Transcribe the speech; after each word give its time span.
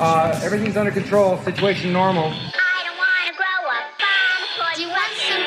Uh, 0.00 0.32
everything's 0.42 0.78
under 0.78 0.90
control. 0.90 1.36
Situation 1.44 1.92
normal. 1.92 2.32
I 2.32 2.80
don't 2.88 2.96
wanna 2.96 3.36
grow 3.36 3.60
up 3.68 3.84
bomb. 4.00 4.74
Do 4.74 4.80
you 4.80 4.88
want 4.88 5.12
some? 5.28 5.44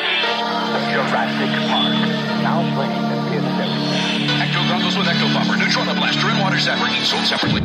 Jurassic 0.94 1.50
Park. 1.74 1.98
Now 2.46 2.62
playing 2.78 3.02
the 3.10 3.18
PS7. 3.34 3.66
Ecto 4.46 4.62
goggles 4.70 4.96
with 4.96 5.08
Ecto 5.10 5.26
Buffer, 5.34 5.58
Neutrona 5.58 5.98
Blaster, 5.98 6.28
and 6.30 6.40
Water 6.40 6.58
Zapper, 6.58 6.86
each 6.94 7.10
sold 7.10 7.26
separately. 7.26 7.62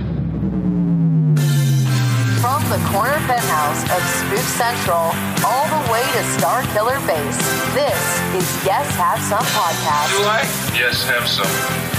From 2.40 2.64
the 2.72 2.80
corner 2.88 3.20
penthouse 3.28 3.82
of 3.92 4.00
Spook 4.08 4.48
Central 4.56 5.12
all 5.44 5.68
the 5.68 5.92
way 5.92 6.00
to 6.16 6.24
Star 6.40 6.62
Killer 6.72 6.96
Base, 7.04 7.36
this 7.76 8.00
is 8.32 8.64
Yes 8.64 8.88
Have 8.96 9.20
Some 9.20 9.44
Podcast. 9.44 10.08
Do 10.16 10.24
I? 10.24 10.40
Yes, 10.72 11.04
have 11.04 11.28
some. 11.28 11.87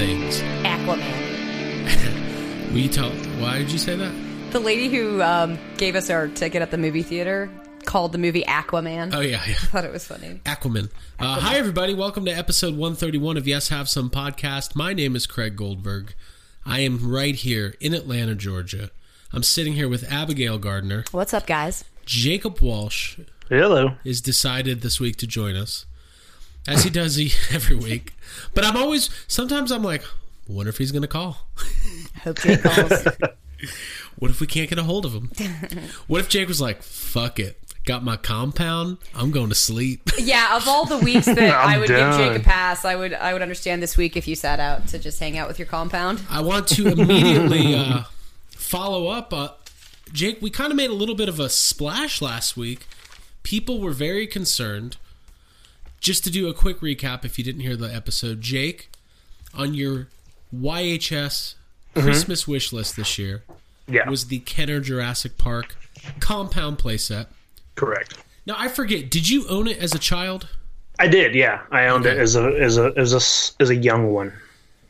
Things. 0.00 0.40
Aquaman. 0.64 1.28
We 2.72 2.88
talk. 2.88 3.12
Why 3.38 3.58
did 3.58 3.70
you 3.70 3.78
say 3.78 3.96
that? 3.96 4.14
The 4.52 4.60
lady 4.60 4.88
who 4.88 5.20
um, 5.20 5.58
gave 5.76 5.94
us 5.94 6.08
our 6.08 6.28
ticket 6.28 6.62
at 6.62 6.70
the 6.70 6.78
movie 6.78 7.02
theater 7.02 7.50
called 7.84 8.12
the 8.12 8.18
movie 8.18 8.44
Aquaman. 8.44 9.12
Oh 9.12 9.20
yeah, 9.20 9.42
yeah. 9.46 9.54
I 9.62 9.66
thought 9.66 9.84
it 9.84 9.92
was 9.92 10.06
funny. 10.06 10.40
Aquaman. 10.46 10.90
Uh, 11.18 11.38
hi 11.40 11.58
everybody. 11.58 11.92
Welcome 11.92 12.24
to 12.24 12.30
episode 12.30 12.76
131 12.76 13.36
of 13.36 13.46
Yes 13.46 13.68
Have 13.68 13.90
Some 13.90 14.08
podcast. 14.08 14.74
My 14.74 14.94
name 14.94 15.14
is 15.16 15.26
Craig 15.26 15.54
Goldberg. 15.54 16.14
I 16.64 16.80
am 16.80 17.10
right 17.10 17.34
here 17.34 17.74
in 17.78 17.92
Atlanta, 17.92 18.34
Georgia. 18.34 18.90
I'm 19.34 19.42
sitting 19.42 19.74
here 19.74 19.88
with 19.88 20.10
Abigail 20.10 20.56
Gardner. 20.58 21.04
What's 21.10 21.34
up, 21.34 21.46
guys? 21.46 21.84
Jacob 22.06 22.60
Walsh 22.60 23.18
Hello. 23.50 23.96
is 24.04 24.22
decided 24.22 24.80
this 24.80 24.98
week 24.98 25.16
to 25.16 25.26
join 25.26 25.56
us, 25.56 25.84
as 26.68 26.84
he 26.84 26.90
does 26.90 27.18
e- 27.18 27.32
every 27.50 27.76
week. 27.76 28.14
But 28.54 28.64
I'm 28.64 28.76
always 28.76 29.10
sometimes 29.26 29.70
I'm 29.70 29.82
like, 29.82 30.02
wonder 30.48 30.70
if 30.70 30.78
he's 30.78 30.92
going 30.92 31.02
to 31.02 31.08
call. 31.08 31.46
Hope 32.24 32.38
Jake 32.40 32.62
calls. 32.62 32.92
What 34.18 34.30
if 34.30 34.40
we 34.40 34.46
can't 34.46 34.68
get 34.68 34.78
a 34.78 34.82
hold 34.82 35.04
of 35.06 35.12
him? 35.12 35.30
What 36.06 36.20
if 36.20 36.28
Jake 36.28 36.48
was 36.48 36.60
like, 36.60 36.82
"Fuck 36.82 37.38
it, 37.38 37.58
got 37.84 38.02
my 38.02 38.16
compound. 38.16 38.98
I'm 39.14 39.30
going 39.30 39.48
to 39.50 39.54
sleep." 39.54 40.10
yeah, 40.18 40.56
of 40.56 40.66
all 40.68 40.84
the 40.86 40.98
weeks 40.98 41.26
that 41.26 41.38
I 41.38 41.78
would 41.78 41.88
done. 41.88 42.18
give 42.18 42.32
Jake 42.32 42.40
a 42.40 42.44
pass, 42.44 42.84
I 42.84 42.96
would 42.96 43.12
I 43.14 43.32
would 43.34 43.40
understand 43.42 43.82
this 43.82 43.96
week 43.98 44.16
if 44.16 44.26
you 44.28 44.34
sat 44.34 44.60
out 44.60 44.88
to 44.88 44.98
just 44.98 45.20
hang 45.20 45.36
out 45.38 45.46
with 45.48 45.58
your 45.58 45.66
compound. 45.66 46.22
I 46.30 46.40
want 46.40 46.68
to 46.68 46.88
immediately 46.88 47.74
uh, 47.74 48.04
follow 48.50 49.08
up. 49.08 49.32
Uh, 49.32 49.48
Jake, 50.12 50.40
we 50.42 50.50
kind 50.50 50.70
of 50.70 50.76
made 50.76 50.90
a 50.90 50.94
little 50.94 51.14
bit 51.14 51.28
of 51.28 51.38
a 51.38 51.48
splash 51.48 52.20
last 52.22 52.56
week. 52.56 52.86
People 53.42 53.78
were 53.80 53.92
very 53.92 54.26
concerned. 54.26 54.96
Just 56.00 56.24
to 56.24 56.30
do 56.30 56.48
a 56.48 56.54
quick 56.54 56.80
recap, 56.80 57.24
if 57.24 57.38
you 57.38 57.44
didn't 57.44 57.60
hear 57.60 57.76
the 57.76 57.92
episode, 57.94 58.40
Jake, 58.40 58.90
on 59.54 59.74
your 59.74 60.08
YHS 60.54 61.54
mm-hmm. 61.94 62.00
Christmas 62.00 62.48
wish 62.48 62.72
list 62.72 62.96
this 62.96 63.18
year 63.18 63.42
Yeah. 63.86 64.08
was 64.08 64.26
the 64.26 64.38
Kenner 64.40 64.80
Jurassic 64.80 65.36
Park 65.38 65.76
compound 66.20 66.78
playset. 66.78 67.26
correct. 67.74 68.16
Now 68.46 68.54
I 68.58 68.68
forget, 68.68 69.10
did 69.10 69.28
you 69.28 69.46
own 69.48 69.68
it 69.68 69.78
as 69.78 69.94
a 69.94 69.98
child? 69.98 70.48
I 70.98 71.06
did. 71.08 71.34
Yeah, 71.34 71.60
I 71.70 71.86
owned 71.86 72.06
it 72.06 72.18
as 72.18 72.36
a 72.36 72.44
as 72.60 72.78
a 72.78 72.92
as 72.96 73.12
a 73.12 73.16
s- 73.16 73.54
as 73.60 73.70
a 73.70 73.76
young 73.76 74.12
one. 74.12 74.32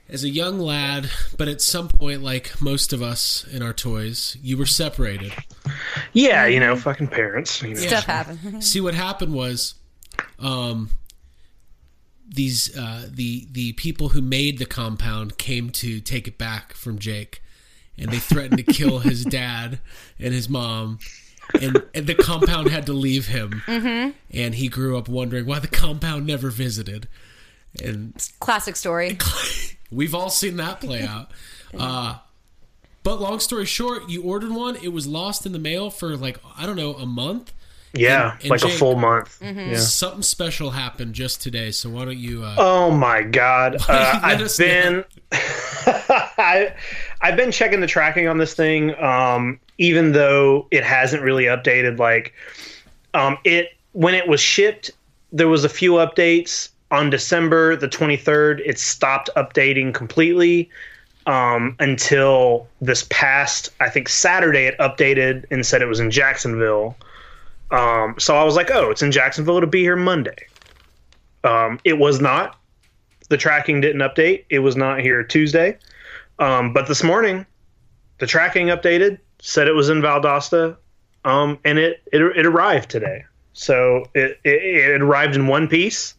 as 0.08 0.24
a 0.24 0.28
young 0.28 0.58
lad, 0.58 1.08
but 1.36 1.46
at 1.48 1.60
some 1.60 1.88
point, 1.88 2.22
like 2.22 2.60
most 2.60 2.92
of 2.92 3.00
us 3.02 3.44
in 3.52 3.62
our 3.62 3.72
toys, 3.72 4.36
you 4.42 4.56
were 4.56 4.66
separated. 4.66 5.32
Yeah, 6.12 6.46
you 6.46 6.58
know, 6.60 6.74
fucking 6.76 7.08
parents. 7.08 7.60
You 7.62 7.74
know. 7.74 7.80
Stuff 7.80 8.04
happened. 8.06 8.64
See, 8.64 8.80
what 8.80 8.94
happened 8.94 9.34
was, 9.34 9.74
um, 10.40 10.90
these 12.28 12.76
uh, 12.76 13.08
the 13.10 13.46
the 13.50 13.72
people 13.72 14.10
who 14.10 14.22
made 14.22 14.58
the 14.58 14.66
compound 14.66 15.38
came 15.38 15.70
to 15.70 16.00
take 16.00 16.28
it 16.28 16.38
back 16.38 16.74
from 16.74 16.98
Jake, 16.98 17.42
and 17.98 18.10
they 18.10 18.18
threatened 18.18 18.58
to 18.58 18.72
kill 18.72 18.98
his 19.00 19.24
dad 19.24 19.80
and 20.18 20.32
his 20.32 20.48
mom. 20.48 20.98
And, 21.60 21.82
and 21.94 22.06
the 22.06 22.14
compound 22.14 22.68
had 22.68 22.86
to 22.86 22.92
leave 22.92 23.26
him, 23.26 23.62
and 23.66 24.54
he 24.54 24.68
grew 24.68 24.96
up 24.96 25.08
wondering 25.08 25.46
why 25.46 25.58
the 25.58 25.66
compound 25.66 26.24
never 26.24 26.48
visited. 26.48 27.08
And 27.82 28.14
Classic 28.38 28.76
story. 28.76 29.18
We've 29.90 30.14
all 30.14 30.30
seen 30.30 30.56
that 30.58 30.80
play 30.80 31.02
out. 31.06 31.32
Uh, 31.76 32.18
but 33.02 33.20
long 33.20 33.40
story 33.40 33.64
short, 33.64 34.08
you 34.08 34.22
ordered 34.22 34.52
one. 34.52 34.76
It 34.76 34.92
was 34.92 35.06
lost 35.06 35.44
in 35.44 35.52
the 35.52 35.58
mail 35.58 35.90
for 35.90 36.16
like 36.16 36.38
I 36.56 36.66
don't 36.66 36.76
know 36.76 36.94
a 36.94 37.06
month. 37.06 37.52
Yeah, 37.92 38.32
And- 38.34 38.42
and 38.42 38.50
like 38.50 38.62
a 38.64 38.68
full 38.68 38.96
month. 38.96 39.38
Mm-hmm. 39.40 39.70
Yeah. 39.72 39.76
Something 39.78 40.22
special 40.22 40.70
happened 40.70 41.14
just 41.14 41.42
today. 41.42 41.70
So 41.72 41.88
why 41.90 42.04
don't 42.04 42.16
you? 42.18 42.44
Uh, 42.44 42.54
Oh 42.58 42.90
my 42.90 43.22
god! 43.22 43.76
Uh, 43.88 44.20
I've 44.22 44.56
been 44.58 45.04
I, 45.86 46.72
I've 47.20 47.36
been 47.36 47.50
checking 47.52 47.80
the 47.80 47.86
tracking 47.86 48.28
on 48.28 48.38
this 48.38 48.54
thing, 48.54 48.94
um, 49.02 49.58
even 49.78 50.12
though 50.12 50.66
it 50.70 50.84
hasn't 50.84 51.22
really 51.22 51.44
updated. 51.44 51.98
Like, 51.98 52.32
um, 53.14 53.38
it 53.44 53.76
when 53.92 54.14
it 54.14 54.28
was 54.28 54.40
shipped, 54.40 54.90
there 55.32 55.48
was 55.48 55.64
a 55.64 55.68
few 55.68 55.92
updates 55.94 56.68
on 56.90 57.10
December 57.10 57.76
the 57.76 57.88
twenty 57.88 58.16
third. 58.16 58.62
It 58.64 58.78
stopped 58.78 59.30
updating 59.36 59.92
completely 59.94 60.70
um, 61.26 61.76
until 61.80 62.66
this 62.80 63.06
past, 63.10 63.70
I 63.80 63.88
think 63.88 64.08
Saturday. 64.08 64.66
It 64.66 64.78
updated 64.78 65.44
and 65.50 65.64
said 65.66 65.82
it 65.82 65.86
was 65.86 66.00
in 66.00 66.10
Jacksonville. 66.10 66.96
Um, 67.70 68.16
so 68.18 68.36
I 68.36 68.44
was 68.44 68.56
like, 68.56 68.70
oh, 68.70 68.90
it's 68.90 69.02
in 69.02 69.12
Jacksonville. 69.12 69.56
It'll 69.56 69.68
be 69.68 69.82
here 69.82 69.96
Monday. 69.96 70.46
Um, 71.44 71.78
it 71.84 71.98
was 71.98 72.20
not. 72.20 72.58
The 73.28 73.36
tracking 73.36 73.80
didn't 73.80 74.02
update. 74.02 74.44
It 74.50 74.58
was 74.58 74.76
not 74.76 75.00
here 75.00 75.22
Tuesday. 75.22 75.78
Um, 76.38 76.72
but 76.72 76.88
this 76.88 77.04
morning, 77.04 77.46
the 78.18 78.26
tracking 78.26 78.68
updated, 78.68 79.18
said 79.40 79.68
it 79.68 79.72
was 79.72 79.88
in 79.88 80.00
Valdosta, 80.00 80.76
um, 81.24 81.58
and 81.64 81.78
it, 81.78 82.02
it 82.12 82.20
it 82.20 82.46
arrived 82.46 82.90
today. 82.90 83.24
So 83.52 84.04
it, 84.14 84.38
it, 84.44 84.62
it 84.62 85.02
arrived 85.02 85.34
in 85.34 85.46
one 85.46 85.68
piece. 85.68 86.14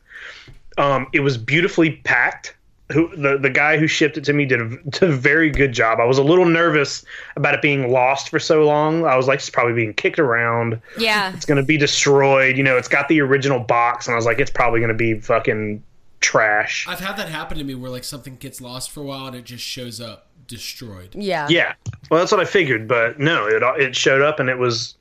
Um, 0.78 1.08
it 1.14 1.20
was 1.20 1.38
beautifully 1.38 1.98
packed. 2.04 2.56
Who 2.94 3.16
the, 3.16 3.38
the 3.38 3.50
guy 3.50 3.78
who 3.78 3.88
shipped 3.88 4.18
it 4.18 4.24
to 4.26 4.34
me 4.34 4.46
did 4.46 4.62
a, 4.62 4.68
did 4.90 5.04
a 5.04 5.12
very 5.12 5.50
good 5.50 5.72
job. 5.72 6.00
I 6.00 6.06
was 6.06 6.18
a 6.18 6.24
little 6.24 6.46
nervous 6.46 7.04
about 7.36 7.54
it 7.54 7.62
being 7.62 7.92
lost 7.92 8.30
for 8.30 8.40
so 8.40 8.64
long. 8.66 9.06
I 9.06 9.16
was 9.16 9.28
like, 9.28 9.40
it's 9.40 9.50
probably 9.50 9.74
being 9.74 9.94
kicked 9.94 10.20
around 10.20 10.82
Yeah. 10.98 11.34
it's 11.34 11.46
gonna 11.46 11.64
be 11.64 11.78
destroyed. 11.78 12.58
You 12.58 12.64
know, 12.64 12.78
it's 12.78 12.88
got 12.88 13.08
the 13.08 13.22
original 13.22 13.60
box, 13.60 14.08
and 14.08 14.14
I 14.14 14.16
was 14.18 14.26
like, 14.26 14.40
it's 14.40 14.52
probably 14.52 14.82
gonna 14.82 14.94
be 14.94 15.20
fucking 15.20 15.84
trash. 16.20 16.86
I've 16.88 17.00
had 17.00 17.18
that 17.18 17.30
happen 17.30 17.58
to 17.58 17.64
me 17.64 17.76
where 17.76 17.90
like 17.90 18.04
something 18.04 18.36
gets 18.36 18.62
lost 18.62 18.92
for 18.92 19.02
a 19.02 19.04
while 19.04 19.28
and 19.28 19.36
it 19.36 19.44
just 19.46 19.64
shows 19.64 20.00
up 20.00 20.28
destroyed. 20.48 21.16
Yeah. 21.16 21.48
Yeah, 21.50 21.74
well, 22.10 22.20
that's 22.20 22.32
what 22.32 22.42
I 22.42 22.46
figured, 22.46 22.88
but 22.88 23.20
no, 23.20 23.48
it 23.48 23.64
it 23.82 23.96
showed 23.96 24.22
up 24.22 24.40
and 24.40 24.50
it 24.50 24.58
was 24.58 24.96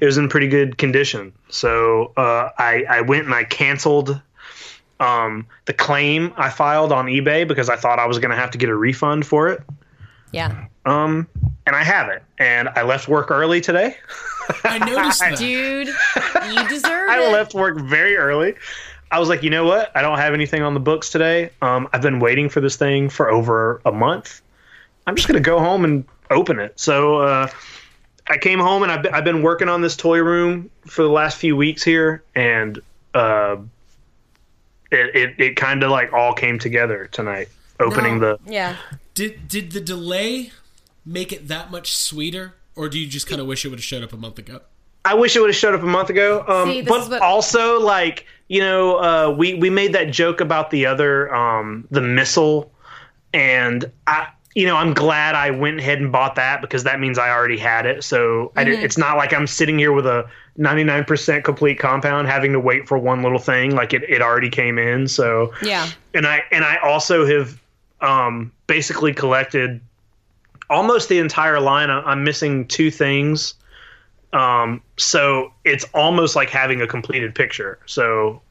it 0.00 0.04
was 0.04 0.18
in 0.18 0.28
pretty 0.28 0.48
good 0.48 0.76
condition. 0.76 1.32
So 1.48 2.12
uh, 2.16 2.50
I 2.58 2.84
I 2.90 3.00
went 3.00 3.24
and 3.24 3.34
I 3.34 3.44
canceled 3.44 4.20
um, 5.00 5.46
the 5.66 5.72
claim 5.72 6.32
I 6.36 6.50
filed 6.50 6.92
on 6.92 7.06
eBay 7.06 7.46
because 7.46 7.68
I 7.68 7.76
thought 7.76 7.98
I 7.98 8.06
was 8.06 8.18
gonna 8.18 8.36
have 8.36 8.50
to 8.52 8.58
get 8.58 8.68
a 8.68 8.74
refund 8.76 9.26
for 9.26 9.48
it. 9.48 9.62
Yeah. 10.32 10.66
Um, 10.84 11.26
and 11.66 11.76
I 11.76 11.82
have 11.84 12.08
it, 12.08 12.22
and 12.38 12.68
I 12.70 12.82
left 12.82 13.08
work 13.08 13.30
early 13.30 13.60
today. 13.60 13.96
I 14.64 14.78
noticed 14.78 15.20
that. 15.20 15.38
Dude, 15.38 15.88
you 15.88 16.68
deserve 16.68 17.10
I 17.10 17.22
it. 17.26 17.32
left 17.32 17.54
work 17.54 17.78
very 17.78 18.16
early. 18.16 18.54
I 19.10 19.18
was 19.18 19.28
like, 19.28 19.42
you 19.42 19.50
know 19.50 19.64
what? 19.64 19.90
I 19.96 20.02
don't 20.02 20.18
have 20.18 20.34
anything 20.34 20.62
on 20.62 20.74
the 20.74 20.80
books 20.80 21.10
today. 21.10 21.50
Um, 21.62 21.88
I've 21.92 22.02
been 22.02 22.20
waiting 22.20 22.48
for 22.50 22.60
this 22.60 22.76
thing 22.76 23.08
for 23.08 23.30
over 23.30 23.80
a 23.86 23.92
month. 23.92 24.42
I'm 25.06 25.14
just 25.16 25.28
gonna 25.28 25.40
go 25.40 25.58
home 25.58 25.84
and 25.84 26.04
open 26.30 26.58
it. 26.58 26.78
So 26.78 27.18
uh, 27.18 27.48
I 28.28 28.36
came 28.36 28.58
home 28.58 28.82
and 28.82 28.92
I've 28.92 29.02
been, 29.02 29.14
I've 29.14 29.24
been 29.24 29.42
working 29.42 29.68
on 29.70 29.80
this 29.80 29.96
toy 29.96 30.18
room 30.22 30.70
for 30.86 31.02
the 31.02 31.08
last 31.08 31.38
few 31.38 31.56
weeks 31.56 31.82
here, 31.82 32.22
and 32.34 32.78
uh, 33.14 33.56
it 34.90 35.14
it, 35.16 35.34
it 35.40 35.56
kind 35.56 35.82
of 35.82 35.90
like 35.90 36.12
all 36.12 36.32
came 36.32 36.58
together 36.58 37.08
tonight. 37.12 37.48
Opening 37.80 38.18
No. 38.20 38.36
the 38.44 38.50
Yeah. 38.52 38.76
Did 39.14 39.48
did 39.48 39.72
the 39.72 39.80
delay 39.80 40.52
make 41.04 41.32
it 41.32 41.48
that 41.48 41.70
much 41.70 41.96
sweeter, 41.96 42.54
or 42.76 42.88
do 42.88 42.98
you 42.98 43.06
just 43.06 43.26
kind 43.28 43.40
of 43.40 43.46
wish 43.46 43.64
it 43.64 43.68
would 43.68 43.78
have 43.78 43.84
showed 43.84 44.02
up 44.04 44.12
a 44.12 44.16
month 44.16 44.38
ago? 44.38 44.60
I 45.04 45.14
wish 45.14 45.36
it 45.36 45.40
would 45.40 45.48
have 45.50 45.56
showed 45.56 45.74
up 45.74 45.82
a 45.82 45.86
month 45.86 46.10
ago. 46.10 46.44
Um, 46.46 46.68
See, 46.70 46.82
but 46.82 47.08
what- 47.08 47.22
also, 47.22 47.80
like 47.80 48.26
you 48.48 48.60
know, 48.60 48.96
uh, 48.96 49.30
we 49.36 49.54
we 49.54 49.70
made 49.70 49.92
that 49.92 50.10
joke 50.10 50.40
about 50.40 50.70
the 50.70 50.86
other 50.86 51.34
um, 51.34 51.86
the 51.90 52.00
missile, 52.00 52.72
and 53.32 53.90
I 54.06 54.28
you 54.54 54.66
know 54.66 54.76
I'm 54.76 54.94
glad 54.94 55.34
I 55.34 55.50
went 55.50 55.78
ahead 55.80 55.98
and 56.00 56.10
bought 56.10 56.34
that 56.36 56.60
because 56.60 56.84
that 56.84 56.98
means 57.00 57.18
I 57.18 57.30
already 57.30 57.58
had 57.58 57.86
it. 57.86 58.04
So 58.04 58.52
Mm-hmm. 58.56 58.70
did, 58.70 58.82
it's 58.84 58.98
not 58.98 59.16
like 59.16 59.32
I'm 59.32 59.46
sitting 59.46 59.78
here 59.78 59.92
with 59.92 60.06
a 60.06 60.28
99% 60.58 61.44
complete 61.44 61.78
compound 61.78 62.26
having 62.26 62.52
to 62.52 62.60
wait 62.60 62.88
for 62.88 62.98
one 62.98 63.22
little 63.22 63.38
thing. 63.38 63.74
Like 63.76 63.92
it, 63.94 64.02
it 64.08 64.20
already 64.20 64.50
came 64.50 64.78
in. 64.78 65.06
So 65.08 65.52
Yeah. 65.62 65.88
and 66.14 66.26
I 66.26 66.42
and 66.50 66.64
I 66.64 66.76
also 66.78 67.24
have 67.26 67.60
um, 68.00 68.52
basically 68.66 69.12
collected 69.14 69.80
almost 70.70 71.08
the 71.08 71.18
entire 71.18 71.60
line. 71.60 71.90
I- 71.90 72.02
I'm 72.02 72.24
missing 72.24 72.66
two 72.66 72.90
things, 72.90 73.54
um, 74.32 74.82
so 74.96 75.52
it's 75.64 75.84
almost 75.94 76.36
like 76.36 76.50
having 76.50 76.80
a 76.82 76.86
completed 76.86 77.34
picture. 77.34 77.78
So 77.86 78.42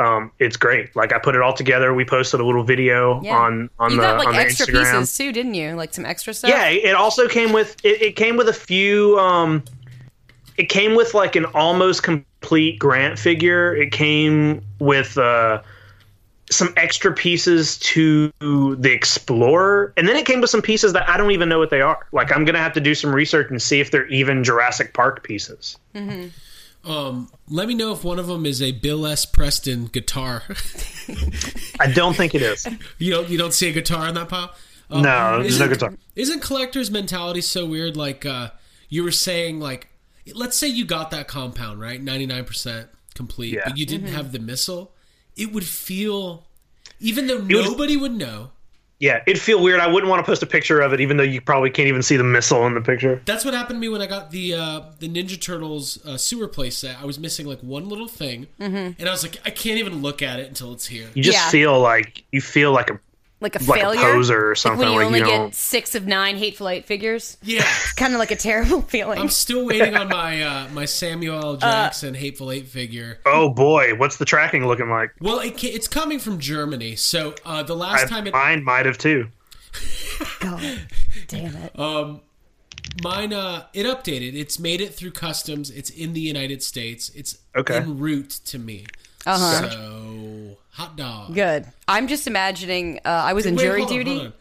um, 0.00 0.30
it's 0.38 0.56
great. 0.56 0.94
Like 0.94 1.12
I 1.12 1.18
put 1.18 1.34
it 1.34 1.40
all 1.42 1.52
together. 1.52 1.92
We 1.92 2.04
posted 2.04 2.40
a 2.40 2.44
little 2.46 2.62
video 2.62 3.20
Yeah. 3.22 3.36
on 3.36 3.68
on 3.78 3.90
you 3.90 3.96
the 3.96 4.02
got 4.02 4.18
like 4.18 4.28
on 4.28 4.34
the 4.34 4.40
extra 4.40 4.66
Instagram. 4.66 5.00
pieces 5.00 5.16
too, 5.16 5.32
didn't 5.32 5.54
you? 5.54 5.72
Like 5.74 5.92
some 5.94 6.06
extra 6.06 6.32
stuff. 6.34 6.50
Yeah, 6.50 6.68
it 6.68 6.94
also 6.94 7.26
came 7.28 7.52
with 7.52 7.76
it, 7.84 8.00
it 8.02 8.16
came 8.16 8.36
with 8.36 8.48
a 8.48 8.52
few 8.52 9.18
um 9.18 9.64
it 10.58 10.68
came 10.68 10.94
with 10.94 11.14
like 11.14 11.36
an 11.36 11.46
almost 11.46 12.02
complete 12.02 12.78
grant 12.78 13.18
figure. 13.18 13.74
It 13.74 13.92
came 13.92 14.60
with 14.80 15.16
uh 15.16 15.62
some 16.50 16.72
extra 16.78 17.12
pieces 17.12 17.78
to 17.78 18.32
the 18.40 18.90
Explorer, 18.90 19.92
and 19.98 20.08
then 20.08 20.16
it 20.16 20.24
came 20.24 20.40
with 20.40 20.48
some 20.48 20.62
pieces 20.62 20.94
that 20.94 21.06
I 21.08 21.18
don't 21.18 21.30
even 21.30 21.48
know 21.48 21.58
what 21.58 21.68
they 21.70 21.80
are. 21.82 22.06
Like 22.12 22.34
I'm 22.34 22.44
gonna 22.44 22.58
have 22.58 22.72
to 22.74 22.80
do 22.80 22.94
some 22.94 23.14
research 23.14 23.50
and 23.50 23.60
see 23.60 23.80
if 23.80 23.90
they're 23.90 24.06
even 24.08 24.42
Jurassic 24.44 24.94
Park 24.94 25.22
pieces. 25.24 25.76
Um, 26.84 27.28
let 27.48 27.68
me 27.68 27.74
know 27.74 27.92
if 27.92 28.02
one 28.04 28.18
of 28.18 28.28
them 28.28 28.46
is 28.46 28.62
a 28.62 28.72
Bill 28.72 29.04
S. 29.06 29.26
Preston 29.26 29.86
guitar. 29.86 30.42
I 31.80 31.86
don't 31.92 32.16
think 32.16 32.34
it 32.34 32.40
is. 32.42 32.66
you 32.98 33.10
don't 33.12 33.28
you 33.28 33.36
don't 33.36 33.52
see 33.52 33.68
a 33.68 33.72
guitar 33.72 34.08
in 34.08 34.14
that 34.14 34.28
pile? 34.28 34.54
Um, 34.90 35.02
No, 35.02 35.42
there's 35.42 35.58
no 35.58 35.66
isn't- 35.66 35.68
guitar. 35.70 35.94
Isn't 36.16 36.40
collectors' 36.40 36.90
mentality 36.90 37.42
so 37.42 37.66
weird? 37.66 37.96
Like 37.96 38.24
uh, 38.24 38.50
you 38.88 39.04
were 39.04 39.10
saying, 39.12 39.60
like 39.60 39.88
let's 40.34 40.56
say 40.56 40.66
you 40.68 40.84
got 40.84 41.10
that 41.10 41.28
compound 41.28 41.80
right, 41.80 42.00
ninety 42.00 42.26
nine 42.26 42.44
percent 42.44 42.88
complete, 43.14 43.54
Yeah. 43.54 43.62
but 43.66 43.76
you 43.78 43.86
didn't 43.86 44.08
have 44.08 44.32
the 44.32 44.38
missile. 44.38 44.92
It 45.36 45.52
would 45.52 45.64
feel, 45.64 46.46
even 47.00 47.26
though 47.26 47.36
would- 47.38 47.48
nobody 47.48 47.96
would 47.96 48.12
know. 48.12 48.52
Yeah, 49.00 49.22
it'd 49.28 49.40
feel 49.40 49.62
weird. 49.62 49.78
I 49.78 49.86
wouldn't 49.86 50.10
want 50.10 50.18
to 50.24 50.26
post 50.28 50.42
a 50.42 50.46
picture 50.46 50.80
of 50.80 50.92
it, 50.92 51.00
even 51.00 51.18
though 51.18 51.22
you 51.22 51.40
probably 51.40 51.70
can't 51.70 51.86
even 51.86 52.02
see 52.02 52.16
the 52.16 52.24
missile 52.24 52.66
in 52.66 52.74
the 52.74 52.80
picture. 52.80 53.22
That's 53.26 53.44
what 53.44 53.54
happened 53.54 53.76
to 53.76 53.80
me 53.80 53.88
when 53.88 54.02
I 54.02 54.06
got 54.06 54.32
the 54.32 54.54
uh, 54.54 54.80
the 54.98 55.08
Ninja 55.08 55.40
Turtles 55.40 56.04
uh, 56.04 56.16
sewer 56.16 56.48
play 56.48 56.70
set. 56.70 56.96
I 57.00 57.04
was 57.04 57.16
missing 57.16 57.46
like 57.46 57.60
one 57.60 57.88
little 57.88 58.08
thing, 58.08 58.48
and 58.58 58.96
I 59.00 59.10
was 59.10 59.22
like, 59.22 59.36
I 59.44 59.50
can't 59.50 59.78
even 59.78 60.02
look 60.02 60.20
at 60.20 60.40
it 60.40 60.48
until 60.48 60.72
it's 60.72 60.88
here. 60.88 61.08
You 61.14 61.22
just 61.22 61.38
Yeah. 61.38 61.48
feel 61.50 61.78
like 61.80 62.24
you 62.32 62.40
feel 62.40 62.72
like 62.72 62.90
a 62.90 62.98
Like 63.40 63.54
a 63.54 63.62
Like 63.64 63.68
a 63.78 63.82
failure. 63.82 64.00
poser 64.00 64.50
or 64.50 64.54
something, 64.56 64.80
Like 64.80 64.88
when 64.88 64.92
you 64.94 64.98
like, 64.98 65.06
only 65.06 65.18
you 65.20 65.24
know- 65.38 65.46
get 65.46 65.54
six 65.54 65.94
of 65.94 66.06
nine 66.08 66.36
hateful 66.36 66.68
eight 66.68 66.86
figures. 66.86 67.36
Yeah, 67.42 67.60
It's 67.82 67.92
kind 67.92 68.12
of 68.12 68.18
like 68.18 68.32
a 68.32 68.36
terrible 68.36 68.82
feeling. 68.82 69.18
I'm 69.20 69.28
still 69.28 69.64
waiting 69.64 69.94
on 69.96 70.08
my 70.08 70.42
uh, 70.50 70.68
my 70.72 70.84
Samuel 70.86 71.40
L. 71.44 71.56
Jackson 71.56 72.14
Hateful 72.14 72.50
Eight 72.50 72.66
figure. 72.66 73.18
Oh 73.26 73.50
boy, 73.50 73.94
what's 73.94 74.16
the 74.16 74.24
tracking 74.24 74.66
looking 74.66 74.90
like? 74.90 75.10
Well, 75.20 75.38
it, 75.40 75.62
it's 75.62 75.86
coming 75.88 76.18
from 76.18 76.40
Germany, 76.40 76.96
so 76.96 77.34
uh, 77.44 77.62
the 77.62 77.76
last 77.76 78.06
I, 78.06 78.08
time 78.08 78.26
it 78.26 78.32
mine 78.32 78.64
might 78.64 78.86
have 78.86 78.98
too. 78.98 79.28
God 80.40 80.80
damn 81.28 81.54
it. 81.56 81.78
um 81.78 82.20
mine 83.02 83.32
uh 83.32 83.66
it 83.74 83.86
updated. 83.86 84.34
It's 84.34 84.58
made 84.58 84.80
it 84.80 84.94
through 84.94 85.12
customs. 85.12 85.70
It's 85.70 85.90
in 85.90 86.12
the 86.12 86.20
United 86.20 86.62
States. 86.62 87.10
It's 87.14 87.38
Okay. 87.56 87.76
en 87.76 87.98
route 87.98 88.30
to 88.46 88.58
me. 88.58 88.86
Uh-huh. 89.26 89.70
So 89.70 89.76
hot 90.70 90.96
dog. 90.96 91.34
Good. 91.34 91.66
I'm 91.86 92.08
just 92.08 92.26
imagining. 92.26 92.98
Uh, 93.04 93.08
I 93.08 93.32
was 93.32 93.46
in 93.46 93.56
jury 93.56 93.82
on, 93.82 93.88
duty. 93.88 94.32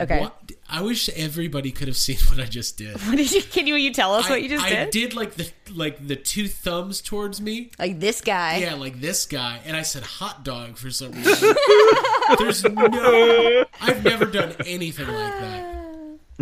Okay. 0.00 0.20
What? 0.20 0.52
I 0.68 0.80
wish 0.82 1.08
everybody 1.10 1.70
could 1.70 1.86
have 1.86 1.96
seen 1.96 2.16
what 2.28 2.40
I 2.40 2.46
just 2.46 2.76
did. 2.78 2.96
What 3.02 3.16
did 3.16 3.30
you? 3.30 3.42
Can 3.42 3.66
you, 3.66 3.74
you 3.74 3.92
tell 3.92 4.14
us 4.14 4.26
I, 4.26 4.30
what 4.30 4.42
you 4.42 4.48
just 4.48 4.64
I 4.64 4.70
did? 4.70 4.78
I 4.78 4.90
did 4.90 5.14
like 5.14 5.34
the 5.34 5.50
like 5.72 6.06
the 6.06 6.16
two 6.16 6.48
thumbs 6.48 7.00
towards 7.00 7.40
me. 7.40 7.70
Like 7.78 8.00
this 8.00 8.20
guy. 8.20 8.58
Yeah, 8.58 8.74
like 8.74 9.00
this 9.00 9.26
guy, 9.26 9.60
and 9.64 9.76
I 9.76 9.82
said 9.82 10.02
hot 10.02 10.44
dog 10.44 10.76
for 10.76 10.90
some 10.90 11.12
reason. 11.12 11.54
There's 12.38 12.64
no, 12.64 13.64
I've 13.80 14.02
never 14.02 14.24
done 14.24 14.54
anything 14.66 15.06
like 15.06 15.40
that. 15.40 15.71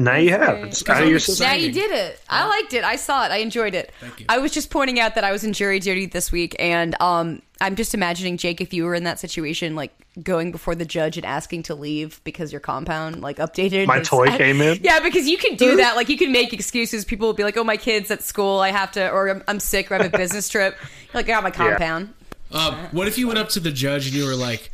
Now 0.04 0.16
you 0.16 0.30
have. 0.30 0.58
It's 0.64 0.88
out 0.88 1.02
of 1.02 1.08
your 1.08 1.16
I'm 1.16 1.20
system. 1.20 1.46
Yeah, 1.46 1.54
you 1.54 1.72
did 1.72 1.90
it. 1.90 2.20
I 2.28 2.46
liked 2.46 2.72
it. 2.74 2.84
I 2.84 2.96
saw 2.96 3.24
it. 3.26 3.30
I 3.30 3.38
enjoyed 3.38 3.74
it. 3.74 3.92
Thank 4.00 4.20
you. 4.20 4.26
I 4.28 4.38
was 4.38 4.52
just 4.52 4.70
pointing 4.70 4.98
out 4.98 5.14
that 5.14 5.24
I 5.24 5.32
was 5.32 5.44
in 5.44 5.52
jury 5.52 5.78
duty 5.78 6.06
this 6.06 6.32
week, 6.32 6.56
and 6.58 7.00
um, 7.00 7.42
I'm 7.60 7.76
just 7.76 7.94
imagining 7.94 8.36
Jake 8.36 8.60
if 8.60 8.72
you 8.72 8.84
were 8.84 8.94
in 8.94 9.04
that 9.04 9.18
situation, 9.18 9.74
like 9.74 9.92
going 10.22 10.50
before 10.50 10.74
the 10.74 10.84
judge 10.84 11.16
and 11.16 11.24
asking 11.26 11.64
to 11.64 11.74
leave 11.74 12.20
because 12.24 12.52
your 12.52 12.60
compound 12.60 13.20
like 13.20 13.36
updated. 13.36 13.86
My 13.86 13.98
its- 13.98 14.08
toy 14.08 14.26
came 14.26 14.60
in? 14.60 14.80
Yeah, 14.82 15.00
because 15.00 15.28
you 15.28 15.36
can 15.38 15.56
do 15.56 15.76
that. 15.76 15.96
Like 15.96 16.08
you 16.08 16.16
can 16.16 16.32
make 16.32 16.52
excuses. 16.52 17.04
People 17.04 17.28
will 17.28 17.34
be 17.34 17.44
like, 17.44 17.56
"Oh, 17.56 17.64
my 17.64 17.76
kid's 17.76 18.10
at 18.10 18.22
school. 18.22 18.60
I 18.60 18.70
have 18.70 18.92
to," 18.92 19.10
or 19.10 19.28
"I'm, 19.28 19.42
I'm 19.46 19.60
sick," 19.60 19.90
or 19.90 19.96
"I 19.96 20.02
have 20.02 20.14
a 20.14 20.16
business 20.16 20.48
trip." 20.48 20.76
You're 20.80 21.14
like, 21.14 21.26
"I 21.26 21.28
got 21.28 21.42
my 21.42 21.50
compound." 21.50 22.14
Um, 22.52 22.74
what 22.92 23.06
if 23.06 23.18
you 23.18 23.26
went 23.28 23.38
up 23.38 23.50
to 23.50 23.60
the 23.60 23.70
judge 23.70 24.06
and 24.06 24.14
you 24.14 24.24
were 24.24 24.34
like, 24.34 24.70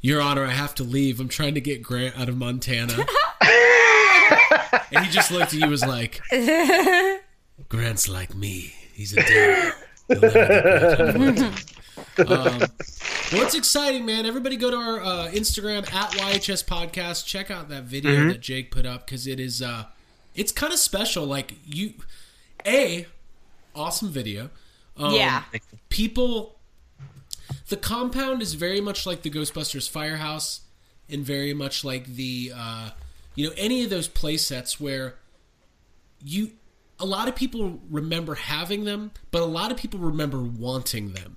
"Your 0.00 0.20
Honor, 0.20 0.44
I 0.44 0.50
have 0.50 0.74
to 0.76 0.84
leave. 0.84 1.18
I'm 1.20 1.28
trying 1.28 1.54
to 1.54 1.60
get 1.60 1.82
Grant 1.82 2.18
out 2.18 2.28
of 2.28 2.36
Montana," 2.36 2.92
and 4.92 5.04
he 5.04 5.10
just 5.10 5.30
looked 5.30 5.46
at 5.48 5.54
you 5.54 5.62
and 5.62 5.70
was 5.70 5.84
like, 5.84 6.20
"Grant's 7.68 8.08
like 8.08 8.34
me. 8.34 8.74
He's 8.92 9.12
a 9.16 9.22
devil." 9.22 9.72
He'll 10.08 10.20
never 10.20 10.32
get 10.32 11.10
back 11.10 11.16
home." 11.16 11.54
um, 12.18 12.58
well, 13.32 13.42
it's 13.44 13.54
exciting, 13.54 14.06
man. 14.06 14.24
Everybody 14.26 14.56
go 14.56 14.70
to 14.70 14.76
our 14.76 15.00
uh, 15.00 15.28
Instagram 15.30 15.92
at 15.92 16.12
YHS 16.12 16.64
Podcast. 16.64 17.26
Check 17.26 17.50
out 17.50 17.68
that 17.68 17.84
video 17.84 18.28
that 18.28 18.40
Jake 18.40 18.70
put 18.70 18.86
up 18.86 19.04
because 19.06 19.26
it 19.26 19.38
is, 19.40 19.60
uh, 19.62 19.84
it's 20.34 20.52
kind 20.52 20.72
of 20.72 20.78
special. 20.78 21.24
Like 21.26 21.54
you, 21.66 21.94
a 22.66 23.06
awesome 23.74 24.08
video. 24.10 24.50
Um, 24.96 25.14
Yeah. 25.14 25.42
people. 25.88 26.54
The 27.68 27.76
compound 27.76 28.42
is 28.42 28.54
very 28.54 28.80
much 28.80 29.06
like 29.06 29.22
the 29.22 29.30
Ghostbusters 29.30 29.88
firehouse, 29.88 30.60
and 31.08 31.24
very 31.24 31.52
much 31.54 31.84
like 31.84 32.06
the, 32.06 32.52
uh, 32.54 32.90
you 33.38 33.46
know, 33.46 33.54
any 33.56 33.84
of 33.84 33.90
those 33.90 34.08
play 34.08 34.36
sets 34.36 34.80
where 34.80 35.14
you 36.24 36.50
a 36.98 37.06
lot 37.06 37.28
of 37.28 37.36
people 37.36 37.78
remember 37.88 38.34
having 38.34 38.84
them, 38.84 39.12
but 39.30 39.42
a 39.42 39.44
lot 39.44 39.70
of 39.70 39.76
people 39.76 40.00
remember 40.00 40.42
wanting 40.42 41.12
them. 41.12 41.36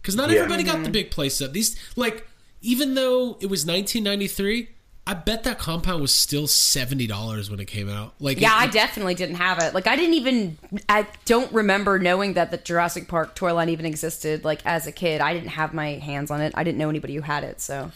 Because 0.00 0.14
not 0.14 0.30
Yeah. 0.30 0.36
everybody 0.36 0.62
got 0.62 0.74
the 0.74 0.82
mm-hmm. 0.84 0.92
big 0.92 1.10
playset. 1.10 1.52
These 1.52 1.74
like 1.96 2.28
even 2.62 2.94
though 2.94 3.36
it 3.40 3.46
was 3.46 3.66
1993, 3.66 4.68
I 5.10 5.14
bet 5.14 5.42
that 5.44 5.58
compound 5.58 6.00
was 6.00 6.14
still 6.14 6.46
seventy 6.46 7.06
dollars 7.08 7.50
when 7.50 7.58
it 7.58 7.64
came 7.66 7.88
out. 7.88 8.14
Like 8.20 8.40
Yeah, 8.40 8.54
it- 8.62 8.62
I 8.62 8.66
definitely 8.68 9.14
didn't 9.16 9.34
have 9.36 9.58
it. 9.58 9.74
Like 9.74 9.86
I 9.88 9.96
didn't 9.96 10.14
even 10.14 10.56
I 10.88 11.06
don't 11.24 11.52
remember 11.52 11.98
knowing 11.98 12.34
that 12.34 12.50
the 12.52 12.58
Jurassic 12.58 13.08
Park 13.08 13.34
toy 13.34 13.52
line 13.52 13.68
even 13.70 13.86
existed 13.86 14.44
like 14.44 14.60
as 14.64 14.86
a 14.86 14.92
kid. 14.92 15.20
I 15.20 15.32
didn't 15.34 15.48
have 15.50 15.74
my 15.74 15.94
hands 15.94 16.30
on 16.30 16.40
it. 16.40 16.52
I 16.56 16.62
didn't 16.62 16.78
know 16.78 16.88
anybody 16.88 17.16
who 17.16 17.22
had 17.22 17.42
it, 17.42 17.60
so 17.60 17.90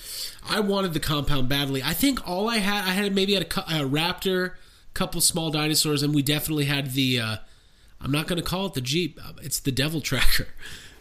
I 0.49 0.59
wanted 0.61 0.93
the 0.93 1.01
compound 1.01 1.49
badly. 1.49 1.83
I 1.83 1.93
think 1.95 2.27
all 2.29 2.49
I 2.51 2.57
had, 2.57 2.85
I 2.89 2.93
had 2.95 3.15
maybe 3.15 3.35
had 3.35 3.43
a, 3.43 3.47
cou- 3.47 3.61
a 3.63 3.89
raptor, 3.89 4.55
couple 4.93 5.21
small 5.21 5.51
dinosaurs, 5.51 6.03
and 6.03 6.15
we 6.15 6.23
definitely 6.23 6.65
had 6.65 6.95
the. 6.95 7.21
Uh, 7.21 7.37
I'm 8.01 8.11
not 8.11 8.27
going 8.27 8.41
to 8.43 8.47
call 8.47 8.67
it 8.67 8.75
the 8.75 8.81
Jeep. 8.81 9.21
uh, 9.25 9.33
It's 9.41 9.61
the 9.61 9.73
Devil 9.73 10.01
Tracker. 10.01 10.49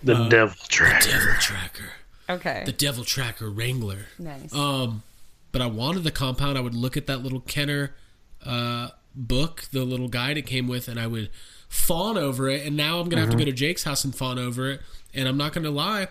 The 0.04 0.28
Devil 0.28 0.56
Tracker. 0.68 1.06
The 1.08 1.12
Devil 1.12 1.34
Tracker. 1.40 1.90
Okay. 2.30 2.64
The 2.66 2.72
Devil 2.72 3.04
Tracker 3.04 3.50
Wrangler. 3.50 4.06
Nice. 4.20 4.54
Um, 4.54 5.02
but 5.54 5.62
I 5.62 5.68
wanted 5.68 6.04
the 6.04 6.12
compound. 6.12 6.58
I 6.58 6.62
would 6.62 6.76
look 6.76 6.98
at 6.98 7.08
that 7.08 7.20
little 7.20 7.40
Kenner 7.40 7.96
uh, 8.46 8.90
book, 9.16 9.68
the 9.72 9.86
little 9.86 10.10
guide 10.10 10.38
it 10.38 10.46
came 10.46 10.68
with, 10.68 10.90
and 10.90 11.00
I 11.00 11.08
would 11.08 11.30
fawn 11.70 12.18
over 12.18 12.50
it. 12.50 12.68
And 12.68 12.76
now 12.76 13.00
I'm 13.00 13.08
gonna 13.08 13.22
have 13.22 13.32
to 13.32 13.38
go 13.38 13.46
to 13.46 13.54
Jake's 13.54 13.86
house 13.86 14.04
and 14.04 14.14
fawn 14.14 14.38
over 14.38 14.70
it. 14.70 14.82
And 15.14 15.30
I'm 15.30 15.38
not 15.38 15.54
gonna 15.54 15.72
lie, 15.72 16.08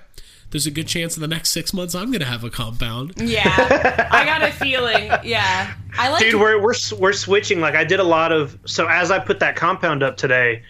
there's 0.52 0.66
a 0.66 0.70
good 0.70 0.86
chance 0.86 1.16
in 1.16 1.22
the 1.22 1.28
next 1.28 1.50
six 1.50 1.72
months 1.72 1.94
I'm 1.94 2.12
gonna 2.12 2.26
have 2.26 2.44
a 2.44 2.50
compound. 2.50 3.14
Yeah. 3.16 4.08
I 4.10 4.24
got 4.24 4.42
a 4.42 4.52
feeling. 4.52 5.10
Yeah. 5.24 5.74
I 5.98 6.10
like 6.10 6.20
Dude, 6.20 6.40
we're 6.40 6.60
we're 6.62 6.74
we're 6.98 7.12
switching. 7.12 7.60
Like 7.60 7.74
I 7.74 7.84
did 7.84 8.00
a 8.00 8.04
lot 8.04 8.32
of. 8.32 8.58
So 8.66 8.86
as 8.86 9.10
I 9.10 9.18
put 9.18 9.40
that 9.40 9.56
compound 9.56 10.02
up 10.02 10.16
today, 10.16 10.62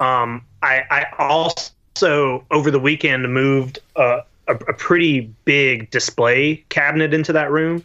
um, 0.00 0.44
I 0.62 0.82
I 0.90 1.06
also 1.18 2.44
over 2.50 2.70
the 2.70 2.80
weekend 2.80 3.32
moved 3.32 3.78
uh, 3.96 4.20
a, 4.48 4.54
a 4.54 4.74
pretty 4.74 5.32
big 5.44 5.90
display 5.90 6.64
cabinet 6.68 7.14
into 7.14 7.32
that 7.32 7.50
room. 7.50 7.84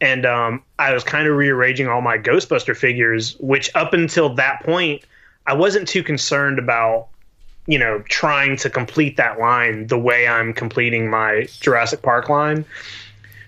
And 0.00 0.24
um, 0.24 0.62
I 0.78 0.92
was 0.92 1.02
kind 1.02 1.26
of 1.26 1.36
rearranging 1.36 1.88
all 1.88 2.00
my 2.00 2.18
Ghostbuster 2.18 2.76
figures, 2.76 3.36
which 3.40 3.70
up 3.74 3.92
until 3.92 4.32
that 4.34 4.62
point, 4.62 5.02
I 5.46 5.54
wasn't 5.54 5.88
too 5.88 6.02
concerned 6.02 6.58
about, 6.58 7.08
you 7.66 7.78
know, 7.78 8.00
trying 8.08 8.56
to 8.58 8.70
complete 8.70 9.16
that 9.16 9.38
line 9.40 9.88
the 9.88 9.98
way 9.98 10.28
I'm 10.28 10.52
completing 10.52 11.10
my 11.10 11.48
Jurassic 11.60 12.02
Park 12.02 12.28
line. 12.28 12.64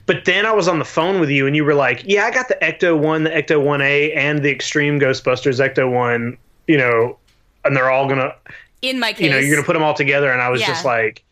But 0.06 0.24
then 0.24 0.44
I 0.44 0.52
was 0.52 0.66
on 0.66 0.80
the 0.80 0.84
phone 0.84 1.20
with 1.20 1.30
you, 1.30 1.46
and 1.46 1.54
you 1.54 1.64
were 1.64 1.74
like, 1.74 2.02
"Yeah, 2.04 2.24
I 2.24 2.32
got 2.32 2.48
the 2.48 2.56
Ecto 2.60 2.98
One, 2.98 3.22
the 3.22 3.30
Ecto 3.30 3.62
One 3.62 3.80
A, 3.80 4.10
and 4.12 4.42
the 4.42 4.50
Extreme 4.50 4.98
Ghostbusters 4.98 5.64
Ecto 5.64 5.88
One. 5.88 6.36
You 6.66 6.78
know, 6.78 7.18
and 7.64 7.76
they're 7.76 7.90
all 7.90 8.08
gonna, 8.08 8.34
In 8.82 8.98
my 8.98 9.12
case, 9.12 9.22
you 9.22 9.30
know, 9.30 9.38
you're 9.38 9.54
gonna 9.54 9.66
put 9.66 9.74
them 9.74 9.84
all 9.84 9.94
together." 9.94 10.32
And 10.32 10.42
I 10.42 10.48
was 10.48 10.62
Yeah. 10.62 10.66
just 10.68 10.84
like, 10.84 11.22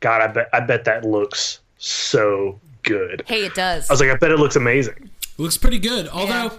"God, 0.00 0.20
I 0.20 0.26
bet, 0.26 0.48
I 0.52 0.60
bet 0.60 0.84
that 0.84 1.04
looks 1.04 1.60
so 1.78 2.60
good." 2.86 3.22
hey, 3.26 3.44
it 3.44 3.54
does. 3.54 3.90
I 3.90 3.92
was 3.92 4.00
like, 4.00 4.08
"I 4.10 4.16
bet 4.16 4.30
it 4.30 4.38
looks 4.38 4.56
amazing." 4.56 5.10
looks 5.38 5.58
pretty 5.58 5.78
good. 5.78 6.08
Although 6.08 6.52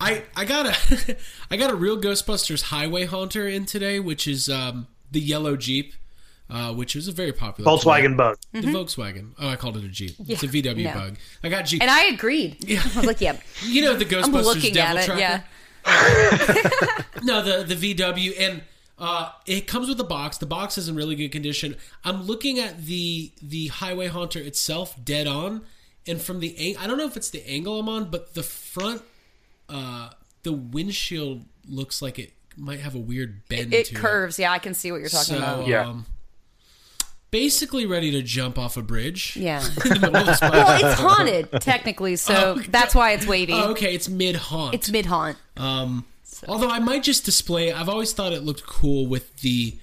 I 0.00 0.24
I 0.34 0.44
got 0.44 0.66
a 0.66 1.16
I 1.50 1.56
got 1.56 1.70
a 1.70 1.74
real 1.76 1.96
Ghostbusters 2.00 2.62
Highway 2.62 3.04
Haunter 3.04 3.46
in 3.46 3.66
today, 3.66 4.00
which 4.00 4.26
is 4.26 4.48
um, 4.48 4.88
the 5.12 5.20
yellow 5.20 5.56
Jeep, 5.56 5.94
uh, 6.50 6.72
which 6.72 6.96
is 6.96 7.06
a 7.06 7.12
very 7.12 7.32
popular 7.32 7.70
Volkswagen 7.70 8.12
toy. 8.12 8.16
Bug. 8.16 8.38
The 8.52 8.60
Volkswagen. 8.62 9.30
Oh, 9.38 9.48
I 9.48 9.54
called 9.56 9.76
it 9.76 9.84
a 9.84 9.88
Jeep. 9.88 10.16
It's 10.26 10.42
a 10.42 10.48
Mm-hmm. 10.48 10.80
VW 10.80 10.84
no. 10.84 10.94
Bug. 10.94 11.16
I 11.44 11.48
got 11.48 11.62
Jeep. 11.66 11.82
and 11.82 11.90
I 11.90 12.06
agreed. 12.06 12.56
I 12.68 12.82
was 12.96 13.04
like, 13.06 13.20
yeah. 13.20 13.36
you 13.62 13.82
know 13.82 13.94
the 13.94 14.04
Ghostbusters 14.06 14.24
I'm 14.24 14.32
looking 14.42 14.74
Devil 14.74 14.98
at 14.98 15.02
it. 15.04 15.06
Trucker. 15.06 15.20
Yeah. 15.20 15.42
No, 17.22 17.42
the 17.42 17.74
the 17.74 17.94
VW 17.94 18.32
and 18.40 18.62
uh, 19.00 19.30
it 19.46 19.66
comes 19.66 19.88
with 19.88 19.98
a 19.98 20.04
box. 20.04 20.38
The 20.38 20.46
box 20.46 20.76
is 20.78 20.88
in 20.88 20.94
really 20.94 21.16
good 21.16 21.30
condition. 21.32 21.74
I'm 22.04 22.22
looking 22.24 22.58
at 22.58 22.84
the 22.84 23.32
the 23.42 23.68
Highway 23.68 24.06
Haunter 24.08 24.38
itself, 24.40 24.94
dead 25.02 25.26
on, 25.26 25.62
and 26.06 26.20
from 26.20 26.40
the 26.40 26.54
ang- 26.58 26.76
I 26.76 26.86
don't 26.86 26.98
know 26.98 27.06
if 27.06 27.16
it's 27.16 27.30
the 27.30 27.44
angle 27.48 27.80
I'm 27.80 27.88
on, 27.88 28.10
but 28.10 28.34
the 28.34 28.42
front, 28.42 29.02
uh, 29.68 30.10
the 30.42 30.52
windshield 30.52 31.44
looks 31.68 32.02
like 32.02 32.18
it 32.18 32.32
might 32.56 32.80
have 32.80 32.94
a 32.94 32.98
weird 32.98 33.48
bend. 33.48 33.70
To 33.72 33.78
it 33.78 33.86
to 33.86 33.94
curves. 33.94 34.38
Yeah, 34.38 34.52
I 34.52 34.58
can 34.58 34.74
see 34.74 34.92
what 34.92 35.00
you're 35.00 35.08
talking 35.08 35.36
So, 35.36 35.38
about. 35.38 35.66
Yeah. 35.66 35.88
um, 35.88 36.06
basically 37.30 37.86
ready 37.86 38.10
to 38.10 38.22
jump 38.22 38.58
off 38.58 38.76
a 38.76 38.82
bridge. 38.82 39.36
Yeah. 39.36 39.62
in 39.84 39.94
the 39.94 40.00
middle 40.00 40.16
of 40.16 40.26
the 40.26 40.34
spot. 40.34 40.52
Well, 40.52 40.84
it's 40.84 41.00
haunted 41.00 41.50
technically, 41.60 42.16
so 42.16 42.34
Oh, 42.58 42.62
that's 42.68 42.94
why 42.94 43.12
it's 43.12 43.26
wavy. 43.26 43.52
Oh, 43.54 43.70
okay, 43.70 43.94
it's 43.94 44.08
mid 44.08 44.36
haunt. 44.36 44.74
It's 44.74 44.90
mid 44.90 45.06
haunt. 45.06 45.36
Um, 45.56 46.04
although 46.48 46.70
I 46.70 46.78
might 46.78 47.02
just 47.02 47.24
display. 47.24 47.72
I've 47.72 47.88
always 47.88 48.12
thought 48.12 48.32
it 48.32 48.42
looked 48.42 48.66
cool 48.66 49.06
with 49.06 49.36
the 49.40 49.76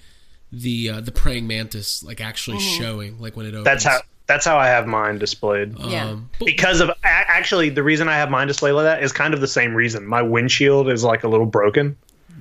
the 0.52 0.90
uh, 0.90 1.00
the 1.00 1.12
praying 1.12 1.46
mantis 1.46 2.02
like 2.02 2.20
actually 2.20 2.58
Mm-hmm. 2.58 2.82
showing 2.82 3.18
like 3.20 3.36
when 3.36 3.46
it 3.46 3.50
opens. 3.50 3.64
That's 3.64 3.84
how. 3.84 4.00
That's 4.26 4.44
how 4.44 4.58
I 4.58 4.66
have 4.66 4.86
mine 4.86 5.18
displayed. 5.18 5.78
Yeah. 5.78 6.04
Um, 6.10 6.28
but- 6.38 6.44
because 6.44 6.80
of 6.82 6.90
actually 7.02 7.70
the 7.70 7.82
reason 7.82 8.08
I 8.10 8.16
have 8.16 8.28
mine 8.30 8.46
displayed 8.46 8.72
like 8.72 8.84
that 8.84 9.02
is 9.02 9.10
kind 9.10 9.32
of 9.32 9.40
the 9.40 9.48
same 9.48 9.74
reason. 9.74 10.06
My 10.06 10.20
windshield 10.20 10.90
is 10.90 11.02
like 11.02 11.24
a 11.24 11.28
little 11.28 11.46
broken. 11.46 11.96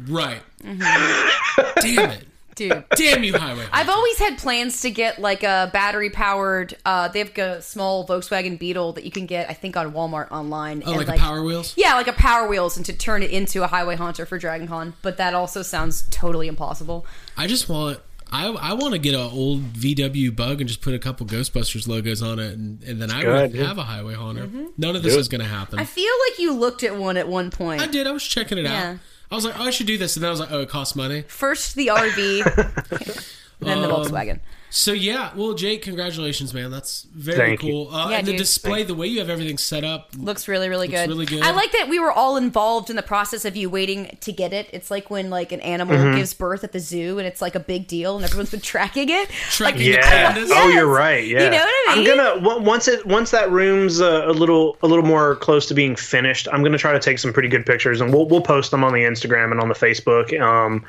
right. 0.10 0.42
Mm-hmm. 0.66 1.82
Damn 1.96 2.10
it! 2.12 2.27
Dude. 2.58 2.84
Damn 2.96 3.24
you, 3.24 3.38
highway. 3.38 3.66
I've 3.72 3.88
always 3.90 4.18
had 4.18 4.38
plans 4.38 4.82
to 4.82 4.92
get 4.92 5.20
like 5.20 5.44
a 5.44 5.70
battery 5.72 6.10
powered. 6.10 6.76
Uh, 6.84 7.08
they 7.08 7.20
have 7.20 7.38
a 7.38 7.62
small 7.62 8.06
Volkswagen 8.08 8.58
Beetle 8.60 8.94
that 8.94 9.06
you 9.06 9.12
can 9.12 9.26
get, 9.28 9.50
I 9.50 9.54
think, 9.54 9.78
on 9.78 9.94
Walmart 9.94 10.32
online. 10.32 10.84
oh, 10.86 10.90
and, 10.98 11.08
like, 11.08 11.18
a 11.18 11.22
Power 11.22 11.44
Wheels. 11.44 11.74
Yeah, 11.78 11.94
like 11.94 12.08
a 12.08 12.14
Power 12.14 12.48
Wheels, 12.48 12.76
and 12.76 12.86
to 12.88 12.94
turn 12.94 13.22
it 13.24 13.32
into 13.32 13.64
a 13.64 13.68
Highway 13.68 13.96
Haunter 13.96 14.26
for 14.26 14.38
Dragon 14.38 14.68
Con. 14.68 14.94
But 15.02 15.18
that 15.18 15.34
also 15.34 15.62
sounds 15.62 16.08
totally 16.10 16.48
impossible. 16.48 17.06
I 17.38 17.48
just 17.48 17.70
want. 17.70 18.00
I, 18.30 18.48
I 18.48 18.74
want 18.74 18.92
to 18.94 19.00
get 19.00 19.14
an 19.16 19.22
old 19.22 19.72
VW 19.72 20.36
bug 20.36 20.60
and 20.60 20.68
just 20.68 20.82
put 20.82 20.94
a 20.94 21.00
couple 21.00 21.26
Ghostbusters 21.26 21.88
logos 21.88 22.22
on 22.22 22.40
it, 22.40 22.56
and, 22.58 22.84
and 22.84 23.02
then 23.02 23.10
I 23.10 23.22
good, 23.22 23.52
would 23.52 23.58
yeah. 23.58 23.68
have 23.68 23.78
a 23.78 23.84
highway 23.84 24.16
haunter. 24.16 24.48
Mm-hmm. 24.48 24.66
None 24.78 24.98
of 24.98 25.04
this 25.04 25.14
Do 25.14 25.18
it. 25.18 25.22
is 25.22 25.28
going 25.30 25.40
to 25.40 25.48
happen. 25.48 25.80
I 25.80 25.86
feel 25.86 26.12
like 26.28 26.38
you 26.38 26.52
looked 26.54 26.84
at 26.84 26.98
one 26.98 27.16
at 27.16 27.30
one 27.30 27.52
point. 27.52 27.82
I 27.82 27.88
did. 27.88 28.06
I 28.06 28.12
was 28.12 28.24
checking 28.24 28.58
it 28.58 28.66
Yeah. 28.66 28.92
out. 28.92 28.98
I 29.30 29.36
was 29.36 29.44
like, 29.46 29.60
oh, 29.60 29.64
I 29.64 29.72
should 29.72 29.88
do 29.88 29.98
this, 29.98 30.16
and 30.16 30.24
then 30.24 30.30
I 30.30 30.32
was 30.32 30.40
like, 30.40 30.52
oh, 30.52 30.62
it 30.62 30.70
costs 30.70 30.96
money. 30.96 31.24
First 31.28 31.76
the 31.76 31.88
RV, 31.88 33.37
then 33.60 33.82
the 33.82 33.90
Um, 33.94 34.04
Volkswagen. 34.04 34.40
So 34.70 34.92
yeah, 34.92 35.32
well, 35.34 35.54
Jake, 35.54 35.82
congratulations, 35.82 36.54
man. 36.54 36.70
That's 36.70 37.08
very 37.16 37.38
Thank 37.38 37.64
you. 37.64 37.72
cool. 37.72 37.96
Uh, 37.96 38.10
Yeah, 38.10 38.18
and 38.18 38.28
the 38.28 38.34
dude. 38.34 38.40
display, 38.40 38.84
the 38.84 38.94
way 38.94 39.08
you 39.08 39.20
have 39.20 39.30
everything 39.30 39.58
set 39.58 39.86
up, 39.86 40.10
Looks 40.18 40.50
really, 40.50 40.68
really 40.68 40.88
Looks 40.88 41.00
good. 41.00 41.10
really 41.10 41.26
good. 41.26 41.42
I 41.42 41.52
like 41.52 41.72
that 41.72 41.88
we 41.88 42.00
were 42.00 42.12
all 42.12 42.36
involved 42.36 42.90
in 42.90 42.98
the 42.98 43.02
process 43.02 43.46
of 43.46 43.56
you 43.56 43.70
waiting 43.70 44.18
to 44.20 44.32
get 44.34 44.52
it. 44.52 44.68
It's 44.74 44.92
like 44.92 45.10
when 45.10 45.30
like 45.30 45.54
an 45.54 45.62
animal 45.62 45.96
Mm-hmm. 45.96 46.18
gives 46.18 46.34
birth 46.34 46.66
at 46.66 46.74
the 46.74 46.82
zoo 46.82 47.18
and 47.18 47.26
it's 47.26 47.42
like 47.42 47.56
a 47.56 47.62
big 47.62 47.88
deal 47.88 48.18
and 48.18 48.26
everyone's 48.26 48.52
been 48.52 48.60
tracking 48.74 49.08
it. 49.10 49.30
Tracking 49.52 49.66
Like, 49.66 49.76
the 49.78 49.84
Yeah. 50.10 50.34
pandas. 50.34 50.50
Oh, 50.52 50.68
you're 50.68 50.86
right. 50.86 51.26
Yeah. 51.26 51.46
You 51.46 51.50
know 51.52 51.58
what 51.58 51.90
I 51.90 51.96
mean? 51.96 52.10
I'm 52.12 52.18
gonna 52.42 52.60
once 52.62 52.90
it 52.90 53.06
once 53.08 53.32
that 53.32 53.50
room's 53.50 54.02
uh, 54.02 54.24
a 54.28 54.34
little 54.34 54.78
a 54.84 54.88
little 54.88 55.06
more 55.06 55.38
close 55.38 55.66
to 55.68 55.74
being 55.74 55.96
finished. 55.96 56.48
I'm 56.52 56.62
gonna 56.62 56.78
try 56.78 56.92
to 56.92 57.00
take 57.00 57.20
some 57.20 57.32
pretty 57.32 57.48
good 57.50 57.66
pictures 57.66 58.02
and 58.02 58.14
we'll 58.14 58.28
we'll 58.28 58.42
post 58.42 58.72
them 58.72 58.84
on 58.84 58.92
the 58.92 59.00
Instagram 59.04 59.52
and 59.52 59.62
on 59.62 59.70
the 59.70 59.76
Facebook. 59.76 60.38
Um, 60.42 60.84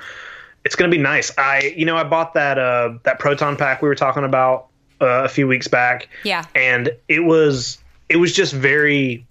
it's 0.69 0.77
gonna 0.77 0.91
be 0.91 0.99
nice. 0.99 1.33
I 1.39 1.73
you 1.75 1.87
know 1.87 1.97
I 1.97 2.05
bought 2.05 2.35
that 2.35 2.59
uh 2.59 2.99
that 3.05 3.19
proton 3.19 3.57
pack 3.57 3.81
we 3.81 3.89
were 3.89 3.95
talking 3.95 4.23
about 4.23 4.67
uh, 5.01 5.25
a 5.25 5.29
few 5.29 5.49
weeks 5.49 5.67
back. 5.67 6.11
Yeah. 6.25 6.45
and 6.55 6.91
it 7.09 7.21
was 7.21 7.79
it 8.11 8.17
was 8.17 8.35
just 8.35 8.53
very 8.53 9.27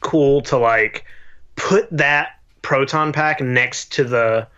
cool 0.00 0.40
to 0.42 0.56
like 0.56 1.04
put 1.56 1.90
that 1.90 2.40
proton 2.62 3.12
pack 3.12 3.42
next 3.42 3.92
to 3.92 4.04
the 4.04 4.48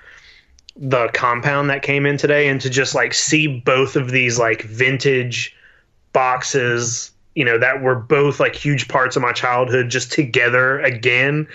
the 0.76 1.08
compound 1.14 1.68
that 1.68 1.82
came 1.82 2.06
in 2.06 2.16
today 2.16 2.46
and 2.46 2.60
to 2.60 2.70
just 2.70 2.94
like 2.94 3.12
see 3.12 3.48
both 3.48 3.96
of 3.96 4.12
these 4.12 4.38
like 4.38 4.62
vintage 4.62 5.56
boxes 6.12 7.10
you 7.34 7.44
know 7.44 7.58
that 7.58 7.82
were 7.82 7.96
both 7.96 8.38
like 8.38 8.54
huge 8.54 8.86
parts 8.86 9.16
of 9.16 9.22
my 9.22 9.32
childhood 9.32 9.88
just 9.88 10.12
together 10.12 10.78
again 10.80 11.48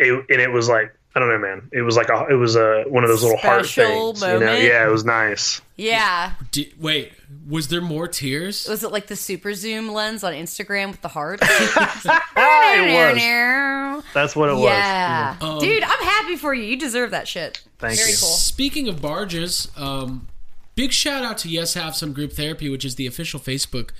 it, 0.00 0.12
and 0.28 0.40
it 0.40 0.50
was 0.50 0.68
like 0.68 0.95
i 1.16 1.18
don't 1.18 1.28
know 1.28 1.38
man 1.38 1.68
it 1.72 1.82
was 1.82 1.96
like 1.96 2.08
a 2.10 2.26
it 2.30 2.34
was 2.34 2.54
a 2.54 2.84
one 2.86 3.02
of 3.02 3.08
those 3.10 3.22
little 3.24 3.38
heart 3.38 3.64
Special 3.66 4.12
things 4.12 4.20
you 4.22 4.28
know 4.28 4.40
moment. 4.40 4.62
yeah 4.62 4.86
it 4.86 4.90
was 4.90 5.04
nice 5.04 5.60
Yeah. 5.76 6.32
Di- 6.52 6.72
wait, 6.78 7.12
was 7.46 7.68
there 7.68 7.82
more 7.82 8.08
tears? 8.08 8.66
Was 8.66 8.82
it 8.82 8.90
like 8.92 9.08
the 9.08 9.16
super 9.16 9.52
zoom 9.52 9.92
lens 9.92 10.24
on 10.24 10.32
Instagram 10.32 10.90
with 10.90 11.02
the 11.02 11.08
heart? 11.08 11.40
it 11.42 13.16
was 13.16 14.04
that's 14.14 14.34
what 14.36 14.48
it 14.48 14.54
was 14.54 14.62
yeah. 14.64 15.36
Um, 15.40 15.58
Dude, 15.58 15.82
I'm 15.82 16.04
happy 16.04 16.36
for 16.36 16.54
you. 16.54 16.62
You 16.64 16.78
deserve 16.78 17.10
that 17.10 17.28
shit. 17.28 17.62
Thank 17.78 17.98
Very 17.98 18.10
you. 18.12 18.16
cool. 18.18 18.28
Speaking 18.28 18.88
of 18.88 19.02
barges, 19.02 19.68
um, 19.76 20.28
big 20.74 20.92
shout 20.92 21.24
out 21.24 21.38
to 21.38 21.48
Yes 21.48 21.74
Have 21.74 21.94
Some 21.94 22.12
Group 22.12 22.32
Therapy, 22.32 22.68
which 22.70 22.84
is 22.84 22.94
the 22.94 23.06
official 23.06 23.38
Facebook 23.40 23.90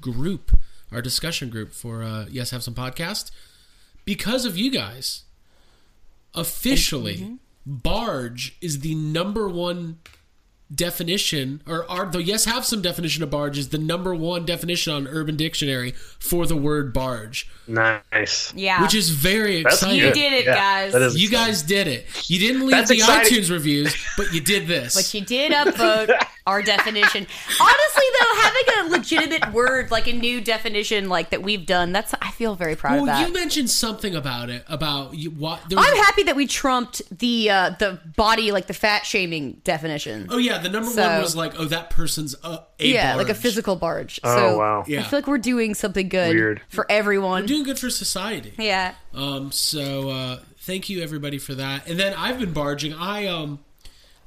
group, 0.00 0.52
our 0.92 1.00
discussion 1.00 1.48
group 1.48 1.72
for 1.72 2.02
uh, 2.02 2.26
Yes 2.30 2.50
Have 2.50 2.62
Some 2.62 2.74
Podcast. 2.74 3.30
Because 4.04 4.44
of 4.44 4.58
you 4.58 4.70
guys, 4.70 5.22
officially, 6.34 7.16
Mm-hmm. 7.16 7.34
barge 7.66 8.56
is 8.60 8.80
the 8.80 8.94
number 8.94 9.48
one 9.48 9.98
definition, 10.74 11.62
or 11.66 11.88
are 11.90 12.06
the 12.06 12.22
Yes 12.22 12.46
Have 12.46 12.64
Some 12.64 12.82
definition 12.82 13.22
of 13.22 13.30
barge 13.30 13.58
is 13.58 13.68
the 13.68 13.78
number 13.78 14.14
one 14.14 14.44
definition 14.44 14.92
on 14.92 15.06
Urban 15.06 15.36
Dictionary 15.36 15.92
for 16.18 16.46
the 16.46 16.56
word 16.56 16.92
barge, 16.92 17.48
nice 17.68 18.52
Yeah. 18.54 18.82
which 18.82 18.94
is 18.94 19.10
very 19.10 19.62
That's 19.62 19.76
exciting. 19.76 19.98
you 20.00 20.12
did 20.12 20.32
it, 20.32 20.44
Yeah, 20.46 20.54
guys. 20.54 20.92
You 20.94 20.98
exciting. 21.26 21.30
guys 21.30 21.62
did 21.62 21.86
it. 21.86 22.06
You 22.30 22.38
didn't 22.38 22.62
leave 22.62 22.70
That's 22.72 22.88
the 22.90 22.96
exciting. 22.96 23.38
iTunes 23.38 23.50
reviews, 23.50 23.94
but 24.16 24.32
you 24.32 24.40
did 24.40 24.66
this. 24.66 24.94
But 24.94 25.14
you 25.14 25.20
did 25.24 25.52
upvote 25.52 26.10
our 26.46 26.62
definition. 26.62 27.26
Honestly, 27.60 28.04
though, 28.20 28.40
having 28.42 28.62
a 28.86 28.90
legitimate 28.90 29.52
word, 29.52 29.90
like 29.90 30.06
a 30.06 30.12
new 30.12 30.40
definition, 30.40 31.08
like 31.08 31.30
that 31.30 31.42
we've 31.42 31.64
done, 31.64 31.92
that's 31.92 32.14
I 32.20 32.30
feel 32.32 32.54
very 32.54 32.76
proud 32.76 32.94
of 32.98 33.02
well, 33.04 33.06
that. 33.06 33.26
you 33.26 33.32
mentioned 33.32 33.70
something 33.70 34.14
about 34.14 34.50
it 34.50 34.64
about 34.68 35.14
you. 35.14 35.30
What 35.30 35.60
there 35.68 35.78
was, 35.78 35.86
I'm 35.88 35.96
happy 35.96 36.24
that 36.24 36.36
we 36.36 36.46
trumped 36.46 37.02
the 37.18 37.50
uh, 37.50 37.70
the 37.78 37.98
body, 38.16 38.52
like 38.52 38.66
the 38.66 38.74
fat 38.74 39.06
shaming 39.06 39.60
definition. 39.64 40.26
Oh 40.30 40.38
yeah, 40.38 40.58
the 40.58 40.68
number 40.68 40.90
So- 40.90 41.06
one 41.08 41.22
was 41.22 41.34
like, 41.34 41.58
oh, 41.58 41.64
that 41.66 41.90
person's 41.90 42.34
a, 42.44 42.48
a 42.48 42.64
yeah, 42.78 43.14
like 43.16 43.28
a 43.30 43.34
physical 43.34 43.76
barge. 43.76 44.20
Oh, 44.22 44.36
so 44.36 44.58
wow. 44.58 44.84
Yeah. 44.86 45.00
I 45.00 45.02
feel 45.04 45.18
like 45.18 45.26
we're 45.26 45.38
doing 45.38 45.74
something 45.74 46.08
good 46.08 46.34
Weird. 46.34 46.60
for 46.68 46.86
everyone. 46.90 47.42
We're 47.42 47.48
doing 47.48 47.64
good 47.64 47.78
for 47.78 47.90
society. 47.90 48.52
yeah. 48.58 48.94
Um, 49.14 49.52
so 49.52 50.08
uh, 50.10 50.38
thank 50.58 50.88
you 50.90 51.00
everybody 51.02 51.38
for 51.38 51.54
that. 51.54 51.86
And 51.88 51.98
then 51.98 52.14
I've 52.14 52.38
been 52.40 52.52
barging. 52.52 52.92
I 52.92 53.26
um, 53.26 53.60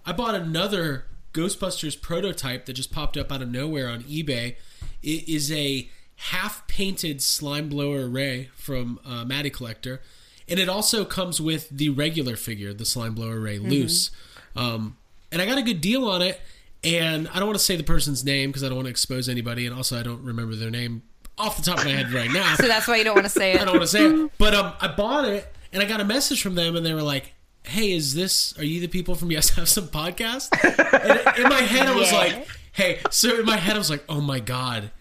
I 0.06 0.14
bought 0.14 0.34
another 0.36 1.04
Ghostbusters 1.38 2.00
prototype 2.02 2.66
that 2.66 2.74
just 2.74 2.92
popped 2.92 3.16
up 3.18 3.32
out 3.32 3.42
of 3.42 3.50
nowhere 3.50 3.88
on 3.88 4.04
eBay. 4.04 4.56
It 5.04 5.30
is 5.30 5.52
a 5.52 5.90
half 6.16 6.68
painted 6.68 7.22
slime 7.22 7.70
blower 7.70 8.08
Ray 8.08 8.50
from 8.56 9.00
uh, 9.06 9.24
Matty 9.24 9.50
Collector, 9.50 10.02
and 10.50 10.60
it 10.60 10.68
also 10.68 11.06
comes 11.06 11.40
with 11.40 11.70
the 11.70 11.90
regular 11.90 12.36
figure, 12.36 12.74
the 12.74 12.86
slime 12.86 13.14
blower 13.14 13.40
Ray 13.40 13.60
loose. 13.60 14.12
Um, 14.56 14.98
and 15.32 15.42
I 15.42 15.46
got 15.46 15.58
a 15.58 15.62
good 15.62 15.82
deal 15.82 16.10
on 16.10 16.22
it. 16.22 16.42
And 16.84 17.28
I 17.30 17.40
don't 17.40 17.48
want 17.48 17.58
to 17.58 17.64
say 17.66 17.76
the 17.76 17.84
person's 17.84 18.24
name 18.24 18.50
because 18.50 18.64
I 18.64 18.68
don't 18.68 18.76
want 18.76 18.86
to 18.86 18.92
expose 18.92 19.28
anybody, 19.28 19.66
and 19.66 19.76
also 19.76 20.00
I 20.00 20.04
don't 20.04 20.24
remember 20.24 20.56
their 20.56 20.70
name 20.70 21.02
off 21.38 21.58
the 21.58 21.64
top 21.64 21.80
of 21.80 21.86
my 21.86 21.92
head 21.92 22.14
right 22.14 22.32
now. 22.34 22.56
So 22.56 22.68
that's 22.68 22.88
why 22.88 22.98
you 22.98 23.04
don't 23.04 23.16
want 23.16 23.26
to 23.26 23.32
say 23.32 23.54
it. 23.54 23.62
I 23.62 23.66
don't 23.66 23.74
want 23.74 23.82
to 23.82 23.88
say 23.88 24.06
it, 24.06 24.32
but 24.38 24.54
um, 24.54 24.74
I 24.80 24.88
bought 24.88 25.26
it 25.26 25.54
and 25.74 25.82
I 25.82 25.86
got 25.86 26.00
a 26.00 26.06
message 26.06 26.42
from 26.42 26.56
them, 26.56 26.76
and 26.76 26.86
they 26.86 26.94
were 26.94 27.02
like, 27.02 27.34
"Hey, 27.68 27.92
is 27.94 28.14
this? 28.16 28.58
Are 28.58 28.64
you 28.64 28.80
the 28.82 28.88
people 28.88 29.16
from 29.16 29.32
Yes 29.32 29.50
Have 29.52 29.68
Some 29.70 29.88
podcast?" 29.88 30.50
And 30.64 31.38
in 31.38 31.44
my 31.50 31.62
head, 31.62 31.88
I 31.88 31.96
was 31.96 32.12
Yeah. 32.12 32.18
like, 32.18 32.48
"Hey." 32.72 33.00
So 33.12 33.40
in 33.40 33.46
my 33.46 33.58
head, 33.58 33.76
I 33.76 33.80
was 33.80 33.90
like, 33.90 34.04
"Oh 34.10 34.22
my 34.22 34.40
god." 34.40 34.92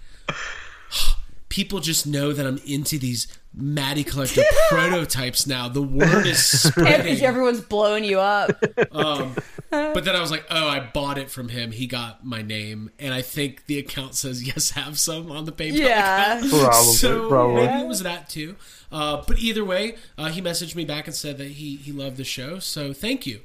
People 1.56 1.80
just 1.80 2.06
know 2.06 2.34
that 2.34 2.46
I'm 2.46 2.58
into 2.66 2.98
these 2.98 3.26
Matty 3.54 4.04
Collector 4.04 4.42
prototypes 4.68 5.46
now. 5.46 5.70
The 5.70 5.80
word 5.80 6.26
is 6.26 6.44
spreading. 6.62 7.18
Everyone's 7.24 7.62
blowing 7.62 8.04
you 8.04 8.20
up. 8.20 8.50
Um, 8.92 9.34
but 9.70 10.04
then 10.04 10.14
I 10.14 10.20
was 10.20 10.30
like, 10.30 10.44
oh, 10.50 10.68
I 10.68 10.80
bought 10.80 11.16
it 11.16 11.30
from 11.30 11.48
him. 11.48 11.72
He 11.72 11.86
got 11.86 12.26
my 12.26 12.42
name, 12.42 12.90
and 12.98 13.14
I 13.14 13.22
think 13.22 13.64
the 13.64 13.78
account 13.78 14.14
says 14.16 14.46
yes, 14.46 14.72
have 14.72 14.98
some 14.98 15.32
on 15.32 15.46
the 15.46 15.52
PayPal 15.52 15.78
Yeah. 15.78 16.36
account. 16.40 16.50
Probably, 16.52 16.92
so 16.92 17.28
probably. 17.30 17.66
maybe 17.66 17.80
it 17.80 17.88
was 17.88 18.02
that 18.02 18.28
too. 18.28 18.56
Uh, 18.92 19.24
but 19.26 19.38
either 19.38 19.64
way, 19.64 19.96
uh, 20.18 20.26
he 20.28 20.42
messaged 20.42 20.74
me 20.74 20.84
back 20.84 21.06
and 21.06 21.16
said 21.16 21.38
that 21.38 21.48
he 21.52 21.76
he 21.76 21.90
loved 21.90 22.18
the 22.18 22.24
show. 22.24 22.58
So 22.58 22.92
thank 22.92 23.26
you, 23.26 23.40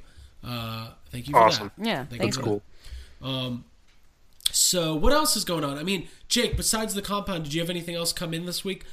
uh, 0.46 0.90
thank 1.10 1.28
you 1.28 1.32
for 1.32 1.38
Awesome. 1.40 1.70
that. 1.78 1.86
Yeah, 1.86 2.04
Thank 2.04 2.20
thanks. 2.20 2.36
you 2.36 2.42
for 2.42 2.60
that. 3.22 3.26
Um, 3.26 3.64
so 4.50 4.94
what 4.94 5.12
else 5.12 5.36
is 5.36 5.44
going 5.44 5.64
on? 5.64 5.78
I 5.78 5.82
mean, 5.82 6.08
Jake, 6.28 6.56
besides 6.56 6.94
the 6.94 7.02
compound, 7.02 7.44
did 7.44 7.54
you 7.54 7.60
have 7.60 7.70
anything 7.70 7.94
else 7.94 8.12
come 8.12 8.34
in 8.34 8.44
this 8.46 8.64
week? 8.64 8.84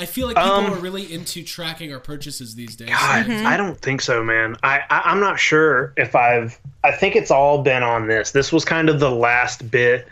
I 0.00 0.06
feel 0.06 0.26
like 0.28 0.36
people 0.36 0.50
Um, 0.50 0.72
are 0.72 0.76
really 0.76 1.12
into 1.12 1.42
tracking 1.42 1.92
our 1.92 1.98
purchases 1.98 2.54
these 2.54 2.76
days. 2.76 2.90
God, 2.90 3.28
I 3.30 3.56
don't 3.56 3.76
think 3.80 4.00
so, 4.00 4.22
man. 4.22 4.56
I, 4.62 4.80
I 4.88 5.02
I'm 5.06 5.18
not 5.18 5.40
sure 5.40 5.92
if 5.96 6.14
I've. 6.14 6.56
I 6.84 6.92
think 6.92 7.16
it's 7.16 7.32
all 7.32 7.62
been 7.62 7.82
on 7.82 8.06
this. 8.06 8.30
This 8.30 8.52
was 8.52 8.64
kind 8.64 8.88
of 8.88 9.00
the 9.00 9.10
last 9.10 9.68
bit 9.70 10.06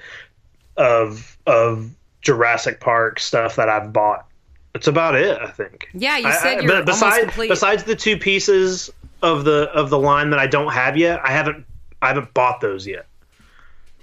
of 0.77 1.37
of 1.47 1.91
Jurassic 2.23 2.81
Park 2.81 3.21
stuff 3.21 3.57
that 3.57 3.69
I've 3.69 3.93
bought. 3.93 4.27
It's 4.75 4.89
about 4.89 5.15
it, 5.15 5.39
I 5.41 5.51
think. 5.51 5.89
Yeah, 5.95 6.17
you 6.19 6.33
said 6.33 6.59
I- 6.59 6.61
you're 6.63 6.69
but 6.73 6.87
besides 6.87 7.23
complete. 7.25 7.49
besides 7.49 7.85
the 7.85 7.95
two 7.97 8.17
pieces 8.19 8.91
of 9.23 9.45
the 9.45 9.71
of 9.73 9.89
the 9.91 9.99
line 9.99 10.31
that 10.31 10.39
I 10.41 10.47
don't 10.49 10.73
have 10.73 10.97
yet, 10.97 11.21
I 11.25 11.31
haven't 11.31 11.65
I 12.03 12.09
haven't 12.09 12.35
bought 12.35 12.61
those 12.61 12.87
yet. 12.87 13.07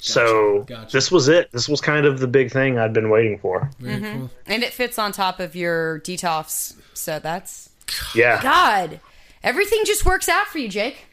So 0.05 0.63
Gotcha. 0.67 0.91
this 0.91 1.09
was 1.11 1.29
it. 1.29 1.49
This 1.53 1.69
was 1.69 1.79
kind 1.79 2.05
of 2.05 2.19
the 2.19 2.27
big 2.27 2.51
thing 2.51 2.77
I'd 2.77 2.91
been 2.93 3.09
waiting 3.09 3.39
for. 3.39 3.69
Very 3.79 4.01
cool. 4.01 4.29
and 4.45 4.61
it 4.63 4.73
fits 4.73 4.99
on 4.99 5.13
top 5.13 5.39
of 5.39 5.55
your 5.55 5.99
detox. 6.01 6.75
So 6.93 7.19
that's 7.19 7.69
Yeah. 8.13 8.41
God. 8.43 8.99
Everything 9.43 9.79
just 9.85 10.05
works 10.05 10.27
out 10.27 10.47
for 10.47 10.57
you, 10.59 10.67
Jake. 10.67 11.05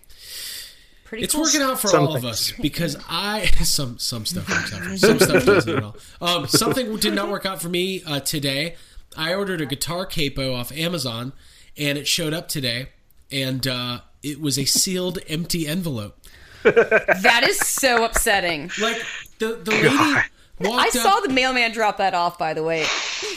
Pretty 1.05 1.25
It's 1.25 1.35
cool. 1.35 1.43
working 1.43 1.63
out 1.63 1.81
for 1.81 1.89
Some 1.89 2.07
all 2.09 2.17
of 2.17 2.25
us 2.25 2.53
because 2.61 2.97
I 3.09 3.47
some 3.65 3.99
some 3.99 4.27
stuff 4.27 4.49
works 4.49 4.73
out 4.73 4.81
for 4.83 4.89
me. 4.91 4.97
Some 4.97 5.19
stuff 5.21 5.45
doesn't 5.45 5.77
at 5.77 5.83
all. 5.83 5.97
Um, 6.21 6.47
something 6.49 6.97
did 6.97 7.15
not 7.15 7.29
work 7.31 7.47
out 7.47 7.61
for 7.63 7.69
me 7.69 8.03
uh, 8.05 8.21
today. 8.21 8.75
I 9.17 9.35
ordered 9.35 9.61
a 9.61 9.67
guitar 9.67 10.05
capo 10.07 10.55
off 10.55 10.71
Amazon, 10.73 11.33
and 11.77 11.97
it 11.99 12.07
showed 12.07 12.33
up 12.33 12.47
today, 12.49 12.91
and 13.33 13.67
uh, 13.67 14.01
it 14.23 14.41
was 14.41 14.57
a 14.57 14.65
sealed, 14.65 15.19
empty 15.29 15.67
envelope. 15.67 16.17
That 16.63 17.45
is 17.47 17.59
so 17.59 18.05
upsetting. 18.05 18.71
Like 18.81 19.03
the 19.39 19.55
the 19.63 19.71
lady 19.71 19.89
I 19.89 20.25
walked 20.61 20.97
up. 20.97 21.03
saw 21.03 21.21
the 21.21 21.31
mailman 21.31 21.73
drop 21.73 21.97
that 21.99 22.13
off, 22.15 22.39
by 22.39 22.53
the 22.55 22.63
way. 22.63 22.85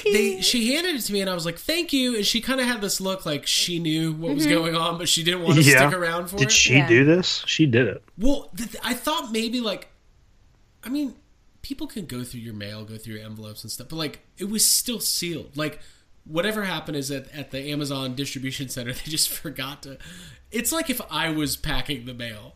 they 0.04 0.42
she 0.42 0.74
handed 0.74 0.96
it 0.96 1.02
to 1.04 1.14
me 1.14 1.22
and 1.22 1.30
I 1.30 1.34
was 1.34 1.46
like, 1.46 1.58
"Thank 1.58 1.94
you." 1.94 2.16
And 2.18 2.26
she 2.26 2.42
kind 2.42 2.60
of 2.60 2.68
had 2.68 2.82
this 2.82 3.00
look 3.00 3.26
like 3.26 3.48
she 3.48 3.80
knew 3.80 4.12
what 4.14 4.36
was 4.36 4.46
Mhm. 4.46 4.50
going 4.50 4.76
on, 4.76 4.98
but 4.98 5.08
she 5.08 5.24
didn't 5.24 5.42
want 5.44 5.56
to 5.56 5.62
Yeah. 5.62 5.88
stick 5.88 5.94
around 5.98 6.28
for 6.30 6.38
Did 6.38 6.44
it. 6.44 6.50
Did 6.50 6.52
she 6.52 6.74
Yeah. 6.74 6.88
do 6.88 7.06
this? 7.06 7.44
She 7.48 7.66
did 7.66 7.88
it. 7.88 8.04
Well, 8.18 8.52
th- 8.58 8.72
th- 8.72 8.84
I 8.84 8.94
thought 8.94 9.32
maybe 9.32 9.62
like, 9.62 9.88
I 10.84 10.90
mean, 10.90 11.16
people 11.62 11.88
can 11.88 12.06
go 12.06 12.24
through 12.26 12.42
your 12.42 12.54
mail, 12.54 12.84
go 12.84 12.98
through 12.98 13.16
your 13.16 13.24
envelopes 13.26 13.64
and 13.64 13.72
stuff, 13.72 13.88
but 13.90 13.96
like, 13.96 14.20
it 14.38 14.50
was 14.50 14.66
still 14.68 15.00
sealed. 15.00 15.56
Like, 15.56 15.80
whatever 16.26 16.64
happened 16.66 16.98
is 16.98 17.08
that 17.08 17.32
at 17.34 17.52
the 17.52 17.72
Amazon 17.72 18.16
distribution 18.16 18.68
center, 18.68 18.92
they 18.94 19.10
just 19.12 19.30
forgot 19.30 19.82
to. 19.84 19.98
It's 20.52 20.74
like 20.74 20.90
if 20.90 21.00
I 21.10 21.30
was 21.30 21.56
packing 21.56 22.06
the 22.06 22.14
mail. 22.14 22.56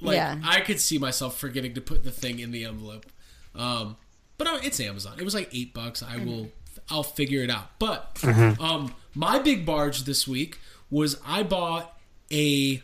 Like, 0.00 0.16
Yeah. 0.16 0.38
I 0.44 0.60
could 0.60 0.80
see 0.80 0.98
myself 0.98 1.38
forgetting 1.38 1.74
to 1.74 1.80
put 1.80 2.04
the 2.04 2.10
thing 2.10 2.38
in 2.38 2.50
the 2.50 2.64
envelope. 2.64 3.06
Um, 3.54 3.96
but 4.38 4.46
uh, 4.46 4.58
it's 4.62 4.78
Amazon. 4.80 5.14
It 5.18 5.24
was 5.24 5.34
like 5.34 5.48
eight 5.52 5.72
bucks. 5.72 6.02
I 6.02 6.18
will. 6.18 6.50
I'll 6.90 7.02
figure 7.02 7.42
it 7.42 7.50
out. 7.50 7.78
But 7.78 8.22
um, 8.60 8.94
my 9.14 9.38
big 9.38 9.64
barge 9.66 10.04
this 10.04 10.28
week 10.28 10.58
was 10.90 11.18
I 11.26 11.42
bought 11.42 11.98
a 12.30 12.82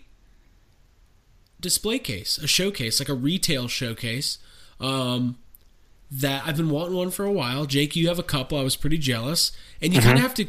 display 1.61 1.99
case, 1.99 2.39
a 2.39 2.47
showcase, 2.47 2.99
like 3.01 3.09
a 3.09 3.15
retail 3.15 3.69
showcase. 3.69 4.39
Um, 4.81 5.39
that 6.11 6.43
I've 6.47 6.57
been 6.59 6.69
wanting 6.69 6.97
one 6.97 7.11
for 7.11 7.25
a 7.25 7.33
while. 7.33 7.65
Jake, 7.65 7.97
you 7.97 8.09
have 8.09 8.19
a 8.19 8.23
couple. 8.23 8.59
I 8.59 8.63
was 8.63 8.77
pretty 8.77 8.99
jealous, 8.99 9.53
and 9.81 9.95
you 9.95 10.01
kind 10.01 10.17
of 10.19 10.23
have 10.23 10.35
to. 10.35 10.47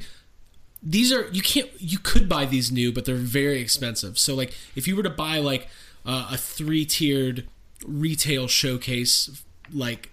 These 0.82 1.14
are 1.14 1.30
you 1.32 1.42
can't 1.42 1.70
you 1.80 2.00
could 2.00 2.28
buy 2.28 2.46
these 2.46 2.70
new, 2.72 2.92
but 2.92 3.06
they're 3.06 3.16
very 3.16 3.62
expensive. 3.62 4.18
So 4.20 4.36
like 4.36 4.54
if 4.76 4.88
you 4.88 4.96
were 4.98 5.04
to 5.04 5.10
buy 5.10 5.38
like 5.38 5.70
uh, 6.06 6.30
a 6.32 6.38
three 6.38 6.86
tiered 6.86 7.48
retail 7.86 8.48
showcase, 8.48 9.44
like 9.74 10.12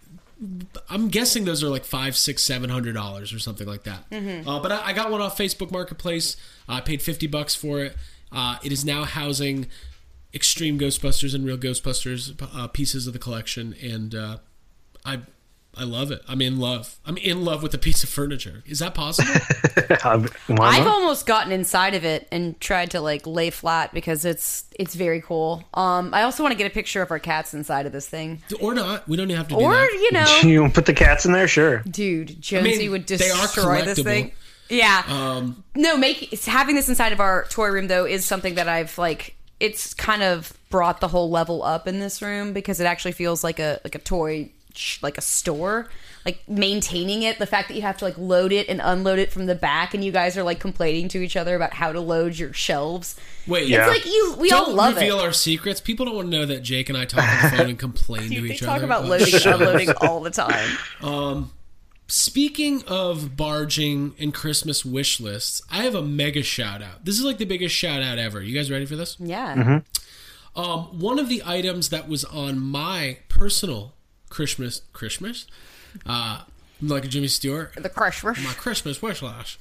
I'm 0.88 1.08
guessing 1.08 1.44
those 1.44 1.62
are 1.62 1.68
like 1.68 1.84
five, 1.84 2.16
six, 2.16 2.42
seven 2.42 2.70
hundred 2.70 2.94
dollars 2.94 3.32
or 3.32 3.38
something 3.38 3.66
like 3.66 3.84
that. 3.84 4.04
Uh, 4.46 4.60
but 4.60 4.72
I, 4.72 4.86
I 4.86 4.92
got 4.92 5.10
one 5.10 5.20
off 5.20 5.36
Facebook 5.36 5.70
Marketplace. 5.70 6.36
Uh, 6.68 6.74
I 6.74 6.80
paid 6.80 7.02
fifty 7.02 7.26
bucks 7.26 7.54
for 7.54 7.84
it. 7.84 7.96
Uh, 8.32 8.56
it 8.62 8.72
is 8.72 8.84
now 8.84 9.04
housing 9.04 9.66
Extreme 10.32 10.78
Ghostbusters 10.78 11.34
and 11.34 11.44
Real 11.44 11.58
Ghostbusters 11.58 12.40
uh, 12.54 12.68
pieces 12.68 13.06
of 13.06 13.12
the 13.12 13.18
collection, 13.18 13.74
and 13.82 14.14
uh, 14.14 14.36
I 15.04 15.20
I 15.76 15.84
love 15.84 16.10
it. 16.10 16.20
I'm 16.28 16.40
in 16.42 16.58
love. 16.58 16.96
I'm 17.06 17.16
in 17.16 17.44
love 17.44 17.62
with 17.62 17.72
a 17.74 17.78
piece 17.78 18.02
of 18.02 18.08
furniture. 18.10 18.62
Is 18.66 18.80
that 18.80 18.92
possible? 18.94 19.32
I've 20.60 20.86
almost 20.86 21.26
gotten 21.26 21.52
inside 21.52 21.94
of 21.94 22.04
it 22.04 22.26
and 22.32 22.60
tried 22.60 22.90
to 22.92 23.00
like 23.00 23.26
lay 23.26 23.50
flat 23.50 23.92
because 23.94 24.24
it's 24.24 24.64
it's 24.78 24.94
very 24.94 25.20
cool. 25.20 25.62
Um, 25.74 26.12
I 26.12 26.22
also 26.22 26.42
want 26.42 26.52
to 26.52 26.58
get 26.58 26.66
a 26.66 26.74
picture 26.74 27.02
of 27.02 27.10
our 27.10 27.18
cats 27.18 27.54
inside 27.54 27.86
of 27.86 27.92
this 27.92 28.08
thing, 28.08 28.42
or 28.60 28.74
not? 28.74 29.08
We 29.08 29.16
don't 29.16 29.30
have 29.30 29.48
to 29.48 29.54
do 29.54 29.60
or 29.60 29.72
that. 29.74 29.92
you 29.92 30.12
know, 30.12 30.40
you 30.64 30.68
put 30.70 30.86
the 30.86 30.94
cats 30.94 31.24
in 31.24 31.32
there? 31.32 31.48
Sure. 31.48 31.78
dude, 31.78 32.40
Jonesy 32.42 32.78
mean, 32.78 32.90
would 32.90 33.06
they 33.06 33.30
are 33.30 33.42
destroy 33.42 33.82
this 33.82 34.00
thing. 34.00 34.32
Yeah. 34.68 35.02
Um, 35.08 35.64
No, 35.74 35.96
make 35.96 36.32
having 36.44 36.76
this 36.76 36.88
inside 36.88 37.12
of 37.12 37.20
our 37.20 37.44
toy 37.46 37.68
room 37.68 37.88
though 37.88 38.06
is 38.06 38.24
something 38.24 38.54
that 38.56 38.68
I've 38.68 38.96
like. 38.98 39.34
It's 39.58 39.92
kind 39.92 40.22
of 40.22 40.52
brought 40.70 41.00
the 41.00 41.08
whole 41.08 41.28
level 41.28 41.62
up 41.62 41.86
in 41.86 41.98
this 42.00 42.22
room 42.22 42.54
because 42.54 42.80
it 42.80 42.84
actually 42.84 43.12
feels 43.12 43.44
like 43.44 43.58
a 43.58 43.78
like 43.84 43.94
a 43.94 43.98
toy 43.98 44.44
sh- 44.44 44.48
like 45.02 45.18
a 45.18 45.22
store. 45.22 45.88
Like 46.26 46.42
maintaining 46.46 47.22
it, 47.22 47.38
the 47.38 47.46
fact 47.46 47.68
that 47.68 47.74
you 47.76 47.80
have 47.80 47.96
to 47.98 48.04
like 48.04 48.18
load 48.18 48.52
it 48.52 48.68
and 48.68 48.78
unload 48.84 49.18
it 49.18 49.32
from 49.32 49.46
the 49.46 49.54
back, 49.54 49.94
and 49.94 50.04
you 50.04 50.12
guys 50.12 50.36
are 50.36 50.42
like 50.42 50.60
complaining 50.60 51.08
to 51.08 51.18
each 51.22 51.34
other 51.34 51.56
about 51.56 51.72
how 51.72 51.92
to 51.92 52.00
load 52.00 52.36
your 52.38 52.52
shelves. 52.52 53.16
wait, 53.46 53.68
Yeah. 53.68 53.86
It's 53.90 54.04
like 54.04 54.12
you, 54.12 54.34
we 54.38 54.50
don't 54.50 54.68
all 54.68 54.74
love 54.74 54.96
reveal 54.96 55.18
it. 55.18 55.24
our 55.24 55.32
secrets. 55.32 55.80
People 55.80 56.04
don't 56.04 56.14
want 56.16 56.30
to 56.30 56.36
know 56.38 56.44
that 56.44 56.60
Jake 56.60 56.90
and 56.90 56.98
I 56.98 57.06
talk 57.06 57.24
on 57.26 57.50
the 57.50 57.56
phone 57.56 57.68
and 57.70 57.78
complain 57.78 58.22
to 58.28 58.28
Dude, 58.28 58.50
they 58.50 58.54
each 58.54 58.60
talk 58.60 58.76
other. 58.76 58.84
about 58.84 59.06
loading 59.06 59.34
and 59.34 59.46
unloading 59.46 59.90
all 60.02 60.20
the 60.20 60.30
time. 60.30 60.68
Um, 61.00 61.52
speaking 62.06 62.82
of 62.86 63.34
barging 63.36 64.14
and 64.18 64.34
Christmas 64.34 64.84
wish 64.84 65.20
lists, 65.20 65.62
I 65.70 65.84
have 65.84 65.94
a 65.94 66.02
mega 66.02 66.42
shout 66.42 66.82
out. 66.82 67.06
This 67.06 67.18
is 67.18 67.24
like 67.24 67.38
the 67.38 67.46
biggest 67.46 67.74
shout 67.74 68.02
out 68.02 68.18
ever. 68.18 68.42
You 68.42 68.54
guys 68.54 68.70
ready 68.70 68.84
for 68.84 68.96
this? 68.96 69.16
Yeah. 69.18 69.80
Um, 70.54 70.98
one 71.00 71.18
of 71.18 71.28
the 71.30 71.42
items 71.46 71.88
that 71.90 72.08
was 72.08 72.24
on 72.26 72.58
my 72.60 73.18
personal 73.28 73.94
Christmas 74.30 74.80
Christmas, 74.94 75.46
uh, 76.06 76.42
like 76.80 77.06
Jimmy 77.08 77.28
Stewart, 77.28 77.74
The 77.76 77.90
Christmas. 77.90 78.42
my 78.42 78.52
Christmas 78.54 79.02
wish 79.02 79.20
list. 79.20 79.58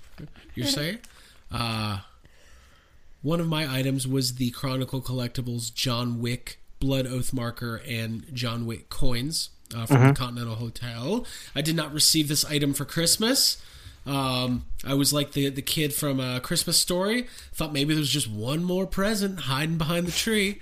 You're 0.56 0.68
saying? 0.68 1.00
Uh, 1.52 2.00
one 3.22 3.42
of 3.42 3.48
my 3.48 3.70
items 3.70 4.08
was 4.08 4.36
the 4.36 4.52
Chronicle 4.52 5.02
Collectibles 5.02 5.74
John 5.74 6.22
Wick 6.22 6.60
Blood 6.80 7.06
Oath 7.08 7.34
marker 7.34 7.82
and 7.86 8.26
John 8.34 8.66
Wick 8.66 8.90
coins 8.90 9.50
uh, 9.76 9.86
from 9.86 10.08
the 10.08 10.14
Continental 10.14 10.56
Hotel. 10.56 11.26
I 11.54 11.62
did 11.62 11.76
not 11.76 11.94
receive 11.94 12.30
this 12.30 12.46
item 12.46 12.74
for 12.74 12.86
Christmas. 12.86 13.62
Um, 14.06 14.66
I 14.86 14.94
was 14.94 15.12
like 15.12 15.34
the 15.34 15.50
the 15.50 15.62
kid 15.62 15.94
from 15.94 16.20
a 16.22 16.40
Christmas 16.40 16.78
Story. 16.80 17.28
Thought 17.54 17.74
maybe 17.74 17.94
there 17.94 18.00
was 18.00 18.10
just 18.10 18.30
one 18.30 18.64
more 18.64 18.88
present 18.88 19.42
hiding 19.42 19.78
behind 19.78 20.08
the 20.08 20.12
tree. 20.14 20.60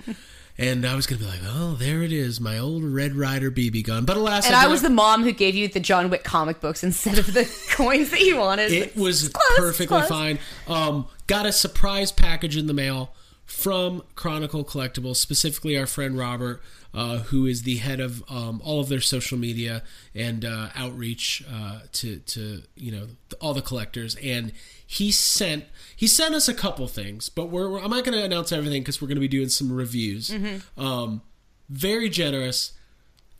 And 0.59 0.85
I 0.87 0.95
was 0.95 1.05
gonna 1.05 1.19
be 1.19 1.27
like, 1.27 1.41
"Oh, 1.45 1.75
there 1.75 2.01
it 2.01 2.11
is, 2.11 2.41
my 2.41 2.57
old 2.57 2.83
Red 2.83 3.15
Rider 3.15 3.51
BB 3.51 3.83
gun." 3.85 4.05
But 4.05 4.17
alas, 4.17 4.47
And 4.47 4.55
I, 4.55 4.63
I 4.63 4.67
was 4.67 4.81
the 4.81 4.89
mom 4.89 5.23
who 5.23 5.31
gave 5.31 5.53
you 5.53 5.67
the 5.67 5.79
John 5.79 6.09
Wick 6.09 6.23
comic 6.23 6.59
books 6.61 6.83
instead 6.83 7.19
of 7.19 7.31
the 7.33 7.45
coins 7.71 8.09
that 8.09 8.21
you 8.21 8.37
wanted. 8.37 8.71
It 8.71 8.95
was 8.97 9.29
Close, 9.29 9.57
perfectly 9.59 9.97
close. 9.99 10.09
fine. 10.09 10.39
Um, 10.67 11.07
got 11.27 11.45
a 11.45 11.51
surprise 11.51 12.11
package 12.11 12.57
in 12.57 12.65
the 12.65 12.73
mail 12.73 13.13
from 13.47 14.03
Chronicle 14.15 14.63
Collectibles, 14.65 15.15
specifically 15.15 15.77
our 15.77 15.87
friend 15.87 16.17
Robert, 16.17 16.61
uh, 16.93 17.19
who 17.19 17.45
is 17.45 17.63
the 17.63 17.77
head 17.77 17.99
of 17.99 18.21
um, 18.29 18.61
all 18.63 18.79
of 18.81 18.89
their 18.89 18.99
social 19.01 19.37
media 19.37 19.81
and 20.13 20.43
uh, 20.45 20.69
outreach 20.75 21.43
uh, 21.51 21.79
to 21.93 22.17
to 22.19 22.61
you 22.75 22.91
know 22.91 23.07
all 23.41 23.53
the 23.53 23.61
collectors. 23.61 24.15
And 24.21 24.51
he 24.85 25.11
sent 25.11 25.63
he 25.95 26.07
sent 26.07 26.35
us 26.35 26.47
a 26.49 26.53
couple 26.53 26.87
things, 26.87 27.29
but 27.29 27.45
we're, 27.45 27.69
we're- 27.69 27.81
I'm 27.83 27.89
not 27.89 28.03
going 28.03 28.17
to 28.17 28.23
announce 28.23 28.51
everything 28.51 28.81
because 28.81 29.01
we're 29.01 29.07
going 29.07 29.15
to 29.15 29.21
be 29.21 29.27
doing 29.29 29.49
some 29.49 29.71
reviews. 29.71 30.31
Um, 30.77 31.21
very 31.69 32.09
generous. 32.09 32.73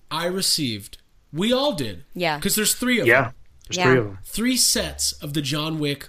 I 0.10 0.26
received. 0.26 1.00
We 1.34 1.52
all 1.52 1.74
did. 1.74 2.06
Yeah. 2.13 2.38
Because 2.38 2.56
there's 2.56 2.74
three 2.74 3.00
of 3.00 3.06
them. 3.08 3.12
Yeah. 3.12 3.22
them 3.24 3.34
There's 3.67 3.78
Yeah. 3.78 3.84
three 3.91 3.98
of 4.00 4.06
them. 4.06 4.17
three 4.24 4.58
sets 4.58 5.12
of 5.13 5.34
the 5.34 5.41
John 5.41 5.80
Wick 5.80 6.08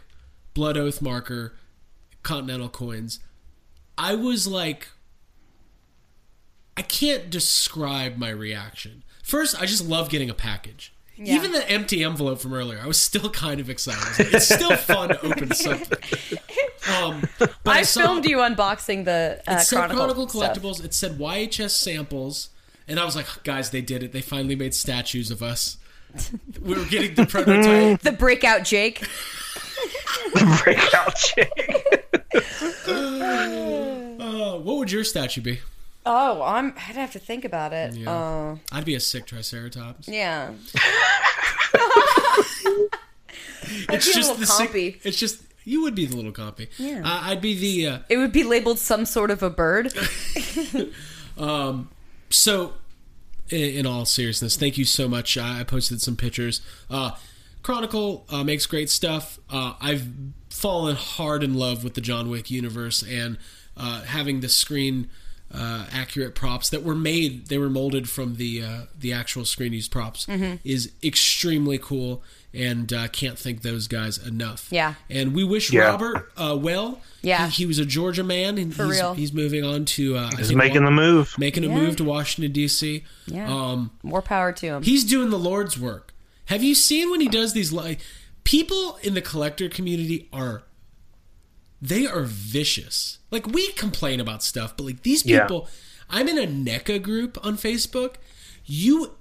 Blood 0.54 0.76
Oath 0.76 1.02
marker 1.02 1.54
Continental 2.22 2.68
coins. 2.68 3.18
I 3.98 4.14
was 4.14 4.46
like, 4.46 4.88
I 6.76 6.82
can't 6.82 7.28
describe 7.28 8.16
my 8.16 8.30
reaction. 8.30 9.02
First, 9.22 9.60
I 9.60 9.66
just 9.66 9.84
love 9.86 10.08
getting 10.08 10.30
a 10.30 10.34
package. 10.34 10.94
Yeah. 11.16 11.34
Even 11.34 11.50
the 11.50 11.68
empty 11.68 12.04
envelope 12.04 12.38
from 12.38 12.54
earlier, 12.54 12.78
I 12.80 12.86
was 12.86 12.96
still 12.96 13.28
kind 13.44 13.58
of 13.60 13.68
excited. 13.68 14.24
Like, 14.24 14.34
it's 14.34 14.46
still 14.48 14.76
fun 14.76 15.08
to 15.08 15.20
open 15.26 15.52
something. 15.54 16.38
Um, 16.96 17.22
but 17.38 17.52
I, 17.66 17.82
saw- 17.82 18.02
filmed 18.02 18.24
you 18.24 18.38
unboxing 18.38 19.04
the 19.04 19.42
uh, 19.48 19.54
it 19.54 19.60
said 19.62 19.76
Chronicle, 19.76 19.96
Chronicle 19.98 20.28
stuff. 20.28 20.56
Collectibles. 20.56 20.84
It 20.84 20.94
said 20.94 21.18
YHS 21.18 21.70
samples, 21.70 22.50
and 22.86 23.00
I 23.00 23.04
was 23.04 23.16
like, 23.16 23.26
guys, 23.42 23.70
they 23.70 23.82
did 23.82 24.04
it. 24.04 24.12
They 24.12 24.20
finally 24.20 24.54
made 24.54 24.74
statues 24.74 25.32
of 25.32 25.42
us. 25.42 25.76
We 26.62 26.74
were 26.74 26.84
getting 26.84 27.14
the 27.16 27.26
prototype. 27.30 28.00
The 28.00 28.12
breakout 28.12 28.64
Jake. 28.64 29.00
The 30.34 30.60
breakout 30.62 31.16
chick. 31.16 32.07
Uh, 34.20 34.58
what 34.58 34.76
would 34.78 34.90
your 34.90 35.04
statue 35.04 35.40
be? 35.40 35.60
Oh, 36.04 36.42
I'm. 36.42 36.68
I'd 36.76 36.96
have 36.96 37.12
to 37.12 37.18
think 37.18 37.44
about 37.44 37.72
it. 37.72 37.94
Yeah. 37.94 38.10
Uh, 38.12 38.56
I'd 38.72 38.84
be 38.84 38.94
a 38.94 39.00
sick 39.00 39.26
Triceratops. 39.26 40.08
yeah. 40.08 40.52
It's 43.90 44.06
just 44.06 44.28
little 44.30 44.34
the 44.36 44.46
sick- 44.46 44.70
compy. 44.70 44.96
It's 45.04 45.18
just 45.18 45.42
you 45.64 45.82
would 45.82 45.94
be 45.94 46.06
the 46.06 46.16
little 46.16 46.32
compy. 46.32 46.68
Yeah. 46.78 47.00
Uh, 47.04 47.20
I'd 47.24 47.40
be 47.40 47.54
the. 47.58 47.86
Uh, 47.86 47.98
It 48.08 48.16
would 48.16 48.32
be 48.32 48.42
labeled 48.44 48.78
some 48.78 49.04
sort 49.04 49.30
of 49.30 49.42
a 49.42 49.50
bird. 49.50 49.92
Um, 51.36 51.90
so, 52.30 52.72
in, 53.48 53.60
in 53.60 53.86
all 53.86 54.04
seriousness, 54.04 54.56
thank 54.56 54.76
you 54.76 54.84
so 54.84 55.06
much. 55.06 55.38
I, 55.38 55.60
I 55.60 55.64
posted 55.64 56.00
some 56.00 56.16
pictures. 56.16 56.60
Uh, 56.90 57.12
Chronicle 57.62 58.24
uh, 58.28 58.42
makes 58.42 58.66
great 58.66 58.90
stuff. 58.90 59.38
Uh, 59.48 59.74
I've 59.80 60.08
fallen 60.58 60.96
hard 60.96 61.42
in 61.42 61.54
love 61.54 61.84
with 61.84 61.94
the 61.94 62.00
John 62.00 62.28
Wick 62.30 62.50
universe 62.50 63.02
and 63.02 63.38
uh, 63.76 64.02
having 64.02 64.40
the 64.40 64.48
screen 64.48 65.08
uh, 65.54 65.86
accurate 65.92 66.34
props 66.34 66.68
that 66.70 66.82
were 66.82 66.94
made. 66.94 67.46
They 67.46 67.56
were 67.58 67.70
molded 67.70 68.08
from 68.08 68.36
the 68.36 68.62
uh, 68.62 68.80
the 68.98 69.12
actual 69.12 69.44
screen 69.46 69.72
used 69.72 69.90
props. 69.90 70.26
Mhm. 70.26 70.58
Is 70.64 70.92
extremely 71.02 71.78
cool, 71.78 72.22
and 72.52 72.92
uh, 72.92 73.08
can't 73.08 73.38
thank 73.38 73.62
those 73.62 73.88
guys 73.88 74.18
enough. 74.18 74.68
Yeah. 74.70 74.94
And 75.08 75.34
we 75.34 75.44
wish 75.44 75.72
Yeah. 75.72 75.84
Robert 75.92 76.30
uh, 76.36 76.54
well. 76.60 77.00
Yeah. 77.22 77.46
He, 77.46 77.62
he 77.62 77.66
was 77.66 77.78
a 77.78 77.86
Georgia 77.86 78.22
man, 78.24 78.58
and 78.58 78.74
For 78.74 78.84
he's, 78.86 78.96
real. 78.96 79.14
he's 79.14 79.32
moving 79.32 79.64
on 79.64 79.86
to. 79.86 80.16
Uh, 80.16 80.30
He's 80.36 80.48
think 80.48 80.58
making 80.58 80.82
Wa- 80.82 80.90
the 80.90 80.96
move. 80.96 81.34
making 81.38 81.64
a 81.64 81.68
move 81.70 81.96
to 81.96 82.04
Washington 82.04 82.52
D.C. 82.52 83.04
Yeah. 83.26 83.48
Um, 83.50 83.90
More 84.02 84.20
power 84.22 84.52
to 84.52 84.66
him. 84.66 84.82
he's 84.82 85.04
doing 85.04 85.30
the 85.30 85.38
Lord's 85.38 85.78
work. 85.78 86.12
Have 86.46 86.62
you 86.62 86.74
seen 86.74 87.10
when 87.10 87.20
he 87.20 87.28
does 87.28 87.54
these? 87.54 87.72
Like, 87.72 88.00
people 88.48 88.98
in 89.02 89.12
the 89.12 89.20
collector 89.20 89.68
community 89.68 90.26
are 90.32 90.62
they 91.82 92.06
are 92.06 92.22
vicious. 92.22 93.18
Like 93.30 93.46
we 93.46 93.72
complain 93.72 94.20
about 94.20 94.42
stuff, 94.42 94.74
but 94.74 94.84
like 94.84 95.02
these 95.02 95.26
Yeah. 95.26 95.42
people, 95.42 95.68
I'm 96.08 96.28
in 96.28 96.38
a 96.38 96.46
NECA 96.46 97.02
group 97.02 97.36
on 97.44 97.58
Facebook. 97.58 98.14
You 98.64 99.16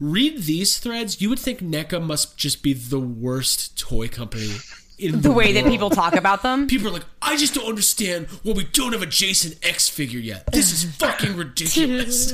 read 0.00 0.44
these 0.44 0.78
threads, 0.78 1.20
you 1.20 1.28
would 1.28 1.38
think 1.38 1.60
NECA 1.60 2.02
must 2.02 2.38
just 2.38 2.62
be 2.62 2.72
the 2.72 2.98
worst 2.98 3.78
toy 3.78 4.08
company. 4.08 4.54
In 4.98 5.12
the 5.12 5.28
the 5.28 5.32
way 5.32 5.52
that 5.52 5.66
people 5.66 5.90
talk 5.90 6.14
about 6.16 6.42
them. 6.42 6.66
People 6.74 6.88
are 6.88 6.92
like, 6.92 7.04
I 7.20 7.36
just 7.36 7.52
don't 7.52 7.66
understand 7.68 8.28
why 8.42 8.54
we 8.54 8.64
don't 8.64 8.94
have 8.94 9.02
a 9.02 9.06
Jason 9.06 9.52
X 9.62 9.90
figure 9.90 10.18
yet. 10.18 10.50
This 10.50 10.72
is 10.72 10.84
fucking 10.96 11.36
ridiculous. 11.36 12.32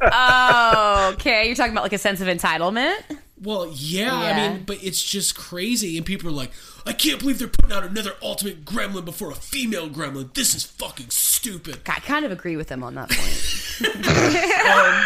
Oh, 0.00 1.10
okay. 1.14 1.46
You're 1.46 1.54
talking 1.54 1.70
about 1.72 1.84
like 1.84 1.92
a 1.92 1.98
sense 1.98 2.20
of 2.20 2.26
entitlement. 2.26 2.96
Well, 3.44 3.70
yeah, 3.74 4.14
I 4.14 4.48
mean, 4.48 4.64
but 4.64 4.82
it's 4.82 5.02
just 5.02 5.36
crazy, 5.36 5.96
and 5.98 6.06
people 6.06 6.28
are 6.30 6.32
like, 6.32 6.50
"I 6.86 6.92
can't 6.92 7.18
believe 7.20 7.38
they're 7.38 7.48
putting 7.48 7.72
out 7.72 7.84
another 7.84 8.14
Ultimate 8.22 8.64
Gremlin 8.64 9.04
before 9.04 9.30
a 9.30 9.34
female 9.34 9.88
Gremlin. 9.90 10.32
This 10.34 10.54
is 10.54 10.64
fucking 10.64 11.10
stupid." 11.10 11.80
I 11.86 12.00
kind 12.00 12.24
of 12.24 12.32
agree 12.32 12.56
with 12.56 12.68
them 12.68 12.82
on 12.82 12.94
that 12.94 13.10
point. 13.10 13.80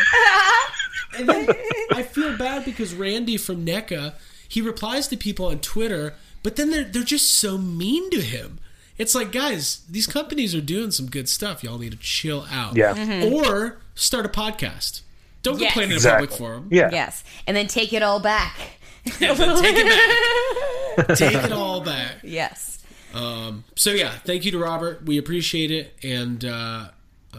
And 1.16 1.28
then 1.28 1.48
I 1.92 2.02
feel 2.02 2.36
bad 2.36 2.64
because 2.64 2.94
Randy 2.94 3.36
from 3.38 3.64
NECA, 3.64 4.14
he 4.46 4.60
replies 4.60 5.08
to 5.08 5.16
people 5.16 5.46
on 5.46 5.58
Twitter, 5.60 6.14
but 6.42 6.56
then 6.56 6.70
they're 6.70 6.84
they're 6.84 7.02
just 7.02 7.32
so 7.32 7.56
mean 7.58 8.10
to 8.10 8.20
him. 8.20 8.58
It's 8.98 9.14
like, 9.14 9.32
guys, 9.32 9.82
these 9.88 10.06
companies 10.06 10.54
are 10.54 10.60
doing 10.60 10.90
some 10.90 11.06
good 11.06 11.28
stuff. 11.28 11.64
Y'all 11.64 11.78
need 11.78 11.92
to 11.92 11.98
chill 11.98 12.46
out. 12.50 12.76
Yeah. 12.76 12.94
Mhm. 12.94 13.32
Or 13.32 13.78
start 13.94 14.26
a 14.26 14.28
podcast. 14.28 15.00
Don't 15.42 15.58
Yes. 15.60 15.72
complain 15.72 15.92
in 15.92 15.98
a 15.98 16.10
public 16.10 16.30
forum. 16.32 16.68
Yeah. 16.70 16.90
Yes, 16.92 17.24
and 17.46 17.56
then 17.56 17.66
take 17.66 17.92
it 17.92 18.02
all 18.02 18.20
back. 18.20 18.56
Yeah, 19.20 19.32
take 19.34 19.74
it 19.78 21.06
back. 21.06 21.16
Take 21.16 21.34
it 21.44 21.52
all 21.52 21.80
back. 21.80 22.16
Yes. 22.22 22.78
Um, 23.14 23.64
so 23.74 23.90
yeah, 23.92 24.10
thank 24.24 24.44
you 24.44 24.50
to 24.52 24.58
Robert. 24.58 25.02
We 25.06 25.16
appreciate 25.16 25.70
it, 25.70 25.94
and 26.02 26.44
uh, 26.44 26.88
uh, 27.32 27.38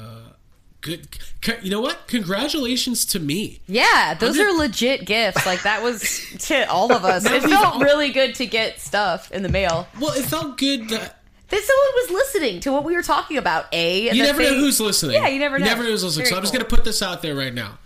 good. 0.81 1.07
c- 1.45 1.53
You 1.61 1.69
know 1.69 1.81
what? 1.81 2.07
Congratulations 2.07 3.05
to 3.05 3.19
me. 3.19 3.59
Yeah, 3.67 4.15
those 4.15 4.39
I'm 4.39 4.47
are 4.47 4.51
legit 4.57 5.05
gifts. 5.05 5.45
Like 5.45 5.61
that 5.61 5.83
was 5.83 6.01
to 6.47 6.67
all 6.71 6.91
of 6.91 7.05
us. 7.05 7.23
It 7.25 7.43
felt 7.43 7.75
all- 7.75 7.79
really 7.81 8.11
good 8.11 8.33
to 8.35 8.47
get 8.47 8.79
stuff 8.79 9.31
in 9.31 9.43
the 9.43 9.49
mail. 9.49 9.87
Well, 9.99 10.13
it 10.13 10.25
felt 10.25 10.57
good 10.57 10.89
that 10.89 11.19
That 11.49 11.61
someone 11.63 11.93
was 11.95 12.09
listening 12.11 12.61
to 12.61 12.71
what 12.71 12.83
we 12.83 12.95
were 12.95 13.03
talking 13.03 13.37
about. 13.37 13.67
A, 13.71 14.07
and 14.09 14.17
you 14.17 14.23
that 14.23 14.29
never 14.37 14.41
know 14.41 14.55
who's 14.59 14.79
listening. 14.79 15.21
Yeah, 15.21 15.27
you 15.27 15.37
never 15.39 15.59
know. 15.59 15.65
You 15.65 15.69
never 15.71 15.83
know 15.83 15.89
who's 15.91 16.03
listening. 16.03 16.23
Very 16.25 16.31
so 16.31 16.37
I'm 16.37 16.41
just 16.43 16.53
going 16.53 16.65
to 16.67 16.75
put 16.75 16.83
this 16.83 17.03
out 17.03 17.21
there 17.21 17.35
right 17.35 17.53
now. 17.53 17.77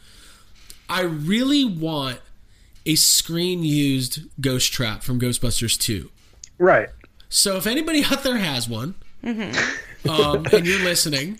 I 0.89 1.01
really 1.01 1.65
want 1.65 2.19
a 2.85 2.95
screen 2.95 3.63
used 3.63 4.21
ghost 4.41 4.71
trap 4.73 5.03
from 5.03 5.19
Ghostbusters 5.19 5.77
2. 5.79 6.09
Right. 6.57 6.89
So 7.29 7.57
if 7.57 7.65
anybody 7.65 8.03
out 8.03 8.23
there 8.23 8.37
has 8.37 8.67
one, 8.69 8.95
Mm-hmm. 9.23 10.09
um, 10.09 10.45
and 10.51 10.67
you're 10.67 10.83
listening, 10.83 11.39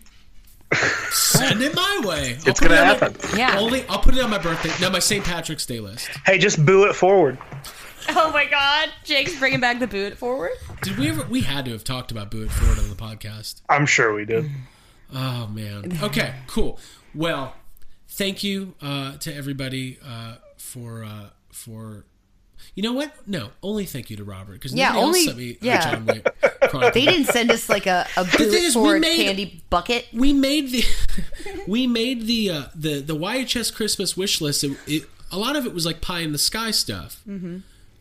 send 1.12 1.62
it 1.62 1.76
my 1.76 2.02
way. 2.06 2.38
I'll 2.40 2.48
It's 2.50 2.60
put 2.60 2.70
gonna 2.70 2.76
it 2.76 2.80
on 2.80 2.88
my- 2.88 2.94
happen. 2.94 3.38
Yeah. 3.38 3.60
Only 3.60 3.86
I'll 3.88 4.00
put 4.00 4.16
it 4.16 4.24
on 4.24 4.30
my 4.30 4.38
birthday. 4.38 4.72
No, 4.82 4.90
my 4.90 5.00
St. 5.00 5.24
Patrick's 5.24 5.66
Day 5.66 5.80
list. 5.80 6.08
Hey, 6.26 6.38
just 6.38 6.66
boo 6.66 6.86
it 6.86 6.96
forward. 6.96 7.38
Oh 8.10 8.32
my 8.32 8.46
God, 8.46 8.90
Jake's 9.04 9.38
bringing 9.40 9.60
back 9.60 9.80
the 9.80 9.88
boot 9.88 10.18
forward. 10.18 10.52
Did 10.82 10.98
we 10.98 11.10
ever? 11.10 11.24
We 11.30 11.42
had 11.42 11.66
to 11.66 11.72
have 11.72 11.84
talked 11.84 12.12
about 12.12 12.32
Boo 12.32 12.44
It 12.44 12.52
Forward 12.52 12.80
on 12.80 12.90
the 12.90 12.96
podcast. 12.96 13.62
I'm 13.70 13.86
sure 13.86 14.14
we 14.14 14.26
did. 14.26 14.50
Oh 15.14 15.48
man. 15.48 15.98
Okay. 16.04 16.34
Cool. 16.48 16.80
Well, 17.16 17.54
thank 18.14 18.44
you 18.44 18.76
uh, 18.82 19.18
to 19.18 19.34
everybody 19.34 19.98
uh, 20.06 20.36
for 20.58 21.04
uh, 21.04 21.30
for. 21.52 22.06
You 22.76 22.82
know 22.84 22.94
what? 22.94 23.12
No, 23.28 23.50
only 23.62 23.86
thank 23.86 24.10
you 24.10 24.16
to 24.18 24.24
Robert 24.24 24.54
because 24.54 24.74
Yeah, 24.74 24.94
nobody 24.94 25.06
only- 25.06 25.20
else 25.20 25.26
sent 25.26 25.38
me 25.38 25.58
a 25.62 25.66
yeah. 25.66 25.92
John 25.92 26.06
Wick 26.06 26.94
They 26.94 27.06
didn't 27.06 27.26
send 27.28 27.52
us 27.52 27.68
like 27.68 27.86
a, 27.88 28.08
a 28.16 28.24
thing 28.26 28.48
boot 28.48 28.54
is, 28.54 28.76
we 28.78 29.00
made- 29.00 29.18
candy 29.26 29.64
bucket. 29.70 30.08
we 30.14 30.32
made 30.32 30.72
the 30.72 30.84
we 31.68 31.88
made 31.88 32.26
the 32.26 32.50
uh, 32.50 32.64
the 32.74 33.02
the 33.02 33.16
YHS 33.16 33.74
Christmas 33.74 34.16
wish 34.16 34.40
list. 34.42 34.64
It, 34.64 34.78
it, 34.88 35.04
a 35.32 35.38
lot 35.38 35.56
of 35.58 35.66
it 35.66 35.74
was 35.74 35.86
like 35.86 36.00
pie 36.00 36.22
in 36.22 36.32
the 36.32 36.38
sky 36.38 36.72
stuff, 36.72 37.22
Mm-hmm. 37.28 37.58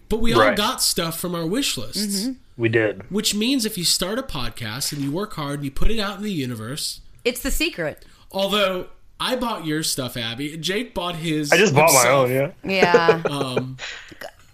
but 0.08 0.20
we 0.20 0.32
all 0.32 0.54
got 0.54 0.80
stuff 0.80 1.18
from 1.18 1.34
our 1.34 1.44
wish 1.46 1.76
lists. 1.76 2.28
We 2.56 2.68
did. 2.68 3.10
Which 3.10 3.34
means 3.34 3.64
if 3.66 3.76
you 3.76 3.84
start 3.84 4.18
a 4.18 4.22
podcast 4.22 4.92
and 4.92 5.00
you 5.02 5.10
work 5.10 5.32
hard 5.34 5.56
and 5.56 5.64
you 5.64 5.70
put 5.72 5.90
it 5.90 5.98
out 5.98 6.18
in 6.18 6.22
the 6.22 6.30
universe, 6.32 7.00
It's 7.24 7.40
the 7.42 7.50
secret. 7.50 8.04
although 8.30 8.86
I 9.24 9.36
bought 9.36 9.64
your 9.64 9.84
stuff, 9.84 10.16
Abby, 10.16 10.56
Jake 10.56 10.94
bought 10.94 11.14
his. 11.14 11.52
I 11.52 11.56
just 11.56 11.72
bought 11.72 11.92
my 11.92 12.10
own. 12.10 12.28
Yeah. 12.28 12.50
Yeah. 12.64 13.22
Um, 13.24 13.76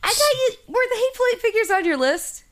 I 0.02 0.12
thought 0.12 0.34
you 0.34 0.50
were 0.66 0.74
the 0.74 0.96
hateful 0.96 1.24
eight 1.32 1.40
figures 1.40 1.70
on 1.70 1.84
your 1.86 1.96
list. 1.96 2.44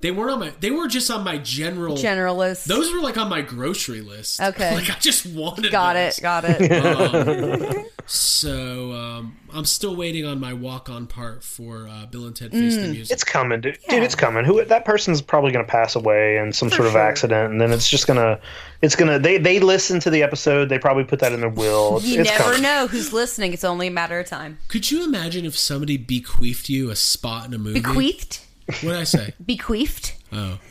They 0.00 0.10
weren't 0.10 0.30
on 0.32 0.40
my. 0.40 0.52
They 0.60 0.70
were 0.70 0.88
just 0.88 1.10
on 1.10 1.24
my 1.24 1.38
general. 1.38 1.96
General 1.96 2.34
list. 2.36 2.66
Those 2.68 2.92
were 2.92 3.00
like 3.00 3.16
on 3.18 3.28
my 3.28 3.42
grocery 3.42 4.00
list. 4.00 4.40
Okay. 4.50 4.74
Like 4.74 4.90
I 4.90 4.94
just 4.98 5.26
wanted. 5.26 5.70
got 5.70 5.94
those. 5.94 6.18
it. 6.18 6.22
Got 6.22 6.44
it. 6.46 7.76
Um, 7.76 7.84
so 8.06 8.92
um, 8.92 9.36
I'm 9.52 9.64
still 9.64 9.94
waiting 9.94 10.24
on 10.26 10.40
my 10.40 10.52
walk-on 10.54 11.06
part 11.06 11.44
for 11.44 11.86
uh, 11.88 12.06
Bill 12.06 12.26
and 12.26 12.34
Ted 12.34 12.50
Face 12.52 12.74
the 12.76 12.80
Mm. 12.82 12.90
Music. 12.92 13.12
It's 13.14 13.24
coming, 13.24 13.60
dude. 13.60 13.78
Yeah. 13.86 13.96
Dude, 13.96 14.02
it's 14.04 14.14
coming. 14.14 14.44
Who 14.44 14.64
that 14.64 14.84
person's 14.84 15.20
probably 15.22 15.52
going 15.52 15.64
to 15.64 15.70
pass 15.70 15.94
away 15.94 16.38
in 16.38 16.52
some 16.52 16.70
sort 16.70 16.86
of 16.86 16.92
sure. 16.92 17.00
accident, 17.00 17.52
and 17.52 17.60
then 17.60 17.70
it's 17.72 17.88
just 17.88 18.06
gonna, 18.06 18.40
it's 18.82 18.96
gonna. 18.96 19.18
They 19.18 19.38
they 19.38 19.60
listen 19.60 20.00
to 20.00 20.10
the 20.10 20.22
episode. 20.22 20.68
They 20.68 20.78
probably 20.78 21.04
put 21.04 21.20
that 21.20 21.32
in 21.32 21.40
their 21.40 21.50
will. 21.50 21.98
It's, 21.98 22.06
You 22.06 22.20
it's 22.20 22.30
never 22.30 22.44
coming. 22.44 22.62
know 22.62 22.86
who's 22.86 23.12
listening. 23.12 23.52
It's 23.52 23.64
only 23.64 23.88
a 23.88 23.90
matter 23.92 24.18
of 24.18 24.26
time. 24.26 24.58
Could 24.68 24.90
you 24.90 25.04
imagine 25.04 25.44
if 25.44 25.56
somebody 25.56 25.96
bequeathed 25.96 26.68
you 26.68 26.90
a 26.90 26.96
spot 26.96 27.46
in 27.46 27.54
a 27.54 27.58
movie? 27.58 27.80
Bequeathed. 27.80 28.40
What 28.66 28.80
did 28.82 28.94
I 28.94 29.04
say? 29.04 29.34
Bequeathed. 29.44 30.14
Oh. 30.32 30.58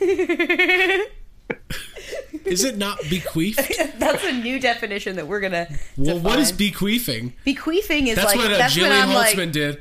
Is 2.44 2.64
it 2.64 2.78
not 2.78 2.98
bequeathed? 3.10 3.60
That's 3.98 4.24
a 4.24 4.32
new 4.32 4.58
definition 4.60 5.16
that 5.16 5.26
we're 5.26 5.40
gonna. 5.40 5.68
Well, 5.96 6.18
what 6.18 6.38
is 6.38 6.50
define. 6.52 6.58
bequeathing? 6.58 7.32
bequeathing? 7.44 8.06
Is 8.06 8.16
That's 8.16 8.26
like 8.26 8.36
what 8.38 8.52
uh, 8.52 8.58
that's 8.58 8.76
Jillian 8.76 9.02
I'm 9.02 9.12
like. 9.12 9.36
Holtzmann 9.36 9.52
did 9.52 9.80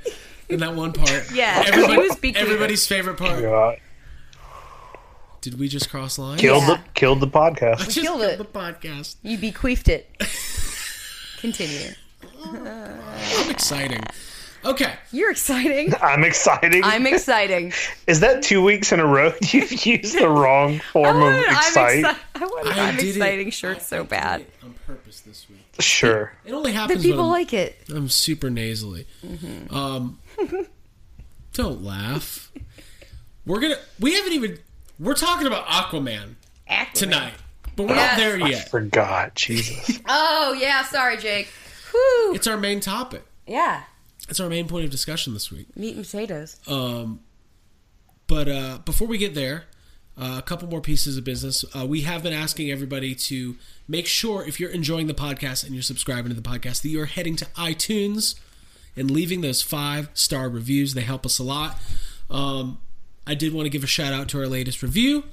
in 0.50 0.60
that 0.60 0.76
one 0.76 0.94
part. 0.94 1.32
Yeah, 1.34 1.64
Everybody- 1.68 1.98
was 1.98 2.18
everybody's 2.36 2.86
favorite 2.88 3.18
part. 3.18 3.42
Yeah. 3.42 3.76
Did 5.42 5.60
we 5.60 5.68
just 5.70 5.90
cross 5.90 6.18
lines? 6.20 6.42
Killed 6.42 6.64
Yeah. 6.64 6.76
the 6.76 6.82
killed 6.96 7.20
the 7.22 7.28
podcast. 7.28 7.78
Just 7.86 8.00
killed 8.00 8.22
it. 8.22 8.38
the 8.38 8.46
podcast. 8.46 9.16
You 9.24 9.38
bequeathed 9.38 9.88
it. 9.90 10.10
Continue. 11.40 11.94
I'm 12.44 13.50
exciting. 13.50 14.04
Okay. 14.66 14.94
You're 15.12 15.32
exciting. 15.32 15.94
I'm 16.02 16.24
exciting. 16.24 16.84
I'm 16.84 17.08
exciting. 17.08 17.74
Is 18.08 18.20
that 18.20 18.44
two 18.44 18.62
weeks 18.64 18.92
in 18.92 19.00
a 19.00 19.06
row 19.06 19.34
you've 19.42 19.86
used 19.86 20.18
the 20.18 20.30
wrong 20.30 20.76
I 20.76 20.80
form 20.80 21.18
of 21.18 21.22
wanted, 21.24 21.46
I'm, 21.48 21.54
excite? 21.56 22.04
exci- 22.06 22.18
I 22.36 22.46
wanted 22.46 22.74
I 22.74 22.88
I'm 22.90 22.96
did 22.96 23.06
it- 23.06 23.10
exciting 23.10 23.50
shirt 23.52 23.82
so 23.82 24.04
bad. 24.04 24.46
On 24.64 24.74
purpose 24.86 25.22
this 25.22 25.50
week. 25.50 25.60
Sure. 25.80 26.34
It 26.46 26.54
only 26.54 26.72
happens. 26.74 27.02
The 27.04 27.10
people 27.10 27.24
when 27.24 27.32
like 27.32 27.54
it. 27.54 27.78
I'm 27.90 28.10
super 28.10 28.50
nasally. 28.50 29.08
Um, 29.70 30.20
don't 31.54 31.84
laugh. 31.84 32.52
We're 33.46 33.60
gonna. 33.62 33.78
We 34.00 34.14
haven't 34.16 34.34
even. 34.34 34.60
We're 35.00 35.16
talking 35.16 35.48
about 35.48 35.66
Aquaman 35.68 36.36
tonight, 36.94 37.34
but 37.76 37.88
we're 37.88 37.96
Yes. 37.96 38.18
not 38.18 38.24
there 38.24 38.38
yet. 38.38 38.46
I 38.46 38.50
yet. 38.50 38.70
forgot. 38.70 39.36
Jesus. 39.36 40.00
Oh 40.08 40.58
yeah, 40.60 40.84
sorry, 40.84 41.18
Jake. 41.18 41.48
Whew. 41.92 42.34
It's 42.36 42.46
our 42.48 42.58
main 42.58 42.82
topic. 42.82 43.24
Yeah, 43.48 43.84
It's 44.30 44.40
our 44.40 44.50
main 44.50 44.68
point 44.68 44.86
of 44.86 44.92
discussion 44.92 45.34
this 45.34 45.52
week. 45.52 45.76
meat 45.76 45.96
and 45.96 46.06
potatoes. 46.06 46.58
Um, 46.68 47.22
but 48.28 48.48
uh, 48.48 48.80
before 48.86 49.08
we 49.08 49.18
get 49.18 49.34
there, 49.34 49.66
uh, 50.18 50.36
a 50.38 50.42
couple 50.42 50.68
more 50.68 50.82
pieces 50.82 51.18
of 51.18 51.24
business. 51.24 51.64
Uh, 51.74 51.86
we 51.86 52.02
have 52.02 52.24
been 52.24 52.34
asking 52.34 52.70
everybody 52.70 53.16
to 53.16 53.56
make 53.88 54.06
sure 54.06 54.46
if 54.46 54.60
you're 54.60 54.70
enjoying 54.70 55.08
the 55.08 55.14
podcast 55.14 55.64
and 55.64 55.74
you're 55.74 55.82
subscribing 55.82 56.30
to 56.30 56.40
the 56.40 56.48
podcast 56.48 56.82
that 56.82 56.90
you're 56.90 57.06
heading 57.06 57.36
to 57.38 57.46
iTunes 57.56 58.36
and 58.96 59.10
leaving 59.10 59.42
those 59.42 59.62
five 59.62 60.10
star 60.14 60.50
reviews. 60.50 60.94
They 60.94 61.02
help 61.02 61.26
us 61.26 61.40
a 61.40 61.44
lot. 61.44 61.80
Um, 62.30 62.80
I 63.26 63.34
did 63.34 63.54
want 63.54 63.66
to 63.66 63.70
give 63.70 63.84
a 63.84 63.88
shout 63.88 64.12
out 64.12 64.28
to 64.30 64.40
our 64.40 64.48
latest 64.48 64.84
review. 64.84 65.24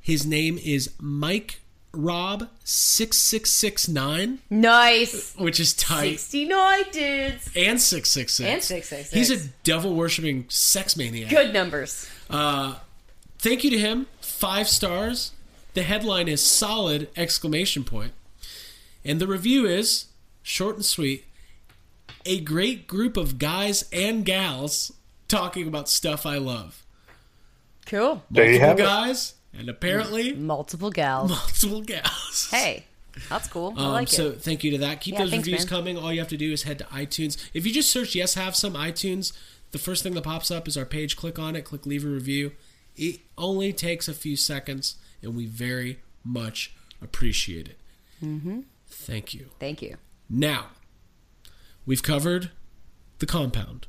His 0.00 0.26
name 0.26 0.58
is 0.58 0.90
Mike 1.00 1.60
Rob 2.00 2.48
six 2.62 3.18
six 3.18 3.50
six 3.50 3.88
nine, 3.88 4.38
Nice. 4.50 5.34
which 5.36 5.58
is 5.58 5.74
tight, 5.74 6.10
Sixty 6.12 6.44
nine 6.44 6.84
dudes. 6.92 7.50
and 7.56 7.80
six 7.80 8.08
six 8.10 8.34
six 8.34 8.48
And 8.48 8.62
666. 8.62 9.10
He's 9.12 9.30
a 9.44 9.48
devil 9.64 9.94
worshipping 9.96 10.44
sex 10.48 10.96
maniac. 10.96 11.28
Good 11.28 11.52
numbers. 11.52 12.08
Uh, 12.30 12.76
thank 13.40 13.64
you 13.64 13.70
to 13.70 13.78
him. 13.78 14.06
Five 14.20 14.68
stars. 14.68 15.32
The 15.74 15.82
headline 15.82 16.28
is 16.28 16.40
solid 16.40 17.08
exclamation 17.16 17.82
point, 17.82 18.12
and 19.04 19.20
the 19.20 19.26
review 19.26 19.66
is 19.66 20.06
short 20.42 20.76
and 20.76 20.84
sweet. 20.84 21.24
A 22.24 22.38
great 22.40 22.86
group 22.86 23.16
of 23.16 23.38
guys 23.38 23.88
and 23.92 24.24
gals 24.24 24.92
talking 25.26 25.66
about 25.66 25.88
stuff 25.88 26.24
I 26.24 26.38
love. 26.38 26.84
Cool. 27.86 28.22
There 28.30 28.44
you 28.52 28.60
Multiple 28.60 28.86
have 28.86 29.10
it. 29.10 29.32
And 29.56 29.68
apparently 29.68 30.32
Multiple 30.34 30.90
gals. 30.90 31.30
multiple 31.30 31.80
gals. 31.82 32.48
Hey, 32.50 32.84
that's 33.28 33.48
cool. 33.48 33.74
I 33.76 33.84
Um, 33.86 33.92
like 33.92 34.08
so 34.08 34.28
it. 34.28 34.42
thank 34.42 34.62
you 34.64 34.70
to 34.72 34.78
that. 34.78 35.00
Keep 35.00 35.14
Yeah, 35.14 35.20
those 35.20 35.30
thanks, 35.30 35.46
reviews 35.46 35.60
man. 35.62 35.68
coming. 35.68 35.96
All 35.98 36.12
you 36.12 36.18
have 36.20 36.28
to 36.28 36.36
do 36.36 36.52
is 36.52 36.62
head 36.64 36.78
to 36.78 36.84
iTunes. 36.84 37.36
If 37.54 37.66
you 37.66 37.72
just 37.72 37.90
search 37.90 38.14
"Yes 38.14 38.34
Have 38.34 38.54
Some" 38.56 38.74
iTunes, 38.74 39.32
the 39.72 39.78
first 39.78 40.02
thing 40.02 40.14
that 40.14 40.22
pops 40.24 40.50
up 40.50 40.68
is 40.68 40.76
our 40.76 40.84
page. 40.84 41.16
Click 41.16 41.38
on 41.38 41.56
it. 41.56 41.62
Click 41.64 41.84
leave 41.86 42.04
a 42.04 42.08
review. 42.08 42.52
It 42.96 43.20
only 43.36 43.72
takes 43.72 44.08
a 44.08 44.14
few 44.14 44.36
seconds, 44.36 44.96
and 45.22 45.34
we 45.36 45.46
very 45.46 46.00
much 46.24 46.72
appreciate 47.00 47.68
it. 47.68 47.78
Mm-hmm. 48.22 48.60
Thank 48.88 49.34
you. 49.34 49.50
Thank 49.60 49.82
you. 49.82 49.96
Now, 50.28 50.68
we've 51.86 52.02
covered 52.02 52.50
the 53.18 53.26
compound. 53.26 53.86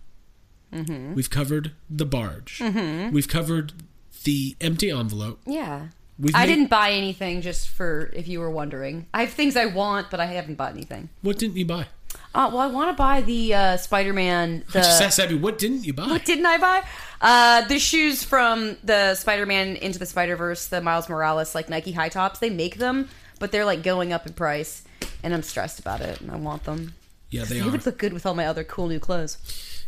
Mm-hmm. 0.73 1.13
We've 1.15 1.29
covered 1.29 1.71
the 1.89 2.05
barge. 2.05 2.59
Mhm. 2.59 3.11
We've 3.11 3.27
covered 3.27 3.73
the 4.23 4.55
empty 4.61 4.89
envelope. 4.91 5.39
Yeah. 5.45 5.87
We've 6.19 6.35
I 6.35 6.45
made- 6.45 6.53
didn't 6.55 6.69
buy 6.69 6.91
anything 6.91 7.41
just 7.41 7.69
for 7.69 8.09
if 8.13 8.27
you 8.27 8.39
were 8.39 8.49
wondering. 8.49 9.05
I 9.13 9.21
have 9.21 9.31
things 9.33 9.55
I 9.55 9.65
want, 9.65 10.09
but 10.11 10.19
I 10.19 10.25
haven't 10.25 10.55
bought 10.55 10.73
anything. 10.73 11.09
What 11.21 11.37
didn't 11.37 11.55
you 11.57 11.65
buy? 11.65 11.87
Uh, 12.35 12.49
well, 12.51 12.59
I 12.59 12.67
want 12.67 12.89
to 12.89 12.93
buy 13.01 13.21
the 13.21 13.53
uh, 13.53 13.77
Spider-Man. 13.77 14.63
The 14.71 14.79
I 14.79 14.81
just 14.83 15.01
asked 15.01 15.19
Abby, 15.19 15.35
what 15.35 15.57
didn't 15.57 15.83
you 15.85 15.93
buy? 15.93 16.07
what 16.07 16.25
didn't 16.25 16.45
I 16.45 16.57
buy? 16.57 16.83
Uh, 17.21 17.67
the 17.67 17.79
shoes 17.79 18.23
from 18.23 18.77
the 18.83 19.15
Spider-Man 19.15 19.75
Into 19.77 19.97
the 19.99 20.05
Spider-Verse, 20.05 20.67
the 20.67 20.81
Miles 20.81 21.07
Morales 21.09 21.55
like 21.55 21.69
Nike 21.69 21.91
high 21.93 22.09
tops. 22.09 22.39
They 22.39 22.49
make 22.49 22.77
them, 22.77 23.09
but 23.39 23.51
they're 23.51 23.65
like 23.65 23.81
going 23.83 24.11
up 24.13 24.27
in 24.27 24.33
price, 24.33 24.83
and 25.23 25.33
I'm 25.33 25.43
stressed 25.43 25.79
about 25.79 26.01
it. 26.01 26.19
And 26.21 26.31
I 26.31 26.35
want 26.35 26.63
them. 26.65 26.93
Yeah, 27.29 27.45
they 27.45 27.59
They 27.59 27.69
would 27.69 27.85
look 27.85 27.97
good 27.97 28.13
with 28.13 28.25
all 28.25 28.33
my 28.35 28.45
other 28.45 28.63
cool 28.63 28.87
new 28.87 28.99
clothes. 28.99 29.37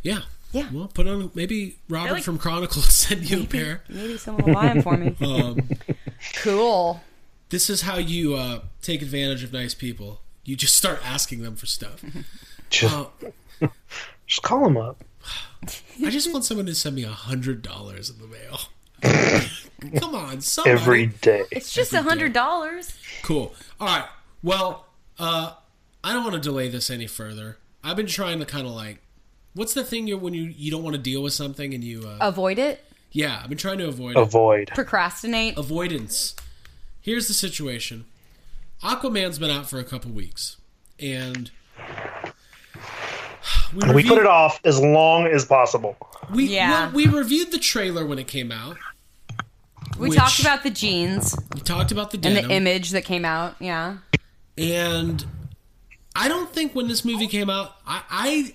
Yeah. 0.03 0.21
Yeah. 0.51 0.67
Well, 0.71 0.87
put 0.93 1.07
on 1.07 1.31
maybe 1.33 1.77
Robert 1.89 2.13
like- 2.13 2.23
from 2.23 2.37
Chronicle 2.37 2.75
will 2.81 2.89
send 2.89 3.29
you 3.29 3.43
a 3.43 3.45
pair. 3.45 3.81
Maybe 3.89 4.17
someone 4.17 4.45
will 4.45 4.53
buy 4.53 4.67
them 4.73 4.81
for 4.81 4.97
me. 4.97 5.15
Um, 5.21 5.69
cool. 6.35 7.01
this 7.49 7.69
is 7.69 7.81
how 7.83 7.97
you 7.97 8.35
uh, 8.35 8.61
take 8.81 9.01
advantage 9.01 9.43
of 9.43 9.53
nice 9.53 9.73
people. 9.73 10.21
You 10.43 10.55
just 10.55 10.75
start 10.75 10.99
asking 11.05 11.41
them 11.43 11.55
for 11.55 11.65
stuff. 11.67 12.03
Just, 12.69 12.95
Uh, 13.61 13.67
just 14.25 14.41
call 14.43 14.63
them 14.63 14.77
up. 14.77 15.03
I 16.03 16.09
just 16.09 16.31
want 16.31 16.45
someone 16.45 16.65
to 16.67 16.73
send 16.73 16.95
me 16.95 17.03
a 17.03 17.09
hundred 17.09 17.61
dollars 17.61 18.09
in 18.09 18.17
the 18.17 18.27
mail. 18.27 18.59
Come 19.99 20.15
on, 20.15 20.39
somebody. 20.41 20.71
Every 20.71 21.05
day. 21.07 21.43
It's 21.51 21.73
just 21.73 21.91
a 21.93 22.01
hundred 22.01 22.31
dollars. 22.33 22.97
Cool. 23.23 23.53
All 23.79 23.87
right. 23.87 24.05
Well, 24.41 24.85
uh, 25.19 25.53
I 26.03 26.13
don't 26.13 26.23
want 26.23 26.35
to 26.35 26.41
delay 26.41 26.69
this 26.69 26.89
any 26.89 27.07
further. 27.07 27.57
I've 27.83 27.97
been 27.97 28.07
trying 28.07 28.39
to 28.39 28.45
kind 28.45 28.65
of 28.65 28.73
like, 28.73 28.99
what's 29.53 29.73
the 29.73 29.83
thing 29.83 30.07
you 30.07 30.17
when 30.17 30.33
you 30.33 30.43
you 30.43 30.71
don't 30.71 30.83
want 30.83 30.95
to 30.95 31.01
deal 31.01 31.21
with 31.23 31.33
something 31.33 31.73
and 31.73 31.83
you, 31.83 32.03
uh, 32.07 32.17
Avoid 32.21 32.59
it. 32.59 32.83
yeah, 33.11 33.39
I've 33.43 33.49
been 33.49 33.57
trying 33.57 33.77
to 33.79 33.87
avoid 33.87 34.11
it. 34.15 34.19
Avoid. 34.19 34.71
Procrastinate. 34.73 35.57
avoidance. 35.57 36.35
Here's 37.01 37.27
the 37.27 37.33
situation. 37.33 38.05
Aquaman's 38.83 39.39
been 39.39 39.51
out 39.51 39.69
for 39.69 39.79
a 39.79 39.83
couple 39.83 40.11
weeks, 40.11 40.57
and 40.99 41.51
We 43.73 43.93
we 43.93 44.03
put 44.03 44.17
it 44.17 44.25
off 44.25 44.59
as 44.65 44.79
long 44.79 45.27
as 45.27 45.45
possible. 45.45 45.95
We 46.33 46.45
Yeah. 46.47 46.69
well, 46.71 46.91
we 46.91 47.05
reviewed 47.07 47.51
the 47.51 47.57
trailer 47.57 48.05
when 48.05 48.19
it 48.19 48.27
came 48.27 48.51
out. 48.51 48.77
We 49.97 50.09
which- 50.09 50.17
talked 50.19 50.39
about 50.39 50.63
the 50.63 50.69
jeans 50.69 51.35
We 51.53 51.61
talked 51.61 51.91
about 51.91 52.11
the 52.11 52.19
and 52.23 52.37
the 52.37 52.49
image 52.51 52.91
that 52.91 53.03
came 53.03 53.25
out. 53.25 53.55
Yeah. 53.59 53.97
and 54.57 55.25
I 56.15 56.27
don't 56.27 56.51
think 56.53 56.75
when 56.75 56.87
this 56.87 57.05
movie 57.05 57.27
came 57.27 57.49
out, 57.49 57.75
I 57.87 58.01
I, 58.09 58.53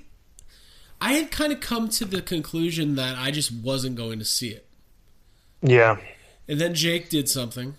I 1.00 1.12
had 1.14 1.30
kind 1.30 1.52
of 1.52 1.60
come 1.60 1.88
to 1.90 2.04
the 2.04 2.22
conclusion 2.22 2.94
that 2.96 3.16
I 3.16 3.30
just 3.30 3.52
wasn't 3.52 3.96
going 3.96 4.18
to 4.18 4.24
see 4.24 4.48
it, 4.48 4.66
Yeah. 5.62 5.98
and 6.48 6.60
then 6.60 6.74
Jake 6.74 7.08
did 7.10 7.28
something. 7.28 7.74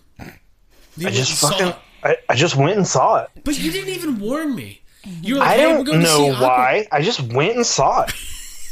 He 0.96 1.06
I 1.06 1.10
just 1.10 1.40
fucking 1.40 1.74
I, 2.02 2.16
I 2.28 2.34
just 2.34 2.56
went 2.56 2.76
and 2.76 2.86
saw 2.86 3.22
it. 3.22 3.30
but 3.44 3.58
you 3.58 3.70
didn't 3.72 3.90
even 3.94 4.18
warn 4.20 4.54
me. 4.54 4.82
You 5.22 5.34
were 5.34 5.40
like, 5.40 5.48
I 5.48 5.56
hey, 5.56 5.66
we're 5.78 5.84
don't 5.84 6.00
to 6.00 6.06
see 6.06 6.28
know 6.28 6.32
Aqua- 6.34 6.46
why. 6.46 6.88
I 6.92 7.02
just 7.02 7.20
went 7.22 7.56
and 7.56 7.66
saw 7.66 8.02
it. 8.04 8.12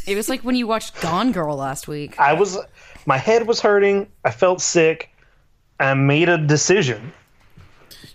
It 0.06 0.14
was 0.14 0.28
like 0.28 0.42
when 0.42 0.54
you 0.54 0.68
watched 0.68 1.00
Gone 1.00 1.32
Girl 1.32 1.56
last 1.56 1.88
week. 1.88 2.16
I 2.20 2.35
was. 2.35 2.56
My 3.06 3.16
head 3.18 3.48
was 3.48 3.61
hurting. 3.61 4.06
I 4.24 4.30
felt 4.30 4.61
sick. 4.61 5.11
I 5.80 5.94
made 5.94 6.28
a 6.28 6.38
decision. 6.38 7.12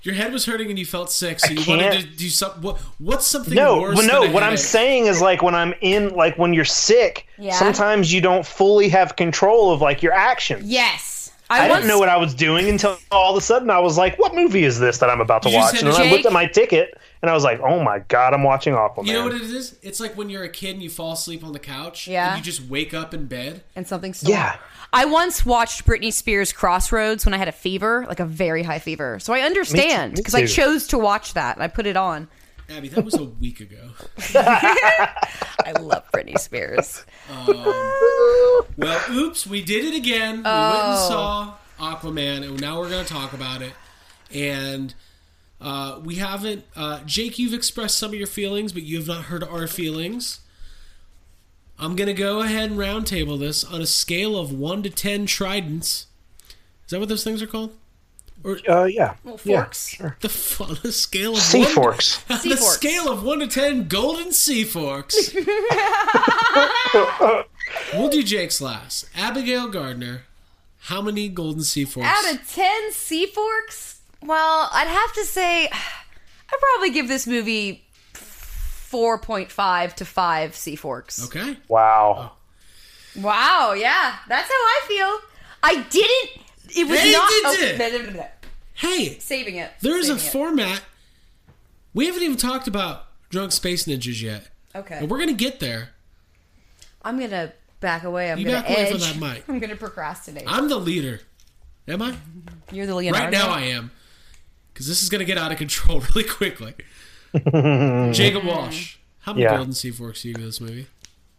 Your 0.03 0.15
head 0.15 0.33
was 0.33 0.45
hurting 0.45 0.69
and 0.69 0.79
you 0.79 0.85
felt 0.85 1.11
sick, 1.11 1.39
so 1.39 1.49
I 1.49 1.53
you 1.53 1.63
wanted 1.69 2.01
to 2.01 2.07
do 2.07 2.29
something. 2.29 2.61
What, 2.63 2.79
what's 2.97 3.27
something 3.27 3.53
No, 3.53 3.81
worse? 3.81 3.95
but 3.97 4.05
no. 4.05 4.23
than 4.23 4.33
What 4.33 4.41
I'm 4.43 4.57
saying 4.57 5.05
is 5.05 5.21
like 5.21 5.41
when 5.43 5.53
I'm 5.53 5.73
in, 5.81 6.09
like 6.15 6.37
when 6.39 6.53
you're 6.53 6.65
sick, 6.65 7.27
Yeah. 7.37 7.53
sometimes 7.53 8.11
you 8.11 8.19
don't 8.21 8.45
fully 8.45 8.89
have 8.89 9.15
control 9.15 9.71
of 9.71 9.79
like 9.81 10.01
your 10.01 10.13
actions. 10.13 10.65
Yes. 10.65 11.31
I, 11.51 11.67
once- 11.67 11.81
didn't 11.81 11.89
know 11.89 11.99
what 11.99 12.07
I 12.07 12.15
was 12.15 12.33
doing 12.33 12.69
until 12.69 12.97
all 13.11 13.31
of 13.31 13.37
a 13.37 13.41
sudden 13.45 13.69
I 13.69 13.79
was 13.79 13.97
like, 13.97 14.17
"What 14.17 14.33
movie 14.33 14.63
is 14.63 14.79
this 14.79 14.99
that 14.99 15.09
I'm 15.09 15.19
about 15.19 15.41
to 15.43 15.49
watch?" 15.49 15.71
And 15.73 15.79
to- 15.81 15.91
then 15.97 16.07
I 16.07 16.09
looked 16.09 16.25
at 16.25 16.31
my 16.31 16.45
ticket 16.45 16.97
and 17.21 17.29
I 17.29 17.33
was 17.33 17.43
like, 17.43 17.59
"Oh 17.59 17.83
my 17.83 17.99
god, 18.07 18.33
I'm 18.33 18.43
watching 18.43 18.73
Aquaman." 18.73 19.05
You 19.05 19.13
know 19.13 19.25
what 19.25 19.33
it 19.35 19.41
is? 19.41 19.75
It's 19.83 19.99
like 19.99 20.15
when 20.15 20.29
you're 20.29 20.43
a 20.45 20.49
kid 20.49 20.75
and 20.75 20.81
you 20.81 20.89
fall 20.89 21.11
asleep 21.11 21.43
on 21.43 21.51
the 21.51 21.59
couch. 21.59 22.07
Yeah. 22.07 22.29
And 22.29 22.37
you 22.37 22.43
just 22.49 22.67
wake 22.69 22.93
up 22.93 23.13
in 23.13 23.25
bed. 23.25 23.63
and 23.75 23.85
something's 23.85 24.19
still. 24.19 24.31
Yeah. 24.31 24.55
I 24.93 25.05
once 25.05 25.45
watched 25.45 25.85
Britney 25.85 26.11
Spears 26.11 26.51
Crossroads 26.51 27.25
when 27.25 27.33
I 27.33 27.37
had 27.37 27.47
a 27.47 27.53
fever, 27.53 28.05
like 28.07 28.19
a 28.19 28.25
very 28.25 28.63
high 28.63 28.79
fever. 28.79 29.19
So 29.19 29.33
I 29.33 29.41
understand 29.41 30.15
because 30.15 30.35
I 30.35 30.45
chose 30.45 30.87
to 30.87 30.97
watch 30.97 31.33
that 31.33 31.55
and 31.55 31.63
I 31.63 31.67
put 31.67 31.85
it 31.85 31.95
on. 31.95 32.27
Abby, 32.69 32.87
that 32.89 33.03
was 33.03 33.15
a 33.15 33.23
week 33.25 33.59
ago. 33.59 33.89
I 34.35 35.73
love 35.79 36.09
Britney 36.11 36.37
Spears. 36.39 37.05
Well, 38.77 39.01
oops, 39.11 39.45
we 39.45 39.61
did 39.61 39.85
it 39.85 39.95
again. 39.95 40.37
We 40.37 40.43
went 40.43 40.45
and 40.45 40.99
saw 40.99 41.55
Aquaman, 41.79 42.43
and 42.47 42.59
now 42.61 42.79
we're 42.79 42.89
going 42.89 43.05
to 43.05 43.13
talk 43.13 43.33
about 43.33 43.61
it. 43.61 43.73
And 44.33 44.93
uh, 45.59 45.99
we 46.03 46.15
haven't. 46.15 46.63
Uh, 46.75 47.01
Jake, 47.05 47.37
you've 47.37 47.53
expressed 47.53 47.97
some 47.97 48.11
of 48.11 48.15
your 48.15 48.27
feelings, 48.27 48.71
but 48.71 48.83
you 48.83 48.97
have 48.97 49.07
not 49.07 49.25
heard 49.25 49.43
our 49.43 49.67
feelings. 49.67 50.39
I'm 51.81 51.95
going 51.95 52.07
to 52.07 52.13
go 52.13 52.41
ahead 52.41 52.69
and 52.71 52.79
roundtable 52.79 53.39
this 53.39 53.63
on 53.63 53.81
a 53.81 53.87
scale 53.87 54.37
of 54.37 54.51
1 54.53 54.83
to 54.83 54.89
10 54.89 55.25
tridents. 55.25 56.07
Is 56.85 56.91
that 56.91 56.99
what 56.99 57.09
those 57.09 57.23
things 57.23 57.41
are 57.41 57.47
called? 57.47 57.75
Or 58.43 58.59
Uh, 58.69 58.85
yeah. 58.85 59.15
Little 59.23 59.39
Yeah, 59.43 59.63
forks. 59.63 59.89
sure. 59.89 60.17
the 60.21 60.27
f- 60.29 60.61
on 60.61 60.77
a 60.83 60.91
scale 60.91 61.33
of 61.33 61.39
Sea 61.39 61.61
one, 61.63 61.71
forks. 61.71 62.23
on 62.29 62.39
Sea 62.39 62.49
the 62.49 62.57
forks. 62.57 62.75
scale 62.75 63.09
of 63.11 63.23
1 63.23 63.39
to 63.39 63.47
10 63.47 63.87
golden 63.87 64.31
sea 64.31 64.63
forks. 64.63 65.33
we'll 67.93 68.09
do 68.09 68.23
Jake's 68.23 68.61
last. 68.61 69.07
Abigail 69.15 69.67
Gardner, 69.67 70.23
how 70.79 71.01
many 71.01 71.29
golden 71.29 71.63
sea 71.63 71.85
forks? 71.85 72.09
Out 72.09 72.33
of 72.33 72.47
10 72.51 72.91
sea 72.91 73.25
forks? 73.25 74.01
Well, 74.23 74.69
I'd 74.71 74.87
have 74.87 75.13
to 75.13 75.25
say 75.25 75.65
I'd 75.67 76.59
probably 76.59 76.91
give 76.91 77.07
this 77.07 77.27
movie 77.27 77.85
4.5 78.91 79.93
to 79.95 80.05
5 80.05 80.55
sea 80.55 80.75
forks. 80.75 81.25
okay. 81.25 81.57
Wow. 81.67 82.33
Wow, 83.19 83.73
yeah. 83.77 84.15
That's 84.27 84.47
how 84.47 84.53
I 84.55 84.81
feel. 84.87 85.29
I 85.63 85.81
didn't 85.89 86.45
it 86.75 86.87
was 86.87 86.99
Hey, 86.99 87.11
not 87.11 87.29
did 87.29 87.45
oh, 87.45 87.53
it. 87.59 87.77
blah, 87.77 87.89
blah, 87.89 87.99
blah, 88.03 88.13
blah. 88.13 88.27
Hey, 88.73 89.19
saving 89.19 89.55
it. 89.57 89.71
there's 89.81 90.09
a 90.09 90.17
saving 90.17 90.25
it. 90.27 90.31
format 90.31 90.81
We 91.93 92.05
haven't 92.07 92.23
even 92.23 92.37
talked 92.37 92.67
about 92.67 93.07
Drunk 93.29 93.51
Space 93.51 93.85
Ninjas 93.85 94.21
yet. 94.21 94.49
Okay. 94.75 94.95
And 94.99 95.09
we're 95.09 95.19
gonna 95.19 95.33
get 95.33 95.59
there. 95.59 95.89
I'm 97.01 97.19
gonna 97.19 97.51
back 97.79 98.03
away. 98.03 98.31
I'm 98.31 98.39
You 98.39 98.45
gonna 98.45 98.61
back 98.61 98.69
away 98.69 98.77
edge. 98.87 98.91
from 98.91 99.19
that 99.19 99.33
mic. 99.35 99.43
I'm 99.49 99.59
gonna 99.59 99.75
procrastinate. 99.75 100.43
I'm 100.47 100.69
the 100.69 100.77
leader. 100.77 101.19
Am 101.87 102.01
I? 102.01 102.15
You're 102.71 102.85
the 102.85 102.95
Leonardo. 102.95 103.25
Right 103.25 103.31
now 103.33 103.49
I 103.49 103.61
am. 103.61 103.91
Because 104.73 104.87
this 104.87 105.03
is 105.03 105.09
gonna 105.09 105.25
get 105.25 105.37
out 105.37 105.51
of 105.51 105.57
control 105.57 105.99
really 106.15 106.27
quickly. 106.27 106.73
Jacob 108.13 108.43
Walsh. 108.43 108.97
How 109.19 109.33
many 109.33 109.43
Yeah. 109.43 109.57
golden 109.57 109.73
sea 109.73 109.91
forks 109.91 110.23
do 110.23 110.29
you 110.29 110.35
give 110.35 110.43
this 110.45 110.61
movie? 110.61 110.87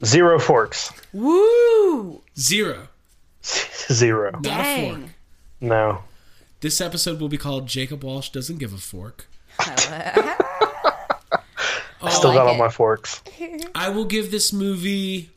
Zero 0.05 0.39
forks. 0.39 0.93
Woo! 1.13 2.23
Zero. 2.39 2.89
Zero. 3.93 4.31
Not 4.33 4.45
a 4.45 4.87
fork. 4.87 4.99
Dang. 5.01 5.11
No. 5.61 6.03
This 6.61 6.81
episode 6.81 7.21
will 7.21 7.29
be 7.29 7.39
called 7.39 7.67
Jacob 7.67 8.05
Walsh 8.05 8.31
Doesn't 8.31 8.59
Give 8.59 8.73
a 8.73 8.79
Fork. 8.79 9.27
I 9.59 10.25
still 12.11 12.31
like 12.31 12.39
got 12.39 12.47
all 12.49 12.55
it. 12.55 12.59
my 12.59 12.69
forks. 12.69 13.23
I 13.75 13.89
will 13.91 14.05
give 14.05 14.31
this 14.31 14.53
movie. 14.53 15.31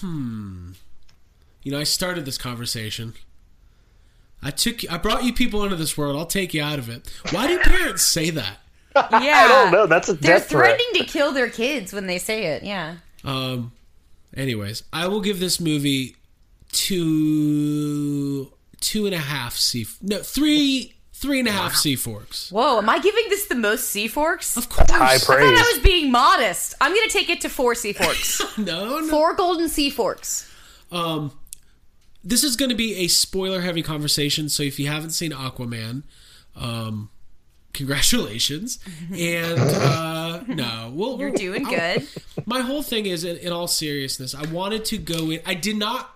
Hmm. 0.00 0.72
You 1.62 1.72
know, 1.72 1.78
I 1.80 1.84
started 1.84 2.24
this 2.26 2.38
conversation. 2.38 3.14
I 4.42 4.50
took, 4.50 4.80
I 4.92 4.98
brought 4.98 5.24
you 5.24 5.32
people 5.32 5.64
into 5.64 5.76
this 5.76 5.96
world. 5.96 6.16
I'll 6.16 6.26
take 6.26 6.52
you 6.54 6.62
out 6.62 6.78
of 6.78 6.88
it. 6.88 7.10
Why 7.30 7.46
do 7.46 7.58
parents 7.58 8.02
say 8.02 8.30
that? 8.30 8.58
Yeah. 8.94 9.02
I 9.12 9.48
don't 9.48 9.72
know. 9.72 9.86
That's 9.86 10.08
a 10.08 10.14
They're 10.14 10.38
death 10.38 10.48
threat. 10.48 10.78
threatening 10.78 11.04
to 11.06 11.12
kill 11.12 11.32
their 11.32 11.48
kids 11.50 11.92
when 11.92 12.06
they 12.06 12.18
say 12.18 12.46
it. 12.46 12.62
Yeah. 12.62 12.96
Um. 13.24 13.72
Anyways, 14.36 14.82
I 14.92 15.06
will 15.08 15.20
give 15.20 15.38
this 15.40 15.60
movie 15.60 16.16
two, 16.72 18.52
two 18.80 19.06
and 19.06 19.14
a 19.14 19.18
half 19.18 19.54
C. 19.54 19.86
No, 20.02 20.18
three, 20.18 20.94
three 21.12 21.38
and 21.38 21.48
a 21.48 21.52
half 21.52 21.74
C 21.74 21.96
forks. 21.96 22.50
Whoa, 22.50 22.78
am 22.78 22.88
I 22.90 22.98
giving 22.98 23.24
this 23.28 23.46
the 23.46 23.54
most 23.54 23.88
sea 23.88 24.08
forks? 24.08 24.56
Of 24.56 24.68
course. 24.68 24.90
High 24.90 25.14
I 25.14 25.18
thought 25.18 25.36
praise. 25.38 25.58
I 25.58 25.72
was 25.74 25.82
being 25.84 26.10
modest. 26.10 26.74
I'm 26.80 26.92
gonna 26.94 27.08
take 27.08 27.30
it 27.30 27.40
to 27.42 27.48
four 27.48 27.74
sea 27.74 27.92
forks. 27.92 28.40
No, 28.58 29.00
no. 29.00 29.08
four 29.08 29.34
golden 29.34 29.68
sea 29.68 29.90
forks. 29.90 30.50
Um, 30.92 31.32
this 32.22 32.44
is 32.44 32.56
going 32.56 32.68
to 32.70 32.74
be 32.76 32.94
a 32.96 33.08
spoiler-heavy 33.08 33.82
conversation. 33.82 34.48
So 34.48 34.62
if 34.62 34.78
you 34.78 34.86
haven't 34.86 35.10
seen 35.10 35.32
Aquaman, 35.32 36.04
um, 36.56 37.10
congratulations. 37.74 38.78
And 39.14 39.58
uh, 39.60 40.40
no, 40.48 40.90
well, 40.94 41.18
You're 41.18 41.30
doing 41.30 41.66
I'll- 41.66 41.72
good. 41.72 42.08
my 42.46 42.60
whole 42.60 42.82
thing 42.82 43.06
is, 43.06 43.24
in, 43.24 43.36
in 43.36 43.52
all 43.52 43.68
seriousness, 43.68 44.34
I 44.34 44.46
wanted 44.50 44.84
to 44.86 44.98
go 44.98 45.30
in. 45.30 45.40
I 45.44 45.54
did 45.54 45.76
not. 45.76 46.10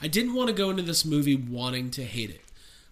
I 0.00 0.08
didn't 0.08 0.34
want 0.34 0.48
to 0.48 0.54
go 0.54 0.70
into 0.70 0.82
this 0.82 1.04
movie 1.04 1.34
wanting 1.36 1.90
to 1.92 2.04
hate 2.04 2.30
it. 2.30 2.40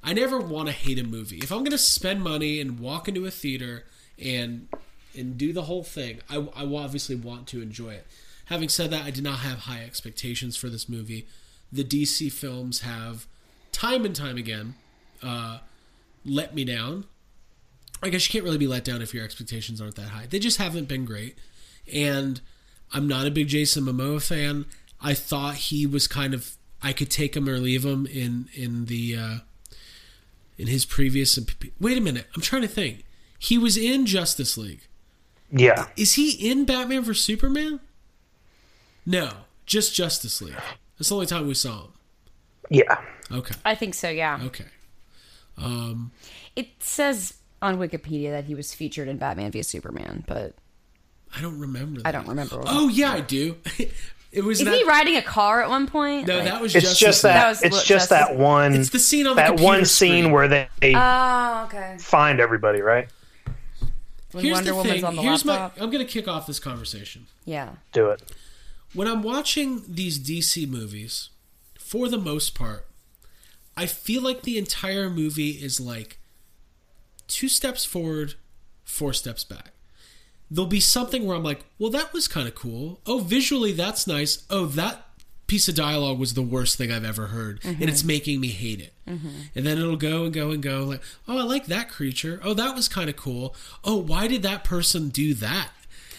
I 0.03 0.13
never 0.15 0.39
want 0.41 0.67
to 0.69 0.73
hate 0.73 0.99
a 0.99 1.05
movie. 1.05 1.39
If 1.39 1.53
I'm 1.53 1.59
going 1.59 1.71
to 1.73 1.79
spend 1.79 2.23
money 2.23 2.61
and 2.61 2.81
walk 2.81 3.07
into 3.09 3.25
a 3.27 3.31
theater 3.31 3.85
and 4.19 4.67
and 5.17 5.37
do 5.37 5.53
the 5.53 5.63
whole 5.63 5.85
thing, 5.85 6.21
I, 6.31 6.39
I 6.57 6.65
obviously 6.65 7.15
want 7.17 7.47
to 7.49 7.61
enjoy 7.63 7.91
it. 7.91 8.07
Having 8.47 8.71
said 8.71 8.91
that, 8.91 9.05
I 9.05 9.11
did 9.11 9.23
not 9.25 9.41
have 9.41 9.61
high 9.61 9.83
expectations 9.85 10.57
for 10.57 10.69
this 10.69 10.89
movie. 10.89 11.27
The 11.71 11.85
DC 11.85 12.33
films 12.33 12.81
have, 12.81 13.27
time 13.73 14.05
and 14.05 14.17
time 14.17 14.37
again, 14.39 14.75
uh, 15.23 15.59
let 16.25 16.55
me 16.55 16.65
down. 16.65 17.05
I 18.03 18.09
guess 18.09 18.27
you 18.27 18.33
can't 18.33 18.45
really 18.45 18.59
be 18.59 18.67
let 18.67 18.85
down 18.85 19.01
if 19.03 19.15
your 19.15 19.25
expectations 19.25 19.81
aren't 19.81 19.95
that 19.97 20.09
high. 20.09 20.27
They 20.27 20.39
just 20.39 20.59
haven't 20.59 20.89
been 20.89 21.05
great. 21.05 21.39
And 21.93 22.41
I'm 22.93 23.07
not 23.07 23.27
a 23.27 23.31
big 23.31 23.49
Jason 23.49 23.85
Momoa 23.85 24.27
fan. 24.27 24.67
I 25.01 25.15
thought 25.15 25.55
he 25.55 25.87
was 25.87 26.07
kind 26.07 26.35
of 26.35 26.57
I 26.83 26.93
could 26.93 27.11
take 27.11 27.37
him 27.37 27.49
or 27.49 27.59
leave 27.59 27.85
him 27.85 28.07
in 28.07 28.49
in 28.55 28.87
the 28.87 29.17
uh, 29.17 29.37
in 30.59 30.67
his 30.67 30.85
previous. 30.85 31.39
Wait 31.81 31.99
a 31.99 32.01
minute, 32.01 32.27
I'm 32.35 32.43
trying 32.43 32.63
to 32.63 32.69
think. 32.69 33.05
He 33.39 33.59
was 33.59 33.77
in 33.77 34.07
Justice 34.07 34.57
League. 34.57 34.87
Yeah. 35.51 35.89
Is 35.97 36.15
he 36.15 36.31
in 36.51 36.65
Batman 36.65 37.03
vs 37.03 37.23
Superman? 37.25 37.81
No, 39.05 39.31
just 39.67 39.95
Justice 39.95 40.41
League. 40.41 40.55
That's 40.97 41.09
the 41.09 41.15
only 41.15 41.27
time 41.27 41.47
we 41.47 41.55
saw 41.55 41.85
him. 41.85 41.93
Yeah. 42.71 43.01
Okay. 43.31 43.55
I 43.65 43.75
think 43.75 43.95
so. 43.95 44.09
Yeah. 44.09 44.41
Okay. 44.45 44.67
Um, 45.59 46.13
It 46.55 46.69
says 46.83 47.35
on 47.63 47.79
Wikipedia 47.79 48.31
that 48.31 48.45
he 48.45 48.55
was 48.55 48.75
featured 48.75 49.09
in 49.09 49.17
Batman 49.19 49.51
v 49.53 49.63
Superman, 49.63 50.25
but 50.27 50.55
I 51.37 51.41
don't 51.41 51.59
remember. 51.59 52.01
That. 52.03 52.09
I 52.09 52.13
don't 52.13 52.29
remember. 52.29 52.63
Oh 52.67 52.89
yeah, 52.89 53.13
I 53.13 53.21
do. 53.21 53.57
it 54.33 54.45
was. 54.45 54.61
Is 54.61 54.67
that, 54.67 54.75
he 54.75 54.85
riding 54.85 55.17
a 55.17 55.23
car 55.23 55.63
at 55.63 55.69
one 55.71 55.87
point? 55.87 56.27
No, 56.27 56.37
Like- 56.37 56.45
that 56.45 56.61
was 56.61 56.75
It's 56.75 56.85
Justice 56.85 56.99
just 57.01 57.23
that. 57.23 57.35
That 57.35 57.49
was 57.49 57.63
it's 57.63 57.73
what 57.77 57.85
just 57.87 58.11
Justice- 58.11 58.29
that 58.29 58.37
one. 58.37 58.75
It's 58.75 58.91
the 58.91 58.99
scene 58.99 59.27
on 59.27 59.37
the 59.37 59.43
that 59.43 59.47
computer 59.49 59.65
one 59.73 59.85
scene 59.87 60.31
where 60.33 60.49
they, 60.49 60.69
they 60.81 60.93
Oh, 60.95 61.65
okay. 61.67 61.97
find 61.99 62.41
everybody, 62.41 62.81
right? 62.83 63.09
When 64.33 64.45
Here's 64.45 64.55
Wonder 64.57 64.71
the 64.71 64.77
Woman's 64.77 64.95
thing. 64.95 65.05
on 65.05 65.17
the 65.17 65.23
Here's 65.23 65.45
laptop. 65.45 65.77
my. 65.79 65.85
I'm 65.85 65.91
going 65.91 66.05
to 66.07 66.11
kick 66.11 66.27
off 66.27 66.47
this 66.47 66.59
conversation. 66.59 67.27
Yeah. 67.45 67.71
Do 67.93 68.09
it. 68.11 68.23
When 68.95 69.07
I'm 69.07 69.23
watching 69.23 69.83
these 69.87 70.19
DC 70.19 70.67
movies, 70.69 71.29
for 71.79 72.09
the 72.09 72.17
most 72.19 72.55
part, 72.55 72.87
I 73.77 73.85
feel 73.87 74.23
like 74.23 74.43
the 74.43 74.57
entire 74.59 75.11
movie 75.11 75.51
is 75.51 75.81
like 75.81 76.19
two 77.33 77.49
steps 77.49 77.85
forward, 77.85 78.35
four 78.85 79.13
steps 79.13 79.45
back. 79.45 79.73
There'll 80.51 80.69
be 80.69 80.81
something 80.81 81.27
where 81.27 81.37
I'm 81.37 81.43
like, 81.43 81.65
well, 81.79 81.91
that 81.91 82.13
was 82.13 82.29
kind 82.29 82.47
of 82.47 82.55
cool. 82.55 83.01
Oh, 83.07 83.19
visually, 83.19 83.73
that's 83.73 84.07
nice. 84.07 84.45
Oh, 84.51 84.67
that 84.67 85.07
piece 85.47 85.69
of 85.69 85.75
dialogue 85.75 86.19
was 86.19 86.35
the 86.35 86.43
worst 86.43 86.77
thing 86.77 86.93
I've 86.93 87.05
ever 87.05 87.29
heard, 87.29 87.61
and 87.65 87.83
it's 87.83 88.01
mm-hmm. 88.01 88.09
making 88.09 88.41
me 88.41 88.49
hate 88.49 88.81
it. 88.81 88.93
Mm-hmm. 89.09 89.29
And 89.55 89.67
then 89.67 89.79
it'll 89.79 89.97
go 89.97 90.25
and 90.25 90.33
go 90.33 90.51
and 90.51 90.63
go, 90.63 90.85
like, 90.85 91.03
oh, 91.27 91.39
I 91.39 91.43
like 91.43 91.67
that 91.67 91.89
creature. 91.91 92.41
Oh, 92.45 92.55
that 92.55 92.75
was 92.75 92.89
kind 92.89 93.09
of 93.09 93.17
cool. 93.17 93.55
Oh, 93.83 93.97
why 93.97 94.29
did 94.29 94.43
that 94.43 94.65
person 94.65 95.09
do 95.09 95.35
that? 95.35 95.71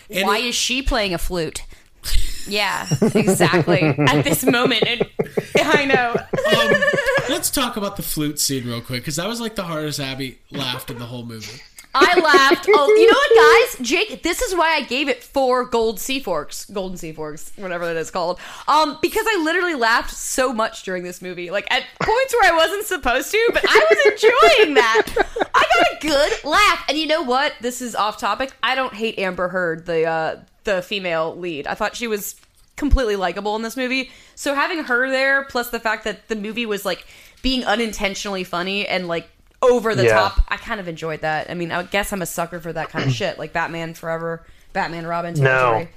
And 0.10 0.28
Why 0.28 0.40
it- 0.40 0.46
is 0.46 0.56
she 0.56 0.82
playing 0.82 1.14
a 1.14 1.18
flute? 1.18 1.64
Yeah, 2.48 2.88
exactly. 3.16 3.82
At 3.82 4.24
this 4.24 4.44
moment, 4.46 4.84
it, 4.84 5.12
I 5.56 5.86
know. 5.86 6.16
um, 6.16 6.82
let's 7.30 7.50
talk 7.50 7.78
about 7.78 7.96
the 7.96 8.04
flute 8.04 8.40
scene 8.40 8.66
real 8.66 8.82
quick 8.82 9.02
because 9.02 9.16
that 9.18 9.28
was 9.28 9.40
like 9.42 9.56
the 9.56 9.64
hardest 9.64 10.00
Abby 10.00 10.40
laughed 10.52 10.90
in 10.90 11.00
the 11.00 11.06
whole 11.06 11.26
movie. 11.26 11.62
I 11.94 12.20
laughed. 12.24 12.68
Oh, 12.74 12.88
you 12.96 13.08
know 13.08 13.14
what, 13.14 13.78
guys? 13.80 13.88
Jake, 13.88 14.24
this 14.24 14.42
is 14.42 14.56
why 14.56 14.76
I 14.76 14.82
gave 14.82 15.10
it 15.10 15.24
four 15.24 15.66
gold 15.66 16.00
sea 16.00 16.20
forks, 16.20 16.66
golden 16.66 16.98
sea 16.98 17.12
forks, 17.12 17.52
whatever 17.58 17.86
that 17.86 17.98
is 17.98 18.12
called. 18.12 18.40
Um, 18.68 18.98
because 19.02 19.26
I 19.28 19.42
literally 19.44 19.76
laughed 19.76 20.12
so 20.12 20.54
much 20.54 20.84
during 20.84 21.04
this 21.04 21.22
movie. 21.22 21.52
Like 21.52 21.72
at 21.72 21.84
points 22.02 22.34
where 22.34 22.52
I 22.52 22.56
wasn't 22.56 22.86
supposed 22.86 23.32
to, 23.32 23.50
but 23.54 23.64
I 23.68 23.86
was 23.90 24.14
enjoying 24.14 24.74
that. 24.76 25.08
I 25.54 25.64
got 25.76 25.94
a 25.94 26.08
good 26.08 26.44
laugh. 26.44 26.86
And 26.90 26.98
you 26.98 27.08
know 27.08 27.22
what? 27.22 27.54
This 27.62 27.82
is 27.82 27.96
off 27.96 28.18
topic. 28.18 28.54
I 28.64 28.76
don't 28.76 28.94
hate 28.94 29.20
Amber 29.20 29.50
Heard, 29.50 29.86
the 29.86 30.06
uh, 30.06 30.40
the 30.64 30.82
female 30.82 31.36
lead. 31.36 31.68
I 31.68 31.76
thought 31.76 31.96
she 31.96 32.08
was 32.08 32.36
completely 32.76 33.16
likable 33.16 33.56
in 33.56 33.62
this 33.62 33.78
movie. 33.78 34.10
So 34.36 34.56
having 34.56 34.84
her 34.86 35.10
there, 35.10 35.46
plus 35.46 35.70
the 35.70 35.80
fact 35.80 36.04
that 36.06 36.28
the 36.28 36.36
movie 36.36 36.66
was 36.66 36.86
like 36.86 37.06
being 37.42 37.64
unintentionally 37.64 38.44
funny 38.44 38.88
and 38.88 39.08
like 39.08 39.30
over 39.64 39.96
the 39.96 40.04
Yeah. 40.06 40.14
top, 40.14 40.42
I 40.50 40.58
kind 40.58 40.80
of 40.80 40.88
enjoyed 40.88 41.22
that. 41.22 41.50
I 41.50 41.54
mean, 41.54 41.72
I 41.72 41.84
guess 41.84 42.12
I'm 42.14 42.22
a 42.22 42.26
sucker 42.26 42.60
for 42.60 42.72
that 42.74 42.90
kind 42.90 43.06
of 43.06 43.12
shit, 43.16 43.38
like 43.40 43.54
Batman 43.54 43.94
Forever, 43.94 44.44
Batman 44.74 45.06
Robin. 45.08 45.34
No. 45.36 45.88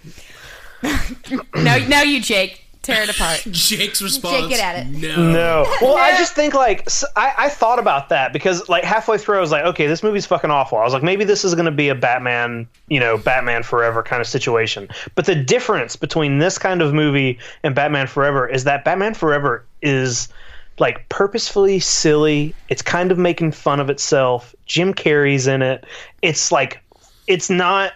territory. 0.83 1.41
now, 1.55 1.79
now 1.89 2.03
you, 2.03 2.21
Jake, 2.21 2.63
tear 2.83 3.03
it 3.03 3.09
apart. 3.11 3.41
Jake's 3.51 4.01
response. 4.01 4.37
Jake, 4.43 4.51
get 4.51 4.61
at 4.61 4.87
it. 4.87 4.91
No. 4.91 5.33
No. 5.33 5.67
Well, 5.81 5.97
I 5.97 6.17
just 6.17 6.35
think 6.35 6.55
like 6.55 6.87
I 7.17 7.49
thought 7.49 7.79
about 7.79 8.11
that 8.11 8.33
because 8.33 8.69
like 8.69 8.85
halfway 8.85 9.19
through 9.19 9.39
I 9.39 9.41
was 9.41 9.51
like, 9.51 9.65
okay, 9.65 9.87
this 9.87 10.03
movie's 10.03 10.27
fucking 10.27 10.51
awful. 10.51 10.79
I 10.79 10.85
was 10.85 10.93
like, 10.93 11.03
maybe 11.03 11.25
this 11.25 11.45
is 11.45 11.55
going 11.55 11.65
to 11.65 11.73
be 11.73 11.89
a 11.89 11.95
Batman, 11.95 12.69
you 12.89 13.01
know, 13.01 13.19
Batman 13.19 13.63
Forever 13.63 14.03
kind 14.03 14.21
of 14.21 14.29
situation. 14.29 14.89
But 15.15 15.25
the 15.27 15.35
difference 15.35 15.97
between 15.97 16.39
this 16.39 16.59
kind 16.59 16.81
of 16.83 16.95
movie 16.95 17.39
and 17.65 17.75
Batman 17.75 18.07
Forever 18.07 18.47
is 18.49 18.65
that 18.65 18.85
Batman 18.85 19.15
Forever 19.15 19.65
is 19.83 20.29
like 20.79 21.09
purposefully 21.09 21.79
silly. 21.81 22.55
It's 22.69 22.83
kind 22.83 23.11
of 23.11 23.19
making 23.19 23.53
fun 23.53 23.81
of 23.81 23.91
itself. 23.91 24.55
Jim 24.67 24.93
Carrey's 24.95 25.47
in 25.47 25.63
it. 25.63 25.85
It's 26.23 26.53
like 26.53 26.81
it's 27.27 27.51
not 27.51 27.93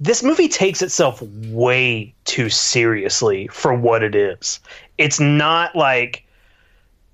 this 0.00 0.22
movie 0.22 0.48
takes 0.48 0.82
itself 0.82 1.22
way 1.48 2.12
too 2.24 2.48
seriously 2.50 3.46
for 3.48 3.72
what 3.74 4.02
it 4.02 4.14
is. 4.14 4.60
It's 4.98 5.20
not 5.20 5.74
like 5.76 6.24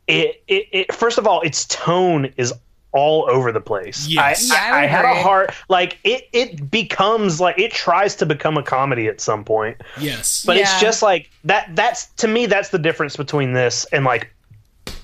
it, 0.09 0.43
it, 0.49 0.67
it 0.73 0.95
first 0.95 1.19
of 1.19 1.27
all, 1.27 1.41
its 1.43 1.67
tone 1.67 2.33
is 2.37 2.53
all 2.93 3.31
over 3.31 3.53
the 3.53 3.61
place. 3.61 4.09
Yes. 4.09 4.51
I, 4.51 4.55
Yeah, 4.55 4.75
I 4.75 4.83
I, 4.83 4.87
had 4.87 5.05
a 5.05 5.15
heart 5.23 5.55
like 5.69 5.99
it. 6.03 6.29
It 6.33 6.71
becomes 6.71 7.41
like 7.41 7.57
it 7.59 7.71
tries 7.71 8.17
to 8.17 8.27
become 8.27 8.57
a 8.57 8.63
comedy 8.63 9.07
at 9.07 9.21
some 9.21 9.45
point, 9.45 9.81
Yes. 10.01 10.43
but 10.45 10.57
Yeah. 10.57 10.63
it's 10.63 10.81
just 10.81 11.03
like 11.03 11.31
that. 11.45 11.71
That's 11.77 12.07
to 12.17 12.27
me, 12.27 12.47
that's 12.47 12.71
the 12.71 12.79
difference 12.81 13.17
between 13.17 13.53
this 13.53 13.85
and 13.93 14.05
like 14.05 14.35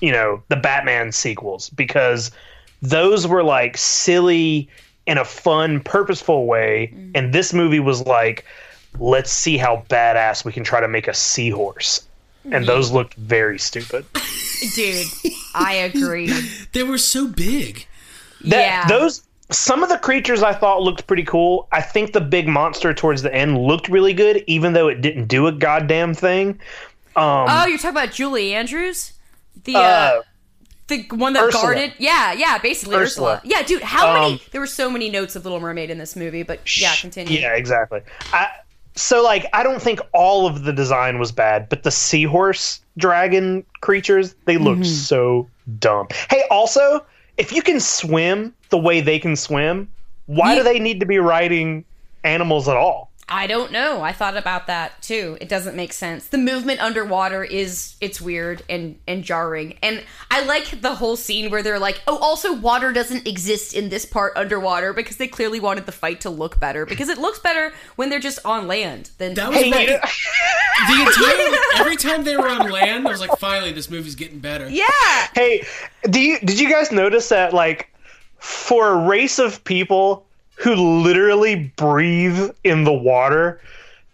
you 0.01 0.11
know 0.11 0.41
the 0.49 0.55
Batman 0.55 1.11
sequels 1.11 1.69
because 1.71 2.31
those 2.81 3.27
were 3.27 3.43
like 3.43 3.77
silly 3.77 4.69
in 5.05 5.17
a 5.17 5.25
fun, 5.25 5.79
purposeful 5.79 6.45
way, 6.45 6.91
Mm. 6.93 7.11
and 7.15 7.33
this 7.33 7.53
movie 7.53 7.79
was 7.79 8.05
like, 8.05 8.45
let's 8.99 9.31
see 9.31 9.57
how 9.57 9.83
badass 9.89 10.43
we 10.43 10.51
can 10.51 10.63
try 10.63 10.79
to 10.81 10.87
make 10.87 11.07
a 11.07 11.13
seahorse. 11.13 12.01
And 12.49 12.65
those 12.65 12.91
looked 12.91 13.13
very 13.15 13.59
stupid. 13.59 14.05
Dude, 14.75 15.05
I 15.53 15.73
agree. 15.73 16.31
they 16.71 16.83
were 16.83 16.97
so 16.97 17.27
big. 17.27 17.85
That, 18.45 18.59
yeah. 18.61 18.87
those 18.87 19.23
some 19.51 19.81
of 19.83 19.89
the 19.89 19.97
creatures 19.97 20.43
I 20.43 20.53
thought 20.53 20.81
looked 20.81 21.07
pretty 21.07 21.23
cool. 21.23 21.67
I 21.71 21.81
think 21.81 22.13
the 22.13 22.21
big 22.21 22.47
monster 22.47 22.93
towards 22.93 23.21
the 23.21 23.33
end 23.33 23.57
looked 23.57 23.87
really 23.89 24.13
good, 24.13 24.43
even 24.47 24.73
though 24.73 24.87
it 24.87 25.01
didn't 25.01 25.27
do 25.27 25.47
a 25.47 25.51
goddamn 25.51 26.13
thing. 26.13 26.59
Um, 27.15 27.47
oh, 27.49 27.65
you're 27.67 27.77
talking 27.77 27.91
about 27.91 28.11
Julie 28.11 28.53
Andrews, 28.53 29.13
the 29.63 29.75
uh, 29.75 29.79
uh, 29.79 30.21
the 30.87 31.05
one 31.11 31.33
that 31.33 31.43
Ursula. 31.43 31.63
guarded. 31.63 31.93
Yeah, 31.99 32.31
yeah, 32.33 32.57
basically 32.59 32.95
Ursula. 32.95 33.35
Ursula. 33.35 33.41
Yeah, 33.43 33.61
dude, 33.63 33.81
how 33.83 34.07
Um, 34.07 34.21
many? 34.21 34.41
There 34.51 34.61
were 34.61 34.67
so 34.67 34.89
many 34.89 35.09
notes 35.09 35.35
of 35.35 35.43
Little 35.43 35.59
Mermaid 35.59 35.89
in 35.89 35.97
this 35.97 36.15
movie, 36.15 36.43
but 36.43 36.59
yeah, 36.79 36.93
continue. 36.95 37.39
Yeah, 37.39 37.55
exactly. 37.55 38.01
I, 38.31 38.47
so 38.95 39.21
like 39.23 39.45
I 39.53 39.63
don't 39.63 39.81
think 39.81 39.99
all 40.13 40.47
of 40.47 40.63
the 40.63 40.71
design 40.73 41.19
was 41.19 41.31
bad, 41.31 41.67
but 41.69 41.83
the 41.83 41.91
seahorse 41.91 42.79
dragon 42.97 43.65
creatures, 43.81 44.33
they 44.45 44.57
looked 44.57 44.81
Mm-hmm. 44.81 44.91
so 44.91 45.49
dumb. 45.79 46.07
Hey, 46.29 46.43
also, 46.49 47.05
if 47.37 47.51
you 47.51 47.61
can 47.61 47.79
swim 47.79 48.53
the 48.69 48.77
way 48.77 49.01
they 49.01 49.19
can 49.19 49.35
swim, 49.35 49.89
why 50.25 50.53
Ye- 50.53 50.59
do 50.59 50.63
they 50.63 50.79
need 50.79 50.99
to 51.01 51.05
be 51.05 51.19
riding 51.19 51.83
animals 52.23 52.67
at 52.67 52.77
all? 52.77 53.06
I 53.29 53.45
don't 53.45 53.73
know. 53.73 54.01
I 54.01 54.13
thought 54.13 54.37
about 54.37 54.67
that 54.67 55.01
too. 55.01 55.37
It 55.41 55.49
doesn't 55.49 55.75
make 55.75 55.91
sense. 55.91 56.27
The 56.27 56.37
movement 56.37 56.79
underwater 56.79 57.43
is 57.43 57.95
it's 57.99 58.21
weird 58.21 58.63
and 58.69 58.99
and 59.05 59.23
jarring. 59.23 59.77
And 59.83 60.01
I 60.31 60.45
like 60.45 60.81
the 60.81 60.95
whole 60.95 61.17
scene 61.17 61.51
where 61.51 61.61
they're 61.61 61.79
like, 61.79 62.01
"Oh, 62.07 62.17
also 62.17 62.53
water 62.53 62.93
doesn't 62.93 63.27
exist 63.27 63.73
in 63.73 63.89
this 63.89 64.05
part 64.05 64.31
underwater 64.37 64.93
because 64.93 65.17
they 65.17 65.27
clearly 65.27 65.59
wanted 65.59 65.85
the 65.85 65.91
fight 65.91 66.21
to 66.21 66.29
look 66.29 66.57
better 66.59 66.85
because 66.85 67.09
it 67.09 67.17
looks 67.17 67.39
better 67.39 67.73
when 67.97 68.09
they're 68.09 68.21
just 68.21 68.39
on 68.45 68.65
land 68.65 69.09
than 69.17 69.33
That 69.33 69.49
was 69.49 69.57
Hey, 69.57 69.87
the, 69.87 69.99
the 70.87 71.01
entire 71.01 71.81
every 71.81 71.97
time 71.97 72.23
they 72.23 72.37
were 72.37 72.47
on 72.47 72.69
land, 72.69 73.07
I 73.07 73.11
was 73.11 73.19
like, 73.19 73.37
finally, 73.39 73.73
this 73.73 73.89
movie's 73.89 74.15
getting 74.15 74.39
better. 74.39 74.69
Yeah. 74.69 74.85
Hey, 75.35 75.65
do 76.09 76.21
you 76.21 76.39
did 76.39 76.59
you 76.61 76.69
guys 76.69 76.93
notice 76.93 77.27
that 77.29 77.53
like 77.53 77.89
for 78.39 78.89
a 78.89 79.07
race 79.07 79.37
of 79.37 79.63
people 79.65 80.26
who 80.57 80.75
literally 80.75 81.71
breathe 81.75 82.49
in 82.63 82.83
the 82.83 82.93
water, 82.93 83.61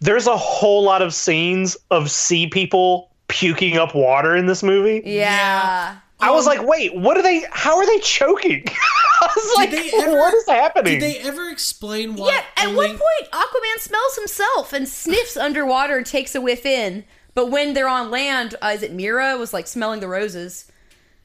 there's 0.00 0.26
a 0.26 0.36
whole 0.36 0.82
lot 0.82 1.02
of 1.02 1.14
scenes 1.14 1.76
of 1.90 2.10
sea 2.10 2.46
people 2.46 3.10
puking 3.28 3.76
up 3.76 3.94
water 3.94 4.36
in 4.36 4.46
this 4.46 4.62
movie. 4.62 5.02
Yeah. 5.04 5.96
I 6.20 6.30
was 6.30 6.46
like, 6.46 6.62
wait, 6.66 6.94
what 6.94 7.16
are 7.16 7.22
they? 7.22 7.44
How 7.50 7.76
are 7.76 7.86
they 7.86 7.98
choking? 7.98 8.64
I 9.20 9.32
was 9.36 9.52
like, 9.56 9.70
they 9.70 9.90
ever- 9.94 10.12
what 10.12 10.32
is 10.34 10.46
happening? 10.46 10.98
Did 10.98 11.02
they 11.02 11.18
ever 11.20 11.48
explain 11.50 12.16
why? 12.16 12.28
Yeah, 12.32 12.42
at 12.56 12.68
only, 12.68 12.76
one 12.76 12.98
point 12.98 13.30
Aquaman 13.32 13.78
smells 13.80 14.16
himself 14.16 14.72
and 14.72 14.88
sniffs 14.88 15.36
underwater 15.36 15.96
and 15.98 16.06
takes 16.06 16.34
a 16.34 16.40
whiff 16.40 16.64
in. 16.64 17.04
But 17.34 17.50
when 17.50 17.74
they're 17.74 17.88
on 17.88 18.10
land, 18.10 18.54
uh, 18.62 18.68
is 18.68 18.82
it 18.82 18.92
Mera 18.92 19.36
was 19.36 19.52
like 19.52 19.66
smelling 19.66 20.00
the 20.00 20.08
roses? 20.08 20.70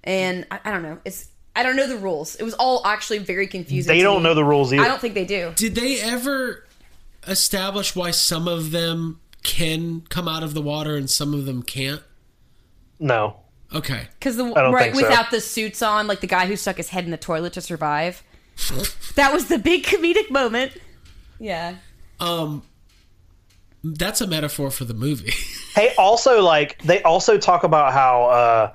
And 0.04 0.46
I, 0.50 0.60
I 0.66 0.72
don't 0.72 0.82
know. 0.84 0.98
It's 1.06 1.29
I 1.60 1.64
don't 1.64 1.76
know 1.76 1.88
the 1.88 1.98
rules. 1.98 2.36
It 2.36 2.44
was 2.44 2.54
all 2.56 2.82
actually 2.86 3.18
very 3.20 3.46
confusing. 3.48 3.92
they 3.92 3.98
to 4.00 4.04
don't 4.04 4.18
me. 4.18 4.30
know 4.30 4.34
the 4.34 4.44
rules 4.46 4.72
either. 4.74 4.82
I 4.84 4.88
don't 4.88 5.02
think 5.02 5.14
they 5.14 5.26
do. 5.26 5.52
Did 5.56 5.76
they 5.76 6.00
ever 6.00 6.66
establish 7.28 7.96
why 7.96 8.12
some 8.12 8.48
of 8.48 8.72
them 8.72 9.20
can 9.44 10.02
come 10.10 10.28
out 10.28 10.42
of 10.44 10.54
the 10.54 10.62
water 10.62 10.96
and 10.96 11.10
some 11.10 11.34
of 11.34 11.46
them 11.46 11.62
can't? 11.64 12.02
no. 13.00 13.38
Okay. 13.72 14.08
Because 14.18 14.36
the 14.36 14.46
I 14.46 14.62
don't 14.64 14.74
right 14.74 14.86
think 14.92 14.96
so. 14.96 15.08
without 15.10 15.30
the 15.30 15.40
suits 15.40 15.84
on, 15.84 16.08
like 16.08 16.22
the 16.22 16.28
guy 16.28 16.48
who 16.48 16.56
stuck 16.56 16.78
his 16.78 16.90
head 16.90 17.06
in 17.06 17.12
the 17.12 17.18
toilet 17.18 17.54
to 17.54 17.62
survive. 17.62 18.24
that 19.16 19.32
was 19.32 19.48
the 19.48 19.60
big 19.60 19.84
comedic 19.84 20.32
moment. 20.32 20.72
Yeah. 21.40 21.76
Um, 22.20 22.64
that's 23.84 24.22
a 24.22 24.28
metaphor 24.28 24.72
for 24.72 24.86
the 24.86 24.94
movie. 24.96 25.34
Hey, 25.76 25.94
also 26.00 26.42
like 26.42 26.82
they 26.82 27.02
also 27.04 27.38
talk 27.38 27.64
about 27.64 27.94
how 27.94 28.24
uh 28.26 28.72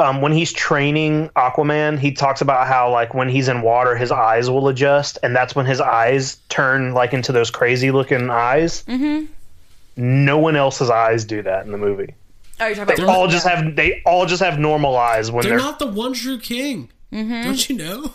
um, 0.00 0.20
when 0.22 0.32
he's 0.32 0.52
training 0.52 1.28
Aquaman, 1.36 1.98
he 1.98 2.12
talks 2.12 2.40
about 2.40 2.66
how 2.66 2.90
like 2.90 3.14
when 3.14 3.28
he's 3.28 3.48
in 3.48 3.62
water, 3.62 3.94
his 3.96 4.10
eyes 4.10 4.48
will 4.50 4.68
adjust, 4.68 5.18
and 5.22 5.34
that's 5.36 5.54
when 5.54 5.66
his 5.66 5.80
eyes 5.80 6.36
turn 6.48 6.94
like 6.94 7.12
into 7.12 7.32
those 7.32 7.50
crazy 7.50 7.90
looking 7.90 8.30
eyes. 8.30 8.82
Mm-hmm. 8.84 9.26
No 9.96 10.38
one 10.38 10.56
else's 10.56 10.90
eyes 10.90 11.24
do 11.24 11.42
that 11.42 11.66
in 11.66 11.72
the 11.72 11.78
movie. 11.78 12.14
Oh, 12.58 12.66
you're 12.66 12.76
talking 12.76 12.96
They 12.96 13.02
about 13.02 13.16
all 13.16 13.28
just 13.28 13.46
have 13.46 13.76
they 13.76 14.02
all 14.06 14.26
just 14.26 14.42
have 14.42 14.58
normal 14.58 14.96
eyes 14.96 15.30
when 15.30 15.42
They're 15.42 15.50
they're. 15.52 15.58
not 15.58 15.78
the 15.78 15.86
one 15.86 16.12
true 16.14 16.38
king. 16.38 16.88
Mm-hmm. 17.12 17.42
Don't 17.42 17.68
you 17.68 17.76
know? 17.76 18.12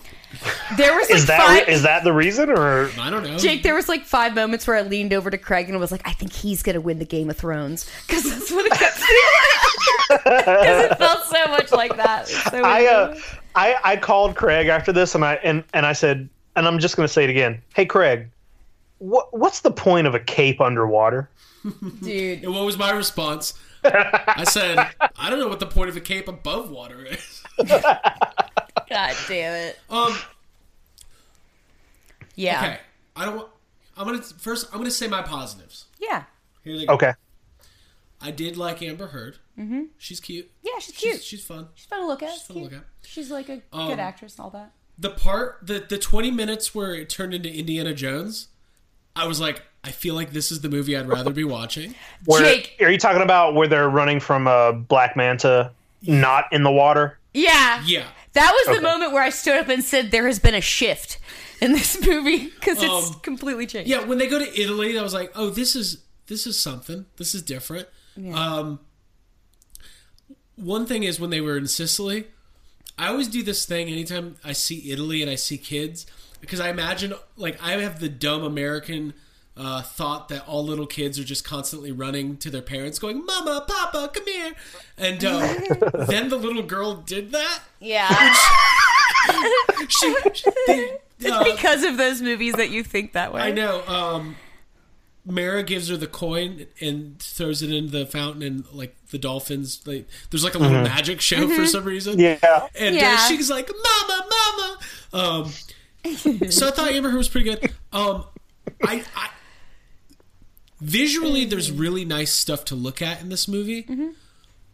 There 0.78 0.96
was 0.96 1.10
like 1.10 1.18
is 1.18 1.26
that 1.28 1.42
five. 1.46 1.70
is 1.70 1.84
that 1.84 2.04
the 2.04 2.14
reason 2.14 2.50
or 2.50 2.90
I 3.00 3.10
don't 3.10 3.24
know. 3.24 3.38
Jake, 3.38 3.64
there 3.64 3.76
was 3.76 3.88
like 3.90 4.04
five 4.04 4.34
moments 4.36 4.68
where 4.68 4.76
I 4.78 4.82
leaned 4.82 5.14
over 5.14 5.30
to 5.30 5.38
Craig 5.38 5.70
and 5.70 5.80
was 5.80 5.92
like, 5.92 6.08
"I 6.08 6.14
think 6.14 6.34
he's 6.34 6.64
gonna 6.64 6.82
win 6.82 7.00
the 7.00 7.06
Game 7.06 7.30
of 7.30 7.38
Thrones," 7.38 7.90
because 8.08 8.24
that's 8.30 8.52
what 8.52 8.66
it 8.66 8.72
kept 8.74 8.98
feeling. 8.98 10.24
Because 10.24 10.92
it 10.92 10.98
felt 10.98 11.26
so 11.26 11.46
much 11.48 11.72
like 11.72 11.96
that. 11.98 12.28
So 12.28 12.62
I 12.64 12.86
uh 12.86 13.18
I 13.56 13.76
I 13.84 13.98
called 13.98 14.36
Craig 14.36 14.68
after 14.68 14.92
this 14.92 15.16
and 15.16 15.24
I 15.26 15.36
and 15.36 15.64
and 15.74 15.86
I 15.86 15.94
said 15.94 16.30
and 16.56 16.68
I'm 16.68 16.80
just 16.80 16.96
gonna 16.96 17.08
say 17.08 17.24
it 17.24 17.30
again. 17.30 17.62
Hey 17.74 17.86
Craig, 17.86 18.30
what 19.00 19.38
what's 19.38 19.62
the 19.62 19.72
point 19.72 20.08
of 20.08 20.16
a 20.16 20.20
cape 20.20 20.62
underwater? 20.62 21.30
dude. 22.02 22.44
And 22.44 22.54
what 22.54 22.66
was 22.66 22.78
my 22.78 22.92
response? 22.92 23.54
I 23.84 24.44
said, 24.46 24.80
I 25.18 25.30
don't 25.30 25.40
know 25.40 25.48
what 25.48 25.60
the 25.60 25.68
point 25.68 25.90
of 25.90 25.98
a 25.98 26.02
cape 26.02 26.28
above 26.28 26.70
water 26.72 27.06
is. 27.06 27.44
God 28.90 29.16
damn 29.28 29.54
it. 29.54 29.80
Um, 29.90 30.16
Yeah. 32.36 32.60
okay. 32.60 32.80
I 33.16 33.26
don't. 33.26 33.38
wa- 33.38 33.46
I'm 33.98 34.06
gonna 34.06 34.22
first. 34.22 34.68
I'm 34.74 34.80
gonna 34.80 34.92
say 34.92 35.08
my 35.08 35.22
positives. 35.22 35.86
Yeah. 36.00 36.24
Here 36.64 36.78
they 36.78 36.86
go. 36.86 36.94
Okay. 36.94 37.14
I 38.22 38.32
did 38.32 38.58
like 38.58 38.82
Amber 38.82 39.08
Heard. 39.08 39.38
Mm-hmm. 39.60 39.84
She's 39.98 40.20
cute. 40.20 40.50
Yeah, 40.64 40.80
she's 40.80 40.96
cute. 40.96 41.16
She's, 41.18 41.24
she's 41.26 41.46
fun. 41.46 41.68
She's 41.76 41.86
fun 41.86 42.00
to 42.00 42.08
look 42.08 42.24
at. 42.24 42.32
She's 42.34 42.42
fun 42.42 42.58
to 42.58 42.64
look 42.64 42.74
at. 42.74 42.84
She's 43.04 43.30
like 43.32 43.50
a 43.50 43.62
Um, 43.72 43.90
good 43.90 44.00
actress 44.00 44.36
and 44.36 44.44
all 44.46 44.50
that. 44.52 44.72
The 44.98 45.10
part, 45.12 45.60
the 45.62 45.80
the 45.88 45.98
20 45.98 46.32
minutes 46.32 46.74
where 46.74 46.94
it 46.96 47.10
turned 47.10 47.34
into 47.34 47.54
Indiana 47.54 47.94
Jones, 47.94 48.48
I 49.16 49.28
was 49.28 49.40
like, 49.40 49.62
I 49.84 49.92
feel 49.92 50.16
like 50.16 50.32
this 50.32 50.52
is 50.52 50.62
the 50.62 50.70
movie 50.70 50.98
I'd 50.98 51.08
rather 51.08 51.32
be 51.32 51.44
watching. 51.44 51.94
Where, 52.26 52.42
Jake. 52.42 52.76
are 52.82 52.90
you 52.90 52.98
talking 52.98 53.22
about 53.22 53.54
where 53.54 53.68
they're 53.68 53.90
running 53.90 54.20
from 54.20 54.48
a 54.48 54.74
Black 54.74 55.16
Manta 55.16 55.72
not 56.02 56.46
in 56.52 56.64
the 56.64 56.72
water? 56.72 57.18
Yeah. 57.34 57.84
Yeah. 57.86 58.08
That 58.36 58.52
was 58.68 58.78
the 58.78 58.82
moment 58.82 59.12
where 59.12 59.24
I 59.24 59.30
stood 59.32 59.58
up 59.58 59.68
and 59.70 59.84
said, 59.84 60.12
"There 60.12 60.28
has 60.28 60.40
been 60.40 60.54
a 60.56 60.62
shift 60.62 61.18
in 61.62 61.72
this 61.74 62.00
movie 62.06 62.46
because 62.48 62.82
it's 62.84 63.10
Um, 63.16 63.20
completely 63.22 63.66
changed." 63.66 63.90
Yeah, 63.90 64.04
when 64.04 64.18
they 64.20 64.28
go 64.28 64.38
to 64.40 64.62
Italy, 64.62 64.98
I 65.00 65.02
was 65.02 65.14
like, 65.14 65.32
oh, 65.36 65.50
this 65.50 65.76
is 65.76 66.00
this 66.28 66.46
is 66.48 66.60
something. 66.60 67.06
This 67.18 67.34
is 67.36 67.42
different. 67.42 67.88
Um, 68.34 68.80
one 70.56 70.86
thing 70.86 71.04
is 71.04 71.20
when 71.20 71.30
they 71.32 71.42
were 71.42 71.58
in 71.58 71.68
Sicily, 71.68 72.28
I 72.98 73.08
always 73.08 73.28
do 73.28 73.44
this 73.44 73.66
thing 73.66 73.90
anytime 73.90 74.38
I 74.44 74.54
see 74.54 74.90
Italy 74.92 75.22
and 75.22 75.30
I 75.30 75.36
see 75.36 75.58
kids 75.58 76.06
because 76.40 76.60
I 76.60 76.70
imagine 76.70 77.14
like 77.36 77.62
I 77.62 77.74
have 77.82 78.00
the 78.00 78.08
dumb 78.10 78.44
American 78.44 79.14
uh, 79.58 79.82
thought 79.82 80.28
that 80.30 80.46
all 80.48 80.66
little 80.66 80.86
kids 80.88 81.18
are 81.20 81.24
just 81.24 81.46
constantly 81.46 81.92
running 81.92 82.38
to 82.38 82.50
their 82.50 82.62
parents, 82.62 83.00
going 83.00 83.26
"Mama, 83.26 83.66
Papa, 83.68 84.12
come 84.14 84.26
here," 84.26 84.54
and 84.98 85.24
uh, 85.24 85.56
then 86.08 86.30
the 86.30 86.36
little 86.38 86.64
girl 86.64 86.96
did 86.96 87.32
that. 87.32 87.60
Yeah. 87.80 88.34
She, 89.90 90.16
she- 90.34 90.52
they, 90.68 91.30
uh, 91.30 91.44
because 91.44 91.84
of 91.84 91.98
those 91.98 92.22
movies 92.22 92.54
that 92.56 92.70
you 92.70 92.84
think 92.84 93.14
that 93.14 93.34
way. 93.34 93.42
I 93.42 93.52
know. 93.52 93.82
Um, 93.88 94.36
Mara 95.28 95.64
gives 95.64 95.88
her 95.90 95.98
the 95.98 96.06
coin 96.08 96.68
and 96.80 97.18
throws 97.20 97.64
it 97.64 97.72
into 97.72 97.90
the 97.92 98.06
fountain, 98.06 98.44
and 98.44 98.66
like 98.74 98.96
the 99.10 99.18
dolphins, 99.18 99.82
like 99.88 100.08
there's 100.30 100.44
like 100.44 100.54
a 100.56 100.60
little 100.60 100.84
magic 100.84 101.22
show 101.22 101.48
for 101.48 101.66
some 101.66 101.84
reason. 101.86 102.20
Yeah. 102.20 102.38
and 102.78 102.96
Yeah. 102.96 103.16
uh, 103.20 103.28
she's 103.28 103.50
like, 103.50 103.70
"Mama, 103.70 104.28
mama." 104.30 104.78
Um, 105.14 105.52
so 106.52 106.68
I 106.68 106.72
thought 106.72 106.92
Amber 106.92 107.10
Heard 107.10 107.18
was 107.18 107.30
pretty 107.30 107.50
good. 107.50 107.72
Um, 107.92 108.26
I, 108.84 109.04
I 109.16 109.30
visually, 110.82 111.46
there's 111.46 111.72
really 111.72 112.06
nice 112.06 112.32
stuff 112.32 112.66
to 112.66 112.76
look 112.76 113.02
at 113.02 113.22
in 113.22 113.30
this 113.30 113.48
movie, 113.48 113.84
mm-hmm. 113.84 114.10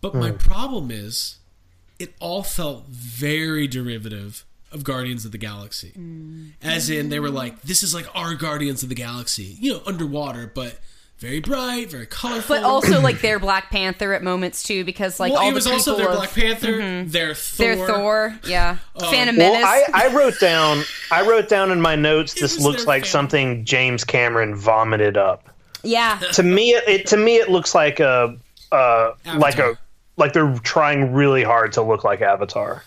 but 0.02 0.16
my 0.16 0.32
hmm. 0.32 0.38
problem 0.38 0.92
is, 0.92 1.38
it 2.00 2.14
all 2.20 2.44
felt 2.44 2.88
very 2.88 3.68
derivative 3.68 4.46
of 4.72 4.84
Guardians 4.84 5.26
of 5.26 5.32
the 5.32 5.38
Galaxy. 5.38 5.92
Mm. 5.98 6.52
As 6.62 6.90
in, 6.90 7.10
they 7.10 7.20
were 7.20 7.30
like, 7.30 7.62
"This 7.62 7.84
is 7.84 7.94
like 7.94 8.08
our 8.16 8.34
Guardians 8.36 8.84
of 8.84 8.90
the 8.90 8.96
Galaxy," 8.96 9.58
you 9.60 9.74
know, 9.74 9.82
underwater, 9.86 10.50
but 10.54 10.80
very 11.22 11.40
bright, 11.40 11.92
very 11.92 12.08
colorful. 12.08 12.56
But 12.56 12.64
also 12.64 13.00
like 13.00 13.22
their 13.22 13.38
Black 13.38 13.70
Panther 13.70 14.14
at 14.14 14.24
moments 14.24 14.64
too, 14.64 14.84
because 14.84 15.20
like 15.20 15.32
well, 15.32 15.44
all 15.44 15.48
it 15.50 15.52
the 15.52 15.56
was 15.56 15.66
people 15.66 15.78
also 15.78 15.98
their 15.98 16.10
of 16.10 16.16
Black 16.16 16.32
Panther, 16.32 16.68
mm-hmm. 16.68 17.10
their 17.12 17.36
Thor. 17.36 17.76
their 17.76 17.88
Thor, 17.88 18.40
yeah, 18.46 18.78
uh, 18.96 19.12
Phantom 19.12 19.38
Well, 19.38 19.54
Menace. 19.54 19.90
I, 19.94 20.08
I 20.08 20.16
wrote 20.16 20.40
down 20.40 20.84
I 21.12 21.22
wrote 21.28 21.48
down 21.48 21.72
in 21.72 21.80
my 21.80 21.96
notes 21.96 22.34
this 22.42 22.60
looks 22.60 22.88
like 22.88 23.04
family. 23.04 23.10
something 23.10 23.66
James 23.66 24.04
Cameron 24.04 24.56
vomited 24.56 25.16
up. 25.16 25.51
Yeah, 25.84 26.20
To 26.34 26.44
me 26.44 26.72
it, 26.72 26.88
it 26.88 27.08
to 27.08 27.18
me 27.18 27.38
it 27.38 27.50
looks 27.50 27.74
like 27.76 28.00
a 28.00 28.38
uh 28.72 29.14
like 29.38 29.60
a 29.60 29.78
like 30.18 30.34
they're 30.34 30.54
trying 30.64 31.14
really 31.14 31.44
hard 31.44 31.74
to 31.74 31.82
look 31.82 32.04
like 32.04 32.22
Avatar. 32.22 32.84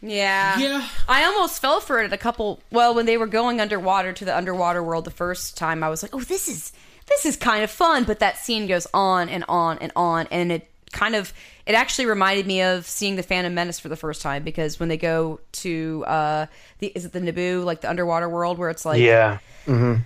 yeah, 0.00 0.58
Yeah. 0.58 0.88
I 1.08 1.24
almost 1.24 1.60
fell 1.60 1.80
for 1.80 2.00
it 2.00 2.04
at 2.06 2.12
a 2.12 2.18
couple. 2.18 2.60
Well, 2.70 2.94
when 2.94 3.06
they 3.06 3.16
were 3.16 3.26
going 3.26 3.60
underwater 3.60 4.12
to 4.12 4.24
the 4.24 4.36
underwater 4.36 4.82
world 4.82 5.04
the 5.04 5.10
first 5.10 5.56
time, 5.56 5.82
I 5.82 5.88
was 5.88 6.02
like, 6.02 6.14
"Oh, 6.14 6.20
this 6.20 6.48
is 6.48 6.72
this 7.06 7.26
is 7.26 7.36
kind 7.36 7.64
of 7.64 7.70
fun." 7.70 8.04
But 8.04 8.18
that 8.20 8.36
scene 8.36 8.66
goes 8.66 8.86
on 8.92 9.28
and 9.28 9.44
on 9.48 9.78
and 9.78 9.92
on, 9.96 10.28
and 10.30 10.52
it 10.52 10.70
kind 10.92 11.16
of 11.16 11.32
it 11.66 11.74
actually 11.74 12.06
reminded 12.06 12.46
me 12.46 12.62
of 12.62 12.86
seeing 12.86 13.16
the 13.16 13.22
Phantom 13.22 13.52
Menace 13.52 13.80
for 13.80 13.88
the 13.88 13.96
first 13.96 14.22
time 14.22 14.44
because 14.44 14.78
when 14.78 14.88
they 14.88 14.96
go 14.96 15.40
to 15.52 16.04
uh, 16.06 16.46
the 16.78 16.88
is 16.94 17.04
it 17.04 17.12
the 17.12 17.20
Naboo 17.20 17.64
like 17.64 17.80
the 17.80 17.90
underwater 17.90 18.28
world 18.28 18.58
where 18.58 18.70
it's 18.70 18.84
like 18.84 19.00
yeah. 19.00 19.38
Mm-hmm. 19.66 20.02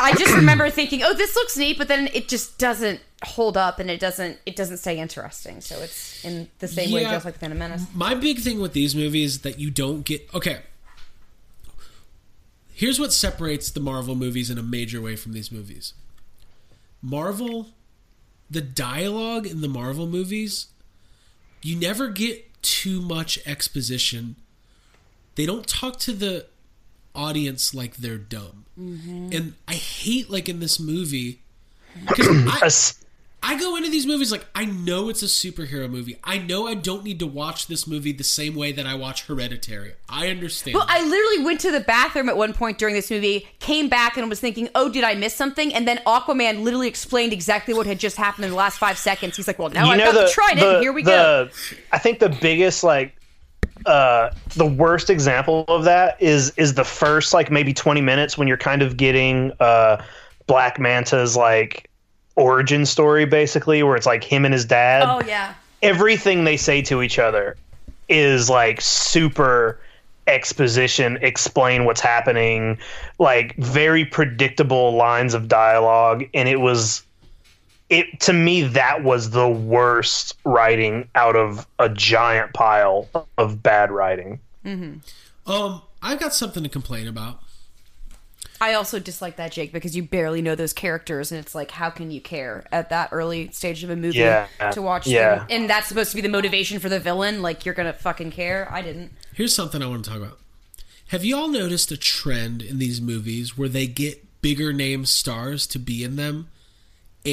I 0.00 0.14
just 0.16 0.34
remember 0.34 0.70
thinking, 0.70 1.02
oh, 1.02 1.14
this 1.14 1.34
looks 1.34 1.56
neat, 1.56 1.78
but 1.78 1.88
then 1.88 2.08
it 2.12 2.28
just 2.28 2.58
doesn't 2.58 3.00
hold 3.24 3.56
up 3.56 3.80
and 3.80 3.90
it 3.90 3.98
doesn't 3.98 4.38
it 4.46 4.54
doesn't 4.54 4.76
stay 4.78 4.98
interesting. 4.98 5.60
So 5.60 5.80
it's 5.80 6.24
in 6.24 6.48
the 6.60 6.68
same 6.68 6.92
way 6.92 7.02
Yeah. 7.02 7.12
just 7.12 7.24
like 7.24 7.34
the 7.34 7.40
Phantom 7.40 7.58
Menace. 7.58 7.84
My 7.94 8.14
big 8.14 8.38
thing 8.40 8.60
with 8.60 8.72
these 8.74 8.94
movies 8.94 9.34
is 9.34 9.40
that 9.42 9.58
you 9.58 9.70
don't 9.70 10.04
get 10.04 10.28
okay. 10.34 10.60
Here's 12.72 13.00
what 13.00 13.12
separates 13.12 13.70
the 13.70 13.80
Marvel 13.80 14.14
movies 14.14 14.50
in 14.50 14.58
a 14.58 14.62
major 14.62 15.00
way 15.00 15.16
from 15.16 15.32
these 15.32 15.50
movies. 15.50 15.94
Marvel, 17.02 17.68
the 18.48 18.60
dialogue 18.60 19.46
in 19.46 19.60
the 19.62 19.68
Marvel 19.68 20.06
movies, 20.06 20.68
you 21.60 21.74
never 21.74 22.08
get 22.08 22.44
too 22.62 23.00
much 23.00 23.38
exposition. 23.46 24.36
They 25.34 25.44
don't 25.44 25.66
talk 25.66 25.98
to 26.00 26.12
the 26.12 26.46
audience 27.16 27.74
like 27.74 27.96
they're 27.96 28.16
dumb. 28.16 28.64
Mm-hmm. 28.78 29.30
And 29.32 29.54
I 29.66 29.74
hate 29.74 30.30
like 30.30 30.48
in 30.48 30.60
this 30.60 30.78
movie 30.78 31.40
because 32.06 32.98
I, 33.42 33.54
I 33.54 33.58
go 33.58 33.76
into 33.76 33.90
these 33.90 34.06
movies 34.06 34.30
like 34.32 34.44
I 34.54 34.64
know 34.64 35.08
it's 35.08 35.22
a 35.22 35.26
superhero 35.26 35.88
movie. 35.90 36.18
I 36.22 36.38
know 36.38 36.66
I 36.66 36.74
don't 36.74 37.02
need 37.04 37.18
to 37.20 37.26
watch 37.26 37.66
this 37.66 37.86
movie 37.86 38.12
the 38.12 38.24
same 38.24 38.54
way 38.54 38.72
that 38.72 38.86
I 38.86 38.94
watch 38.94 39.26
Hereditary. 39.26 39.94
I 40.08 40.28
understand. 40.28 40.74
Well, 40.74 40.86
I 40.88 41.02
literally 41.04 41.44
went 41.44 41.60
to 41.60 41.70
the 41.72 41.80
bathroom 41.80 42.28
at 42.28 42.36
one 42.36 42.52
point 42.52 42.78
during 42.78 42.94
this 42.94 43.10
movie, 43.10 43.48
came 43.60 43.88
back 43.88 44.16
and 44.16 44.28
was 44.28 44.40
thinking, 44.40 44.68
"Oh, 44.74 44.88
did 44.88 45.02
I 45.04 45.14
miss 45.14 45.34
something?" 45.34 45.72
And 45.74 45.86
then 45.86 45.98
Aquaman 46.06 46.62
literally 46.62 46.88
explained 46.88 47.32
exactly 47.32 47.74
what 47.74 47.86
had 47.86 47.98
just 47.98 48.16
happened 48.16 48.44
in 48.44 48.50
the 48.50 48.56
last 48.56 48.78
five 48.78 48.98
seconds. 48.98 49.36
He's 49.36 49.46
like, 49.46 49.58
"Well, 49.58 49.70
now 49.70 49.88
I've 49.90 49.98
got 49.98 50.12
the, 50.14 50.30
trident. 50.32 50.60
the- 50.60 50.80
Here 50.80 50.92
we 50.92 51.02
the- 51.02 51.10
go." 51.10 51.48
I 51.92 51.98
think 51.98 52.18
the 52.18 52.28
biggest 52.28 52.84
like 52.84 53.14
uh 53.88 54.30
the 54.54 54.66
worst 54.66 55.08
example 55.08 55.64
of 55.68 55.84
that 55.84 56.20
is 56.20 56.52
is 56.56 56.74
the 56.74 56.84
first 56.84 57.32
like 57.32 57.50
maybe 57.50 57.72
20 57.72 58.00
minutes 58.02 58.36
when 58.36 58.46
you're 58.46 58.56
kind 58.56 58.82
of 58.82 58.96
getting 58.96 59.50
uh 59.60 60.02
Black 60.46 60.78
Manta's 60.78 61.36
like 61.36 61.88
origin 62.36 62.86
story 62.86 63.24
basically 63.24 63.82
where 63.82 63.96
it's 63.96 64.06
like 64.06 64.22
him 64.22 64.44
and 64.44 64.52
his 64.52 64.64
dad. 64.64 65.02
Oh 65.04 65.26
yeah. 65.26 65.54
Everything 65.82 66.44
they 66.44 66.56
say 66.56 66.82
to 66.82 67.02
each 67.02 67.18
other 67.18 67.56
is 68.08 68.50
like 68.50 68.80
super 68.80 69.80
exposition, 70.26 71.18
explain 71.22 71.84
what's 71.84 72.00
happening, 72.00 72.78
like 73.18 73.56
very 73.56 74.04
predictable 74.04 74.94
lines 74.96 75.34
of 75.34 75.48
dialogue 75.48 76.24
and 76.34 76.48
it 76.48 76.60
was 76.60 77.02
it 77.90 78.20
to 78.20 78.32
me 78.32 78.62
that 78.62 79.02
was 79.02 79.30
the 79.30 79.48
worst 79.48 80.34
writing 80.44 81.08
out 81.14 81.36
of 81.36 81.66
a 81.78 81.88
giant 81.88 82.52
pile 82.52 83.08
of 83.38 83.62
bad 83.62 83.90
writing. 83.90 84.40
Mm-hmm. 84.64 85.50
um, 85.50 85.82
I've 86.02 86.20
got 86.20 86.34
something 86.34 86.62
to 86.62 86.68
complain 86.68 87.08
about. 87.08 87.40
I 88.60 88.74
also 88.74 88.98
dislike 88.98 89.36
that 89.36 89.52
Jake 89.52 89.72
because 89.72 89.96
you 89.96 90.02
barely 90.02 90.42
know 90.42 90.54
those 90.56 90.72
characters, 90.72 91.30
and 91.30 91.38
it's 91.40 91.54
like, 91.54 91.70
how 91.70 91.90
can 91.90 92.10
you 92.10 92.20
care 92.20 92.64
at 92.72 92.90
that 92.90 93.10
early 93.12 93.50
stage 93.52 93.84
of 93.84 93.90
a 93.90 93.96
movie 93.96 94.18
Yeah. 94.18 94.48
to 94.72 94.82
watch 94.82 95.06
Yeah. 95.06 95.36
them? 95.36 95.46
And 95.48 95.70
that's 95.70 95.86
supposed 95.86 96.10
to 96.10 96.16
be 96.16 96.22
the 96.22 96.28
motivation 96.28 96.80
for 96.80 96.88
the 96.88 96.98
villain. 96.98 97.40
Like 97.40 97.64
you're 97.64 97.74
gonna 97.74 97.92
fucking 97.92 98.32
care. 98.32 98.68
I 98.70 98.82
didn't. 98.82 99.12
Here's 99.32 99.54
something 99.54 99.80
I 99.82 99.86
want 99.86 100.04
to 100.04 100.10
talk 100.10 100.18
about. 100.20 100.38
Have 101.08 101.24
you 101.24 101.36
all 101.36 101.48
noticed 101.48 101.90
a 101.92 101.96
trend 101.96 102.60
in 102.60 102.78
these 102.78 103.00
movies 103.00 103.56
where 103.56 103.68
they 103.68 103.86
get 103.86 104.24
bigger 104.42 104.72
name 104.72 105.04
stars 105.06 105.66
to 105.68 105.78
be 105.78 106.02
in 106.04 106.16
them? 106.16 106.48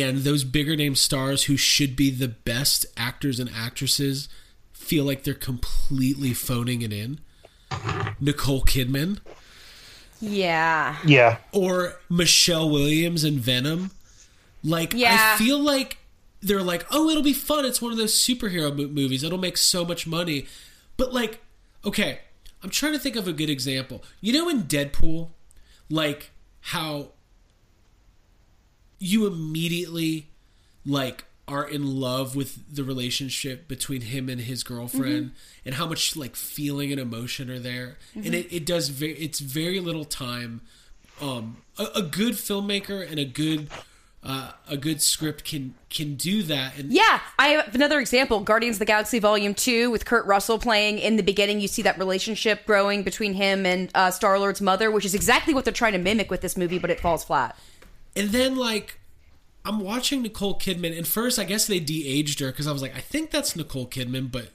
And 0.01 0.19
those 0.19 0.43
bigger 0.43 0.75
name 0.75 0.95
stars 0.95 1.43
who 1.45 1.57
should 1.57 1.95
be 1.95 2.09
the 2.09 2.27
best 2.27 2.85
actors 2.97 3.39
and 3.39 3.49
actresses 3.55 4.27
feel 4.73 5.03
like 5.05 5.23
they're 5.23 5.33
completely 5.33 6.33
phoning 6.33 6.81
it 6.81 6.91
in? 6.93 7.19
Nicole 8.19 8.61
Kidman 8.63 9.19
Yeah. 10.21 10.97
Yeah. 11.05 11.37
or 11.51 11.95
Michelle 12.09 12.69
Williams 12.69 13.23
in 13.23 13.39
Venom. 13.39 13.91
Like, 14.63 14.93
Yeah. 14.93 15.33
I 15.35 15.37
feel 15.37 15.59
like 15.59 15.97
they're 16.41 16.61
like, 16.63 16.85
oh, 16.91 17.09
it'll 17.09 17.23
be 17.23 17.33
fun. 17.33 17.65
It's 17.65 17.81
one 17.81 17.91
of 17.91 17.97
those 17.97 18.13
superhero 18.13 18.75
mo- 18.75 18.87
movies. 18.87 19.23
It'll 19.23 19.37
make 19.37 19.57
so 19.57 19.83
much 19.85 20.05
money. 20.07 20.45
But, 20.97 21.13
like, 21.13 21.41
okay, 21.83 22.19
I'm 22.63 22.69
trying 22.69 22.93
to 22.93 22.99
think 22.99 23.15
of 23.15 23.27
a 23.27 23.33
good 23.33 23.49
example. 23.49 24.03
You 24.21 24.33
know, 24.33 24.49
in 24.49 24.63
Deadpool, 24.63 25.29
like, 25.89 26.31
how 26.61 27.09
you 28.99 29.25
immediately, 29.27 30.27
like, 30.85 31.25
are 31.47 31.67
in 31.67 31.99
love 31.99 32.35
with 32.35 32.73
the 32.75 32.83
relationship 32.83 33.67
between 33.67 34.01
him 34.01 34.29
and 34.29 34.41
his 34.41 34.63
girlfriend 34.63 35.31
and 35.63 35.75
how 35.75 35.85
much 35.85 36.15
like 36.15 36.35
feeling 36.35 36.91
and 36.91 36.99
emotion 36.99 37.51
are 37.51 37.59
there 37.59 37.97
and 38.15 38.25
Mhm. 38.25 38.33
it, 38.33 38.47
it 38.51 38.65
does 38.65 38.89
very 38.89 39.13
it's 39.13 39.39
very 39.39 39.79
little 39.79 40.05
time 40.05 40.61
um 41.21 41.57
a, 41.77 41.85
a 41.97 42.01
good 42.01 42.33
filmmaker 42.33 43.07
and 43.07 43.19
a 43.19 43.25
good 43.25 43.69
uh, 44.23 44.53
a 44.67 44.75
good 44.75 45.03
script 45.03 45.43
can 45.43 45.75
can 45.91 46.15
do 46.15 46.41
that 46.41 46.79
and 46.79 46.91
Yeah, 46.91 47.19
I 47.37 47.49
have 47.49 47.75
another 47.75 47.99
example. 47.99 48.39
Guardians 48.39 48.77
of 48.77 48.79
the 48.79 48.85
Galaxy 48.85 49.19
Volume 49.19 49.53
2 49.53 49.91
with 49.91 50.05
Kurt 50.05 50.25
Russell 50.25 50.57
playing. 50.57 50.97
In 50.97 51.15
the 51.15 51.21
beginning, 51.21 51.61
you 51.61 51.67
see 51.67 51.83
that 51.83 51.99
relationship 51.99 52.65
growing 52.65 53.03
between 53.03 53.35
him 53.35 53.67
and 53.67 53.91
uh, 53.93 54.09
Star 54.09 54.39
Lord's 54.39 54.61
mother, 54.61 54.89
which 54.89 55.05
is 55.05 55.13
exactly 55.13 55.53
what 55.53 55.63
they're 55.63 55.71
trying 55.71 55.93
to 55.93 55.99
mimic 55.99 56.31
with 56.31 56.41
this 56.41 56.57
movie, 56.57 56.79
but 56.79 56.89
it 56.89 56.99
falls 56.99 57.23
flat. 57.23 57.55
And 58.15 58.29
then 58.29 58.55
like 58.55 58.99
I'm 59.65 59.79
watching 59.79 60.21
Nicole 60.21 60.57
Kidman, 60.59 60.95
and 60.97 61.07
first 61.07 61.39
I 61.39 61.43
guess 61.43 61.67
they 61.67 61.79
de-aged 61.79 62.39
her 62.39 62.47
because 62.51 62.67
I 62.67 62.71
was 62.71 62.81
like, 62.81 62.95
I 62.95 62.99
think 63.01 63.31
that's 63.31 63.55
Nicole 63.55 63.87
Kidman, 63.87 64.31
but 64.31 64.49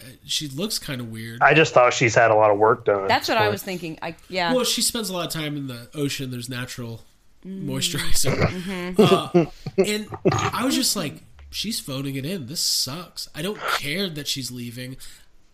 uh, 0.00 0.10
she 0.26 0.48
looks 0.48 0.78
kind 0.78 1.00
of 1.00 1.10
weird. 1.10 1.40
I 1.42 1.54
just 1.54 1.72
thought 1.74 1.92
she's 1.94 2.14
had 2.14 2.30
a 2.30 2.34
lot 2.34 2.50
of 2.50 2.58
work 2.58 2.84
done. 2.84 3.06
That's 3.08 3.28
what 3.28 3.38
I 3.38 3.48
was 3.48 3.62
thinking. 3.62 3.98
I 4.02 4.16
Yeah. 4.28 4.52
Well, 4.54 4.64
she 4.64 4.82
spends 4.82 5.10
a 5.10 5.12
lot 5.12 5.26
of 5.26 5.32
time 5.32 5.56
in 5.56 5.66
the 5.68 5.88
ocean. 5.94 6.30
There's 6.30 6.48
natural 6.48 7.02
Mm. 7.46 7.66
moisturizer, 7.66 8.34
Mhm. 8.96 8.98
uh, 8.98 9.50
and 9.86 10.08
I 10.32 10.64
was 10.64 10.74
just 10.74 10.96
like, 10.96 11.22
she's 11.50 11.78
phoning 11.78 12.16
it 12.16 12.26
in. 12.26 12.46
This 12.48 12.58
sucks. 12.60 13.28
I 13.32 13.42
don't 13.42 13.60
care 13.78 14.08
that 14.08 14.26
she's 14.26 14.50
leaving. 14.50 14.96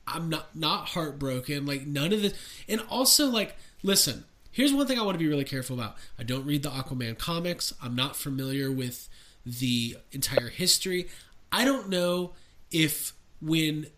I'm 0.07 0.30
not 0.30 0.57
not 0.57 0.88
heartbroken. 0.88 1.66
Like 1.66 1.86
none 1.86 2.14
of 2.14 2.22
this, 2.22 2.32
and 2.70 2.80
also 2.88 3.26
like, 3.26 3.55
listen. 3.82 4.24
Here's 4.55 4.72
one 4.72 4.86
thing 4.86 4.98
I 4.98 5.02
want 5.02 5.16
to 5.16 5.18
be 5.18 5.28
really 5.28 5.44
careful 5.44 5.78
about. 5.78 5.96
I 6.16 6.22
don't 6.22 6.46
read 6.46 6.62
the 6.62 6.70
Aquaman 6.70 7.18
comics. 7.18 7.72
I'm 7.82 7.96
not 7.96 8.14
familiar 8.14 8.70
with 8.70 9.09
the 9.44 9.96
entire 10.12 10.48
history. 10.48 11.09
I 11.50 11.64
don't 11.64 11.88
know 11.88 12.32
if 12.70 13.12
when 13.42 13.88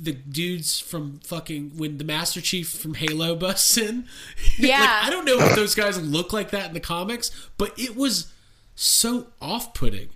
the 0.00 0.12
dudes 0.12 0.78
from 0.78 1.18
fucking 1.24 1.72
when 1.76 1.98
the 1.98 2.04
Master 2.04 2.40
Chief 2.40 2.70
from 2.70 2.94
Halo 2.94 3.34
busts 3.44 3.76
in, 3.76 4.06
Yeah. 4.56 4.78
like, 4.80 4.88
I 5.06 5.10
don't 5.10 5.24
know 5.24 5.38
if 5.40 5.56
those 5.56 5.74
guys 5.74 6.00
look 6.00 6.32
like 6.32 6.50
that 6.52 6.68
in 6.68 6.74
the 6.74 6.80
comics, 6.80 7.32
but 7.58 7.76
it 7.76 7.96
was 7.96 8.32
so 8.76 9.26
off-putting. 9.42 10.10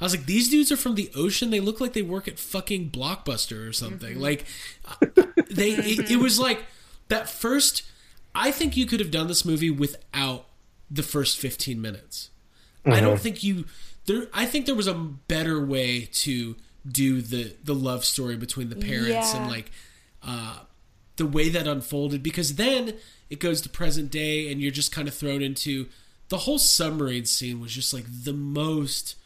I 0.00 0.04
was 0.04 0.16
like, 0.16 0.26
these 0.26 0.48
dudes 0.50 0.72
are 0.72 0.76
from 0.76 0.96
the 0.96 1.10
ocean. 1.14 1.50
They 1.50 1.60
look 1.60 1.80
like 1.80 1.92
they 1.92 2.02
work 2.02 2.26
at 2.26 2.38
fucking 2.38 2.90
Blockbuster 2.90 3.68
or 3.68 3.72
something. 3.72 4.18
Like, 4.18 4.44
uh, 4.88 5.06
they. 5.50 5.70
It, 5.72 6.10
it 6.10 6.16
was 6.16 6.40
like 6.40 6.64
that 7.08 7.28
first. 7.28 7.82
I 8.34 8.50
think 8.50 8.76
you 8.76 8.86
could 8.86 9.00
have 9.00 9.10
done 9.10 9.26
this 9.28 9.44
movie 9.44 9.70
without 9.70 10.46
the 10.90 11.02
first 11.02 11.38
fifteen 11.38 11.80
minutes. 11.80 12.30
I 12.86 13.00
don't 13.00 13.20
think 13.20 13.42
you. 13.44 13.66
There. 14.06 14.26
I 14.32 14.46
think 14.46 14.66
there 14.66 14.74
was 14.74 14.86
a 14.86 14.94
better 14.94 15.64
way 15.64 16.06
to 16.12 16.56
do 16.90 17.20
the 17.20 17.54
the 17.62 17.74
love 17.74 18.04
story 18.04 18.36
between 18.36 18.70
the 18.70 18.76
parents 18.76 19.34
Yeah. 19.34 19.42
and 19.42 19.50
like 19.50 19.70
uh, 20.22 20.60
the 21.16 21.26
way 21.26 21.48
that 21.50 21.66
unfolded 21.66 22.22
because 22.22 22.54
then 22.54 22.94
it 23.28 23.38
goes 23.38 23.60
to 23.62 23.68
present 23.68 24.10
day 24.10 24.50
and 24.50 24.60
you're 24.62 24.70
just 24.70 24.90
kind 24.90 25.06
of 25.06 25.14
thrown 25.14 25.42
into 25.42 25.86
the 26.30 26.38
whole 26.38 26.58
submarine 26.58 27.26
scene 27.26 27.60
was 27.60 27.72
just 27.74 27.92
like 27.92 28.06
the 28.08 28.32
most 28.32 29.16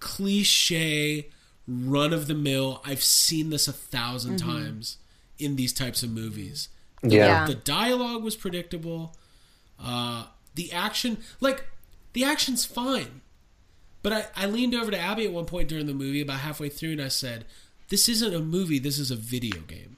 cliche 0.00 1.28
run 1.68 2.12
of 2.12 2.26
the 2.26 2.34
mill 2.34 2.80
i've 2.84 3.02
seen 3.02 3.50
this 3.50 3.68
a 3.68 3.72
1000 3.72 4.32
Mhm. 4.34 4.38
times 4.38 4.96
in 5.38 5.56
these 5.56 5.72
types 5.72 6.02
of 6.02 6.10
movies 6.10 6.68
Yeah. 7.02 7.46
the 7.46 7.54
dialogue 7.54 8.22
was 8.22 8.36
predictable 8.36 9.16
uh, 9.82 10.26
the 10.54 10.72
action 10.72 11.18
like 11.40 11.66
the 12.12 12.24
action's 12.24 12.64
fine 12.64 13.20
but 14.02 14.12
I, 14.12 14.26
I 14.36 14.46
leaned 14.46 14.74
over 14.74 14.90
to 14.90 14.98
abby 14.98 15.26
at 15.26 15.32
one 15.32 15.46
point 15.46 15.68
during 15.68 15.86
the 15.86 15.94
movie 15.94 16.20
about 16.20 16.40
halfway 16.40 16.68
through 16.68 16.92
and 16.92 17.02
i 17.02 17.08
said 17.08 17.44
this 17.88 18.08
isn't 18.08 18.34
a 18.34 18.40
movie 18.40 18.78
this 18.78 18.98
is 18.98 19.10
a 19.10 19.16
video 19.16 19.60
game 19.60 19.96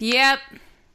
Yep. 0.00 0.38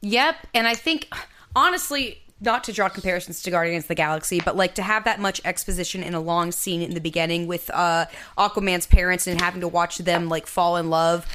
Yep. 0.01 0.35
And 0.53 0.67
I 0.67 0.73
think, 0.73 1.07
honestly, 1.55 2.21
not 2.41 2.63
to 2.65 2.73
draw 2.73 2.89
comparisons 2.89 3.41
to 3.43 3.51
Guardians 3.51 3.85
of 3.85 3.87
the 3.89 3.95
Galaxy, 3.95 4.41
but 4.43 4.55
like 4.55 4.75
to 4.75 4.81
have 4.81 5.03
that 5.05 5.19
much 5.19 5.39
exposition 5.45 6.03
in 6.03 6.13
a 6.13 6.19
long 6.19 6.51
scene 6.51 6.81
in 6.81 6.93
the 6.95 6.99
beginning 6.99 7.47
with 7.47 7.69
uh, 7.73 8.05
Aquaman's 8.37 8.87
parents 8.87 9.27
and 9.27 9.39
having 9.39 9.61
to 9.61 9.67
watch 9.67 9.99
them 9.99 10.27
like 10.27 10.47
fall 10.47 10.75
in 10.77 10.89
love. 10.89 11.25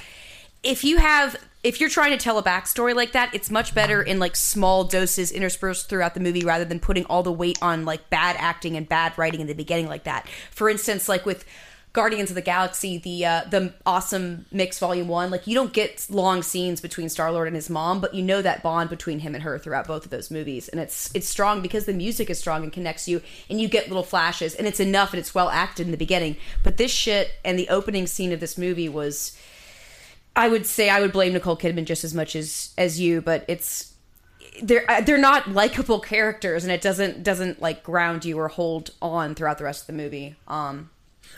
If 0.62 0.84
you 0.84 0.98
have. 0.98 1.36
If 1.62 1.78
you're 1.78 1.90
trying 1.90 2.12
to 2.12 2.16
tell 2.16 2.38
a 2.38 2.42
backstory 2.42 2.94
like 2.94 3.12
that, 3.12 3.34
it's 3.34 3.50
much 3.50 3.74
better 3.74 4.02
in 4.02 4.18
like 4.18 4.34
small 4.34 4.84
doses 4.84 5.30
interspersed 5.30 5.90
throughout 5.90 6.14
the 6.14 6.20
movie 6.20 6.42
rather 6.42 6.64
than 6.64 6.80
putting 6.80 7.04
all 7.04 7.22
the 7.22 7.32
weight 7.32 7.58
on 7.60 7.84
like 7.84 8.08
bad 8.08 8.36
acting 8.38 8.76
and 8.76 8.88
bad 8.88 9.16
writing 9.18 9.40
in 9.40 9.46
the 9.46 9.52
beginning 9.52 9.86
like 9.86 10.04
that. 10.04 10.26
For 10.50 10.70
instance, 10.70 11.06
like 11.06 11.26
with 11.26 11.44
Guardians 11.92 12.30
of 12.30 12.36
the 12.36 12.40
Galaxy, 12.40 12.98
the 12.98 13.26
uh, 13.26 13.44
the 13.50 13.74
awesome 13.84 14.46
mix 14.52 14.78
volume 14.78 15.08
one, 15.08 15.30
like 15.30 15.46
you 15.46 15.54
don't 15.54 15.72
get 15.72 16.06
long 16.08 16.42
scenes 16.42 16.80
between 16.80 17.08
Star 17.08 17.32
Lord 17.32 17.48
and 17.48 17.56
his 17.56 17.68
mom, 17.68 18.00
but 18.00 18.14
you 18.14 18.22
know 18.22 18.40
that 18.40 18.62
bond 18.62 18.88
between 18.88 19.18
him 19.18 19.34
and 19.34 19.42
her 19.42 19.58
throughout 19.58 19.88
both 19.88 20.04
of 20.04 20.10
those 20.10 20.30
movies, 20.30 20.68
and 20.68 20.80
it's 20.80 21.10
it's 21.14 21.28
strong 21.28 21.60
because 21.60 21.86
the 21.86 21.92
music 21.92 22.30
is 22.30 22.38
strong 22.38 22.62
and 22.62 22.72
connects 22.72 23.08
you, 23.08 23.20
and 23.50 23.60
you 23.60 23.68
get 23.68 23.88
little 23.88 24.04
flashes, 24.04 24.54
and 24.54 24.68
it's 24.68 24.78
enough, 24.78 25.12
and 25.12 25.18
it's 25.18 25.34
well 25.34 25.50
acted 25.50 25.86
in 25.86 25.90
the 25.90 25.98
beginning. 25.98 26.36
But 26.62 26.76
this 26.76 26.92
shit 26.92 27.32
and 27.44 27.58
the 27.58 27.68
opening 27.68 28.06
scene 28.06 28.30
of 28.30 28.38
this 28.38 28.56
movie 28.56 28.88
was, 28.88 29.36
I 30.36 30.48
would 30.48 30.66
say, 30.66 30.88
I 30.88 31.00
would 31.00 31.12
blame 31.12 31.32
Nicole 31.32 31.56
Kidman 31.56 31.84
just 31.84 32.04
as 32.04 32.14
much 32.14 32.36
as 32.36 32.72
as 32.78 33.00
you, 33.00 33.20
but 33.20 33.44
it's 33.48 33.94
they're 34.62 34.88
uh, 34.90 35.00
they're 35.00 35.18
not 35.18 35.50
likable 35.50 36.00
characters, 36.00 36.64
and 36.64 36.72
it 36.72 36.80
doesn't 36.80 37.22
doesn't 37.22 37.60
like 37.60 37.82
ground 37.82 38.24
you 38.24 38.38
or 38.38 38.48
hold 38.48 38.90
on 39.02 39.34
throughout 39.34 39.58
the 39.58 39.64
rest 39.64 39.82
of 39.82 39.86
the 39.88 39.92
movie. 40.02 40.36
Um, 40.48 40.90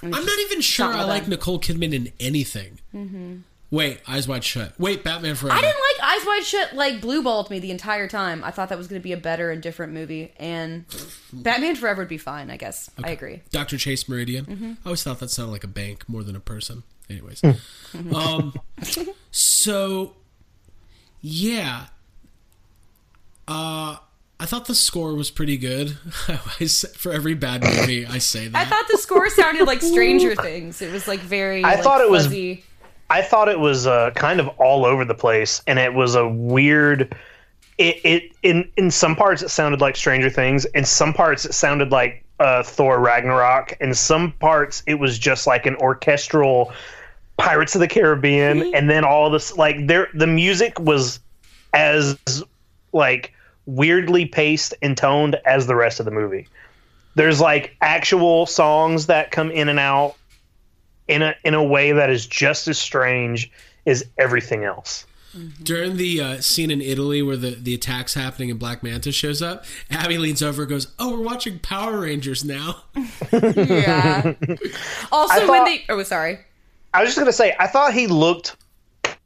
I'm 0.02 0.10
not 0.10 0.38
even 0.40 0.60
sure 0.60 0.86
I 0.86 1.04
like 1.04 1.28
Nicole 1.28 1.60
Kidman 1.60 1.92
in 1.94 2.12
anything. 2.20 2.80
Mm-hmm. 2.94 3.36
Wait, 3.70 4.00
Eyes 4.06 4.28
Wide 4.28 4.44
Shut. 4.44 4.78
Wait, 4.78 5.02
Batman 5.02 5.34
Forever. 5.34 5.56
I 5.56 5.62
didn't 5.62 5.80
like 5.98 6.04
Eyes 6.12 6.26
Wide 6.26 6.44
Shut. 6.44 6.74
Like 6.74 7.00
blue 7.00 7.22
balled 7.22 7.48
me 7.48 7.58
the 7.58 7.70
entire 7.70 8.06
time. 8.06 8.44
I 8.44 8.50
thought 8.50 8.68
that 8.68 8.76
was 8.76 8.86
going 8.86 9.00
to 9.00 9.02
be 9.02 9.12
a 9.12 9.16
better 9.16 9.50
and 9.50 9.62
different 9.62 9.94
movie, 9.94 10.32
and 10.38 10.84
Batman 11.32 11.76
Forever 11.76 12.02
would 12.02 12.08
be 12.08 12.18
fine. 12.18 12.50
I 12.50 12.58
guess 12.58 12.90
I 13.02 13.10
agree. 13.10 13.40
Dr. 13.50 13.78
Chase 13.78 14.08
Meridian. 14.08 14.44
Mhm. 14.44 14.76
I 14.84 14.88
always 14.88 15.02
thought 15.02 15.20
that 15.20 15.30
sounded 15.30 15.52
like 15.52 15.64
a 15.64 15.68
bank 15.68 16.06
more 16.08 16.22
than 16.22 16.36
a 16.36 16.40
person. 16.40 16.82
Anyways, 17.12 17.42
Mhm. 17.42 18.14
um, 18.14 18.54
so 19.30 20.14
yeah, 21.20 21.86
uh, 23.46 23.96
I 24.40 24.46
thought 24.46 24.66
the 24.66 24.74
score 24.74 25.14
was 25.14 25.30
pretty 25.30 25.56
good. 25.56 25.90
For 26.96 27.12
every 27.12 27.34
bad 27.34 27.62
movie, 27.62 28.06
I 28.06 28.18
say 28.18 28.48
that. 28.48 28.58
I 28.58 28.64
thought 28.68 28.86
the 28.90 28.98
score 28.98 29.28
sounded 29.30 29.66
like 29.66 29.82
Stranger 29.82 30.34
Things. 30.34 30.80
It 30.82 30.90
was 30.92 31.06
like 31.06 31.20
very. 31.20 31.62
I 31.62 31.74
like, 31.74 31.82
thought 31.84 32.00
it 32.00 32.10
was- 32.10 32.26
I 33.10 33.20
thought 33.20 33.48
it 33.50 33.60
was 33.60 33.86
uh, 33.86 34.10
kind 34.14 34.40
of 34.40 34.48
all 34.58 34.86
over 34.86 35.04
the 35.04 35.14
place, 35.14 35.60
and 35.66 35.78
it 35.78 35.92
was 35.92 36.14
a 36.14 36.26
weird. 36.26 37.14
It, 37.78 37.96
it 38.04 38.22
in 38.42 38.70
in 38.76 38.90
some 38.90 39.14
parts 39.16 39.42
it 39.42 39.50
sounded 39.50 39.80
like 39.80 39.96
Stranger 39.96 40.30
Things, 40.30 40.64
in 40.66 40.84
some 40.84 41.12
parts 41.12 41.44
it 41.44 41.52
sounded 41.52 41.90
like 41.90 42.24
uh, 42.40 42.62
Thor 42.62 43.00
Ragnarok, 43.00 43.76
in 43.80 43.92
some 43.94 44.32
parts 44.32 44.82
it 44.86 44.94
was 44.94 45.18
just 45.18 45.46
like 45.46 45.66
an 45.66 45.76
orchestral 45.76 46.72
Pirates 47.42 47.74
of 47.74 47.80
the 47.80 47.88
Caribbean, 47.88 48.72
and 48.72 48.88
then 48.88 49.04
all 49.04 49.28
this 49.28 49.56
like 49.56 49.88
there 49.88 50.08
the 50.14 50.28
music 50.28 50.78
was 50.78 51.18
as 51.74 52.16
like 52.92 53.32
weirdly 53.66 54.26
paced 54.26 54.74
and 54.80 54.96
toned 54.96 55.36
as 55.44 55.66
the 55.66 55.74
rest 55.74 55.98
of 55.98 56.04
the 56.04 56.12
movie. 56.12 56.46
There's 57.16 57.40
like 57.40 57.76
actual 57.80 58.46
songs 58.46 59.06
that 59.06 59.32
come 59.32 59.50
in 59.50 59.68
and 59.68 59.80
out 59.80 60.14
in 61.08 61.22
a 61.22 61.34
in 61.44 61.54
a 61.54 61.62
way 61.64 61.90
that 61.90 62.10
is 62.10 62.26
just 62.26 62.68
as 62.68 62.78
strange 62.78 63.50
as 63.86 64.04
everything 64.18 64.62
else. 64.62 65.04
During 65.62 65.96
the 65.96 66.20
uh, 66.20 66.40
scene 66.42 66.70
in 66.70 66.82
Italy 66.82 67.22
where 67.22 67.38
the, 67.38 67.52
the 67.52 67.74
attack's 67.74 68.12
happening 68.14 68.50
and 68.50 68.60
Black 68.60 68.82
Manta 68.82 69.10
shows 69.10 69.40
up, 69.40 69.64
Abby 69.90 70.18
leans 70.18 70.42
over 70.42 70.62
and 70.62 70.70
goes, 70.70 70.92
Oh, 70.98 71.16
we're 71.16 71.24
watching 71.24 71.58
Power 71.58 72.00
Rangers 72.02 72.44
now. 72.44 72.84
yeah. 73.32 74.34
Also, 75.10 75.40
I 75.40 75.46
when 75.48 75.64
they. 75.64 75.84
Oh, 75.88 76.02
sorry. 76.02 76.38
I 76.94 77.00
was 77.00 77.08
just 77.08 77.18
gonna 77.18 77.32
say, 77.32 77.54
I 77.58 77.66
thought 77.66 77.94
he 77.94 78.06
looked 78.06 78.56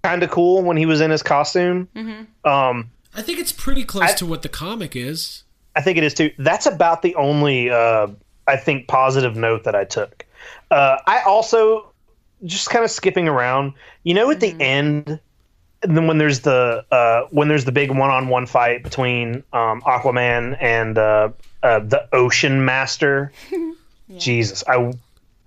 kind 0.03 0.23
of 0.23 0.31
cool 0.31 0.63
when 0.63 0.77
he 0.77 0.87
was 0.87 1.01
in 1.01 1.11
his 1.11 1.23
costume. 1.23 1.89
Mm-hmm. 1.95 2.49
Um, 2.49 2.91
I 3.15 3.23
think 3.23 3.39
it's 3.39 3.53
pretty 3.53 3.85
close 3.85 4.15
to 4.15 4.27
what 4.27 4.43
the 4.43 4.49
comic 4.49 4.95
is. 4.95 5.43
I 5.75 5.83
think 5.83 5.99
it 5.99 6.05
is 6.05 6.15
too. 6.15 6.31
That's 6.39 6.67
about 6.67 7.03
the 7.03 7.15
only, 7.17 7.71
uh, 7.71 8.09
I 8.47 8.57
think, 8.57 8.89
positive 8.89 9.37
note 9.37 9.65
that 9.65 9.75
I 9.75 9.85
took. 9.85 10.25
Uh, 10.71 10.99
I 11.07 11.23
also 11.23 11.93
just 12.45 12.71
kind 12.71 12.85
of 12.85 12.91
skipping 12.91 13.29
around. 13.29 13.73
You 14.05 14.15
know, 14.15 14.31
at 14.31 14.41
the 14.41 14.55
end, 14.61 15.21
and 15.83 15.97
then 15.97 16.07
when 16.07 16.19
there's 16.19 16.41
the 16.41 16.85
uh, 16.91 17.23
when 17.31 17.49
there's 17.49 17.65
the 17.65 17.73
big 17.73 17.91
one-on-one 17.91 18.47
fight 18.47 18.83
between 18.85 19.43
um, 19.53 19.83
Aquaman 19.83 20.57
and 20.61 20.97
uh, 20.99 21.31
uh, 21.63 21.81
the 21.81 22.09
Ocean 22.15 22.65
Master. 22.65 23.33
Jesus, 24.19 24.63
I 24.69 24.93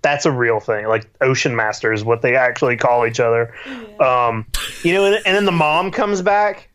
that's 0.02 0.26
a 0.26 0.30
real 0.30 0.60
thing. 0.60 0.86
Like 0.86 1.08
Ocean 1.20 1.54
Master 1.54 1.92
is 1.92 2.04
what 2.04 2.22
they 2.22 2.36
actually 2.36 2.76
call 2.76 3.06
each 3.06 3.20
other. 3.20 3.54
Um, 4.00 4.46
you 4.82 4.92
know, 4.92 5.04
and, 5.04 5.14
and 5.26 5.36
then 5.36 5.44
the 5.44 5.52
mom 5.52 5.90
comes 5.90 6.22
back. 6.22 6.68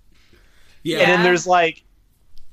Yeah. 0.83 0.99
And 0.99 1.09
then 1.09 1.23
there's 1.23 1.47
like 1.47 1.83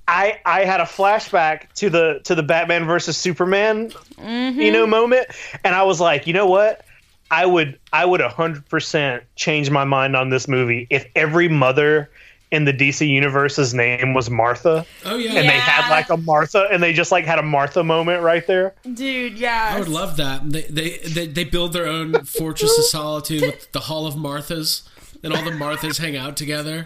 I 0.08 0.40
I 0.44 0.64
had 0.64 0.80
a 0.80 0.84
flashback 0.84 1.72
to 1.74 1.90
the 1.90 2.20
to 2.24 2.34
the 2.34 2.42
Batman 2.42 2.86
versus 2.86 3.16
Superman 3.16 3.92
you 4.18 4.72
know 4.72 4.86
moment 4.86 5.26
and 5.64 5.74
I 5.74 5.82
was 5.82 6.00
like, 6.00 6.26
"You 6.26 6.32
know 6.32 6.46
what? 6.46 6.84
I 7.30 7.46
would 7.46 7.78
I 7.92 8.04
would 8.04 8.20
100% 8.20 9.22
change 9.36 9.70
my 9.70 9.84
mind 9.84 10.16
on 10.16 10.28
this 10.28 10.48
movie 10.48 10.86
if 10.90 11.06
every 11.16 11.48
mother 11.48 12.10
in 12.52 12.64
the 12.66 12.72
DC 12.72 13.08
universe's 13.08 13.72
name 13.74 14.12
was 14.14 14.30
Martha. 14.30 14.86
Oh, 15.04 15.16
yeah. 15.16 15.30
And 15.32 15.48
they 15.48 15.58
had 15.58 15.88
like 15.90 16.10
a 16.10 16.16
Martha 16.18 16.68
and 16.70 16.82
they 16.82 16.92
just 16.92 17.10
like 17.10 17.24
had 17.24 17.38
a 17.38 17.42
Martha 17.42 17.82
moment 17.82 18.22
right 18.22 18.46
there. 18.46 18.74
Dude, 18.94 19.38
yeah. 19.38 19.70
I 19.74 19.78
would 19.80 19.88
love 19.88 20.18
that. 20.18 20.48
They, 20.48 20.62
they 20.62 20.98
they 20.98 21.26
they 21.26 21.44
build 21.44 21.72
their 21.72 21.86
own 21.88 22.24
Fortress 22.24 22.76
of 22.78 22.84
Solitude 22.98 23.40
with 23.42 23.72
the 23.72 23.80
Hall 23.80 24.06
of 24.06 24.14
Marthas, 24.14 24.82
and 25.24 25.32
all 25.32 25.42
the 25.42 25.50
Marthas 25.50 25.98
hang 25.98 26.16
out 26.16 26.36
together. 26.36 26.84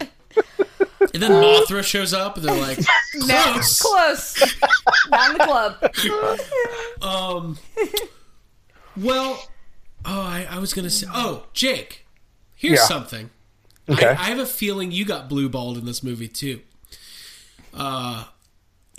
And 1.13 1.21
then 1.21 1.31
Mothra 1.43 1.83
shows 1.83 2.13
up, 2.13 2.37
and 2.37 2.45
they're 2.45 2.59
like, 2.59 2.79
"Close." 3.21 3.79
Close. 3.79 4.55
Not 5.09 5.31
in 5.31 5.37
the 5.37 5.43
club. 5.43 7.03
Um. 7.03 7.57
Well, 8.95 9.47
oh, 10.05 10.21
I, 10.21 10.47
I 10.49 10.59
was 10.59 10.73
gonna 10.73 10.89
say. 10.89 11.07
Oh, 11.13 11.45
Jake, 11.53 12.05
here's 12.55 12.79
Yeah. 12.79 12.85
something. 12.85 13.29
Okay. 13.89 14.07
I, 14.07 14.11
I 14.11 14.25
have 14.25 14.39
a 14.39 14.45
feeling 14.45 14.91
you 14.91 15.05
got 15.05 15.29
blue 15.29 15.47
balled 15.49 15.77
in 15.77 15.85
this 15.85 16.03
movie 16.03 16.27
too. 16.27 16.61
Uh, 17.73 18.25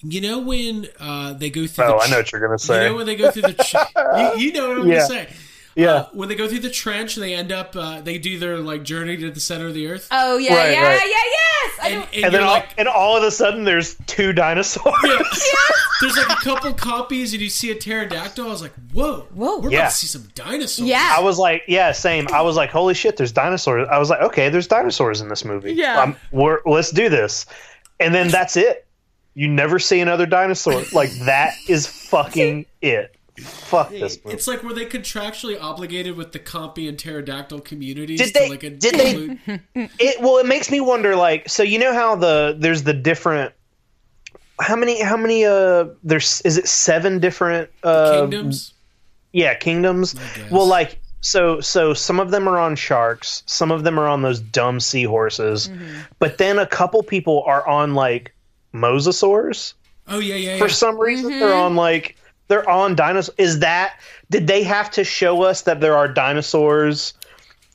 you 0.02 0.20
know 0.20 0.38
when 0.38 0.86
uh 1.00 1.32
they 1.32 1.50
go 1.50 1.66
through. 1.66 1.84
Oh, 1.86 1.98
the 1.98 2.04
I 2.04 2.10
know 2.10 2.16
what 2.18 2.32
you're 2.32 2.40
gonna 2.40 2.58
say. 2.58 2.84
You 2.84 2.90
know 2.90 2.96
when 2.96 3.06
they 3.06 3.16
go 3.16 3.30
through 3.30 3.42
the. 3.42 3.54
Tr- 3.54 4.36
you, 4.38 4.46
you 4.46 4.52
know 4.52 4.68
what 4.68 4.78
I'm 4.78 4.86
Yeah. 4.88 4.94
gonna 4.94 5.06
say. 5.06 5.28
Yeah. 5.74 5.90
Uh, 5.92 6.08
when 6.12 6.28
they 6.28 6.34
go 6.34 6.48
through 6.48 6.60
the 6.60 6.70
trench 6.70 7.16
and 7.16 7.24
they 7.24 7.34
end 7.34 7.52
up, 7.52 7.76
uh, 7.76 8.00
they 8.00 8.18
do 8.18 8.38
their 8.38 8.58
like 8.58 8.82
journey 8.82 9.16
to 9.16 9.30
the 9.30 9.40
center 9.40 9.66
of 9.68 9.74
the 9.74 9.86
earth. 9.88 10.08
Oh, 10.10 10.36
yeah, 10.38 10.54
Right, 10.56 10.72
yeah, 10.72 10.82
right. 10.88 11.00
yeah, 11.04 11.22
yes. 11.62 11.78
I 11.82 11.88
And, 11.88 12.08
and 12.14 12.24
And 12.26 12.34
then 12.34 12.42
all, 12.42 12.50
like, 12.52 12.68
and 12.78 12.88
all 12.88 13.16
of 13.16 13.22
a 13.22 13.30
sudden 13.30 13.64
there's 13.64 13.96
two 14.06 14.32
dinosaurs. 14.32 14.94
Yes, 15.04 15.44
there's 16.00 16.16
like 16.16 16.30
a 16.30 16.40
couple 16.44 16.72
compies, 16.74 17.32
and 17.32 17.40
you 17.42 17.48
see 17.50 17.70
a 17.70 17.74
pterodactyl. 17.74 18.44
I 18.46 18.48
was 18.48 18.62
like, 18.62 18.72
whoa, 18.92 19.26
whoa, 19.34 19.58
we're 19.58 19.70
Yeah. 19.70 19.78
about 19.80 19.90
to 19.90 19.96
see 19.96 20.06
some 20.06 20.28
dinosaurs. 20.34 20.86
Yeah. 20.88 21.14
I 21.16 21.20
was 21.20 21.38
like, 21.38 21.62
yeah, 21.66 21.90
same. 21.92 22.28
I 22.32 22.40
was 22.42 22.54
like, 22.56 22.70
holy 22.70 22.94
shit, 22.94 23.16
there's 23.16 23.32
dinosaurs. 23.32 23.88
I 23.90 23.98
was 23.98 24.08
like, 24.10 24.20
okay, 24.20 24.48
there's 24.48 24.68
dinosaurs 24.68 25.20
in 25.20 25.28
this 25.28 25.44
movie. 25.44 25.72
Yeah. 25.72 26.00
Um, 26.00 26.16
we're, 26.30 26.60
let's 26.66 26.90
do 26.92 27.08
this. 27.08 27.46
And 27.98 28.14
then 28.14 28.28
that's 28.28 28.56
it. 28.56 28.86
You 29.34 29.48
never 29.48 29.78
see 29.78 30.00
another 30.00 30.26
dinosaur. 30.26 30.82
Like 30.92 31.10
that 31.24 31.54
is 31.68 31.86
fucking 31.86 32.66
it. 32.80 33.14
Fuck 33.42 33.90
this 33.90 34.18
movie. 34.24 34.34
It's 34.36 34.46
like 34.46 34.62
were 34.62 34.72
they 34.72 34.86
contractually 34.86 35.60
obligated 35.60 36.16
with 36.16 36.32
the 36.32 36.38
compy 36.38 36.88
and 36.88 36.98
pterodactyl 36.98 37.60
communities 37.60 38.20
Did 38.20 38.26
to 38.28 38.32
they- 38.40 38.48
like 38.48 38.60
did 38.60 38.80
they- 38.80 39.60
It 39.98 40.20
well, 40.20 40.38
it 40.38 40.46
makes 40.46 40.70
me 40.70 40.80
wonder. 40.80 41.16
Like, 41.16 41.48
so 41.48 41.62
you 41.62 41.78
know 41.78 41.92
how 41.94 42.14
the 42.16 42.56
there's 42.58 42.82
the 42.84 42.94
different. 42.94 43.52
How 44.60 44.74
many? 44.74 45.00
How 45.02 45.16
many? 45.16 45.44
Uh, 45.44 45.86
there's 46.02 46.40
is 46.42 46.58
it 46.58 46.66
seven 46.66 47.20
different 47.20 47.70
uh, 47.84 48.20
kingdoms? 48.20 48.74
Yeah, 49.32 49.54
kingdoms. 49.54 50.16
Well, 50.50 50.66
like 50.66 50.98
so 51.20 51.60
so 51.60 51.94
some 51.94 52.18
of 52.18 52.30
them 52.32 52.48
are 52.48 52.58
on 52.58 52.74
sharks, 52.74 53.42
some 53.46 53.70
of 53.70 53.84
them 53.84 53.98
are 54.00 54.08
on 54.08 54.22
those 54.22 54.40
dumb 54.40 54.80
seahorses, 54.80 55.70
but 56.18 56.38
then 56.38 56.58
a 56.58 56.66
couple 56.66 57.02
people 57.04 57.44
are 57.46 57.66
on 57.68 57.94
like 57.94 58.34
mosasaurs. 58.74 59.74
Oh 60.08 60.18
yeah, 60.18 60.34
yeah, 60.34 60.52
yeah. 60.54 60.58
For 60.58 60.68
some 60.68 60.98
reason 60.98 61.38
they're 61.38 61.54
on 61.54 61.76
like 61.76 62.16
they're 62.48 62.68
on 62.68 62.94
dinosaurs. 62.94 63.34
Is 63.38 63.58
that 63.60 64.00
did 64.30 64.46
they 64.46 64.62
have 64.62 64.90
to 64.92 65.04
show 65.04 65.42
us 65.42 65.62
that 65.62 65.80
there 65.80 65.96
are 65.96 66.08
dinosaurs 66.08 67.14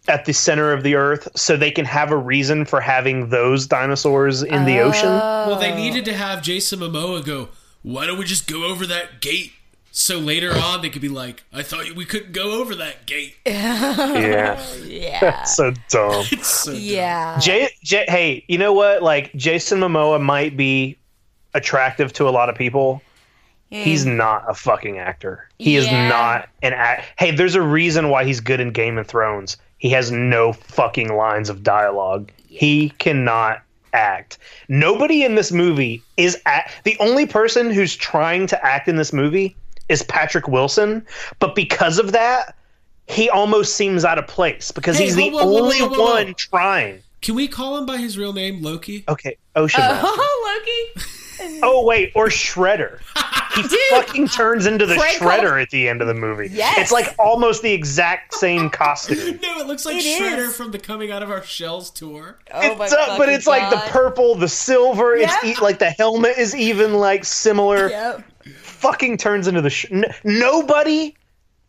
at 0.07 0.25
the 0.25 0.33
center 0.33 0.73
of 0.73 0.83
the 0.83 0.95
earth 0.95 1.29
so 1.35 1.55
they 1.55 1.71
can 1.71 1.85
have 1.85 2.11
a 2.11 2.17
reason 2.17 2.65
for 2.65 2.81
having 2.81 3.29
those 3.29 3.65
dinosaurs 3.65 4.43
in 4.43 4.65
the 4.65 4.79
ocean? 4.79 5.07
well, 5.07 5.59
they 5.59 5.73
needed 5.73 6.03
to 6.05 6.13
have 6.13 6.41
Jason 6.41 6.79
Momoa 6.79 7.23
go. 7.25 7.49
Why 7.83 8.05
don't 8.05 8.17
we 8.17 8.25
just 8.25 8.47
go 8.47 8.65
over 8.65 8.85
that 8.87 9.21
gate? 9.21 9.53
So 9.95 10.17
later 10.17 10.51
on, 10.51 10.81
they 10.81 10.89
could 10.89 11.03
be 11.03 11.09
like, 11.09 11.43
"I 11.53 11.61
thought 11.61 11.91
we 11.91 12.03
couldn't 12.03 12.31
go 12.31 12.59
over 12.59 12.73
that 12.75 13.05
gate." 13.05 13.35
Yeah. 13.45 14.59
Yeah. 14.83 15.43
so 15.43 15.71
dumb. 15.89 16.25
It's 16.31 16.47
so 16.47 16.71
dumb. 16.71 16.81
Yeah. 16.81 17.37
J, 17.39 17.69
J, 17.83 18.05
hey, 18.07 18.43
you 18.47 18.57
know 18.57 18.73
what? 18.73 19.03
Like 19.03 19.31
Jason 19.35 19.79
Momoa 19.79 20.19
might 20.19 20.57
be 20.57 20.97
attractive 21.53 22.11
to 22.13 22.27
a 22.27 22.31
lot 22.31 22.49
of 22.49 22.55
people. 22.55 23.03
He's 23.73 24.05
not 24.05 24.43
a 24.47 24.53
fucking 24.53 24.99
actor. 24.99 25.49
He 25.57 25.75
is 25.75 25.91
not 25.91 26.47
an 26.61 26.73
act. 26.73 27.05
Hey, 27.17 27.31
there's 27.31 27.55
a 27.55 27.61
reason 27.61 28.09
why 28.09 28.23
he's 28.23 28.39
good 28.39 28.59
in 28.59 28.71
Game 28.71 28.97
of 28.99 29.07
Thrones. 29.07 29.57
He 29.79 29.89
has 29.89 30.11
no 30.11 30.53
fucking 30.53 31.15
lines 31.15 31.49
of 31.49 31.63
dialogue. 31.63 32.31
He 32.47 32.91
cannot 32.99 33.63
act. 33.93 34.37
Nobody 34.69 35.23
in 35.23 35.35
this 35.35 35.51
movie 35.51 36.03
is 36.17 36.39
act. 36.45 36.83
The 36.83 36.95
only 36.99 37.25
person 37.25 37.71
who's 37.71 37.95
trying 37.95 38.45
to 38.47 38.65
act 38.65 38.87
in 38.87 38.95
this 38.95 39.11
movie 39.11 39.55
is 39.89 40.03
Patrick 40.03 40.47
Wilson, 40.47 41.05
but 41.39 41.55
because 41.55 41.97
of 41.97 42.11
that, 42.11 42.55
he 43.07 43.29
almost 43.29 43.75
seems 43.75 44.05
out 44.05 44.17
of 44.17 44.27
place 44.27 44.71
because 44.71 44.97
Hey, 44.97 45.05
he's 45.05 45.15
the 45.15 45.31
only 45.33 45.81
one 45.81 46.33
trying. 46.35 47.01
Can 47.21 47.35
we 47.35 47.47
call 47.47 47.77
him 47.77 47.85
by 47.85 47.97
his 47.97 48.17
real 48.17 48.33
name, 48.33 48.61
Loki? 48.61 49.03
Okay, 49.07 49.37
Ocean. 49.55 49.81
Oh, 49.83 50.61
Loki. 50.95 51.59
Oh 51.63 51.83
wait, 51.85 52.11
or 52.15 52.27
Shredder. 52.27 52.99
He 53.55 53.63
fucking 53.91 54.27
turns 54.29 54.65
into 54.65 54.85
the 54.85 54.95
Craig 54.95 55.17
Shredder 55.19 55.49
called- 55.49 55.59
at 55.61 55.69
the 55.69 55.87
end 55.87 56.01
of 56.01 56.07
the 56.07 56.13
movie. 56.13 56.49
Yes. 56.51 56.77
It's 56.79 56.91
like 56.91 57.13
almost 57.19 57.61
the 57.61 57.71
exact 57.71 58.33
same 58.33 58.69
costume. 58.69 59.39
No, 59.43 59.59
it 59.59 59.67
looks 59.67 59.85
like 59.85 59.97
It 59.97 60.21
Shredder 60.21 60.47
is. 60.49 60.55
from 60.55 60.71
the 60.71 60.79
Coming 60.79 61.11
Out 61.11 61.21
of 61.23 61.29
Our 61.31 61.43
Shells 61.43 61.89
tour. 61.89 62.37
Oh 62.53 62.75
my 62.75 62.85
it's 62.85 62.93
up, 62.93 63.07
but 63.09 63.17
fucking 63.19 63.33
it's 63.35 63.47
like 63.47 63.69
the 63.69 63.77
purple, 63.91 64.35
the 64.35 64.47
silver. 64.47 65.17
Yep. 65.17 65.29
It's 65.43 65.59
e- 65.59 65.63
like 65.63 65.79
the 65.79 65.89
helmet 65.91 66.37
is 66.37 66.55
even 66.55 66.93
like 66.95 67.25
similar. 67.25 67.89
Yep. 67.89 68.23
Fucking 68.61 69.17
turns 69.17 69.47
into 69.47 69.61
the. 69.61 69.69
Sh- 69.69 69.85
n- 69.91 70.05
nobody, 70.23 71.15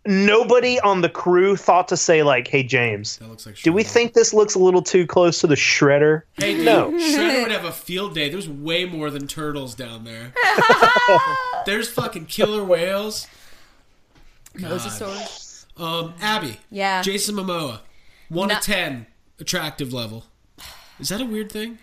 nobody 0.07 0.79
on 0.81 1.01
the 1.01 1.09
crew 1.09 1.57
thought 1.57 1.89
to 1.89 1.97
say 1.97 2.23
like, 2.23 2.49
"Hey 2.49 2.63
James, 2.63 3.17
That 3.19 3.29
looks 3.29 3.47
like 3.47 3.57
do 3.63 3.73
we 3.73 3.83
think 3.83 4.13
this 4.15 4.33
looks 4.35 4.55
a 4.55 4.59
little 4.59 4.83
too 4.83 5.07
close 5.07 5.41
to 5.41 5.47
the 5.47 5.55
Shredder?" 5.55 6.23
Hey, 6.35 6.55
dude, 6.57 6.65
No. 6.65 6.91
Shredder 6.93 7.43
would 7.43 7.53
have 7.59 7.65
a 7.65 7.73
field 7.73 8.15
day. 8.15 8.29
There's 8.29 8.49
way 8.49 8.85
more 8.85 9.11
than 9.11 9.27
turtles 9.27 9.75
down 9.75 10.05
there. 10.05 10.33
There's 11.67 11.91
fucking 11.91 12.27
killer 12.27 12.63
whales. 12.65 13.27
Mosasaurus. 14.57 15.67
Um, 15.81 16.15
Abby. 16.21 16.59
Yeah. 16.71 17.03
Jason 17.03 17.35
Momoa. 17.35 17.81
One 18.29 18.49
No- 18.49 18.55
to 18.57 18.61
ten, 18.61 19.07
attractive 19.41 19.93
level. 19.93 20.25
Is 21.01 21.09
that 21.09 21.21
a 21.21 21.25
weird 21.25 21.51
thing? 21.51 21.79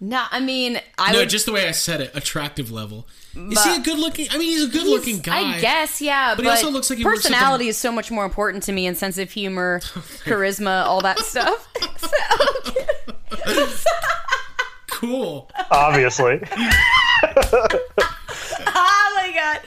No, 0.00 0.24
I 0.30 0.40
mean, 0.40 0.80
I 0.98 1.12
no, 1.12 1.20
would 1.20 1.28
just 1.28 1.46
the 1.46 1.52
way 1.52 1.68
I 1.68 1.70
said 1.70 2.00
it, 2.00 2.10
attractive 2.14 2.70
level. 2.70 3.06
Is 3.36 3.54
But- 3.54 3.64
he 3.66 3.76
a 3.76 3.80
good 3.80 3.98
looking? 3.98 4.28
I 4.30 4.38
mean, 4.38 4.48
he's 4.48 4.64
a 4.64 4.68
good 4.68 4.86
looking 4.86 5.18
guy. 5.20 5.56
I 5.56 5.60
guess, 5.60 6.00
yeah. 6.00 6.34
But 6.34 6.44
But, 6.44 6.44
he 6.44 6.50
also 6.50 6.70
looks 6.70 6.88
like 6.90 6.98
he 7.00 7.04
works 7.04 7.24
at 7.26 7.28
the- 7.30 7.34
personality 7.34 7.68
is 7.68 7.76
so 7.76 7.90
much 7.92 8.10
more 8.10 8.24
important 8.24 8.62
to 8.64 8.72
me, 8.72 8.86
and 8.86 8.96
sense 8.96 9.18
of 9.18 9.30
humor, 9.30 9.80
oh, 9.96 10.00
charisma, 10.24 10.84
all 10.84 11.00
that 11.00 11.18
stuff. 11.20 11.68
So- 13.44 13.76
Cool. 14.88 15.50
Obviously, 15.70 16.40
oh 17.46 19.12
my 19.16 19.32
god, 19.34 19.60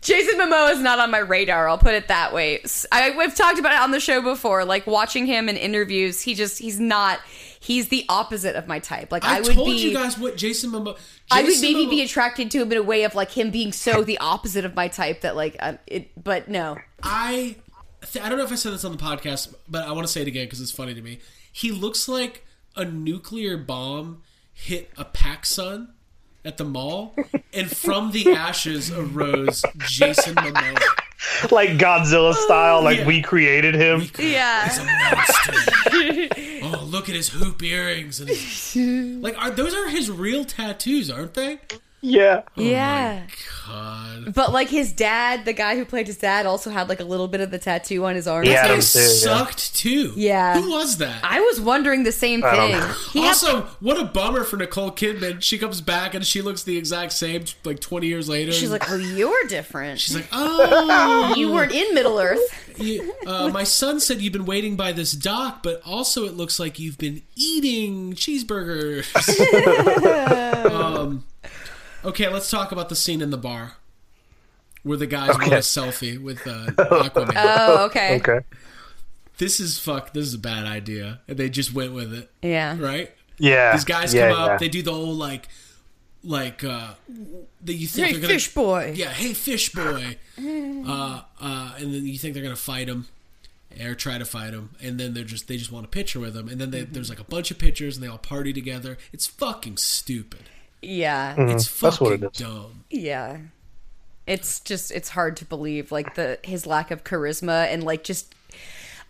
Jason 0.00 0.38
Momoa 0.40 0.72
is 0.72 0.80
not 0.80 0.98
on 0.98 1.10
my 1.10 1.18
radar. 1.18 1.68
I'll 1.68 1.78
put 1.78 1.94
it 1.94 2.08
that 2.08 2.32
way. 2.32 2.60
S- 2.64 2.86
I, 2.90 3.16
we've 3.16 3.34
talked 3.34 3.58
about 3.58 3.74
it 3.74 3.80
on 3.80 3.90
the 3.92 4.00
show 4.00 4.20
before. 4.22 4.64
Like 4.64 4.86
watching 4.86 5.26
him 5.26 5.48
in 5.48 5.56
interviews, 5.56 6.20
he 6.22 6.34
just 6.34 6.58
he's 6.58 6.80
not. 6.80 7.20
He's 7.64 7.88
the 7.88 8.04
opposite 8.10 8.56
of 8.56 8.66
my 8.66 8.78
type. 8.78 9.10
Like 9.10 9.24
I, 9.24 9.38
I, 9.38 9.40
would 9.40 9.54
told 9.54 9.68
be. 9.68 9.72
you 9.76 9.94
guys 9.94 10.18
what 10.18 10.36
Jason 10.36 10.70
Momoa. 10.70 10.98
I 11.30 11.42
would 11.42 11.58
maybe 11.62 11.86
Momoa- 11.86 11.90
be 11.90 12.02
attracted 12.02 12.50
to 12.50 12.60
him 12.60 12.70
in 12.72 12.76
a 12.76 12.82
way 12.82 13.04
of 13.04 13.14
like 13.14 13.30
him 13.30 13.50
being 13.50 13.72
so 13.72 14.04
the 14.04 14.18
opposite 14.18 14.66
of 14.66 14.74
my 14.74 14.88
type 14.88 15.22
that 15.22 15.34
like 15.34 15.56
um, 15.60 15.78
it. 15.86 16.10
But 16.22 16.46
no, 16.48 16.76
I 17.02 17.56
th- 18.12 18.22
I 18.22 18.28
don't 18.28 18.36
know 18.36 18.44
if 18.44 18.52
I 18.52 18.56
said 18.56 18.74
this 18.74 18.84
on 18.84 18.92
the 18.92 18.98
podcast, 18.98 19.54
but 19.66 19.88
I 19.88 19.92
want 19.92 20.06
to 20.06 20.12
say 20.12 20.20
it 20.20 20.28
again 20.28 20.44
because 20.44 20.60
it's 20.60 20.70
funny 20.70 20.92
to 20.92 21.00
me. 21.00 21.20
He 21.50 21.72
looks 21.72 22.06
like 22.06 22.44
a 22.76 22.84
nuclear 22.84 23.56
bomb 23.56 24.22
hit 24.52 24.90
a 24.98 25.04
PacSun 25.06 25.88
at 26.44 26.58
the 26.58 26.64
mall, 26.64 27.16
and 27.54 27.74
from 27.74 28.10
the 28.12 28.30
ashes 28.32 28.90
arose 28.92 29.64
Jason 29.78 30.34
Momoa. 30.34 30.78
like 31.50 31.70
Godzilla 31.70 32.34
style, 32.34 32.82
like 32.82 32.98
Yeah. 32.98 33.06
we 33.06 33.22
created 33.22 33.74
him. 33.74 34.02
yeah. 34.18 34.68
He's 34.68 34.78
a 34.78 34.84
monster. 34.84 36.28
oh, 36.36 36.53
look 37.04 37.10
at 37.10 37.16
his 37.16 37.28
hoop 37.28 37.62
earrings 37.62 38.18
and 38.18 38.30
like 39.22 39.36
are 39.36 39.50
those 39.50 39.74
are 39.74 39.88
his 39.88 40.10
real 40.10 40.42
tattoos, 40.42 41.10
aren't 41.10 41.34
they? 41.34 41.60
Yeah, 42.06 42.42
yeah. 42.54 43.22
God. 43.66 44.34
But 44.34 44.52
like 44.52 44.68
his 44.68 44.92
dad, 44.92 45.46
the 45.46 45.54
guy 45.54 45.74
who 45.76 45.86
played 45.86 46.06
his 46.06 46.18
dad, 46.18 46.44
also 46.44 46.68
had 46.68 46.90
like 46.90 47.00
a 47.00 47.04
little 47.04 47.28
bit 47.28 47.40
of 47.40 47.50
the 47.50 47.58
tattoo 47.58 48.04
on 48.04 48.14
his 48.14 48.26
arm. 48.28 48.44
Yeah, 48.44 48.68
That 48.68 48.68
them 48.68 48.80
too, 48.82 48.98
yeah. 48.98 49.06
sucked 49.06 49.74
too. 49.74 50.12
Yeah. 50.14 50.60
Who 50.60 50.70
was 50.70 50.98
that? 50.98 51.24
I 51.24 51.40
was 51.40 51.62
wondering 51.62 52.02
the 52.04 52.12
same 52.12 52.44
I 52.44 52.50
thing. 52.50 52.72
know. 52.78 52.86
He 53.12 53.20
had- 53.22 53.28
also, 53.28 53.62
what 53.80 53.98
a 53.98 54.04
bummer 54.04 54.44
for 54.44 54.58
Nicole 54.58 54.90
Kidman. 54.92 55.40
She 55.42 55.56
comes 55.56 55.80
back 55.80 56.12
and 56.14 56.26
she 56.26 56.42
looks 56.42 56.62
the 56.62 56.76
exact 56.76 57.12
same, 57.12 57.44
like 57.64 57.80
twenty 57.80 58.06
years 58.08 58.28
later. 58.28 58.52
she's 58.52 58.70
like, 58.70 58.90
"Oh, 58.90 58.96
you're 58.96 59.44
different. 59.48 59.98
she's 59.98 60.14
like, 60.14 60.28
oh, 60.32 61.32
you 61.38 61.50
weren't 61.52 61.72
in 61.72 61.94
Middle 61.94 62.18
Earth." 62.18 62.40
you- 62.78 63.14
uh, 63.26 63.48
my 63.48 63.64
son 63.64 63.98
said 63.98 64.20
you've 64.20 64.32
been 64.34 64.44
waiting 64.46 64.76
by 64.76 64.92
this 64.92 65.12
dock, 65.12 65.62
but 65.62 65.80
also 65.86 66.26
it 66.26 66.34
looks 66.34 66.60
like 66.60 66.78
you've 66.78 66.98
been 66.98 67.22
eating 67.34 68.12
cheeseburgers. 68.12 69.08
um, 70.70 71.24
okay, 72.04 72.28
let's 72.28 72.50
talk 72.50 72.72
about 72.72 72.88
the 72.88 72.96
scene 72.96 73.20
in 73.22 73.30
the 73.30 73.36
bar 73.38 73.74
where 74.82 74.98
the 74.98 75.06
guys 75.06 75.30
want 75.30 75.52
a 75.52 75.56
selfie 75.56 76.20
with 76.22 76.46
uh, 76.46 76.66
Aquaman. 76.76 77.32
Oh, 77.36 77.86
okay. 77.86 78.16
okay. 78.16 78.40
this 79.38 79.58
is 79.60 79.78
fuck. 79.78 80.12
This 80.12 80.26
is 80.26 80.34
a 80.34 80.38
bad 80.38 80.66
idea, 80.66 81.20
and 81.26 81.38
they 81.38 81.48
just 81.48 81.72
went 81.72 81.92
with 81.94 82.12
it, 82.12 82.30
Yeah. 82.42 82.76
right? 82.78 83.10
Yeah, 83.38 83.72
These 83.72 83.84
guys 83.84 84.14
yeah, 84.14 84.30
come 84.30 84.38
up, 84.40 84.48
yeah. 84.48 84.56
they 84.58 84.68
do 84.68 84.82
the 84.82 84.92
whole 84.92 85.14
like, 85.14 85.48
like 86.22 86.62
uh, 86.62 86.92
that 87.64 87.74
you 87.74 87.86
think 87.88 88.06
Hey, 88.06 88.12
they're 88.12 88.20
gonna, 88.22 88.34
fish 88.34 88.54
boy. 88.54 88.92
yeah, 88.94 89.08
hey 89.10 89.32
fish 89.34 89.72
boy, 89.72 90.16
uh, 90.38 91.22
uh, 91.40 91.74
and 91.78 91.92
then 91.94 92.06
you 92.06 92.16
think 92.18 92.34
they're 92.34 92.42
gonna 92.44 92.54
fight 92.54 92.88
him 92.88 93.06
or 93.82 93.94
try 93.96 94.18
to 94.18 94.24
fight 94.24 94.52
him, 94.52 94.70
and 94.80 95.00
then 95.00 95.14
they're 95.14 95.24
just 95.24 95.48
they 95.48 95.56
just 95.56 95.72
want 95.72 95.84
a 95.84 95.88
picture 95.88 96.20
with 96.20 96.36
him, 96.36 96.48
and 96.48 96.60
then 96.60 96.70
they, 96.70 96.82
there's 96.82 97.08
like 97.08 97.18
a 97.18 97.24
bunch 97.24 97.50
of 97.50 97.58
pictures, 97.58 97.96
and 97.96 98.04
they 98.04 98.08
all 98.08 98.18
party 98.18 98.52
together. 98.52 98.98
It's 99.12 99.26
fucking 99.26 99.78
stupid. 99.78 100.48
Yeah. 100.86 101.32
It's 101.32 101.38
Mm-hmm. 101.38 101.86
That's 101.86 102.00
what 102.00 102.10
fucking 102.10 102.24
it 102.24 102.32
is. 102.34 102.38
dumb. 102.40 102.84
Yeah. 102.90 103.38
It's 104.26 104.60
just 104.60 104.90
it's 104.90 105.10
hard 105.10 105.36
to 105.38 105.44
believe 105.44 105.92
like 105.92 106.14
the 106.14 106.38
his 106.42 106.66
lack 106.66 106.90
of 106.90 107.04
charisma 107.04 107.66
and 107.66 107.84
like 107.84 108.04
just 108.04 108.34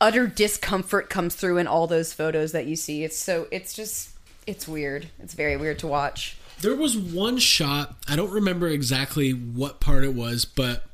utter 0.01 0.27
discomfort 0.27 1.09
comes 1.09 1.35
through 1.37 1.59
in 1.59 1.67
all 1.69 1.87
those 1.87 2.13
photos 2.13 2.53
that 2.53 2.67
you 2.67 2.75
see. 2.77 3.05
It's 3.05 3.17
so 3.17 3.47
it's 3.51 3.73
just 3.75 4.11
it's 4.47 4.67
weird. 4.67 5.07
It's 5.21 5.35
very 5.35 5.57
weird 5.57 5.79
to 5.81 5.87
watch. 5.87 6.37
There 6.61 6.75
was 6.75 6.97
one 6.97 7.39
shot. 7.39 7.97
I 8.09 8.17
don't 8.17 8.31
remember 8.31 8.69
exactly 8.69 9.31
what 9.33 9.81
part 9.81 10.05
it 10.05 10.15
was, 10.15 10.45
but 10.45 10.85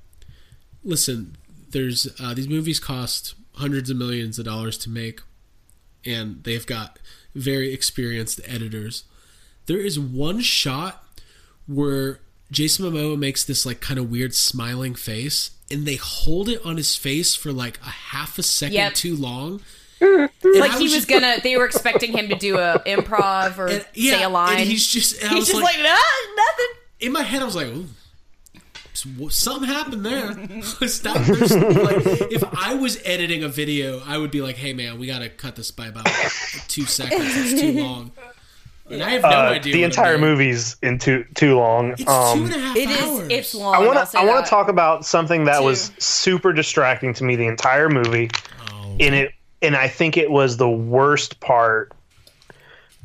listen, 0.84 1.36
there's 1.70 2.08
uh, 2.20 2.34
these 2.34 2.48
movies 2.48 2.78
cost 2.80 3.34
hundreds 3.54 3.90
of 3.90 3.96
millions 3.96 4.38
of 4.38 4.44
dollars 4.44 4.76
to 4.78 4.90
make, 4.90 5.20
and 6.04 6.42
they've 6.44 6.66
got 6.66 6.98
very 7.34 7.72
experienced 7.72 8.40
editors. 8.46 9.04
There 9.70 9.78
is 9.78 10.00
one 10.00 10.40
shot 10.40 11.04
where 11.68 12.18
Jason 12.50 12.84
Momoa 12.84 13.16
makes 13.16 13.44
this 13.44 13.64
like 13.64 13.80
kind 13.80 14.00
of 14.00 14.10
weird 14.10 14.34
smiling 14.34 14.96
face, 14.96 15.52
and 15.70 15.86
they 15.86 15.94
hold 15.94 16.48
it 16.48 16.60
on 16.64 16.76
his 16.76 16.96
face 16.96 17.36
for 17.36 17.52
like 17.52 17.78
a 17.86 17.88
half 17.90 18.36
a 18.36 18.42
second 18.42 18.74
Yep. 18.74 18.94
too 18.94 19.14
long. 19.14 19.60
Like 20.00 20.30
I 20.42 20.48
he 20.48 20.58
was 20.66 20.80
was 20.80 20.92
just- 20.92 21.08
gonna 21.08 21.36
they 21.40 21.56
were 21.56 21.66
expecting 21.66 22.12
him 22.12 22.28
to 22.30 22.34
do 22.34 22.58
a 22.58 22.80
improv 22.86 23.58
or 23.58 23.68
And- 23.68 23.86
say 23.94 24.24
a 24.24 24.28
line. 24.28 24.58
and 24.58 24.68
he's 24.68 24.84
just, 24.88 25.20
and 25.22 25.30
I 25.30 25.34
he's 25.34 25.42
was 25.42 25.48
just 25.50 25.62
like, 25.62 25.76
like, 25.78 25.86
ah, 25.88 26.34
nothing. 26.36 26.66
in 26.98 27.12
my 27.12 27.22
head, 27.22 27.40
I 27.40 27.44
was 27.44 27.54
like, 27.54 27.68
"Ooh, 27.68 29.30
something 29.30 29.68
happened 29.68 30.04
there." 30.04 30.62
Stop. 30.88 31.14
Like, 31.16 32.06
if 32.32 32.42
I 32.58 32.74
was 32.74 33.00
editing 33.04 33.44
a 33.44 33.48
video, 33.48 34.02
I 34.04 34.18
would 34.18 34.32
be 34.32 34.40
like, 34.42 34.56
"Hey, 34.56 34.72
man, 34.72 34.98
we 34.98 35.06
got 35.06 35.20
to 35.20 35.28
cut 35.28 35.54
this 35.54 35.70
by 35.70 35.86
about 35.86 36.06
two 36.66 36.86
seconds. 36.86 37.22
It's 37.36 37.60
too 37.60 37.72
long." 37.80 38.10
And 38.90 39.02
I 39.02 39.10
have 39.10 39.22
no 39.22 39.28
Uh, 39.28 39.50
idea. 39.52 39.72
the 39.72 39.84
entire 39.84 40.18
movie's 40.18 40.76
in 40.82 40.98
too 40.98 41.24
too 41.34 41.56
long. 41.56 41.92
It's 41.92 42.08
um, 42.08 42.38
two 42.38 42.44
and 42.46 42.54
a 42.54 42.58
half 42.58 42.76
It 42.76 42.90
is 42.90 43.02
hours. 43.02 43.26
it's 43.30 43.54
long. 43.54 43.74
I 43.74 43.78
want 43.86 44.10
to 44.10 44.18
I 44.18 44.24
want 44.24 44.44
to 44.44 44.50
talk 44.50 44.68
about 44.68 45.04
something 45.04 45.44
that 45.44 45.58
Two. 45.60 45.64
was 45.66 45.92
super 45.98 46.52
distracting 46.52 47.14
to 47.14 47.24
me 47.24 47.36
the 47.36 47.46
entire 47.46 47.88
movie, 47.88 48.30
Oh. 48.72 48.96
and 48.98 49.14
it 49.14 49.32
and 49.62 49.76
I 49.76 49.88
think 49.88 50.16
it 50.16 50.30
was 50.30 50.56
the 50.56 50.68
worst 50.68 51.38
part. 51.40 51.92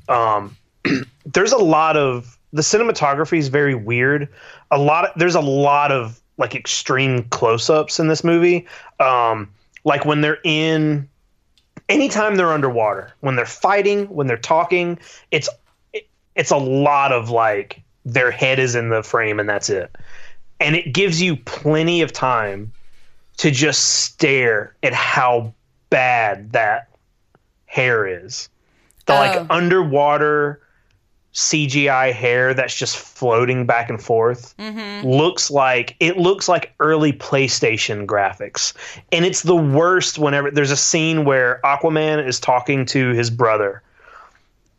Um, 0.09 0.55
there's 1.25 1.51
a 1.51 1.57
lot 1.57 1.97
of 1.97 2.37
the 2.53 2.61
cinematography 2.61 3.37
is 3.37 3.49
very 3.49 3.75
weird. 3.75 4.29
A 4.71 4.77
lot 4.77 5.05
of 5.05 5.11
there's 5.17 5.35
a 5.35 5.41
lot 5.41 5.91
of 5.91 6.19
like 6.37 6.55
extreme 6.55 7.23
close-ups 7.25 7.99
in 7.99 8.07
this 8.07 8.23
movie. 8.23 8.67
Um, 8.99 9.49
like 9.85 10.03
when 10.05 10.21
they're 10.21 10.39
in, 10.43 11.07
anytime 11.87 12.35
they're 12.35 12.51
underwater, 12.51 13.13
when 13.21 13.35
they're 13.35 13.45
fighting, 13.45 14.05
when 14.09 14.27
they're 14.27 14.35
talking, 14.37 14.99
it's 15.31 15.47
it, 15.47 15.53
it's 16.35 16.51
a 16.51 16.57
lot 16.57 17.11
of 17.11 17.29
like 17.29 17.81
their 18.05 18.31
head 18.31 18.59
is 18.59 18.75
in 18.75 18.89
the 18.89 19.01
frame 19.01 19.39
and 19.39 19.49
that's 19.49 19.69
it 19.69 19.95
and 20.59 20.75
it 20.75 20.93
gives 20.93 21.21
you 21.21 21.35
plenty 21.35 22.01
of 22.01 22.13
time 22.13 22.71
to 23.37 23.51
just 23.51 24.03
stare 24.03 24.75
at 24.83 24.93
how 24.93 25.53
bad 25.89 26.51
that 26.53 26.87
hair 27.65 28.07
is. 28.07 28.49
The 29.05 29.13
Oh. 29.13 29.17
like 29.17 29.45
underwater 29.49 30.61
CGI 31.33 32.13
hair 32.13 32.53
that's 32.53 32.75
just 32.75 32.95
floating 32.95 33.65
back 33.65 33.89
and 33.89 34.01
forth 34.01 34.55
mm-hmm. 34.57 35.05
looks 35.05 35.51
like 35.51 35.97
it 35.99 36.17
looks 36.17 36.47
like 36.47 36.73
early 36.79 37.11
PlayStation 37.11 38.05
graphics. 38.05 38.73
And 39.11 39.25
it's 39.25 39.43
the 39.43 39.55
worst 39.55 40.17
whenever 40.17 40.49
there's 40.49 40.71
a 40.71 40.77
scene 40.77 41.25
where 41.25 41.59
Aquaman 41.65 42.25
is 42.25 42.39
talking 42.39 42.85
to 42.87 43.09
his 43.09 43.29
brother 43.29 43.83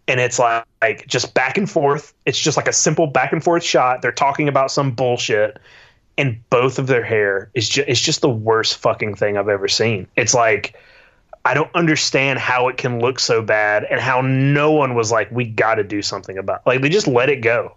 and 0.08 0.20
it's 0.20 0.38
like, 0.38 0.64
like 0.80 1.06
just 1.06 1.34
back 1.34 1.58
and 1.58 1.70
forth. 1.70 2.14
It's 2.24 2.38
just 2.38 2.56
like 2.56 2.68
a 2.68 2.72
simple 2.72 3.06
back 3.06 3.32
and 3.32 3.42
forth 3.42 3.64
shot. 3.64 4.02
They're 4.02 4.12
talking 4.12 4.48
about 4.48 4.70
some 4.70 4.92
bullshit, 4.92 5.58
and 6.16 6.38
both 6.50 6.78
of 6.78 6.86
their 6.86 7.04
hair 7.04 7.50
is 7.54 7.68
just 7.68 7.88
it's 7.88 8.00
just 8.00 8.20
the 8.20 8.28
worst 8.30 8.78
fucking 8.78 9.16
thing 9.16 9.36
I've 9.36 9.48
ever 9.48 9.68
seen. 9.68 10.06
It's 10.16 10.34
like 10.34 10.76
I 11.46 11.54
don't 11.54 11.72
understand 11.74 12.40
how 12.40 12.66
it 12.68 12.76
can 12.76 12.98
look 12.98 13.20
so 13.20 13.40
bad 13.40 13.84
and 13.84 14.00
how 14.00 14.20
no 14.20 14.72
one 14.72 14.96
was 14.96 15.12
like, 15.12 15.30
we 15.30 15.44
got 15.44 15.76
to 15.76 15.84
do 15.84 16.02
something 16.02 16.38
about. 16.38 16.66
Like 16.66 16.82
they 16.82 16.88
just 16.88 17.06
let 17.06 17.28
it 17.28 17.36
go. 17.36 17.76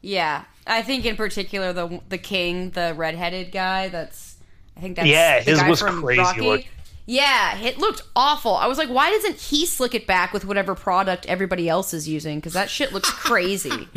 Yeah, 0.00 0.44
I 0.66 0.80
think 0.80 1.04
in 1.04 1.16
particular 1.16 1.72
the 1.72 2.00
the 2.08 2.18
king, 2.18 2.70
the 2.70 2.94
redheaded 2.94 3.52
guy. 3.52 3.88
That's 3.88 4.36
I 4.76 4.80
think 4.80 4.96
that's 4.96 5.08
Yeah, 5.08 5.40
the 5.40 5.50
his 5.50 5.60
guy 5.60 5.68
was 5.68 5.80
from 5.80 6.00
crazy. 6.00 6.68
Yeah, 7.06 7.58
it 7.58 7.76
looked 7.78 8.00
awful. 8.16 8.54
I 8.54 8.66
was 8.66 8.78
like, 8.78 8.88
why 8.88 9.10
doesn't 9.10 9.36
he 9.36 9.66
slick 9.66 9.94
it 9.94 10.06
back 10.06 10.32
with 10.32 10.46
whatever 10.46 10.74
product 10.74 11.26
everybody 11.26 11.68
else 11.68 11.92
is 11.92 12.08
using? 12.08 12.38
Because 12.38 12.54
that 12.54 12.70
shit 12.70 12.92
looks 12.94 13.10
crazy. 13.12 13.88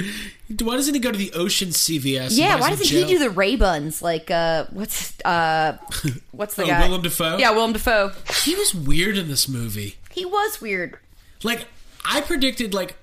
Why 0.59 0.75
doesn't 0.75 0.93
he 0.93 0.99
go 0.99 1.11
to 1.13 1.17
the 1.17 1.31
Ocean 1.33 1.69
CVS? 1.69 2.37
yeah, 2.37 2.59
why 2.59 2.69
doesn't 2.69 2.85
he 2.87 3.05
do 3.05 3.17
the 3.17 3.29
Ray 3.29 3.55
Buns? 3.55 4.01
Like, 4.01 4.29
uh, 4.29 4.65
what's 4.71 5.13
uh, 5.23 5.77
what's 6.31 6.55
the 6.55 6.63
Oh, 6.63 6.67
guy? 6.67 6.85
Willem 6.85 7.01
Dafoe? 7.01 7.37
Yeah, 7.37 7.51
Willem 7.51 7.71
Dafoe. 7.73 8.11
He 8.43 8.55
was 8.55 8.75
weird 8.75 9.17
in 9.17 9.29
this 9.29 9.47
movie. 9.47 9.95
He 10.11 10.25
was 10.25 10.59
weird. 10.59 10.97
Like 11.43 11.67
I 12.03 12.19
predicted, 12.19 12.73
like 12.73 12.95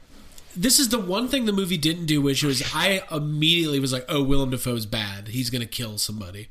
this 0.55 0.78
is 0.78 0.90
the 0.90 0.98
one 0.98 1.28
thing 1.28 1.46
the 1.46 1.52
movie 1.52 1.78
didn't 1.78 2.07
do, 2.07 2.20
which 2.20 2.42
was 2.44 2.62
I 2.74 3.02
immediately 3.11 3.80
was 3.80 3.92
like, 3.92 4.05
"Oh, 4.11 4.22
Willem 4.22 4.50
Dafoe's 4.50 4.84
bad. 4.84 5.28
He's 5.28 5.48
gonna 5.48 5.64
kill 5.66 5.96
somebody." 5.96 6.48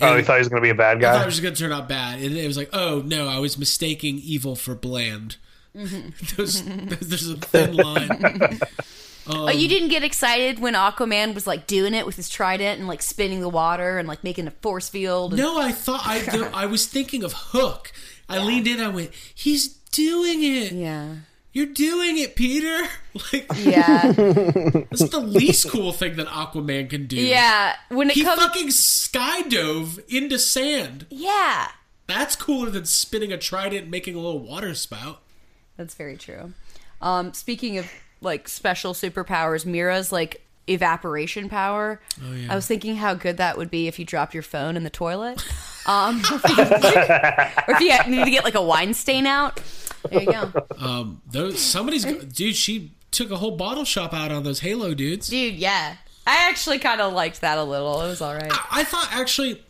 Oh, 0.00 0.16
he 0.16 0.22
thought 0.22 0.34
he 0.34 0.40
was 0.40 0.48
going 0.48 0.62
to 0.62 0.66
be 0.66 0.70
a 0.70 0.74
bad 0.74 1.00
guy. 1.00 1.10
I 1.10 1.12
thought 1.12 1.18
guy. 1.18 1.22
it 1.22 1.26
was 1.26 1.40
gonna 1.40 1.54
turn 1.56 1.72
out 1.72 1.88
bad, 1.88 2.20
and 2.20 2.36
it 2.36 2.46
was 2.46 2.56
like, 2.56 2.70
"Oh 2.72 3.02
no, 3.04 3.28
I 3.28 3.38
was 3.38 3.58
mistaking 3.58 4.18
evil 4.18 4.56
for 4.56 4.74
bland." 4.74 5.36
Mm-hmm. 5.76 6.10
There's, 6.36 6.62
there's 6.62 7.28
a 7.28 7.36
thin 7.36 7.76
line. 7.76 8.58
oh, 9.28 9.50
you 9.50 9.68
didn't 9.68 9.88
get 9.88 10.02
excited 10.02 10.58
when 10.58 10.74
Aquaman 10.74 11.32
was 11.32 11.46
like 11.46 11.66
doing 11.68 11.94
it 11.94 12.04
with 12.06 12.16
his 12.16 12.28
trident 12.28 12.80
and 12.80 12.88
like 12.88 13.02
spinning 13.02 13.40
the 13.40 13.48
water 13.48 13.98
and 13.98 14.08
like 14.08 14.24
making 14.24 14.48
a 14.48 14.50
force 14.50 14.88
field. 14.88 15.32
And- 15.32 15.40
No, 15.42 15.60
I 15.60 15.70
thought 15.70 16.02
I 16.04 16.18
the, 16.20 16.50
I 16.52 16.66
was 16.66 16.86
thinking 16.86 17.22
of 17.22 17.32
Hook. 17.34 17.92
I 18.28 18.38
leaned 18.38 18.66
in. 18.66 18.80
I 18.80 18.88
went, 18.88 19.12
"He's 19.34 19.68
doing 19.68 20.42
it. 20.42 20.72
Yeah. 20.72 21.14
You're 21.52 21.66
doing 21.66 22.18
it, 22.18 22.34
Peter." 22.36 22.86
Like, 23.32 23.50
Yeah. 23.58 24.12
that's 24.12 25.08
the 25.08 25.18
least 25.20 25.68
cool 25.68 25.92
thing 25.92 26.14
that 26.16 26.28
Aquaman 26.28 26.88
can 26.88 27.06
do. 27.08 27.16
Yeah. 27.16 27.74
When 27.88 28.08
it 28.08 28.14
he 28.14 28.22
comes, 28.22 28.40
fucking 28.40 28.68
skydove 28.68 29.98
into 30.08 30.38
sand. 30.38 31.06
yeah, 31.10 31.68
That's 32.06 32.36
cooler 32.36 32.70
than 32.70 32.84
spinning 32.84 33.32
a 33.32 33.36
trident 33.38 33.82
and 33.82 33.90
making 33.90 34.14
a 34.14 34.18
little 34.20 34.38
water 34.38 34.74
spout. 34.76 35.22
that's 35.76 35.94
very 35.94 36.16
true. 36.16 36.52
Um, 37.02 37.32
speaking 37.34 37.78
of 37.78 37.90
like 38.20 38.46
special 38.48 38.94
superpowers, 38.94 39.66
Mera's 39.66 40.12
like 40.12 40.42
evaporation 40.66 41.48
power. 41.48 42.00
Oh, 42.24 42.32
yeah. 42.32 42.52
I 42.52 42.54
was 42.54 42.66
thinking 42.66 42.96
how 42.96 43.14
good 43.14 43.36
that 43.38 43.56
would 43.58 43.70
be 43.70 43.88
if 43.88 43.98
you 43.98 44.04
dropped 44.04 44.34
your 44.34 44.42
phone 44.42 44.76
in 44.76 44.84
the 44.84 44.90
toilet, 44.90 45.44
um, 45.86 46.22
or 46.30 47.74
if 47.74 47.80
you 47.80 48.10
need 48.10 48.24
to 48.24 48.30
get 48.30 48.44
like 48.44 48.54
a 48.54 48.62
wine 48.62 48.94
stain 48.94 49.26
out. 49.26 49.60
There 50.10 50.22
you 50.22 50.32
go, 50.32 50.52
Um, 50.78 51.20
those 51.30 51.60
somebody's 51.60 52.04
dude. 52.04 52.56
She 52.56 52.92
took 53.10 53.30
a 53.30 53.36
whole 53.36 53.56
bottle 53.56 53.84
shop 53.84 54.14
out 54.14 54.32
on 54.32 54.44
those 54.44 54.60
Halo 54.60 54.94
dudes. 54.94 55.28
dude. 55.28 55.54
Yeah, 55.56 55.96
I 56.26 56.48
actually 56.48 56.78
kind 56.78 57.00
of 57.00 57.12
liked 57.12 57.40
that 57.42 57.58
a 57.58 57.64
little. 57.64 58.00
It 58.02 58.06
was 58.08 58.20
all 58.22 58.34
right. 58.34 58.50
I 58.70 58.84
thought 58.84 59.08
actually, 59.12 59.62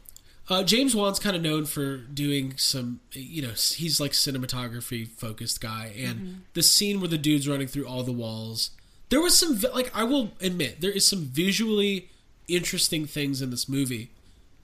uh, 0.49 0.62
James 0.62 0.95
Wan's 0.95 1.18
kind 1.18 1.34
of 1.34 1.43
known 1.43 1.64
for 1.64 1.97
doing 1.97 2.55
some. 2.57 3.01
You 3.12 3.43
know, 3.43 3.49
he's 3.55 4.01
like 4.01 4.12
cinematography 4.12 5.09
focused 5.09 5.61
guy, 5.61 5.93
and 5.99 6.43
the 6.55 6.62
scene 6.62 7.01
where 7.01 7.09
the 7.09 7.18
dude's 7.18 7.49
running 7.49 7.66
through 7.66 7.86
all 7.88 8.03
the 8.05 8.12
walls. 8.12 8.70
There 9.11 9.20
was 9.20 9.38
some 9.38 9.61
like 9.74 9.90
I 9.94 10.04
will 10.04 10.32
admit 10.40 10.80
there 10.80 10.90
is 10.90 11.06
some 11.06 11.24
visually 11.24 12.08
interesting 12.48 13.06
things 13.06 13.42
in 13.42 13.50
this 13.50 13.68
movie. 13.68 14.11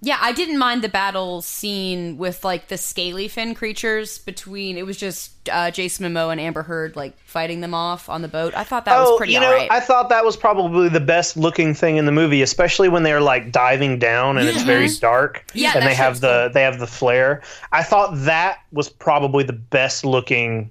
Yeah, 0.03 0.19
I 0.21 0.33
didn't 0.33 0.59
mind 0.59 0.83
the 0.83 0.91
battle 0.91 1.41
scene 1.41 2.19
with 2.19 2.45
like 2.45 2.69
the 2.69 2.77
scaly 2.77 3.29
fin 3.29 3.55
creatures 3.55 4.19
between. 4.19 4.77
It 4.77 4.85
was 4.85 4.99
just 4.99 5.33
uh, 5.51 5.71
Jason 5.71 6.07
Momoa 6.07 6.33
and 6.33 6.41
Amber 6.41 6.63
Heard 6.63 6.97
like 6.97 7.19
fighting 7.21 7.63
them 7.63 7.73
off 7.73 8.11
on 8.11 8.21
the 8.21 8.29
boat. 8.29 8.55
I 8.55 8.63
thought 8.63 8.85
that 8.85 8.99
was 8.99 9.17
pretty 9.17 9.37
Oh, 9.37 9.41
you 9.41 9.41
know, 9.41 9.53
alright. 9.53 9.73
I 9.73 9.81
thought 9.81 10.11
that 10.11 10.23
was 10.25 10.37
probably 10.37 10.91
the 10.91 11.01
best 11.01 11.39
looking 11.39 11.73
thing 11.73 11.97
in 11.97 12.05
the 12.05 12.13
movie, 12.13 12.43
especially 12.43 12.91
when 12.91 13.05
they're 13.05 13.23
like 13.23 13.51
diving 13.51 13.99
down 13.99 14.37
and 14.37 14.47
it's 14.47 14.63
very 14.63 14.89
dark. 15.01 15.51
Yeah, 15.55 15.73
and 15.75 15.87
they 15.87 15.95
have 15.95 16.13
shit's 16.13 16.21
the 16.21 16.51
they 16.53 16.63
have 16.63 16.79
the 16.79 16.87
flare. 16.87 17.43
I 17.73 17.83
thought 17.83 18.11
that 18.27 18.59
was 18.73 18.91
probably 18.91 19.45
the 19.45 19.55
best 19.55 20.05
looking, 20.05 20.71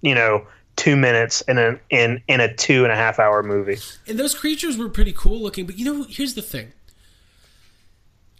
you 0.00 0.14
know, 0.14 0.46
two 0.76 0.96
minutes 0.96 1.40
in 1.42 1.58
a 1.58 1.78
in 1.90 2.22
in 2.28 2.40
a 2.40 2.54
two 2.54 2.84
and 2.84 2.92
a 2.92 2.96
half 2.96 3.18
hour 3.18 3.42
movie. 3.42 3.78
And 4.06 4.18
those 4.18 4.34
creatures 4.34 4.76
were 4.76 4.88
pretty 4.88 5.12
cool 5.12 5.40
looking, 5.40 5.66
but 5.66 5.78
you 5.78 5.84
know, 5.84 6.04
here's 6.08 6.34
the 6.34 6.42
thing. 6.42 6.72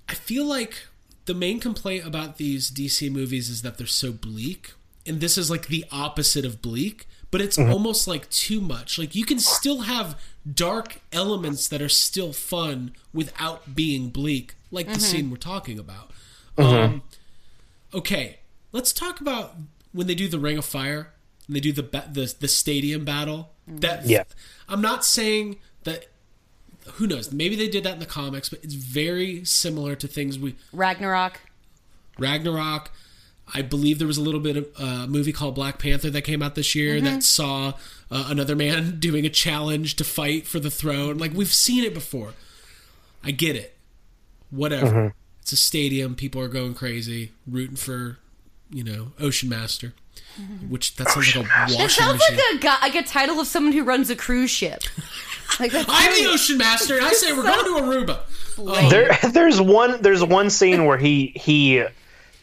I 0.08 0.14
feel 0.14 0.44
like 0.44 0.74
the 1.24 1.34
main 1.34 1.58
complaint 1.58 2.06
about 2.06 2.36
these 2.36 2.70
DC 2.70 3.10
movies 3.10 3.48
is 3.48 3.62
that 3.62 3.78
they're 3.78 3.86
so 3.86 4.12
bleak, 4.12 4.72
and 5.06 5.20
this 5.20 5.36
is 5.36 5.50
like 5.50 5.66
the 5.66 5.84
opposite 5.90 6.44
of 6.44 6.62
bleak, 6.62 7.08
but 7.30 7.40
it's 7.40 7.56
mm-hmm. 7.56 7.72
almost 7.72 8.06
like 8.06 8.28
too 8.30 8.60
much. 8.60 8.98
Like 8.98 9.14
you 9.14 9.24
can 9.24 9.38
still 9.38 9.82
have 9.82 10.20
dark 10.50 11.00
elements 11.12 11.66
that 11.68 11.82
are 11.82 11.88
still 11.88 12.32
fun 12.32 12.92
without 13.12 13.74
being 13.74 14.10
bleak, 14.10 14.54
like 14.70 14.86
the 14.86 14.92
mm-hmm. 14.92 15.00
scene 15.00 15.30
we're 15.30 15.36
talking 15.36 15.78
about. 15.78 16.12
Mm-hmm. 16.56 16.76
Um, 16.76 17.02
okay, 17.92 18.38
let's 18.72 18.92
talk 18.92 19.20
about 19.20 19.56
when 19.92 20.06
they 20.06 20.14
do 20.14 20.28
the 20.28 20.38
Ring 20.38 20.58
of 20.58 20.64
Fire 20.64 20.98
and 20.98 21.15
they 21.48 21.60
do 21.60 21.72
the 21.72 21.82
the 21.82 22.34
the 22.38 22.48
stadium 22.48 23.04
battle. 23.04 23.50
That 23.66 24.06
Yeah. 24.06 24.24
I'm 24.68 24.80
not 24.80 25.04
saying 25.04 25.58
that. 25.84 26.06
Who 26.94 27.06
knows? 27.08 27.32
Maybe 27.32 27.56
they 27.56 27.68
did 27.68 27.82
that 27.82 27.94
in 27.94 27.98
the 27.98 28.06
comics, 28.06 28.48
but 28.48 28.60
it's 28.62 28.74
very 28.74 29.44
similar 29.44 29.96
to 29.96 30.06
things 30.06 30.38
we 30.38 30.54
Ragnarok. 30.72 31.40
Ragnarok. 32.18 32.90
I 33.52 33.62
believe 33.62 33.98
there 33.98 34.08
was 34.08 34.18
a 34.18 34.22
little 34.22 34.40
bit 34.40 34.56
of 34.56 34.66
uh, 34.80 35.04
a 35.04 35.06
movie 35.06 35.32
called 35.32 35.54
Black 35.54 35.78
Panther 35.78 36.10
that 36.10 36.22
came 36.22 36.42
out 36.42 36.56
this 36.56 36.74
year 36.74 37.00
that 37.00 37.22
saw 37.22 37.74
uh, 38.10 38.26
another 38.28 38.56
man 38.56 38.96
doing 39.00 39.24
a 39.24 39.28
challenge 39.28 39.94
to 39.96 40.04
fight 40.04 40.46
for 40.48 40.58
the 40.58 40.70
throne. 40.70 41.18
Like 41.18 41.32
we've 41.32 41.52
seen 41.52 41.84
it 41.84 41.94
before. 41.94 42.34
I 43.22 43.30
get 43.30 43.56
it. 43.56 43.76
Whatever. 44.50 45.14
It's 45.40 45.52
a 45.52 45.56
stadium. 45.56 46.16
People 46.16 46.40
are 46.40 46.48
going 46.48 46.74
crazy, 46.74 47.32
rooting 47.46 47.76
for, 47.76 48.18
you 48.70 48.82
know, 48.82 49.12
Ocean 49.20 49.48
Master. 49.48 49.94
Which 50.68 50.94
that 50.96 51.08
sounds 51.08 51.34
like 51.34 51.36
a 51.36 51.48
washing 51.48 51.78
That 51.78 51.82
washing 51.84 51.88
sounds 52.04 52.18
machine. 52.18 52.36
like 52.36 52.54
a 52.54 52.58
guy, 52.58 52.76
like 52.82 52.94
a 52.94 53.02
title 53.02 53.40
of 53.40 53.46
someone 53.46 53.72
who 53.72 53.84
runs 53.84 54.10
a 54.10 54.16
cruise 54.16 54.50
ship. 54.50 54.82
Like 55.60 55.70
that's 55.70 55.86
I'm 55.88 56.10
really- 56.10 56.24
the 56.24 56.32
Ocean 56.32 56.58
Master, 56.58 56.96
and 56.96 57.06
I 57.06 57.12
say 57.12 57.32
we're 57.32 57.44
going 57.44 57.64
to 57.64 57.80
Aruba. 58.12 58.18
Oh, 58.58 58.90
There 58.90 59.16
there's 59.30 59.60
one 59.60 60.02
there's 60.02 60.24
one 60.24 60.50
scene 60.50 60.86
where 60.86 60.98
he 60.98 61.32
he 61.36 61.84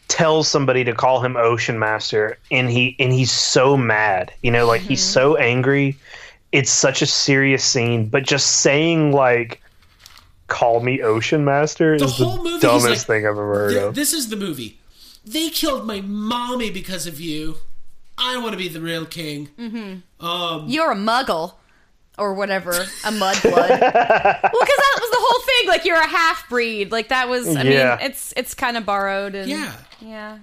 tells 0.07 0.47
somebody 0.47 0.85
to 0.85 0.93
call 0.93 1.19
him 1.21 1.35
Ocean 1.35 1.77
Master 1.77 2.37
and 2.49 2.69
he 2.69 2.95
and 2.99 3.11
he's 3.11 3.29
so 3.31 3.75
mad. 3.75 4.31
You 4.41 4.51
know, 4.51 4.65
like 4.65 4.81
he's 4.81 5.01
mm-hmm. 5.01 5.13
so 5.13 5.35
angry. 5.35 5.97
It's 6.53 6.71
such 6.71 7.01
a 7.01 7.05
serious 7.05 7.63
scene, 7.63 8.07
but 8.07 8.23
just 8.23 8.61
saying 8.61 9.11
like 9.11 9.61
call 10.47 10.79
me 10.79 11.01
Ocean 11.01 11.43
Master 11.43 11.97
The 11.97 12.05
is 12.05 12.17
the 12.17 12.25
whole 12.25 12.37
movie, 12.37 12.51
he's 12.51 12.61
dumbest 12.61 12.87
like, 12.87 12.99
thing 13.07 13.25
I've 13.25 13.31
ever 13.31 13.53
heard 13.53 13.71
"Th- 13.71 13.83
of. 13.83 13.95
This 13.95 14.13
is 14.13 14.29
the 14.29 14.37
movie. 14.37 14.79
They 15.25 15.49
killed 15.49 15.85
my 15.85 15.99
mommy 15.99 16.69
because 16.69 17.05
of 17.05 17.19
you. 17.19 17.57
I 18.24 18.38
want 18.38 18.53
to 18.53 18.57
be 18.57 18.67
the 18.69 18.82
real 18.82 19.05
king. 19.05 19.49
Um, 20.19 20.65
You're 20.67 20.91
a 20.91 20.95
muggle. 20.95 21.55
Or 22.15 22.36
whatever, 22.36 22.74
a 22.74 22.76
mudblood. 23.11 23.43
well, 23.55 23.80
because 23.80 23.82
that 23.82 24.99
was 25.01 25.09
the 25.09 25.17
whole 25.19 25.41
thing. 25.47 25.67
Like 25.67 25.84
you're 25.84 25.97
a 25.99 26.05
half 26.07 26.47
breed. 26.47 26.91
Like 26.91 27.07
that 27.07 27.28
was. 27.28 27.47
I 27.55 27.63
Yeah. 27.63 27.95
mean, 27.97 28.05
it's 28.05 28.36
it's 28.38 28.53
kind 28.53 28.78
of 28.78 28.86
borrowed. 28.86 29.34
And, 29.34 29.49
yeah. 29.49 29.74
Yeah. 29.99 30.38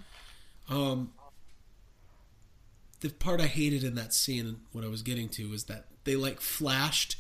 Um, 0.69 1.13
the 3.03 3.11
part 3.11 3.41
I 3.41 3.47
hated 3.47 3.85
in 3.85 3.95
that 3.95 4.13
scene, 4.13 4.57
what 4.73 4.83
I 4.85 4.89
was 4.89 5.03
getting 5.03 5.29
to, 5.29 5.49
was 5.49 5.65
that 5.67 5.85
they 6.03 6.17
like 6.17 6.41
flashed 6.41 7.15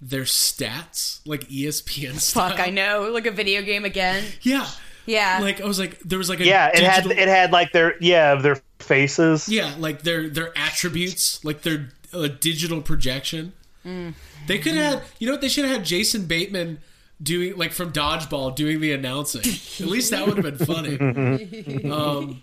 their 0.00 0.22
stats, 0.22 1.20
like 1.26 1.42
ESPN. 1.50 2.12
Fuck, 2.14 2.20
style. 2.54 2.54
I 2.58 2.70
know. 2.70 3.10
Like 3.12 3.26
a 3.26 3.30
video 3.30 3.60
game 3.60 3.84
again. 3.84 4.24
Yeah. 4.40 4.66
Yeah. 5.04 5.38
Like 5.42 5.60
I 5.60 5.66
was 5.66 5.78
like, 5.78 5.98
there 6.00 6.16
was 6.18 6.30
like 6.30 6.40
a 6.40 6.46
yeah, 6.46 6.68
it 6.72 6.82
had 6.82 7.04
it 7.04 7.28
had 7.28 7.52
like 7.52 7.72
their 7.72 7.94
yeah, 8.02 8.36
their 8.36 8.56
faces. 8.82 9.48
Yeah, 9.48 9.74
like 9.78 10.02
their 10.02 10.28
their 10.28 10.56
attributes, 10.56 11.44
like 11.44 11.62
their 11.62 11.90
uh, 12.12 12.28
digital 12.40 12.82
projection. 12.82 13.52
Mm. 13.84 14.14
They 14.46 14.58
could 14.58 14.74
have 14.74 15.00
had, 15.00 15.02
you 15.18 15.26
know 15.26 15.34
what? 15.34 15.40
They 15.40 15.48
should 15.48 15.64
have 15.64 15.78
had 15.78 15.84
Jason 15.86 16.26
Bateman 16.26 16.80
doing 17.22 17.56
like 17.56 17.72
from 17.72 17.92
Dodgeball 17.92 18.54
doing 18.56 18.80
the 18.80 18.92
announcing. 18.92 19.42
At 19.42 19.90
least 19.90 20.10
that 20.10 20.26
would 20.26 20.38
have 20.38 20.58
been 20.58 20.66
funny. 20.66 21.90
um, 21.90 22.42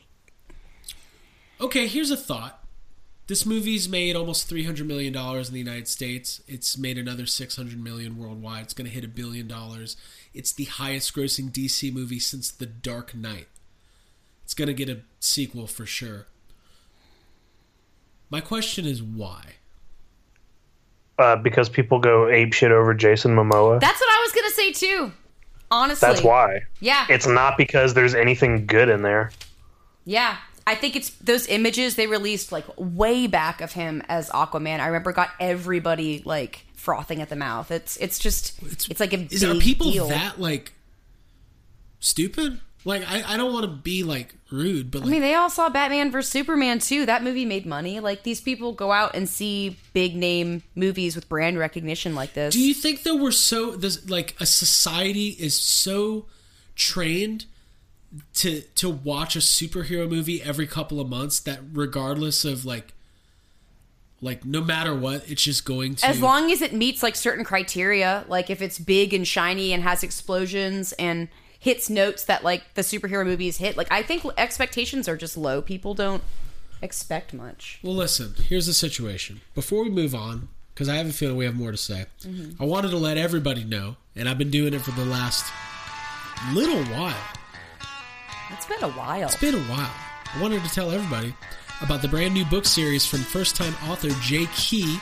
okay, 1.59 1.87
here's 1.87 2.11
a 2.11 2.17
thought. 2.17 2.63
This 3.27 3.45
movie's 3.45 3.89
made 3.89 4.15
almost 4.15 4.47
three 4.47 4.63
hundred 4.63 4.87
million 4.87 5.11
dollars 5.11 5.49
in 5.49 5.53
the 5.53 5.59
United 5.59 5.87
States. 5.87 6.41
It's 6.47 6.77
made 6.77 6.97
another 6.97 7.25
six 7.25 7.57
hundred 7.57 7.83
million 7.83 8.17
worldwide. 8.17 8.63
It's 8.63 8.73
going 8.73 8.87
to 8.87 8.93
hit 8.93 9.03
a 9.03 9.09
billion 9.09 9.47
dollars. 9.47 9.97
It's 10.33 10.53
the 10.53 10.65
highest-grossing 10.65 11.51
DC 11.51 11.91
movie 11.91 12.19
since 12.19 12.51
The 12.51 12.67
Dark 12.67 13.15
Knight. 13.15 13.47
It's 14.47 14.53
going 14.53 14.69
to 14.69 14.73
get 14.73 14.87
a 14.87 15.01
sequel 15.19 15.67
for 15.67 15.85
sure. 15.85 16.25
My 18.29 18.39
question 18.39 18.85
is 18.85 19.03
why? 19.03 19.41
uh, 21.19 21.35
because 21.35 21.67
people 21.67 21.99
go 21.99 22.29
ape 22.29 22.53
shit 22.53 22.71
over 22.71 22.93
Jason 22.93 23.35
Momoa. 23.35 23.81
That's 23.81 23.99
what 23.99 24.07
I 24.09 24.21
was 24.23 24.31
gonna 24.33 24.51
say 24.51 24.71
too. 24.71 25.11
Honestly, 25.69 26.07
That's 26.07 26.21
why. 26.23 26.61
Yeah, 26.79 27.05
It's 27.09 27.27
not 27.27 27.57
because 27.57 27.93
there's 27.93 28.15
anything 28.15 28.67
good 28.67 28.87
in 28.87 29.01
there. 29.01 29.31
yeah. 30.05 30.37
I 30.65 30.75
think 30.75 30.95
it's 30.95 31.09
those 31.09 31.47
images 31.47 31.95
they 31.95 32.07
released 32.07 32.51
like 32.53 32.65
way 32.77 33.25
back 33.27 33.59
of 33.61 33.71
him 33.73 34.01
as 34.07 34.29
Aquaman. 34.29 34.79
I 34.79 34.87
remember 34.87 35.11
got 35.13 35.29
everybody 35.39 36.21
like 36.25 36.65
frothing 36.75 37.21
at 37.21 37.29
the 37.29 37.35
mouth. 37.37 37.71
It's 37.71 37.97
it's 37.97 38.19
just 38.19 38.61
it's, 38.63 38.99
like 38.99 39.11
a 39.13 39.27
Is 39.31 39.41
big 39.41 39.55
are 39.57 39.59
people 39.59 39.91
deal. 39.91 40.07
that 40.09 40.39
like 40.41 40.73
stupid? 41.99 42.59
Like 42.87 43.03
I, 43.05 43.33
I 43.33 43.35
don't 43.35 43.51
want 43.51 43.65
to 43.65 43.71
be 43.71 44.03
like 44.03 44.33
rude, 44.49 44.91
but 44.91 45.03
I 45.03 45.07
mean, 45.07 45.19
they 45.19 45.35
all 45.35 45.49
saw 45.49 45.67
Batman 45.67 46.09
vs 46.09 46.31
Superman 46.31 46.79
too. 46.79 47.05
That 47.05 47.21
movie 47.21 47.43
made 47.43 47.65
money. 47.65 47.99
Like 47.99 48.23
these 48.23 48.39
people 48.39 48.71
go 48.71 48.93
out 48.93 49.13
and 49.13 49.27
see 49.27 49.77
big 49.91 50.15
name 50.15 50.63
movies 50.73 51.13
with 51.13 51.27
brand 51.27 51.59
recognition 51.59 52.15
like 52.15 52.33
this. 52.33 52.53
Do 52.53 52.61
you 52.61 52.73
think 52.73 53.03
that 53.03 53.17
we're 53.17 53.31
so 53.31 53.71
this 53.71 54.09
like 54.09 54.37
a 54.39 54.45
society 54.45 55.35
is 55.37 55.59
so 55.59 56.27
trained 56.75 57.43
to 58.35 58.61
to 58.61 58.89
watch 58.89 59.35
a 59.35 59.39
superhero 59.39 60.09
movie 60.09 60.41
every 60.41 60.65
couple 60.65 61.01
of 61.01 61.09
months 61.09 61.41
that 61.41 61.59
regardless 61.73 62.45
of 62.45 62.63
like 62.63 62.93
like 64.21 64.45
no 64.45 64.61
matter 64.61 64.95
what, 64.95 65.29
it's 65.29 65.43
just 65.43 65.65
going 65.65 65.95
to 65.95 66.05
as 66.05 66.21
long 66.21 66.53
as 66.53 66.61
it 66.61 66.71
meets 66.71 67.03
like 67.03 67.17
certain 67.17 67.43
criteria, 67.43 68.23
like 68.29 68.49
if 68.49 68.61
it's 68.61 68.79
big 68.79 69.13
and 69.13 69.27
shiny 69.27 69.73
and 69.73 69.83
has 69.83 70.03
explosions 70.03 70.93
and 70.93 71.27
hits 71.67 71.89
notes 71.89 72.23
that 72.23 72.45
like 72.45 72.63
the 72.75 72.81
superhero 72.81 73.25
movies 73.25 73.57
hit, 73.57 73.75
like 73.75 73.89
I 73.91 74.01
think 74.01 74.23
expectations 74.37 75.09
are 75.09 75.17
just 75.17 75.35
low. 75.35 75.61
People 75.61 75.93
don't 75.93 76.23
expect 76.81 77.33
much. 77.33 77.79
Well, 77.83 77.93
listen, 77.93 78.35
here's 78.47 78.67
the 78.67 78.73
situation. 78.73 79.41
Before 79.53 79.83
we 79.83 79.89
move 79.89 80.15
on, 80.15 80.47
because 80.73 80.87
I 80.87 80.95
have 80.95 81.09
a 81.09 81.11
feeling 81.11 81.35
we 81.35 81.43
have 81.43 81.57
more 81.57 81.71
to 81.71 81.77
say, 81.77 82.05
Mhm. 82.25 82.55
I 82.57 82.63
wanted 82.63 82.91
to 82.91 82.97
let 82.97 83.17
everybody 83.17 83.65
know, 83.65 83.97
and 84.15 84.29
I've 84.29 84.37
been 84.37 84.49
doing 84.49 84.73
it 84.73 84.81
for 84.81 84.91
the 84.91 85.03
last 85.03 85.43
little 86.53 86.85
while. 86.85 87.17
It's 88.51 88.65
been 88.65 88.81
a 88.83 88.91
while. 88.91 89.27
It's 89.27 89.35
been 89.35 89.55
a 89.55 89.63
while. 89.63 89.93
I 90.33 90.41
wanted 90.41 90.63
to 90.63 90.69
tell 90.69 90.89
everybody 90.91 91.33
about 91.81 92.01
the 92.01 92.07
brand 92.07 92.33
new 92.33 92.45
book 92.45 92.63
series 92.63 93.05
from 93.05 93.19
first 93.19 93.57
time 93.57 93.75
author 93.89 94.09
Jay 94.21 94.47
Key. 94.55 94.99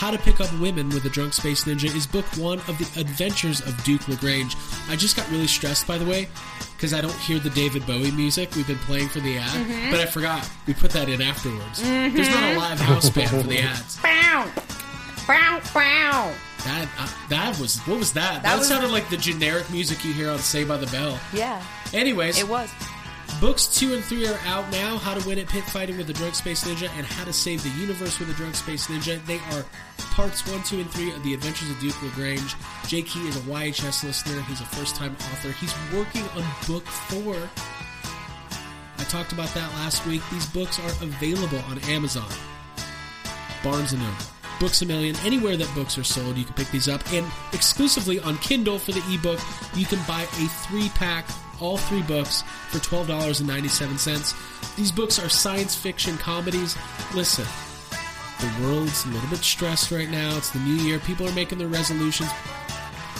How 0.00 0.10
to 0.10 0.16
Pick 0.16 0.40
Up 0.40 0.50
Women 0.58 0.88
with 0.88 1.04
a 1.04 1.10
Drunk 1.10 1.34
Space 1.34 1.64
Ninja 1.64 1.94
is 1.94 2.06
book 2.06 2.24
one 2.38 2.58
of 2.60 2.78
the 2.78 3.00
adventures 3.00 3.60
of 3.60 3.84
Duke 3.84 4.08
LaGrange. 4.08 4.56
I 4.88 4.96
just 4.96 5.14
got 5.14 5.30
really 5.30 5.46
stressed, 5.46 5.86
by 5.86 5.98
the 5.98 6.06
way, 6.06 6.26
because 6.74 6.94
I 6.94 7.02
don't 7.02 7.14
hear 7.16 7.38
the 7.38 7.50
David 7.50 7.86
Bowie 7.86 8.10
music 8.12 8.48
we've 8.56 8.66
been 8.66 8.78
playing 8.78 9.08
for 9.10 9.20
the 9.20 9.36
ad, 9.36 9.50
Mhm. 9.50 9.90
but 9.90 10.00
I 10.00 10.06
forgot. 10.06 10.48
We 10.66 10.72
put 10.72 10.90
that 10.92 11.10
in 11.10 11.20
afterwards. 11.20 11.80
Mhm. 11.82 12.14
There's 12.14 12.28
not 12.30 12.42
a 12.42 12.56
live 12.58 12.80
house 12.80 13.10
band 13.10 13.28
for 13.28 13.42
the 13.42 13.58
ads. 13.60 13.96
Bow, 13.98 14.46
bow, 15.26 15.60
bow. 15.74 16.32
That 16.64 16.88
uh, 16.98 17.08
that 17.28 17.58
was 17.58 17.78
what 17.80 17.98
was 17.98 18.12
that? 18.12 18.34
That, 18.36 18.42
That 18.42 18.58
was- 18.58 18.68
sounded 18.68 18.90
like 18.90 19.10
the 19.10 19.16
generic 19.18 19.68
music 19.70 20.02
you 20.04 20.14
hear 20.14 20.30
on 20.30 20.38
Saved 20.38 20.68
by 20.68 20.78
the 20.78 20.86
Bell. 20.86 21.18
Yeah, 21.34 21.60
Anyways, 21.92 22.38
it 22.38 22.48
was. 22.48 22.70
Books 23.40 23.66
two 23.66 23.94
and 23.94 24.04
three 24.04 24.26
are 24.26 24.38
out 24.44 24.70
now. 24.70 24.98
How 24.98 25.14
to 25.14 25.26
win 25.26 25.38
at 25.38 25.48
pit 25.48 25.64
fighting 25.64 25.96
with 25.96 26.06
the 26.06 26.12
drunk 26.12 26.34
space 26.34 26.62
ninja 26.64 26.90
and 26.96 27.06
how 27.06 27.24
to 27.24 27.32
save 27.32 27.62
the 27.62 27.70
universe 27.80 28.18
with 28.18 28.28
the 28.28 28.34
drunk 28.34 28.54
space 28.54 28.86
ninja. 28.88 29.24
They 29.24 29.38
are 29.56 29.64
parts 30.12 30.46
one, 30.46 30.62
two, 30.62 30.80
and 30.80 30.90
three 30.90 31.10
of 31.10 31.22
the 31.22 31.32
Adventures 31.32 31.70
of 31.70 31.80
Duke 31.80 32.02
Lagrange. 32.02 32.54
Jay 32.86 33.00
Key 33.00 33.20
is 33.28 33.36
a 33.36 33.40
YHS 33.40 34.04
listener. 34.04 34.42
He's 34.42 34.60
a 34.60 34.66
first-time 34.66 35.12
author. 35.12 35.52
He's 35.52 35.74
working 35.90 36.22
on 36.36 36.44
book 36.66 36.84
four. 36.84 37.36
I 38.98 39.04
talked 39.04 39.32
about 39.32 39.48
that 39.54 39.72
last 39.72 40.06
week. 40.06 40.20
These 40.30 40.46
books 40.46 40.78
are 40.78 41.02
available 41.02 41.60
on 41.70 41.78
Amazon, 41.84 42.30
Barnes 43.64 43.92
and 43.92 44.02
Noble, 44.02 44.16
Books 44.60 44.82
a 44.82 44.86
Million, 44.86 45.16
anywhere 45.24 45.56
that 45.56 45.74
books 45.74 45.96
are 45.96 46.04
sold. 46.04 46.36
You 46.36 46.44
can 46.44 46.52
pick 46.52 46.70
these 46.70 46.88
up, 46.88 47.00
and 47.10 47.26
exclusively 47.54 48.20
on 48.20 48.36
Kindle 48.38 48.78
for 48.78 48.92
the 48.92 49.02
ebook, 49.14 49.40
you 49.74 49.86
can 49.86 49.98
buy 50.06 50.20
a 50.20 50.48
three-pack, 50.68 51.26
all 51.60 51.76
three 51.76 52.02
books 52.02 52.42
for 52.68 52.78
twelve 52.78 53.06
dollars 53.08 53.40
and 53.40 53.48
ninety-seven 53.48 53.98
cents. 53.98 54.34
These 54.76 54.92
books 54.92 55.18
are 55.18 55.28
science 55.28 55.74
fiction 55.74 56.16
comedies. 56.18 56.76
Listen, 57.14 57.44
the 58.40 58.62
world's 58.66 59.04
a 59.04 59.08
little 59.08 59.28
bit 59.28 59.40
stressed 59.40 59.90
right 59.90 60.10
now. 60.10 60.36
It's 60.36 60.50
the 60.50 60.60
new 60.60 60.74
year. 60.74 60.98
People 61.00 61.28
are 61.28 61.32
making 61.32 61.58
their 61.58 61.68
resolutions. 61.68 62.30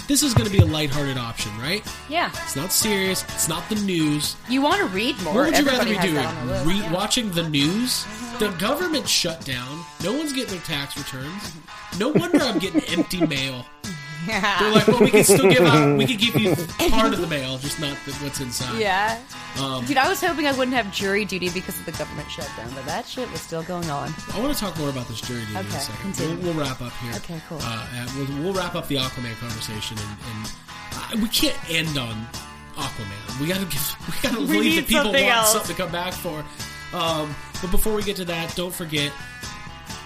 This 0.07 0.23
is 0.23 0.33
going 0.33 0.45
to 0.49 0.51
be 0.51 0.59
a 0.61 0.65
lighthearted 0.65 1.17
option, 1.17 1.57
right? 1.57 1.85
Yeah. 2.09 2.31
It's 2.43 2.55
not 2.55 2.73
serious. 2.73 3.23
It's 3.23 3.47
not 3.47 3.67
the 3.69 3.75
news. 3.75 4.35
You 4.49 4.61
want 4.61 4.79
to 4.79 4.87
read 4.87 5.21
more? 5.21 5.35
What 5.35 5.51
would 5.51 5.57
you 5.59 5.65
rather 5.65 5.85
be 5.85 5.97
doing? 5.99 6.15
that 6.15 6.35
on 6.35 6.47
their 6.47 6.55
list. 6.57 6.67
Re- 6.67 6.79
Yeah. 6.79 6.91
Watching 6.91 7.31
the 7.31 7.41
mm-hmm. 7.43 7.51
news? 7.51 7.91
Mm-hmm. 8.03 8.39
The 8.39 8.49
government 8.57 9.07
shut 9.07 9.45
down. 9.45 9.85
No 10.03 10.11
one's 10.11 10.33
getting 10.33 10.51
their 10.55 10.63
tax 10.65 10.97
returns. 10.97 11.31
Mm-hmm. 11.31 11.99
No 11.99 12.09
wonder 12.09 12.39
I'm 12.39 12.59
getting 12.59 12.81
empty 12.97 13.25
mail. 13.25 13.65
They're 14.27 14.71
like, 14.71 14.87
well, 14.87 14.99
we 14.99 15.09
can 15.11 15.23
still 15.23 15.49
give 15.49 15.61
out. 15.61 15.97
We 15.97 16.05
can 16.05 16.17
give 16.17 16.35
you 16.39 16.55
part 16.91 17.13
of 17.13 17.21
the 17.21 17.27
mail, 17.27 17.57
just 17.57 17.79
not 17.79 17.97
the, 18.05 18.11
what's 18.23 18.39
inside. 18.39 18.79
Yeah. 18.79 19.19
Um, 19.59 19.83
Dude, 19.85 19.97
I 19.97 20.07
was 20.07 20.21
hoping 20.21 20.45
I 20.47 20.51
wouldn't 20.51 20.75
have 20.75 20.91
jury 20.93 21.25
duty 21.25 21.49
because 21.49 21.79
of 21.79 21.85
the 21.85 21.91
government 21.93 22.29
shutdown, 22.29 22.71
but 22.75 22.85
that 22.85 23.05
shit 23.05 23.29
was 23.31 23.41
still 23.41 23.63
going 23.63 23.89
on. 23.89 24.13
I 24.33 24.39
want 24.39 24.53
to 24.53 24.59
talk 24.59 24.77
more 24.77 24.89
about 24.89 25.07
this 25.07 25.21
jury 25.21 25.41
duty 25.41 25.51
in 25.53 25.57
Okay, 25.65 25.77
a 25.77 25.79
second. 25.79 26.17
We'll, 26.19 26.53
we'll 26.53 26.53
wrap 26.53 26.81
up 26.81 26.93
here. 26.97 27.13
Okay, 27.15 27.41
cool. 27.49 27.59
Uh, 27.61 27.87
and 27.95 28.09
we'll, 28.11 28.43
we'll 28.43 28.53
wrap 28.53 28.75
up 28.75 28.87
the 28.87 28.95
Aquaman 28.97 29.35
conversation, 29.39 29.97
and, 29.97 30.17
and 30.35 30.53
uh, 30.93 31.21
we 31.21 31.27
can't 31.29 31.57
end 31.71 31.97
on 31.97 32.27
Aquaman. 32.75 33.39
We 33.41 33.47
gotta 33.47 33.65
give, 33.65 33.95
we 34.07 34.29
gotta 34.29 34.39
We 34.41 34.59
leave 34.59 34.75
the 34.75 34.81
people 34.83 35.03
something 35.05 35.25
want 35.25 35.37
else. 35.37 35.51
something 35.53 35.75
to 35.75 35.81
come 35.81 35.91
back 35.91 36.13
for. 36.13 36.45
Um, 36.93 37.33
but 37.61 37.71
before 37.71 37.93
we 37.93 38.03
get 38.03 38.15
to 38.17 38.25
that, 38.25 38.55
don't 38.55 38.73
forget 38.73 39.11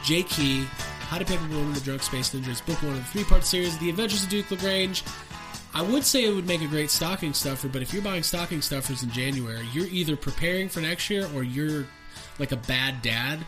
Jay 0.03 0.24
Key, 0.24 0.66
How 1.16 1.24
to 1.24 1.34
a 1.34 1.38
Woman 1.38 1.72
the 1.72 1.80
Drunk 1.80 2.03
Space 2.03 2.36
Ninjas, 2.36 2.66
book 2.66 2.76
one 2.84 2.91
of 2.91 2.97
the 2.97 3.05
three-part 3.05 3.45
series, 3.45 3.78
The 3.78 3.89
Adventures 3.89 4.24
of 4.24 4.30
Duke 4.30 4.51
Lagrange. 4.51 5.01
I 5.74 5.82
would 5.82 6.03
say 6.03 6.26
it 6.26 6.36
would 6.36 6.45
make 6.45 6.61
a 6.61 6.68
great 6.68 6.91
stocking 6.91 7.32
stuffer, 7.32 7.70
but 7.70 7.82
if 7.82 7.93
you're 7.93 8.03
buying 8.03 8.22
stocking 8.22 8.61
stuffers 8.61 9.01
in 9.01 9.09
January, 9.11 9.66
you're 9.72 9.88
either 9.88 10.18
preparing 10.18 10.68
for 10.68 10.82
next 10.82 11.09
year 11.09 11.26
or 11.34 11.41
you're 11.41 11.88
like 12.38 12.51
a 12.51 12.57
bad 12.57 13.01
dad. 13.01 13.39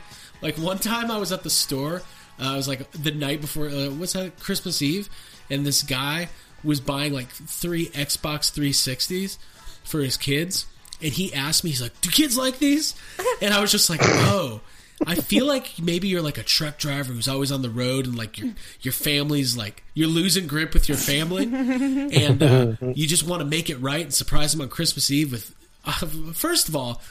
Like 0.42 0.56
one 0.58 0.78
time 0.78 1.12
I 1.12 1.18
was 1.18 1.34
at 1.34 1.44
the 1.44 1.50
store, 1.50 2.04
uh, 2.40 2.54
I 2.54 2.56
was 2.56 2.70
like 2.70 2.90
the 2.92 3.12
night 3.12 3.42
before, 3.42 3.68
uh, 3.68 3.90
what's 3.90 4.14
that, 4.14 4.40
Christmas 4.40 4.82
Eve, 4.82 5.10
and 5.50 5.66
this 5.66 5.84
guy 5.84 6.30
was 6.64 6.80
buying 6.80 7.12
like 7.12 7.28
three 7.28 7.88
Xbox 7.88 8.50
360s 8.50 9.38
for 9.84 10.00
his 10.00 10.16
kids, 10.16 10.68
and 11.02 11.12
he 11.12 11.34
asked 11.34 11.66
me, 11.66 11.72
he's 11.72 11.82
like, 11.82 12.00
"Do 12.00 12.12
kids 12.12 12.38
like 12.38 12.60
these?" 12.60 12.96
And 13.42 13.54
I 13.54 13.60
was 13.60 13.74
just 13.74 13.90
like, 13.90 14.00
"Oh." 14.04 14.62
I 15.06 15.16
feel 15.16 15.46
like 15.46 15.74
maybe 15.82 16.08
you're 16.08 16.22
like 16.22 16.38
a 16.38 16.44
truck 16.44 16.78
driver 16.78 17.14
who's 17.14 17.28
always 17.28 17.52
on 17.52 17.62
the 17.62 17.70
road, 17.70 18.06
and 18.08 18.18
like 18.18 18.40
your 18.40 18.54
your 18.82 18.92
family's 18.94 19.56
like 19.56 19.84
you're 19.94 20.08
losing 20.08 20.48
grip 20.48 20.74
with 20.74 20.90
your 20.90 20.98
family, 20.98 21.44
and 21.44 22.42
uh, 22.44 22.74
you 22.96 23.08
just 23.08 23.28
want 23.28 23.42
to 23.42 23.46
make 23.46 23.70
it 23.70 23.76
right 23.78 24.02
and 24.02 24.14
surprise 24.14 24.54
them 24.54 24.62
on 24.62 24.70
Christmas 24.70 25.12
Eve 25.12 25.32
with. 25.32 25.54
Uh, 25.86 25.92
first 26.34 26.68
of 26.68 26.76
all, 26.76 27.02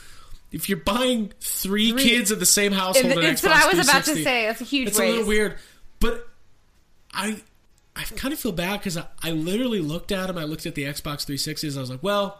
if 0.51 0.69
you're 0.69 0.77
buying 0.77 1.31
three, 1.39 1.91
Three. 1.91 2.03
kids 2.03 2.31
in 2.31 2.39
the 2.39 2.45
same 2.45 2.71
household, 2.71 3.17
an 3.17 3.23
it's 3.23 3.41
Xbox 3.41 3.49
what 3.49 3.63
I 3.63 3.67
was 3.77 3.87
about 3.87 4.03
to 4.05 4.15
say. 4.15 4.45
That's 4.47 4.61
a 4.61 4.65
huge 4.65 4.89
It's 4.89 4.99
a 4.99 5.05
little 5.05 5.25
weird, 5.27 5.55
but 5.99 6.27
I 7.13 7.41
I 7.95 8.03
kind 8.03 8.31
of 8.33 8.39
feel 8.39 8.51
bad 8.51 8.79
because 8.79 8.97
I, 8.97 9.05
I 9.23 9.31
literally 9.31 9.79
looked 9.79 10.11
at 10.11 10.29
him. 10.29 10.37
I 10.37 10.43
looked 10.43 10.67
at 10.67 10.75
the 10.75 10.83
Xbox 10.83 11.25
360s. 11.25 11.75
I 11.75 11.79
was 11.81 11.89
like, 11.89 12.03
well, 12.03 12.39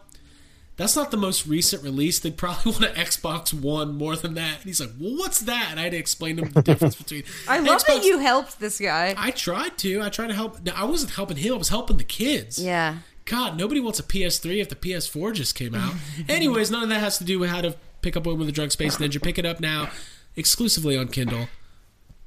that's 0.77 0.95
not 0.95 1.11
the 1.11 1.17
most 1.17 1.45
recent 1.45 1.83
release. 1.83 2.19
They 2.19 2.31
probably 2.31 2.71
want 2.73 2.85
an 2.85 2.95
Xbox 2.95 3.53
One 3.53 3.97
more 3.97 4.15
than 4.15 4.35
that. 4.35 4.57
And 4.57 4.63
he's 4.65 4.79
like, 4.79 4.91
well, 4.99 5.17
what's 5.17 5.39
that? 5.41 5.67
And 5.71 5.79
I 5.79 5.83
had 5.83 5.91
to 5.91 5.97
explain 5.97 6.37
to 6.37 6.43
him 6.43 6.51
the 6.53 6.61
difference 6.61 6.95
between. 7.03 7.23
I 7.47 7.59
love 7.59 7.83
that 7.85 8.03
you 8.05 8.19
helped 8.19 8.59
this 8.59 8.79
guy. 8.79 9.13
I 9.17 9.31
tried 9.31 9.77
to. 9.79 10.01
I 10.01 10.09
tried 10.09 10.27
to 10.27 10.33
help. 10.33 10.63
Now, 10.63 10.73
I 10.75 10.85
wasn't 10.85 11.11
helping 11.13 11.37
him. 11.37 11.53
I 11.53 11.57
was 11.57 11.69
helping 11.69 11.97
the 11.97 12.03
kids. 12.05 12.57
Yeah. 12.63 12.99
God, 13.25 13.57
nobody 13.57 13.81
wants 13.81 13.99
a 13.99 14.03
PS3 14.03 14.61
if 14.61 14.69
the 14.69 14.75
PS4 14.75 15.33
just 15.33 15.53
came 15.55 15.75
out. 15.75 15.93
Anyways, 16.29 16.71
none 16.71 16.83
of 16.83 16.89
that 16.89 16.99
has 17.01 17.17
to 17.17 17.25
do 17.25 17.39
with 17.39 17.49
how 17.49 17.59
to 17.59 17.75
pick 18.01 18.15
up 18.15 18.25
one 18.25 18.37
with 18.39 18.47
a 18.47 18.53
drug 18.53 18.71
space 18.71 18.95
ninja. 18.97 19.21
Pick 19.21 19.37
it 19.37 19.45
up 19.45 19.59
now, 19.59 19.89
exclusively 20.37 20.95
on 20.95 21.09
Kindle. 21.09 21.49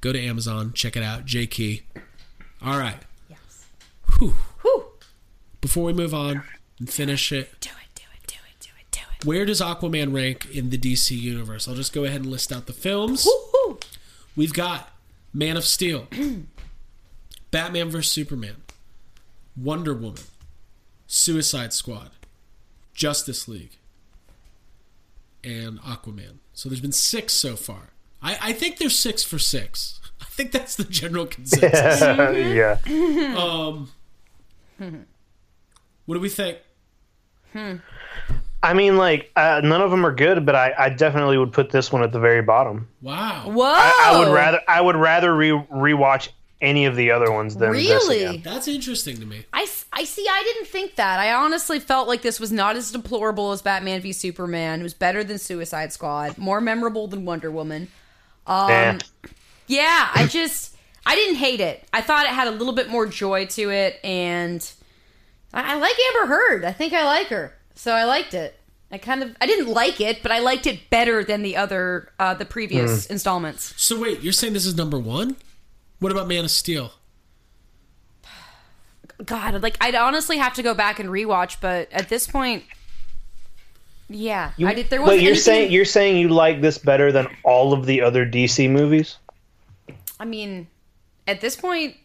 Go 0.01 0.13
to 0.13 0.19
Amazon, 0.19 0.73
check 0.73 0.95
it 0.95 1.01
out. 1.03 1.25
J 1.25 1.47
Key. 1.47 1.83
All 2.63 2.77
right. 2.77 2.97
Yes. 3.29 3.65
Whew. 4.19 4.35
Before 5.59 5.83
we 5.85 5.93
move 5.93 6.13
on 6.13 6.43
and 6.79 6.89
finish 6.89 7.31
it, 7.31 7.51
Do 7.61 7.69
it, 7.69 7.95
do 7.95 8.03
it, 8.15 8.27
do 8.27 8.35
it, 8.47 8.59
do 8.59 8.69
it, 8.79 8.91
do 8.91 8.99
it. 9.10 9.10
Where 9.23 9.45
does 9.45 9.61
Aquaman 9.61 10.13
rank 10.13 10.47
in 10.53 10.69
the 10.69 10.77
DC 10.77 11.19
universe? 11.19 11.67
I'll 11.67 11.75
just 11.75 11.93
go 11.93 12.03
ahead 12.05 12.21
and 12.21 12.31
list 12.31 12.51
out 12.51 12.65
the 12.65 12.73
films. 12.73 13.27
We've 14.35 14.53
got 14.53 14.89
Man 15.33 15.57
of 15.57 15.65
Steel, 15.65 16.07
Batman 17.51 17.89
vs 17.89 18.11
Superman, 18.11 18.57
Wonder 19.55 19.93
Woman, 19.93 20.23
Suicide 21.07 21.73
Squad, 21.73 22.11
Justice 22.93 23.47
League, 23.47 23.77
and 25.43 25.79
Aquaman. 25.81 26.37
So 26.53 26.69
there's 26.69 26.81
been 26.81 26.91
six 26.91 27.33
so 27.33 27.55
far. 27.55 27.89
I, 28.21 28.37
I 28.41 28.53
think 28.53 28.77
there's 28.77 28.97
six 28.97 29.23
for 29.23 29.39
six. 29.39 29.99
I 30.21 30.25
think 30.25 30.51
that's 30.51 30.75
the 30.75 30.83
general 30.83 31.25
consensus. 31.25 32.01
yeah. 32.01 32.77
Um, 33.37 33.91
what 36.05 36.15
do 36.15 36.21
we 36.21 36.29
think? 36.29 36.59
I 38.63 38.73
mean, 38.73 38.97
like 38.97 39.31
uh, 39.35 39.61
none 39.63 39.81
of 39.81 39.89
them 39.91 40.05
are 40.05 40.13
good, 40.13 40.45
but 40.45 40.55
I, 40.55 40.73
I 40.77 40.89
definitely 40.89 41.37
would 41.37 41.51
put 41.51 41.71
this 41.71 41.91
one 41.91 42.03
at 42.03 42.11
the 42.11 42.19
very 42.19 42.41
bottom. 42.43 42.87
Wow. 43.01 43.43
Whoa. 43.47 43.63
I, 43.65 44.11
I 44.13 44.19
would 44.19 44.31
rather 44.33 44.61
I 44.67 44.81
would 44.81 44.95
rather 44.95 45.35
re 45.35 45.49
rewatch 45.49 46.29
any 46.61 46.85
of 46.85 46.95
the 46.95 47.09
other 47.09 47.31
ones 47.31 47.55
than 47.55 47.71
this 47.73 47.87
Really? 47.87 48.23
again. 48.23 48.41
That's 48.43 48.67
interesting 48.67 49.17
to 49.17 49.25
me. 49.25 49.45
I, 49.51 49.65
I 49.93 50.03
see. 50.03 50.27
I 50.29 50.43
didn't 50.43 50.67
think 50.67 50.93
that. 50.95 51.19
I 51.19 51.33
honestly 51.33 51.79
felt 51.79 52.07
like 52.07 52.21
this 52.21 52.39
was 52.39 52.51
not 52.51 52.75
as 52.75 52.91
deplorable 52.91 53.51
as 53.51 53.63
Batman 53.63 53.99
v 54.01 54.13
Superman. 54.13 54.81
It 54.81 54.83
was 54.83 54.93
better 54.93 55.23
than 55.23 55.39
Suicide 55.39 55.91
Squad, 55.91 56.37
more 56.37 56.61
memorable 56.61 57.07
than 57.07 57.25
Wonder 57.25 57.49
Woman. 57.49 57.87
Um, 58.45 58.69
Eh. 58.69 58.99
yeah, 59.65 60.09
I 60.13 60.27
just 60.27 60.75
I 61.03 61.15
didn't 61.15 61.37
hate 61.37 61.61
it. 61.61 61.83
I 61.93 62.01
thought 62.01 62.27
it 62.27 62.31
had 62.31 62.47
a 62.47 62.51
little 62.51 62.73
bit 62.73 62.89
more 62.89 63.07
joy 63.07 63.47
to 63.47 63.71
it, 63.71 63.99
and 64.03 64.71
I, 65.51 65.73
I 65.73 65.75
like 65.77 65.95
Amber 66.13 66.27
Heard. 66.27 66.63
I 66.63 66.73
think 66.73 66.93
I 66.93 67.05
like 67.05 67.27
her, 67.29 67.55
so 67.75 67.93
I 67.93 68.03
liked 68.05 68.33
it. 68.33 68.57
I 68.91 68.97
kind 68.97 69.23
of 69.23 69.35
I 69.39 69.45
didn't 69.45 69.67
like 69.67 70.01
it, 70.01 70.21
but 70.21 70.31
I 70.31 70.39
liked 70.39 70.67
it 70.67 70.89
better 70.89 71.23
than 71.23 71.41
the 71.43 71.55
other 71.55 72.11
uh, 72.19 72.33
the 72.33 72.45
previous 72.45 73.07
Hmm. 73.07 73.13
installments. 73.13 73.73
So 73.77 73.99
wait, 73.99 74.21
you're 74.21 74.33
saying 74.33 74.53
this 74.53 74.65
is 74.65 74.75
number 74.75 74.99
one? 74.99 75.37
What 75.99 76.11
about 76.11 76.27
Man 76.27 76.43
of 76.43 76.51
Steel? 76.51 76.91
God, 79.25 79.61
like 79.61 79.77
I'd 79.81 79.95
honestly 79.95 80.37
have 80.37 80.53
to 80.55 80.63
go 80.63 80.73
back 80.73 80.99
and 80.99 81.09
rewatch, 81.09 81.57
but 81.61 81.91
at 81.91 82.09
this 82.09 82.27
point, 82.27 82.63
yeah, 84.09 84.51
You- 84.57 84.67
I 84.67 84.73
did. 84.73 84.89
There 84.89 85.01
was 85.01 85.09
Wait, 85.09 85.21
you're 85.21 85.35
saying 85.35 85.71
you're 85.71 85.85
saying 85.85 86.17
you 86.17 86.29
like 86.29 86.61
this 86.61 86.77
better 86.77 87.11
than 87.11 87.27
all 87.43 87.73
of 87.73 87.85
the 87.85 88.01
other 88.01 88.25
DC 88.25 88.69
movies? 88.69 89.17
I 90.19 90.25
mean, 90.25 90.67
at 91.27 91.39
this 91.41 91.55
point, 91.55 91.95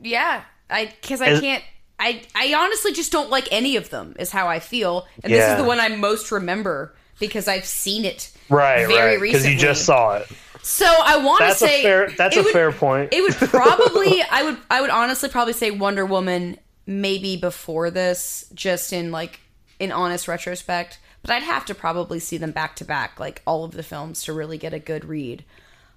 yeah, 0.00 0.42
I 0.68 0.92
because 1.00 1.20
I 1.22 1.28
Is- 1.30 1.40
can't. 1.40 1.64
I 2.02 2.22
I 2.34 2.52
honestly 2.54 2.92
just 2.92 3.12
don't 3.12 3.30
like 3.30 3.48
any 3.52 3.76
of 3.76 3.90
them. 3.90 4.14
Is 4.18 4.30
how 4.30 4.48
I 4.48 4.58
feel, 4.58 5.06
and 5.22 5.32
this 5.32 5.48
is 5.50 5.56
the 5.56 5.64
one 5.64 5.78
I 5.80 5.88
most 5.88 6.32
remember 6.32 6.94
because 7.20 7.46
I've 7.48 7.64
seen 7.64 8.04
it 8.04 8.30
Right, 8.48 8.86
very 8.86 9.12
right. 9.16 9.20
Because 9.22 9.46
you 9.46 9.56
just 9.56 9.84
saw 9.86 10.16
it. 10.16 10.26
So 10.62 10.84
I 10.86 11.16
want 11.18 11.40
to 11.40 11.46
That's 11.46 11.62
a 11.62 11.66
say 11.66 11.82
fair. 11.82 12.10
That's 12.10 12.36
a 12.36 12.42
would- 12.42 12.52
fair 12.52 12.72
point. 12.72 13.10
It 13.12 13.22
would 13.22 13.34
probably 13.50 14.22
I 14.30 14.42
would 14.42 14.58
I 14.70 14.80
would 14.80 14.90
honestly 14.90 15.28
probably 15.28 15.52
say 15.54 15.70
Wonder 15.70 16.04
Woman 16.04 16.58
maybe 16.86 17.36
before 17.36 17.90
this, 17.90 18.44
just 18.52 18.92
in 18.92 19.10
like 19.12 19.40
in 19.78 19.92
honest 19.92 20.26
retrospect. 20.28 20.98
But 21.22 21.30
I'd 21.30 21.44
have 21.44 21.64
to 21.66 21.74
probably 21.74 22.18
see 22.18 22.36
them 22.36 22.50
back 22.50 22.74
to 22.76 22.84
back, 22.84 23.20
like 23.20 23.42
all 23.46 23.62
of 23.64 23.72
the 23.72 23.84
films, 23.84 24.24
to 24.24 24.32
really 24.32 24.58
get 24.58 24.74
a 24.74 24.80
good 24.80 25.04
read. 25.04 25.44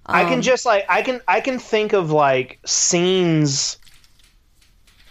I 0.06 0.22
Um, 0.22 0.28
can 0.28 0.42
just 0.42 0.64
like 0.64 0.84
I 0.88 1.02
can 1.02 1.20
I 1.26 1.40
can 1.40 1.58
think 1.58 1.92
of 1.92 2.12
like 2.12 2.60
scenes 2.64 3.78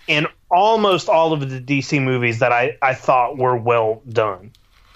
in 0.08 0.28
almost 0.56 1.10
all 1.10 1.34
of 1.34 1.42
the 1.50 1.60
DC 1.62 2.02
movies 2.02 2.40
that 2.40 2.52
I 2.52 2.78
I 2.82 2.94
thought 2.94 3.38
were 3.38 3.58
well 3.58 4.02
done 4.10 4.52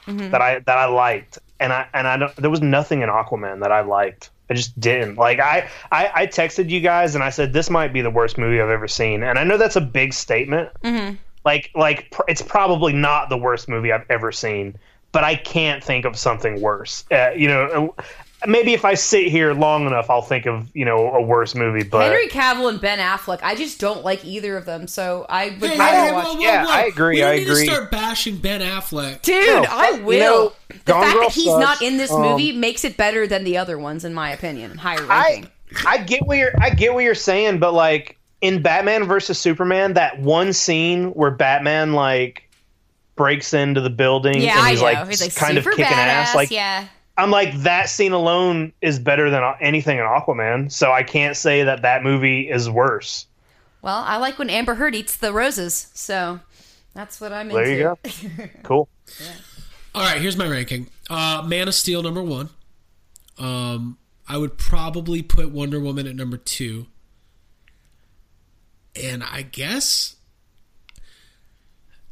Mhm. 0.08 0.32
that 0.32 0.42
I 0.42 0.60
that 0.60 0.78
I 0.78 0.86
liked 0.86 1.38
and 1.60 1.72
I 1.74 1.86
and 1.94 2.08
I 2.08 2.18
don't 2.18 2.36
there 2.38 2.50
was 2.50 2.62
nothing 2.62 3.02
in 3.02 3.10
Aquaman 3.10 3.60
that 3.62 3.72
I 3.72 3.82
liked. 3.82 4.32
I 4.50 4.56
just 4.56 4.80
didn't 4.80 5.16
like. 5.18 5.40
I, 5.40 5.68
I 5.92 6.12
I 6.22 6.28
texted 6.28 6.70
you 6.72 6.80
guys 6.80 7.14
and 7.14 7.24
I 7.24 7.30
said 7.30 7.54
this 7.54 7.70
might 7.70 7.94
be 7.94 8.02
the 8.02 8.10
worst 8.10 8.38
movie 8.40 8.60
I've 8.60 8.70
ever 8.70 8.88
seen, 8.88 9.22
and 9.22 9.38
I 9.38 9.44
know 9.44 9.58
that's 9.58 9.76
a 9.76 9.82
big 9.82 10.14
statement. 10.14 10.70
Mm-hmm. 10.84 11.16
Like 11.46 11.70
like 11.76 12.10
pr- 12.10 12.24
it's 12.28 12.42
probably 12.42 12.94
not 12.94 13.30
the 13.30 13.38
worst 13.38 13.70
movie 13.70 13.92
I've 13.92 14.06
ever 14.10 14.32
seen, 14.32 14.76
but 15.12 15.24
I 15.24 15.36
can't 15.36 15.84
think 15.84 16.06
of 16.06 16.18
something 16.18 16.60
worse. 16.62 17.06
Uh, 17.12 17.30
you 17.36 17.48
know, 17.48 17.94
maybe 18.48 18.74
if 18.74 18.86
I 18.86 18.94
sit 18.94 19.28
here 19.28 19.54
long 19.54 19.86
enough, 19.88 20.10
I'll 20.10 20.22
think 20.22 20.46
of 20.46 20.70
you 20.76 20.86
know 20.86 21.14
a 21.14 21.22
worse 21.22 21.56
movie. 21.56 21.84
But 21.84 22.04
Henry 22.12 22.28
Cavill 22.28 22.70
and 22.70 22.80
Ben 22.82 23.00
Affleck, 23.00 23.40
I 23.44 23.56
just 23.56 23.80
don't 23.80 24.04
like 24.04 24.24
either 24.26 24.56
of 24.58 24.66
them, 24.66 24.88
so 24.88 25.26
I 25.30 25.50
would 25.60 25.70
Hey, 25.70 25.78
rather 25.80 25.98
hey, 26.08 26.12
watch. 26.14 26.26
whoa, 26.26 26.34
whoa, 26.36 26.40
Yeah, 26.42 26.66
whoa. 26.66 26.72
I 26.72 26.82
agree, 26.86 27.16
We 27.16 27.22
don't 27.22 27.32
I 27.32 27.36
need 27.38 27.48
agree. 27.50 27.66
to 27.68 27.74
start 27.74 27.92
bashing 27.92 28.38
Ben 28.38 28.62
Affleck. 28.62 29.22
Dude, 29.22 29.46
No, 29.64 29.66
I 29.70 29.92
will. 30.04 30.14
you 30.14 30.20
know, 30.20 30.54
the 30.70 30.76
Gone 30.86 31.02
fact 31.04 31.14
Girl 31.16 31.24
that 31.24 31.32
he's 31.34 31.46
sucks. 31.46 31.60
not 31.62 31.82
in 31.82 31.98
this 31.98 32.12
Um, 32.12 32.22
movie 32.22 32.52
makes 32.52 32.84
it 32.86 32.96
better 32.98 33.28
than 33.28 33.44
the 33.44 33.58
other 33.58 33.78
ones, 33.78 34.06
in 34.06 34.14
my 34.14 34.32
opinion. 34.32 34.78
Higher 34.78 35.06
I 35.10 35.24
ranking. 35.24 35.50
I 35.88 35.98
get 36.00 36.26
what 36.26 36.38
you're 36.38 36.52
I 36.60 36.70
get 36.72 36.94
what 36.94 37.04
you're 37.04 37.14
saying, 37.16 37.60
but 37.60 37.74
like 37.74 38.18
in 38.42 38.62
Batman 38.62 39.04
versus 39.06 39.38
Superman, 39.38 39.94
that 39.94 40.20
one 40.20 40.54
scene 40.54 41.10
where 41.12 41.30
Batman 41.32 41.94
like 41.94 42.44
breaks 43.16 43.54
into 43.54 43.82
the 43.82 43.90
building 43.90 44.42
yeah, 44.42 44.58
and 44.60 44.68
he's 44.70 44.82
like, 44.82 45.06
he's 45.10 45.22
like 45.22 45.36
kind 45.36 45.58
of 45.58 45.66
kicking 45.66 45.84
badass. 45.86 45.92
ass, 45.98 46.36
like 46.36 46.50
yeah. 46.52 46.86
I'm 47.20 47.32
like 47.32 47.54
that 47.60 47.90
scene 47.90 48.12
alone 48.14 48.74
is 48.82 49.00
better 49.00 49.30
than 49.30 49.44
anything 49.62 49.98
in 49.98 50.04
Aquaman, 50.06 50.72
so 50.72 50.92
I 50.92 51.04
can't 51.04 51.36
say 51.36 51.64
that 51.64 51.82
that 51.84 52.04
movie 52.04 52.50
is 52.50 52.70
worse. 52.70 53.26
Well, 53.82 54.04
I 54.06 54.18
like 54.18 54.38
when 54.40 54.50
Amber 54.50 54.76
Heard 54.76 54.96
eats 54.96 55.16
the 55.18 55.32
roses, 55.34 55.90
so 55.94 56.40
that's 56.94 57.22
what 57.22 57.32
I'm 57.32 57.50
There 57.50 57.64
into. 57.64 58.12
you 58.12 58.30
go. 58.38 58.50
Cool. 58.64 58.90
All 59.96 60.02
right, 60.04 60.22
here's 60.22 60.38
my 60.38 60.48
ranking. 60.48 60.90
Uh, 61.10 61.44
Man 61.48 61.68
of 61.68 61.74
Steel 61.76 62.04
number 62.04 62.22
one. 62.22 62.50
Um, 63.38 63.98
I 64.28 64.38
would 64.38 64.58
probably 64.58 65.22
put 65.22 65.50
Wonder 65.50 65.80
Woman 65.80 66.06
at 66.08 66.16
number 66.16 66.38
two. 66.38 66.88
And 69.02 69.24
I 69.24 69.42
guess 69.44 70.16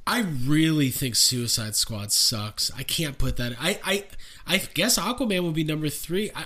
I 0.08 0.22
really 0.22 0.90
think 0.90 1.16
Suicide 1.16 1.76
Squad 1.76 2.14
sucks. 2.14 2.72
I 2.76 2.84
can't 2.84 3.18
put 3.18 3.36
that. 3.38 3.54
I 3.60 3.80
I 3.84 4.06
I 4.48 4.58
guess 4.74 4.98
Aquaman 4.98 5.44
would 5.44 5.54
be 5.54 5.66
number 5.66 5.90
three. 5.90 6.32
I, 6.34 6.46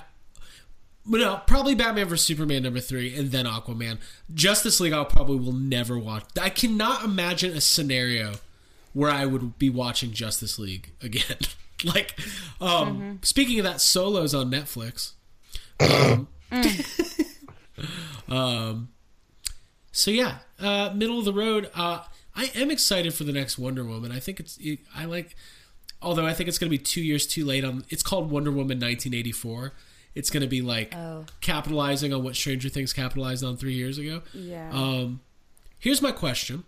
but 1.06 1.20
no, 1.20 1.40
probably 1.46 1.76
Batman 1.76 2.08
vs 2.08 2.26
Superman 2.26 2.64
number 2.64 2.80
three, 2.80 3.14
and 3.14 3.30
then 3.30 3.46
Aquaman. 3.46 3.98
Justice 4.34 4.80
League, 4.80 4.92
I'll 4.92 5.04
probably 5.04 5.38
will 5.38 5.52
never 5.52 5.96
watch. 5.96 6.24
I 6.40 6.50
cannot 6.50 7.04
imagine 7.04 7.56
a 7.56 7.60
scenario 7.60 8.34
where 8.92 9.10
I 9.10 9.26
would 9.26 9.58
be 9.58 9.70
watching 9.70 10.10
Justice 10.10 10.58
League 10.58 10.90
again. 11.00 11.38
like, 11.84 12.18
um, 12.60 13.20
speaking 13.22 13.60
of 13.60 13.64
that, 13.64 13.80
Solo's 13.80 14.34
on 14.34 14.50
Netflix. 14.50 15.12
Um, 15.80 16.28
um, 18.28 18.88
so 19.92 20.10
yeah, 20.10 20.38
uh, 20.58 20.90
middle 20.94 21.20
of 21.20 21.24
the 21.24 21.32
road. 21.32 21.70
Uh, 21.74 22.02
I 22.34 22.50
am 22.54 22.70
excited 22.70 23.12
for 23.14 23.24
the 23.24 23.32
next 23.32 23.58
Wonder 23.58 23.84
Woman. 23.84 24.10
I 24.12 24.18
think 24.20 24.40
it's. 24.40 24.56
It, 24.58 24.80
I 24.94 25.04
like, 25.04 25.36
although 26.00 26.26
I 26.26 26.32
think 26.34 26.48
it's 26.48 26.58
going 26.58 26.70
to 26.70 26.76
be 26.76 26.82
two 26.82 27.02
years 27.02 27.26
too 27.26 27.44
late. 27.44 27.64
On 27.64 27.84
it's 27.90 28.02
called 28.02 28.30
Wonder 28.30 28.50
Woman 28.50 28.78
1984. 28.78 29.72
It's 30.14 30.28
going 30.30 30.42
to 30.42 30.46
be 30.48 30.60
like 30.62 30.94
Oh. 30.94 31.24
capitalizing 31.40 32.12
on 32.12 32.22
what 32.22 32.36
Stranger 32.36 32.68
Things 32.68 32.92
capitalized 32.92 33.42
on 33.44 33.56
three 33.56 33.74
years 33.74 33.96
ago. 33.98 34.22
Yeah. 34.34 34.70
Um, 34.72 35.20
here's 35.78 36.02
my 36.02 36.12
question. 36.12 36.64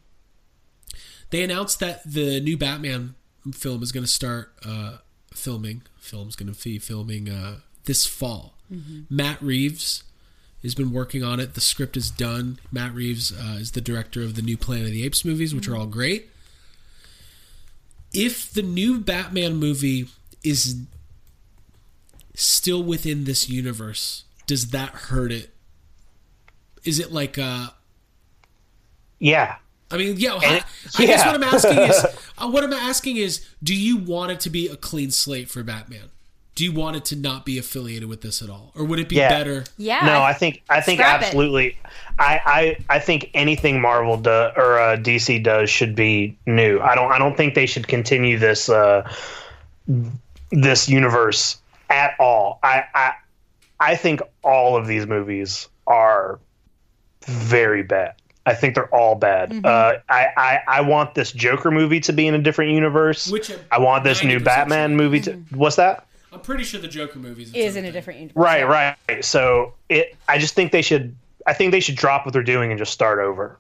They 1.31 1.43
announced 1.43 1.81
that 1.81 2.01
the 2.11 2.41
new 2.41 2.57
Batman 2.57 3.15
film 3.53 3.83
is 3.83 3.93
going 3.93 4.05
to 4.05 4.11
start 4.11 4.55
uh, 4.65 4.99
filming. 5.35 5.83
Film's 5.99 6.37
going 6.37 6.53
to 6.53 6.63
be 6.65 6.79
filming 6.79 7.29
uh, 7.29 7.57
this 7.85 8.07
fall. 8.07 8.57
Mhm. 8.73 9.05
Matt 9.11 9.43
Reeves 9.43 10.05
has 10.65 10.75
been 10.75 10.93
working 10.93 11.23
on 11.23 11.39
it. 11.39 11.55
The 11.55 11.61
script 11.61 11.97
is 11.97 12.11
done. 12.11 12.59
Matt 12.73 12.95
Reeves 12.95 13.33
uh, 13.33 13.59
is 13.59 13.73
the 13.73 13.81
director 13.81 14.23
of 14.23 14.35
the 14.35 14.43
new 14.43 14.57
Planet 14.57 14.87
of 14.87 14.93
the 14.93 15.05
Apes 15.05 15.25
movies, 15.25 15.55
which 15.55 15.69
are 15.69 15.77
all 15.77 15.87
great. 15.87 16.31
If 18.13 18.51
the 18.53 18.63
new 18.63 18.99
Batman 18.99 19.57
movie 19.57 20.09
is 20.43 20.77
still 22.35 22.83
within 22.83 23.25
this 23.25 23.49
universe, 23.49 24.25
does 24.47 24.71
that 24.71 24.91
hurt 24.91 25.33
it? 25.33 25.51
Is 26.85 26.99
it 26.99 27.13
like 27.13 27.39
uh 27.39 27.69
Yeah. 29.19 29.57
I 29.91 29.99
mean, 29.99 30.17
yeah. 30.17 30.35
I, 30.35 30.65
I 30.99 31.07
guess 31.07 31.25
what 31.25 31.35
I'm 31.35 31.43
asking 31.43 31.79
is, 31.79 32.07
uh, 32.39 32.49
what 32.49 32.65
I'm 32.65 32.73
asking 32.73 33.19
is, 33.19 33.47
do 33.63 33.75
you 33.75 33.97
want 33.97 34.33
it 34.33 34.41
to 34.41 34.51
be 34.51 34.67
a 34.67 34.77
clean 34.77 35.11
slate 35.11 35.49
for 35.49 35.63
Batman? 35.63 36.11
Do 36.55 36.65
you 36.65 36.73
want 36.73 36.95
it 36.97 37.05
to 37.07 37.17
not 37.17 37.45
be 37.45 37.59
affiliated 37.59 38.09
with 38.09 38.21
this 38.21 38.41
at 38.41 38.49
all, 38.49 38.71
or 38.77 38.85
would 38.85 39.01
it 39.01 39.09
be 39.09 39.17
Yeah. 39.17 39.29
better? 39.29 39.65
Yeah. 39.77 40.07
No, 40.07 40.23
I 40.23 40.33
think 40.33 40.63
I 40.71 40.81
think 40.81 41.01
Scrap 41.01 41.21
it. 41.23 41.25
absolutely. 41.27 41.77
I, 42.19 42.41
I 42.89 42.97
I 42.97 42.99
think 43.01 43.31
anything 43.35 43.81
Marvel 43.81 44.17
do, 44.17 44.31
or 44.31 44.79
uh, 44.79 44.97
DC 44.97 45.43
does 45.43 45.69
should 45.69 45.97
be 45.97 46.37
new. 46.47 46.79
I 46.81 46.95
don't 46.95 47.11
I 47.11 47.19
don't 47.19 47.37
think 47.37 47.55
they 47.55 47.67
should 47.67 47.89
continue 47.89 48.39
this 48.39 48.69
uh, 48.69 49.03
this 50.51 50.89
universe 50.89 51.59
at 51.91 52.15
all. 52.19 52.59
I, 52.63 52.85
I 52.95 53.13
I 53.81 53.97
think 53.97 54.21
all 54.43 54.77
of 54.77 54.87
these 54.87 55.07
movies 55.07 55.69
are 55.87 56.39
very 57.27 57.83
bad. 57.83 58.15
I 58.47 58.55
think 58.55 58.75
they're 58.75 58.95
all 58.95 59.15
bad. 59.15 59.51
Mhm. 59.51 59.65
Uh, 59.67 59.99
I, 60.09 60.27
I 60.37 60.59
I 60.69 60.81
want 60.83 61.15
this 61.15 61.33
Joker 61.33 61.71
movie 61.71 62.01
to 62.01 62.13
be 62.13 62.27
in 62.27 62.35
a 62.35 62.39
different 62.39 62.73
universe. 62.73 63.29
Which 63.31 63.51
I'm 63.73 63.83
want 63.83 64.05
this 64.05 64.23
new 64.23 64.39
Batman 64.39 64.97
movie 64.97 65.21
to. 65.23 65.33
What's 65.51 65.77
that? 65.77 66.07
I'm 66.35 66.41
pretty 66.41 66.65
sure 66.65 66.81
the 66.81 66.89
Joker 66.89 67.21
movies 67.21 67.53
Is 67.55 67.77
in 67.77 67.85
a 67.85 67.93
different 67.93 68.19
universe. 68.21 68.37
Right, 68.37 68.97
right. 69.09 69.25
So 69.25 69.75
it, 69.89 70.17
I 70.29 70.39
just 70.39 70.55
think 70.55 70.73
they 70.73 70.83
should. 70.83 71.15
I 71.47 71.53
think 71.53 71.71
they 71.71 71.81
should 71.81 71.95
drop 71.95 72.27
what 72.27 72.33
they're 72.33 72.43
doing 72.43 72.71
and 72.71 72.79
just 72.79 72.93
start 72.93 73.21
over. 73.21 73.59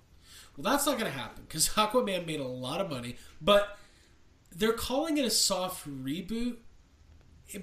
Well, 0.56 0.72
that's 0.72 0.86
not 0.86 0.98
going 0.98 1.10
to 1.10 1.16
happen 1.16 1.44
because 1.46 1.68
Aquaman 1.70 2.26
made 2.26 2.40
a 2.40 2.46
lot 2.46 2.80
of 2.80 2.90
money, 2.90 3.16
but 3.40 3.78
they're 4.55 4.72
calling 4.72 5.18
it 5.18 5.24
a 5.24 5.30
soft 5.30 5.86
reboot, 5.88 6.56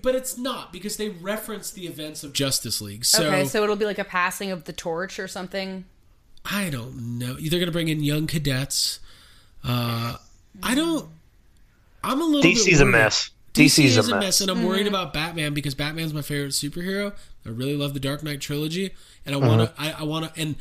but 0.01 0.15
it's 0.15 0.37
not 0.37 0.71
because 0.71 0.97
they 0.97 1.09
reference 1.09 1.71
the 1.71 1.87
events 1.87 2.23
of 2.23 2.33
Justice 2.33 2.81
League. 2.81 3.03
So, 3.03 3.27
okay, 3.27 3.45
so 3.45 3.63
it'll 3.63 3.75
be 3.75 3.85
like 3.85 3.99
a 3.99 4.03
passing 4.03 4.51
of 4.51 4.65
the 4.65 4.73
torch 4.73 5.19
or 5.19 5.27
something. 5.27 5.85
I 6.45 6.69
don't 6.69 7.19
know. 7.19 7.33
They're 7.33 7.59
going 7.59 7.65
to 7.65 7.71
bring 7.71 7.87
in 7.87 8.01
young 8.01 8.27
cadets. 8.27 8.99
Uh, 9.63 10.17
I 10.63 10.75
don't. 10.75 11.09
I'm 12.03 12.21
a 12.21 12.23
little. 12.23 12.41
bit 12.41 12.57
DC's 12.57 12.81
a 12.81 12.85
mess. 12.85 13.29
DC 13.53 13.65
DC's 13.83 13.97
is 13.97 14.09
a 14.09 14.11
a 14.11 14.15
mess. 14.15 14.23
mess, 14.23 14.41
and 14.41 14.49
I'm 14.51 14.63
worried 14.63 14.85
Mm-hmm. 14.85 14.87
about 14.95 15.13
Batman 15.13 15.53
because 15.53 15.75
Batman's 15.75 16.13
my 16.13 16.21
favorite 16.21 16.51
superhero. 16.51 17.13
I 17.45 17.49
really 17.49 17.75
love 17.75 17.93
the 17.93 17.99
Dark 17.99 18.23
Knight 18.23 18.39
trilogy, 18.41 18.91
and 19.25 19.35
I 19.35 19.37
want 19.37 19.61
to. 19.61 19.81
Uh-huh. 19.81 19.93
I, 19.97 20.01
I 20.01 20.03
want 20.03 20.33
to, 20.33 20.41
and 20.41 20.55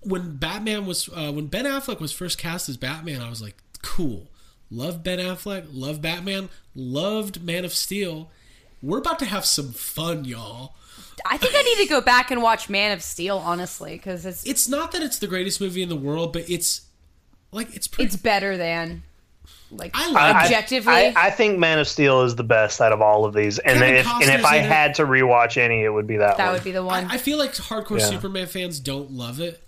when 0.00 0.36
Batman 0.36 0.86
was 0.86 1.08
uh, 1.14 1.30
when 1.32 1.46
Ben 1.46 1.64
Affleck 1.64 2.00
was 2.00 2.12
first 2.12 2.38
cast 2.38 2.68
as 2.68 2.76
Batman, 2.76 3.20
I 3.20 3.28
was 3.30 3.40
like, 3.42 3.56
cool. 3.82 4.28
Love 4.70 5.02
Ben 5.04 5.18
Affleck, 5.18 5.66
love 5.70 6.00
Batman, 6.00 6.48
loved 6.74 7.42
Man 7.44 7.64
of 7.64 7.72
Steel. 7.74 8.30
We're 8.82 8.98
about 8.98 9.18
to 9.20 9.26
have 9.26 9.44
some 9.44 9.72
fun, 9.72 10.24
y'all. 10.24 10.74
I 11.26 11.36
think 11.36 11.54
I 11.54 11.62
need 11.62 11.76
to 11.84 11.88
go 11.88 12.00
back 12.00 12.30
and 12.32 12.42
watch 12.42 12.68
Man 12.70 12.90
of 12.90 13.02
Steel, 13.02 13.36
honestly, 13.36 13.92
because 13.92 14.24
it's 14.26 14.44
It's 14.46 14.66
not 14.68 14.90
that 14.92 15.02
it's 15.02 15.18
the 15.18 15.26
greatest 15.28 15.60
movie 15.60 15.82
in 15.82 15.88
the 15.90 15.94
world, 15.96 16.32
but 16.32 16.48
it's 16.50 16.86
like 17.52 17.72
it's 17.76 17.86
pretty. 17.86 18.06
it's 18.06 18.16
better 18.16 18.56
than 18.56 19.02
like 19.72 19.90
I 19.94 20.10
like 20.10 20.36
objectively. 20.44 20.92
I, 20.92 21.14
I 21.16 21.30
think 21.30 21.58
Man 21.58 21.78
of 21.78 21.88
Steel 21.88 22.22
is 22.22 22.36
the 22.36 22.44
best 22.44 22.80
out 22.80 22.92
of 22.92 23.00
all 23.02 23.24
of 23.24 23.34
these, 23.34 23.58
and 23.58 23.78
Kevin 23.78 23.94
if 23.96 24.06
and 24.06 24.22
if 24.40 24.44
I 24.44 24.56
in 24.58 24.64
it. 24.64 24.68
had 24.68 24.94
to 24.96 25.04
rewatch 25.04 25.56
any, 25.56 25.82
it 25.82 25.88
would 25.88 26.06
be 26.06 26.18
that, 26.18 26.30
one. 26.30 26.36
that 26.38 26.44
one. 26.46 26.52
would 26.54 26.64
be 26.64 26.72
the 26.72 26.84
one. 26.84 27.04
I, 27.06 27.14
I 27.14 27.18
feel 27.18 27.38
like 27.38 27.52
hardcore 27.54 27.98
Yeah. 27.98 28.06
Superman 28.10 28.46
fans 28.46 28.78
don't 28.80 29.10
love 29.12 29.40
it, 29.40 29.62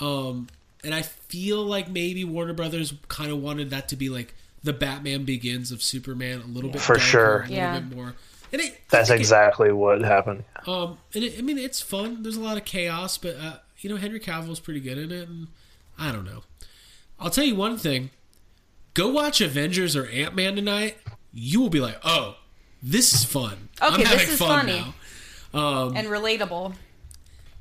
um, 0.00 0.48
and 0.82 0.94
I 0.94 1.02
feel 1.02 1.62
like 1.62 1.88
maybe 1.88 2.24
Warner 2.24 2.52
Brothers 2.52 2.92
kind 3.08 3.30
of 3.30 3.40
wanted 3.42 3.70
that 3.70 3.88
to 3.90 3.96
be 3.96 4.08
like 4.08 4.34
the 4.62 4.72
Batman 4.72 5.24
Begins 5.24 5.70
of 5.72 5.82
Superman, 5.82 6.40
a 6.42 6.46
little 6.46 6.70
bit 6.70 6.76
more. 6.76 6.80
For 6.82 6.94
darker, 6.94 7.00
sure. 7.06 7.36
a 7.36 7.40
little 7.42 7.56
Yeah. 7.56 7.80
bit 7.80 7.96
more. 7.96 8.14
And 8.52 8.62
it, 8.62 8.80
that's 8.88 9.08
think 9.08 9.18
it- 9.18 9.22
exactly 9.22 9.72
what 9.72 10.00
happened. 10.02 10.44
Um, 10.66 10.98
and 11.14 11.24
it, 11.24 11.38
I 11.38 11.42
mean, 11.42 11.58
it's 11.58 11.80
fun. 11.80 12.22
There's 12.22 12.36
a 12.36 12.40
lot 12.40 12.56
of 12.56 12.64
chaos, 12.64 13.18
but 13.18 13.36
uh, 13.36 13.56
you 13.80 13.90
know, 13.90 13.96
Henry 13.96 14.20
Cavill's 14.20 14.60
pretty 14.60 14.80
good 14.80 14.96
in 14.98 15.10
it, 15.12 15.28
and 15.28 15.48
I 15.98 16.10
don't 16.12 16.24
know. 16.24 16.42
I'll 17.20 17.30
tell 17.30 17.44
you 17.44 17.54
one 17.56 17.76
thing: 17.76 18.10
go 18.94 19.08
watch 19.08 19.40
Avengers 19.40 19.94
or 19.96 20.06
Ant 20.06 20.34
Man 20.34 20.56
tonight. 20.56 20.96
You 21.32 21.60
will 21.60 21.70
be 21.70 21.80
like, 21.80 21.98
"Oh, 22.04 22.36
this 22.82 23.12
is 23.12 23.24
fun. 23.24 23.68
I'm 23.80 23.94
Okay, 24.00 24.04
this 24.04 24.30
is 24.30 24.38
fun 24.38 24.60
funny. 24.66 24.78
now." 25.52 25.58
Um, 25.58 25.96
and 25.96 26.08
relatable. 26.08 26.74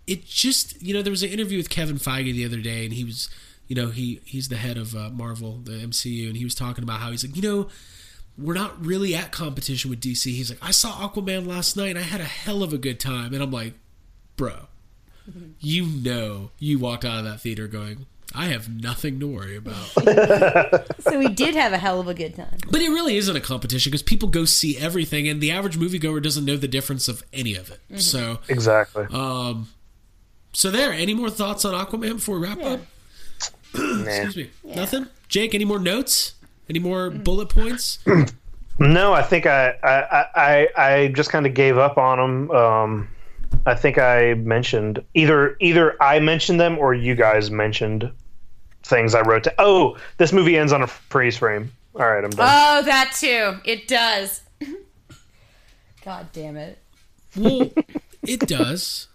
it 0.08 0.26
just 0.26 0.82
you 0.82 0.94
know 0.94 1.02
there 1.02 1.12
was 1.12 1.24
an 1.24 1.30
interview 1.30 1.58
with 1.58 1.70
Kevin 1.70 1.98
Feige 1.98 2.34
the 2.34 2.46
other 2.46 2.58
day, 2.62 2.86
and 2.86 2.94
he 2.94 3.04
was 3.04 3.30
you 3.68 3.76
know 3.76 3.90
he 3.90 4.20
he's 4.26 4.50
the 4.50 4.58
head 4.58 4.78
of 4.78 4.96
uh, 4.96 5.10
Marvel, 5.10 5.60
the 5.64 5.72
MCU, 5.74 6.28
and 6.28 6.38
he 6.38 6.44
was 6.44 6.56
talking 6.56 6.84
about 6.84 7.00
how 7.00 7.12
he's 7.12 7.24
like 7.26 7.36
you 7.36 7.42
know 7.42 7.68
we're 8.38 8.56
not 8.56 8.84
really 8.84 9.14
at 9.14 9.32
competition 9.32 9.90
with 9.92 10.02
DC. 10.02 10.24
He's 10.26 10.50
like 10.50 10.60
I 10.62 10.72
saw 10.72 10.92
Aquaman 11.08 11.46
last 11.48 11.78
night, 11.78 11.90
and 11.92 12.00
I 12.00 12.04
had 12.04 12.20
a 12.22 12.26
hell 12.26 12.64
of 12.64 12.74
a 12.74 12.78
good 12.80 13.00
time, 13.00 13.34
and 13.34 13.44
I'm 13.44 13.52
like, 13.52 13.74
bro, 14.38 14.68
you 15.60 15.86
know 15.86 16.50
you 16.60 16.80
walked 16.80 17.06
out 17.06 17.20
of 17.20 17.26
that 17.26 17.42
theater 17.42 17.68
going. 17.68 18.06
I 18.36 18.46
have 18.48 18.68
nothing 18.70 19.20
to 19.20 19.28
worry 19.28 19.56
about. 19.58 20.86
So 21.04 21.20
we 21.20 21.28
did 21.28 21.54
have 21.56 21.74
a 21.74 21.78
hell 21.78 22.00
of 22.00 22.08
a 22.08 22.14
good 22.14 22.34
time. 22.36 22.58
But 22.72 22.82
it 22.82 22.90
really 22.90 23.18
isn't 23.18 23.36
a 23.36 23.42
competition 23.42 23.92
because 23.92 24.02
people 24.02 24.30
go 24.30 24.46
see 24.46 24.78
everything, 24.78 25.28
and 25.28 25.42
the 25.42 25.52
average 25.52 25.78
moviegoer 25.78 26.24
doesn't 26.24 26.46
know 26.46 26.56
the 26.58 26.68
difference 26.68 27.08
of 27.08 27.24
any 27.34 27.56
of 27.56 27.70
it. 27.70 28.02
So, 28.02 28.40
Exactly. 28.48 29.06
um, 29.12 29.68
so 30.54 30.72
there. 30.72 30.92
Any 30.94 31.14
more 31.14 31.30
thoughts 31.30 31.66
on 31.66 31.74
Aquaman 31.74 32.16
before 32.16 32.40
we 32.40 32.48
wrap 32.48 32.62
up? 32.64 32.80
Excuse 33.76 34.36
me. 34.38 34.50
Nothing. 34.64 35.08
Jake, 35.28 35.54
any 35.54 35.66
more 35.66 35.80
notes? 35.80 36.34
Any 36.70 36.80
more 36.80 37.10
bullet 37.10 37.50
points? 37.50 38.00
No, 38.80 39.14
I 39.14 39.22
think 39.22 39.46
I 39.46 39.76
I 39.84 40.26
I, 40.36 40.68
I 40.76 41.08
just 41.10 41.30
kind 41.30 41.46
of 41.46 41.54
gave 41.54 41.78
up 41.78 42.00
on 42.00 42.18
them. 42.18 42.52
Um, 42.52 43.08
I 43.68 43.76
think 43.76 44.00
I 44.00 44.34
mentioned 44.34 45.04
either 45.14 45.56
either 45.60 45.96
I 46.02 46.20
mentioned 46.20 46.60
them 46.60 46.80
or 46.80 46.96
you 46.96 47.14
guys 47.14 47.52
mentioned 47.52 48.12
things 48.84 49.16
I 49.16 49.22
wrote. 49.22 49.44
To, 49.46 49.54
oh, 49.58 49.98
this 50.18 50.32
movie 50.32 50.58
ends 50.58 50.74
on 50.74 50.82
a 50.82 50.88
freeze 50.88 51.38
frame. 51.38 51.72
All 51.96 52.02
right, 52.02 52.24
I'm 52.24 52.30
done. 52.32 52.48
Oh, 52.50 52.82
that 52.84 53.14
too. 53.20 53.60
It 53.66 53.88
does. 53.88 54.42
God 56.06 56.28
damn 56.34 56.58
it. 56.58 56.80
well, 57.36 57.72
it 58.24 58.42
does, 58.42 59.08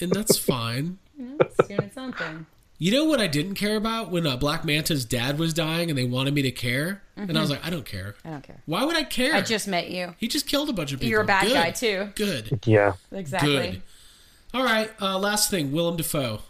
and 0.00 0.12
that's 0.12 0.36
fine. 0.36 0.98
It's 1.18 1.68
doing 1.68 1.90
something. 1.94 2.46
You 2.80 2.92
know 2.92 3.04
what 3.06 3.20
I 3.20 3.26
didn't 3.26 3.54
care 3.56 3.76
about 3.76 4.10
when 4.12 4.24
uh, 4.24 4.36
Black 4.36 4.64
Manta's 4.64 5.04
dad 5.04 5.36
was 5.36 5.52
dying, 5.52 5.90
and 5.90 5.98
they 5.98 6.04
wanted 6.04 6.32
me 6.32 6.42
to 6.42 6.52
care, 6.52 7.02
and 7.16 7.36
I 7.36 7.40
was 7.40 7.50
like, 7.50 7.64
I 7.66 7.70
don't 7.70 7.84
care. 7.84 8.14
I 8.24 8.30
don't 8.30 8.42
care. 8.44 8.62
Why 8.66 8.84
would 8.84 8.94
I 8.94 9.02
care? 9.02 9.34
I 9.34 9.40
just 9.40 9.66
met 9.66 9.90
you. 9.90 10.14
he 10.18 10.28
just 10.28 10.46
killed 10.46 10.68
a 10.68 10.72
bunch 10.72 10.92
of 10.92 11.00
people. 11.00 11.10
You're 11.10 11.22
a 11.22 11.26
bad 11.26 11.46
Good. 11.46 11.54
guy 11.54 11.70
too. 11.72 12.12
Good. 12.14 12.60
yeah. 12.66 12.92
Exactly. 13.10 13.52
Good. 13.52 13.82
All 14.54 14.62
right. 14.62 14.90
Uh, 15.02 15.18
last 15.18 15.50
thing, 15.50 15.72
Willem 15.72 15.96
Dafoe. 15.96 16.40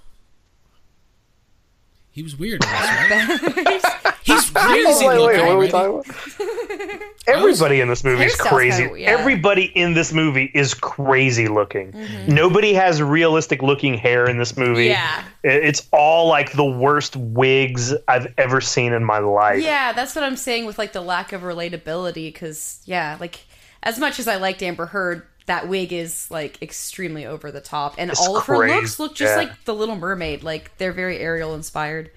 He 2.19 2.23
was 2.25 2.37
weird. 2.37 2.65
In 2.65 2.69
this, 2.69 3.45
right? 3.45 4.15
He's 4.25 4.51
crazy 4.55 5.07
wait, 5.07 5.21
wait, 5.25 5.41
what 5.41 5.51
are 5.51 5.57
we 5.57 5.69
talking 5.69 6.01
about? 6.01 7.01
Everybody 7.29 7.81
in 7.81 7.87
this 7.87 8.03
movie 8.03 8.25
is 8.25 8.35
crazy. 8.35 8.87
kinda- 8.87 9.01
yeah. 9.01 9.11
Everybody 9.11 9.67
in 9.67 9.95
this 9.95 10.13
movie 10.13 10.51
is 10.53 10.75
crazy 10.75 11.47
looking. 11.47 11.93
Mm-hmm. 11.93 12.35
Nobody 12.35 12.75
has 12.75 13.01
realistic 13.01 13.63
looking 13.63 13.95
hair 13.95 14.29
in 14.29 14.37
this 14.37 14.57
movie. 14.57 14.87
Yeah. 14.87 15.23
It's 15.45 15.87
all 15.93 16.27
like 16.27 16.55
the 16.55 16.65
worst 16.65 17.15
wigs 17.15 17.95
I've 18.09 18.35
ever 18.37 18.61
seen 18.61 18.93
in 18.95 19.05
my 19.05 19.19
life. 19.19 19.63
Yeah, 19.63 19.93
that's 19.93 20.17
what 20.17 20.25
I'm 20.25 20.37
saying 20.37 20.67
with 20.67 20.77
like 20.77 20.93
the 20.93 21.03
lack 21.03 21.33
of 21.33 21.43
relatability. 21.43 22.33
Because 22.33 22.81
yeah, 22.85 23.17
like 23.21 23.47
as 23.85 24.01
much 24.01 24.19
as 24.19 24.27
I 24.27 24.39
liked 24.39 24.61
Amber 24.61 24.87
Heard, 24.87 25.23
that 25.49 25.69
wig 25.69 25.93
is 25.93 26.31
like 26.31 26.63
extremely 26.63 27.27
over 27.27 27.51
the 27.53 27.61
top, 27.61 27.97
and 27.99 28.11
It's 28.11 28.21
all 28.21 28.37
of 28.39 28.47
her 28.47 28.67
looks 28.69 28.99
look 28.99 29.15
just 29.15 29.33
yeah. 29.33 29.37
like 29.49 29.65
the 29.65 29.75
Little 29.75 29.97
Mermaid. 29.97 30.43
Like 30.43 30.77
they're 30.79 30.93
very 30.93 31.19
Ariel 31.19 31.55
inspired. 31.55 32.11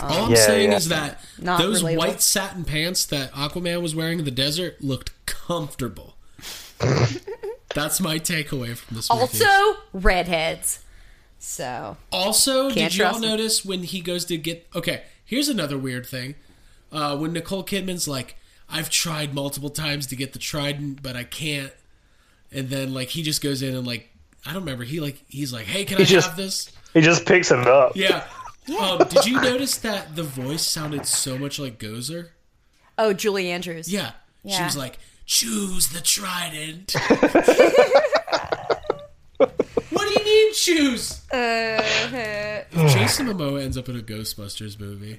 All 0.00 0.24
I'm 0.26 0.30
Yeah, 0.32 0.36
saying 0.46 0.70
yeah. 0.70 0.76
is 0.76 0.88
that 0.88 1.20
Not 1.38 1.58
those 1.60 1.82
relatable. 1.82 1.96
white 1.96 2.20
satin 2.22 2.64
pants 2.64 3.06
that 3.06 3.32
Aquaman 3.32 3.80
was 3.82 3.94
wearing 3.96 4.18
in 4.18 4.24
the 4.24 4.30
desert 4.30 4.82
looked 4.82 5.12
comfortable. 5.26 6.16
That's 7.74 8.00
my 8.00 8.18
takeaway 8.18 8.76
from 8.76 8.96
this 8.96 9.10
movie. 9.10 9.22
Also, 9.22 9.80
redheads. 9.92 10.80
So 11.38 11.96
Also, 12.12 12.70
did 12.70 12.94
y'all 12.94 13.10
trust 13.10 13.24
'em. 13.24 13.30
notice 13.30 13.64
when 13.64 13.82
he 13.84 14.00
goes 14.00 14.24
to 14.26 14.36
get? 14.36 14.66
Okay, 14.74 15.02
here's 15.24 15.48
another 15.48 15.78
weird 15.78 16.06
thing. 16.06 16.34
Uh, 16.92 17.16
when 17.16 17.32
Nicole 17.32 17.64
Kidman's 17.64 18.06
like, 18.06 18.36
"I've 18.68 18.90
tried 18.90 19.34
multiple 19.34 19.70
times 19.70 20.06
to 20.08 20.16
get 20.16 20.32
the 20.34 20.38
trident, 20.38 21.02
but 21.02 21.16
I 21.16 21.24
can't," 21.24 21.72
and 22.52 22.68
then 22.68 22.92
like 22.94 23.08
he 23.08 23.22
just 23.22 23.42
goes 23.42 23.62
in 23.62 23.74
and 23.74 23.86
like 23.86 24.08
I 24.46 24.52
don't 24.52 24.62
remember. 24.62 24.84
He 24.84 25.00
like 25.00 25.22
he's 25.28 25.52
like, 25.52 25.66
"Hey, 25.66 25.84
can 25.84 26.00
I 26.00 26.04
just- 26.04 26.28
have 26.28 26.36
this?" 26.36 26.70
He 26.94 27.00
just 27.00 27.24
picks 27.26 27.50
it 27.50 27.66
up. 27.66 27.96
Yeah. 27.96 28.24
Um, 28.78 28.98
did 29.08 29.24
you 29.26 29.40
notice 29.40 29.78
that 29.78 30.14
the 30.14 30.22
voice 30.22 30.62
sounded 30.62 31.06
so 31.06 31.36
much 31.38 31.58
like 31.58 31.78
Gozer? 31.78 32.28
oh, 32.98 33.12
Julie 33.12 33.50
Andrews. 33.50 33.90
Yeah. 33.92 34.12
She 34.46 34.62
was 34.62 34.76
like, 34.76 34.98
choose 35.24 35.88
the 35.88 36.00
trident. 36.00 36.92
what 39.36 39.50
do 40.08 40.20
you 40.20 40.24
mean 40.24 40.54
choose? 40.54 41.22
Uh, 41.32 41.82
If 42.72 42.92
Jason 42.92 43.26
Momoa 43.28 43.62
ends 43.62 43.76
up 43.78 43.88
in 43.88 43.96
a 43.98 44.02
Ghostbusters 44.02 44.78
movie. 44.78 45.18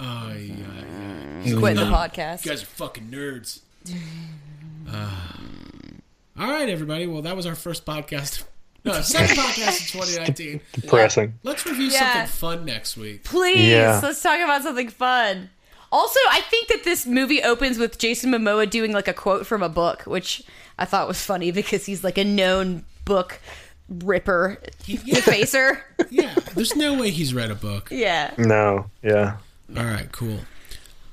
Oh, 0.00 0.32
yeah, 0.32 0.54
yeah. 0.54 1.42
he's 1.42 1.54
quitting 1.54 1.76
the 1.76 1.86
Um, 1.86 1.92
podcast. 1.92 2.44
You 2.44 2.50
guys 2.52 2.62
are 2.62 2.66
fucking 2.66 3.08
nerds. 3.10 3.60
Ah. 4.90 5.36
All 6.38 6.48
right, 6.50 6.68
everybody. 6.68 7.06
Well, 7.06 7.22
that 7.22 7.36
was 7.36 7.46
our 7.46 7.54
first 7.54 7.84
podcast. 7.84 8.44
No, 8.84 9.02
second 9.02 9.36
podcast 9.36 9.80
in 9.94 10.00
2019. 10.00 10.60
Depressing. 10.72 11.34
Let's 11.42 11.66
review 11.66 11.88
Yeah. 11.88 12.12
something 12.26 12.28
fun 12.30 12.64
next 12.64 12.96
week. 12.96 13.24
Please, 13.24 13.60
Yeah. 13.68 14.00
let's 14.02 14.22
talk 14.22 14.38
about 14.40 14.62
something 14.62 14.88
fun. 14.88 15.50
Also, 15.90 16.18
I 16.30 16.40
think 16.42 16.68
that 16.68 16.84
this 16.84 17.04
movie 17.04 17.42
opens 17.42 17.76
with 17.76 17.98
Jason 17.98 18.30
Momoa 18.30 18.70
doing 18.70 18.92
like 18.92 19.08
a 19.08 19.12
quote 19.12 19.46
from 19.46 19.64
a 19.64 19.68
book, 19.68 20.02
which 20.02 20.42
I 20.78 20.84
thought 20.84 21.08
was 21.08 21.20
funny 21.20 21.50
because 21.50 21.86
he's 21.86 22.04
like 22.04 22.18
a 22.18 22.24
known 22.24 22.84
book 23.04 23.40
ripper, 23.88 24.58
defacer. 24.84 25.80
Yeah, 26.10 26.34
there's 26.54 26.76
no 26.76 26.94
way 26.98 27.10
he's 27.10 27.34
read 27.34 27.50
a 27.50 27.56
book. 27.56 27.88
Yeah. 27.90 28.32
No. 28.38 28.86
Yeah. 29.02 29.38
All 29.76 29.84
right, 29.84 30.10
cool. 30.12 30.38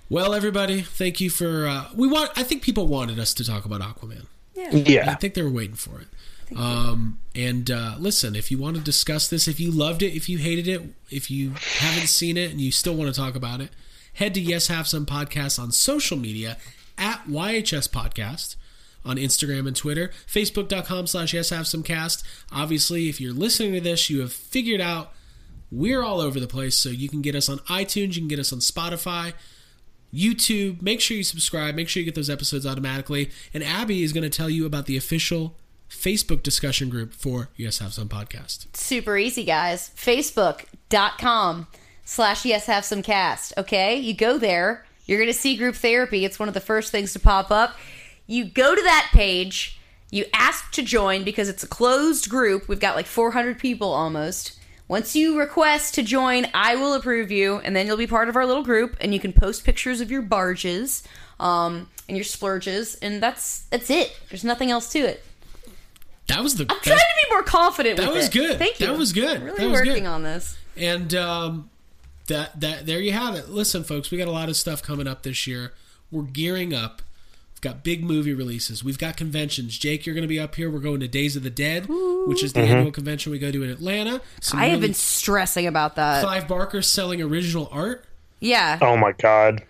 Well, 0.07 0.34
everybody, 0.35 0.81
thank 0.81 1.19
you 1.19 1.31
for. 1.31 1.68
Uh, 1.68 1.85
we 1.95 2.07
want. 2.07 2.31
I 2.38 2.43
think 2.43 2.61
people 2.61 2.88
wanted 2.88 3.18
us 3.19 3.34
to 3.34 3.43
talk 3.43 3.65
about 3.65 3.81
Aquaman. 3.81 4.27
I 4.57 4.69
Yeah. 4.72 5.11
I 5.11 5.15
think 5.15 5.34
they 5.34 5.44
were 5.44 5.49
waiting 5.49 5.76
for 5.76 5.99
it. 6.02 6.07
Um, 6.56 7.19
and 7.34 7.69
uh, 7.72 7.95
listen, 7.98 8.36
if 8.36 8.52
you 8.52 8.57
want 8.57 8.77
to 8.77 8.82
discuss 8.82 9.27
this, 9.27 9.48
if 9.48 9.60
you 9.60 9.72
loved 9.72 10.03
it, 10.03 10.15
if 10.15 10.30
you 10.30 10.38
hated 10.38 10.68
it, 10.68 10.82
if 11.10 11.32
you 11.32 11.52
haven't 11.80 12.07
seen 12.07 12.38
it 12.38 12.52
and 12.52 12.61
you 12.61 12.72
still 12.72 12.95
want 12.95 13.14
to 13.14 13.19
talk 13.19 13.36
about 13.36 13.61
it, 13.61 13.69
head 14.14 14.34
to 14.36 14.41
Yes 14.41 14.68
Have 14.68 14.88
Some 14.88 15.06
Podcast 15.06 15.60
on 15.60 15.72
social 15.72 16.18
media 16.18 16.57
at 16.98 17.26
YHS 17.26 17.90
Podcast 17.90 18.56
on 19.03 19.18
Instagram 19.18 19.68
and 19.68 19.76
Twitter, 19.76 20.11
Facebook.com 20.27 21.07
slash 21.07 21.34
Yes 21.34 21.49
Have 21.49 21.68
Some 21.68 21.84
Cast. 21.84 22.23
Obviously, 22.52 23.10
if 23.10 23.19
you're 23.19 23.34
listening 23.34 23.73
to 23.73 23.82
this, 23.82 24.10
you 24.10 24.22
have 24.22 24.34
figured 24.34 24.82
out 24.82 25.14
we're 25.72 26.03
all 26.03 26.22
over 26.22 26.40
the 26.40 26.48
place, 26.48 26.76
so 26.76 26.90
you 26.90 27.10
can 27.10 27.22
get 27.22 27.36
us 27.36 27.49
on 27.49 27.57
iTunes, 27.60 28.14
you 28.15 28.22
can 28.22 28.27
get 28.27 28.40
us 28.40 28.53
on 28.53 28.60
Spotify. 28.60 29.34
YouTube. 30.14 30.82
Make 30.82 31.02
sure 31.02 31.18
you 31.18 31.23
subscribe. 31.23 31.76
Make 31.76 31.90
sure 31.90 31.99
you 32.02 32.06
get 32.06 32.15
those 32.15 32.30
episodes 32.30 32.65
automatically. 32.65 33.30
And 33.53 33.64
Abby 33.64 34.03
is 34.03 34.14
going 34.14 34.23
to 34.23 34.30
tell 34.30 34.49
you 34.49 34.65
about 34.65 34.86
the 34.86 34.98
official 34.98 35.56
Facebook 35.90 36.44
discussion 36.44 36.90
group 36.90 37.14
for 37.14 37.49
Yes 37.56 37.80
Have 37.80 37.94
Some 37.94 38.10
Podcast. 38.10 38.76
Super 38.76 39.18
easy, 39.18 39.44
guys. 39.44 39.91
Facebook.com 39.95 41.68
slash 42.03 42.45
yes 42.45 42.68
have 42.68 42.86
some 42.86 43.02
cast. 43.02 43.53
Okay. 43.57 43.95
You 43.98 44.14
go 44.14 44.38
there. 44.38 44.86
You're 45.06 45.19
going 45.19 45.32
to 45.32 45.38
see 45.38 45.56
group 45.56 45.76
therapy. 45.76 46.26
It's 46.26 46.40
one 46.40 46.48
of 46.48 46.53
the 46.53 46.61
first 46.61 46.91
things 46.91 47.14
to 47.14 47.19
pop 47.19 47.52
up. 47.52 47.76
You 48.27 48.45
go 48.45 48.73
to 48.73 48.82
that 48.82 49.10
page. 49.11 49.80
You 50.11 50.26
ask 50.34 50.72
to 50.72 50.82
join 50.82 51.23
because 51.23 51.49
it's 51.49 51.64
a 51.64 51.68
closed 51.68 52.30
group. 52.30 52.68
We've 52.68 52.80
got 52.80 52.95
like 52.95 53.06
400 53.06 53.60
people 53.60 53.91
almost. 53.91 54.60
Once 54.87 55.15
you 55.15 55.39
request 55.39 55.95
to 55.95 56.03
join, 56.03 56.45
I 56.53 56.75
will 56.75 56.93
approve 56.93 57.31
you, 57.31 57.57
and 57.57 57.75
then 57.75 57.87
you'll 57.87 57.97
be 57.97 58.05
part 58.07 58.29
of 58.29 58.35
our 58.35 58.45
little 58.45 58.63
group, 58.63 58.95
and 59.01 59.13
you 59.13 59.19
can 59.19 59.33
post 59.33 59.63
pictures 59.63 59.99
of 59.99 60.11
your 60.11 60.21
barges, 60.21 61.01
um, 61.39 61.89
and 62.07 62.15
your 62.15 62.23
splurges, 62.23 62.95
and 63.01 63.21
that's 63.21 63.61
that's 63.71 63.89
it. 63.89 64.15
There's 64.29 64.43
nothing 64.43 64.69
else 64.69 64.91
to 64.91 64.99
it. 64.99 65.23
That 66.27 66.41
was 66.43 66.55
the. 66.55 66.63
I'm 66.69 66.79
trying 66.81 66.97
to 66.97 67.27
be 67.27 67.33
more 67.33 67.43
confident. 67.43 67.97
That 67.97 68.13
was 68.13 68.27
it. 68.27 68.33
good. 68.33 68.57
Thank 68.59 68.79
you. 68.79 68.87
That 68.87 68.97
was 68.97 69.11
good. 69.11 69.37
I'm 69.37 69.43
really 69.43 69.57
That 69.57 69.69
was 69.69 69.79
working 69.79 70.03
good. 70.03 70.09
on 70.09 70.23
this. 70.23 70.57
And 70.77 71.13
um, 71.15 71.69
that 72.27 72.59
that 72.59 72.85
there 72.85 72.99
you 72.99 73.11
have 73.11 73.35
it. 73.35 73.49
Listen, 73.49 73.83
folks, 73.83 74.11
we 74.11 74.17
got 74.17 74.27
a 74.27 74.31
lot 74.31 74.49
of 74.49 74.55
stuff 74.55 74.83
coming 74.83 75.07
up 75.07 75.23
this 75.23 75.47
year. 75.47 75.73
We're 76.11 76.23
gearing 76.23 76.73
up. 76.73 77.01
We've 77.65 77.73
got 77.73 77.83
big 77.83 78.03
movie 78.03 78.35
releases. 78.35 78.83
We've 78.83 78.99
got 78.99 79.17
conventions. 79.17 79.75
Jake, 79.79 80.05
you're 80.05 80.13
going 80.13 80.21
to 80.21 80.27
be 80.27 80.39
up 80.39 80.53
here. 80.53 80.69
We're 80.69 80.77
going 80.77 80.99
to 80.99 81.07
Days 81.07 81.35
of 81.35 81.41
the 81.41 81.49
Dead, 81.49 81.87
which 82.27 82.43
is 82.43 82.53
the 82.53 82.59
Mhm. 82.59 82.67
annual 82.69 82.91
convention 82.91 83.31
we 83.31 83.39
go 83.39 83.49
to 83.51 83.63
in 83.63 83.71
Atlanta. 83.71 84.21
Some 84.39 84.59
I 84.59 84.67
have 84.67 84.81
been 84.81 84.93
stressing 84.93 85.65
about 85.65 85.95
that. 85.95 86.21
Clive 86.23 86.47
Barker 86.47 86.83
selling 86.83 87.23
original 87.23 87.67
art. 87.71 88.05
Yeah. 88.39 88.77
Oh 88.81 88.95
my 88.97 89.13
god. 89.13 89.63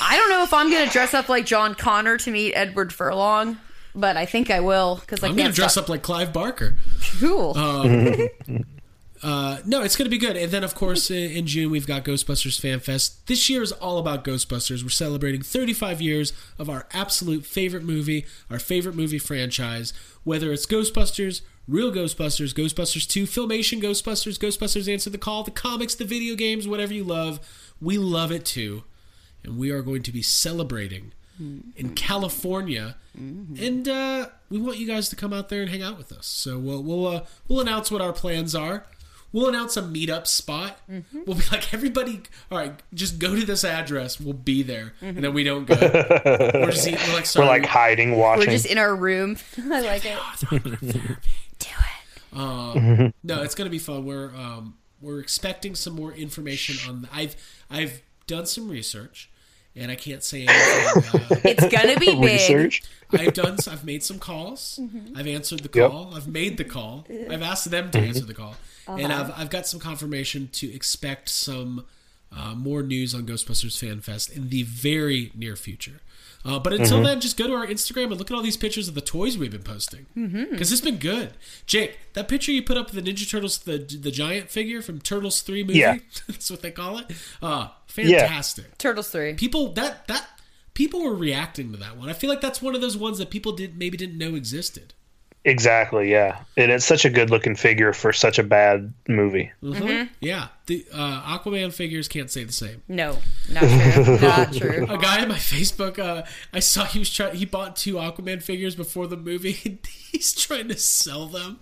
I 0.00 0.16
don't 0.16 0.30
know 0.30 0.44
if 0.44 0.54
I'm 0.54 0.70
going 0.70 0.86
to 0.86 0.92
dress 0.92 1.12
up 1.12 1.28
like 1.28 1.44
John 1.44 1.74
Connor 1.74 2.18
to 2.18 2.30
meet 2.30 2.54
Edward 2.54 2.92
Furlong, 2.92 3.58
but 3.96 4.16
I 4.16 4.24
think 4.24 4.48
I 4.52 4.60
will 4.60 4.98
because 5.00 5.24
I 5.24 5.26
I'm 5.26 5.34
going 5.34 5.48
to 5.50 5.52
dress 5.56 5.72
stop. 5.72 5.84
up 5.84 5.88
like 5.88 6.02
Clive 6.02 6.32
Barker. 6.32 6.76
Cool. 7.18 7.58
Um, 7.58 8.28
uh, 9.22 9.58
no, 9.64 9.82
it's 9.82 9.96
going 9.96 10.06
to 10.06 10.10
be 10.10 10.18
good. 10.18 10.36
And 10.36 10.50
then, 10.50 10.64
of 10.64 10.74
course, 10.74 11.10
in, 11.10 11.46
June, 11.46 11.70
we've 11.70 11.86
got 11.86 12.04
Ghostbusters 12.04 12.60
Fan 12.60 12.80
Fest. 12.80 13.26
This 13.26 13.48
year 13.48 13.62
is 13.62 13.72
all 13.72 13.98
about 13.98 14.24
Ghostbusters. 14.24 14.82
We're 14.82 14.90
celebrating 14.90 15.42
35 15.42 16.00
years 16.00 16.32
of 16.58 16.70
our 16.70 16.86
absolute 16.92 17.44
favorite 17.44 17.82
movie, 17.84 18.26
our 18.50 18.58
favorite 18.58 18.94
movie 18.94 19.18
franchise, 19.18 19.92
whether 20.24 20.52
it's 20.52 20.66
Ghostbusters, 20.66 21.40
Real 21.66 21.92
Ghostbusters, 21.92 22.54
Ghostbusters 22.54 23.08
2, 23.08 23.24
Filmation 23.24 23.82
Ghostbusters, 23.82 24.38
Ghostbusters 24.38 24.90
Answer 24.92 25.10
the 25.10 25.18
Call, 25.18 25.42
the 25.42 25.50
comics, 25.50 25.94
the 25.94 26.04
video 26.04 26.34
games, 26.34 26.66
whatever 26.66 26.94
you 26.94 27.04
love. 27.04 27.40
We 27.80 27.98
love 27.98 28.32
it 28.32 28.44
too. 28.44 28.84
And 29.44 29.58
we 29.58 29.70
are 29.70 29.82
going 29.82 30.02
to 30.02 30.12
be 30.12 30.22
celebrating 30.22 31.12
in 31.76 31.94
California, 31.94 32.96
and 33.60 33.88
uh, 33.88 34.26
we 34.50 34.58
want 34.58 34.78
you 34.78 34.88
guys 34.88 35.08
to 35.10 35.14
come 35.14 35.32
out 35.32 35.48
there 35.50 35.60
and 35.60 35.70
hang 35.70 35.82
out 35.82 35.96
with 35.96 36.10
us. 36.10 36.26
So 36.26 36.58
we'll 36.58 36.82
we'll 36.82 37.06
uh, 37.06 37.24
we'll 37.46 37.60
announce 37.60 37.92
what 37.92 38.00
our 38.00 38.12
plans 38.12 38.56
are. 38.56 38.84
We'll 39.32 39.48
announce 39.48 39.76
a 39.76 39.82
meetup 39.82 40.26
spot. 40.26 40.80
We'll 40.88 41.36
be 41.36 41.44
like, 41.52 41.74
everybody, 41.74 42.22
all 42.50 42.58
right, 42.58 42.72
just 42.94 43.18
go 43.18 43.34
to 43.34 43.44
this 43.44 43.62
address. 43.64 44.18
We'll 44.18 44.32
be 44.32 44.62
there, 44.62 44.94
and 45.02 45.18
then 45.18 45.34
we 45.34 45.44
don't 45.44 45.66
go. 45.66 45.74
we're 45.80 46.70
just 46.70 46.86
we're 46.86 47.14
like, 47.14 47.26
We're 47.36 47.44
like 47.44 47.66
hiding, 47.66 48.16
watching. 48.16 48.46
We're 48.46 48.52
just 48.52 48.66
in 48.66 48.78
our 48.78 48.94
room. 48.96 49.36
I 49.58 49.80
like 49.80 50.04
it. 50.06 50.18
Do 51.58 51.68
it. 51.68 52.38
Um, 52.38 53.12
no, 53.22 53.42
it's 53.42 53.54
gonna 53.54 53.70
be 53.70 53.78
fun. 53.78 54.04
We're 54.06 54.34
um, 54.34 54.76
we're 55.00 55.20
expecting 55.20 55.74
some 55.74 55.94
more 55.94 56.12
information 56.12 56.76
on. 56.88 57.08
I've 57.12 57.36
I've 57.70 58.02
done 58.26 58.46
some 58.46 58.68
research, 58.68 59.30
and 59.76 59.90
I 59.90 59.94
can't 59.96 60.22
say 60.22 60.46
anything. 60.46 61.12
Uh, 61.30 61.40
It's 61.44 61.68
gonna 61.68 61.98
be 61.98 62.06
big. 62.14 62.20
Research. 62.20 62.82
I've 63.12 63.32
done. 63.34 63.56
I've 63.70 63.84
made 63.84 64.02
some 64.02 64.18
calls. 64.18 64.78
I've 65.16 65.26
answered 65.26 65.60
the 65.60 65.70
Yep. 65.78 65.90
call. 65.90 66.14
I've 66.14 66.28
made 66.28 66.56
the 66.58 66.64
call. 66.64 67.06
I've 67.30 67.42
asked 67.42 67.70
them 67.70 67.90
to 67.92 67.98
answer 67.98 68.24
the 68.24 68.34
call, 68.34 68.56
and 68.86 69.12
Uh-huh. 69.12 69.32
I've 69.34 69.40
I've 69.42 69.50
got 69.50 69.66
some 69.66 69.80
confirmation 69.80 70.48
to 70.52 70.72
expect 70.74 71.28
some 71.30 71.86
uh, 72.36 72.54
more 72.54 72.82
news 72.82 73.14
on 73.14 73.24
Ghostbusters 73.26 73.78
Fan 73.78 74.00
Fest 74.02 74.30
in 74.30 74.50
the 74.50 74.62
very 74.64 75.32
near 75.34 75.56
future. 75.56 76.00
Uh, 76.44 76.58
but 76.58 76.72
until 76.72 77.00
Mhm. 77.00 77.04
then, 77.04 77.20
just 77.20 77.36
go 77.36 77.46
to 77.46 77.52
our 77.54 77.66
Instagram 77.66 78.04
and 78.10 78.16
look 78.18 78.30
at 78.30 78.34
all 78.34 78.42
these 78.42 78.56
pictures 78.56 78.86
of 78.88 78.94
the 78.94 79.00
toys 79.00 79.36
we've 79.36 79.50
been 79.50 79.62
posting 79.62 80.06
because 80.50 80.70
it's 80.72 80.80
been 80.80 80.96
good. 80.98 81.32
Jake, 81.66 81.98
that 82.14 82.28
picture 82.28 82.52
you 82.52 82.62
put 82.62 82.76
up 82.76 82.88
of 82.90 82.94
the 82.94 83.02
Ninja 83.02 83.28
Turtles, 83.28 83.58
the 83.58 83.78
the 83.78 84.10
giant 84.10 84.48
figure 84.50 84.80
from 84.80 85.00
Turtles 85.00 85.40
Three 85.40 85.62
movie, 85.64 85.80
Yeah. 85.80 85.98
that's 86.28 86.50
what 86.50 86.62
they 86.62 86.70
call 86.70 86.98
it. 86.98 87.06
Uh, 87.42 87.68
fantastic. 87.88 88.78
Turtles 88.78 89.10
three. 89.10 89.34
People 89.34 89.72
that 89.74 90.06
that 90.08 90.28
people 90.74 91.02
were 91.02 91.14
reacting 91.14 91.72
to 91.72 91.78
that 91.78 91.96
one. 91.96 92.08
I 92.08 92.12
feel 92.12 92.30
like 92.30 92.40
that's 92.40 92.62
one 92.62 92.74
of 92.76 92.80
those 92.80 92.96
ones 92.96 93.18
that 93.18 93.30
people 93.30 93.52
did 93.52 93.76
maybe 93.76 93.96
didn't 93.96 94.16
know 94.16 94.34
existed. 94.36 94.94
Exactly, 95.48 96.10
yeah. 96.10 96.40
And 96.58 96.70
it's 96.70 96.84
such 96.84 97.04
a 97.06 97.10
good 97.10 97.30
looking 97.30 97.56
figure 97.56 97.94
for 97.94 98.12
such 98.12 98.38
a 98.38 98.42
bad 98.42 98.92
movie. 99.08 99.50
Mhm. 99.62 100.10
Yeah, 100.20 100.48
the 100.66 100.84
uh, 100.92 101.38
Aquaman 101.38 101.72
figures 101.72 102.06
can't 102.06 102.30
say 102.30 102.44
the 102.44 102.52
same. 102.52 102.82
No, 102.86 103.16
not 103.48 103.62
true. 103.62 104.18
not 104.20 104.52
true. 104.52 104.86
A 104.90 104.98
guy 104.98 105.22
on 105.22 105.28
my 105.28 105.36
Facebook, 105.36 105.98
uh, 105.98 106.24
I 106.52 106.60
saw 106.60 106.84
he 106.84 106.98
was 106.98 107.10
trying. 107.10 107.34
He 107.36 107.46
bought 107.46 107.76
two 107.76 107.94
Aquaman 107.94 108.42
figures 108.42 108.76
before 108.76 109.06
the 109.06 109.16
movie. 109.16 109.56
and 109.64 109.78
He's 110.12 110.34
trying 110.34 110.68
to 110.68 110.76
sell 110.76 111.26
them. 111.26 111.60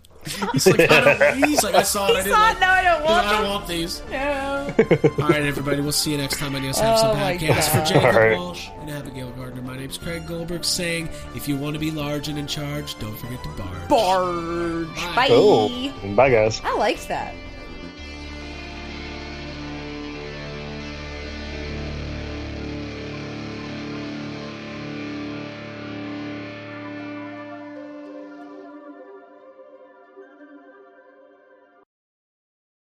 He's 0.53 0.67
like, 0.67 0.91
I 0.91 1.01
don't. 1.01 1.45
He's 1.49 1.63
like, 1.63 1.75
I 1.75 1.83
saw 1.83 2.09
it. 2.09 2.17
I 2.17 2.19
He 2.19 2.25
didn't 2.25 2.35
saw 2.37 2.43
like, 2.43 2.61
no, 2.61 2.67
I 2.67 2.83
don't 2.83 3.05
want 3.05 3.27
I 3.27 3.33
don't 3.41 3.51
want 3.51 3.67
these. 3.69 4.03
No. 4.11 4.75
All 5.23 5.29
right, 5.29 5.43
everybody. 5.43 5.81
We'll 5.81 5.93
see 5.93 6.13
you 6.13 6.19
next 6.19 6.39
time 6.39 6.55
on 6.55 6.65
Yes 6.65 6.81
Have 6.81 6.99
Oh 6.99 7.03
Some 7.03 7.17
my 7.17 7.37
Podcast. 7.37 7.69
For 7.71 7.79
God. 7.79 7.87
Jacob 7.87 8.05
All 8.05 8.13
right. 8.13 8.37
Walsh 8.37 8.69
and 8.81 8.91
Abigail 8.91 9.31
Gardner, 9.31 9.63
my 9.63 9.77
name's 9.77 9.99
Craig 9.99 10.27
Goldberg 10.27 10.65
saying, 10.65 11.09
if 11.35 11.49
you 11.49 11.57
want 11.57 11.75
to 11.75 11.81
be 11.81 11.91
large 11.91 12.29
and 12.29 12.39
in 12.39 12.47
charge, 12.47 12.99
don't 12.99 13.17
forget 13.17 13.43
to 13.43 13.49
barge. 13.51 13.89
Barge. 13.89 14.97
Bye. 14.97 15.15
Bye. 15.15 15.29
Oh, 15.31 16.15
bye 16.15 16.31
guys. 16.31 16.61
I 16.65 16.75
liked 16.77 17.09
that. 17.09 17.35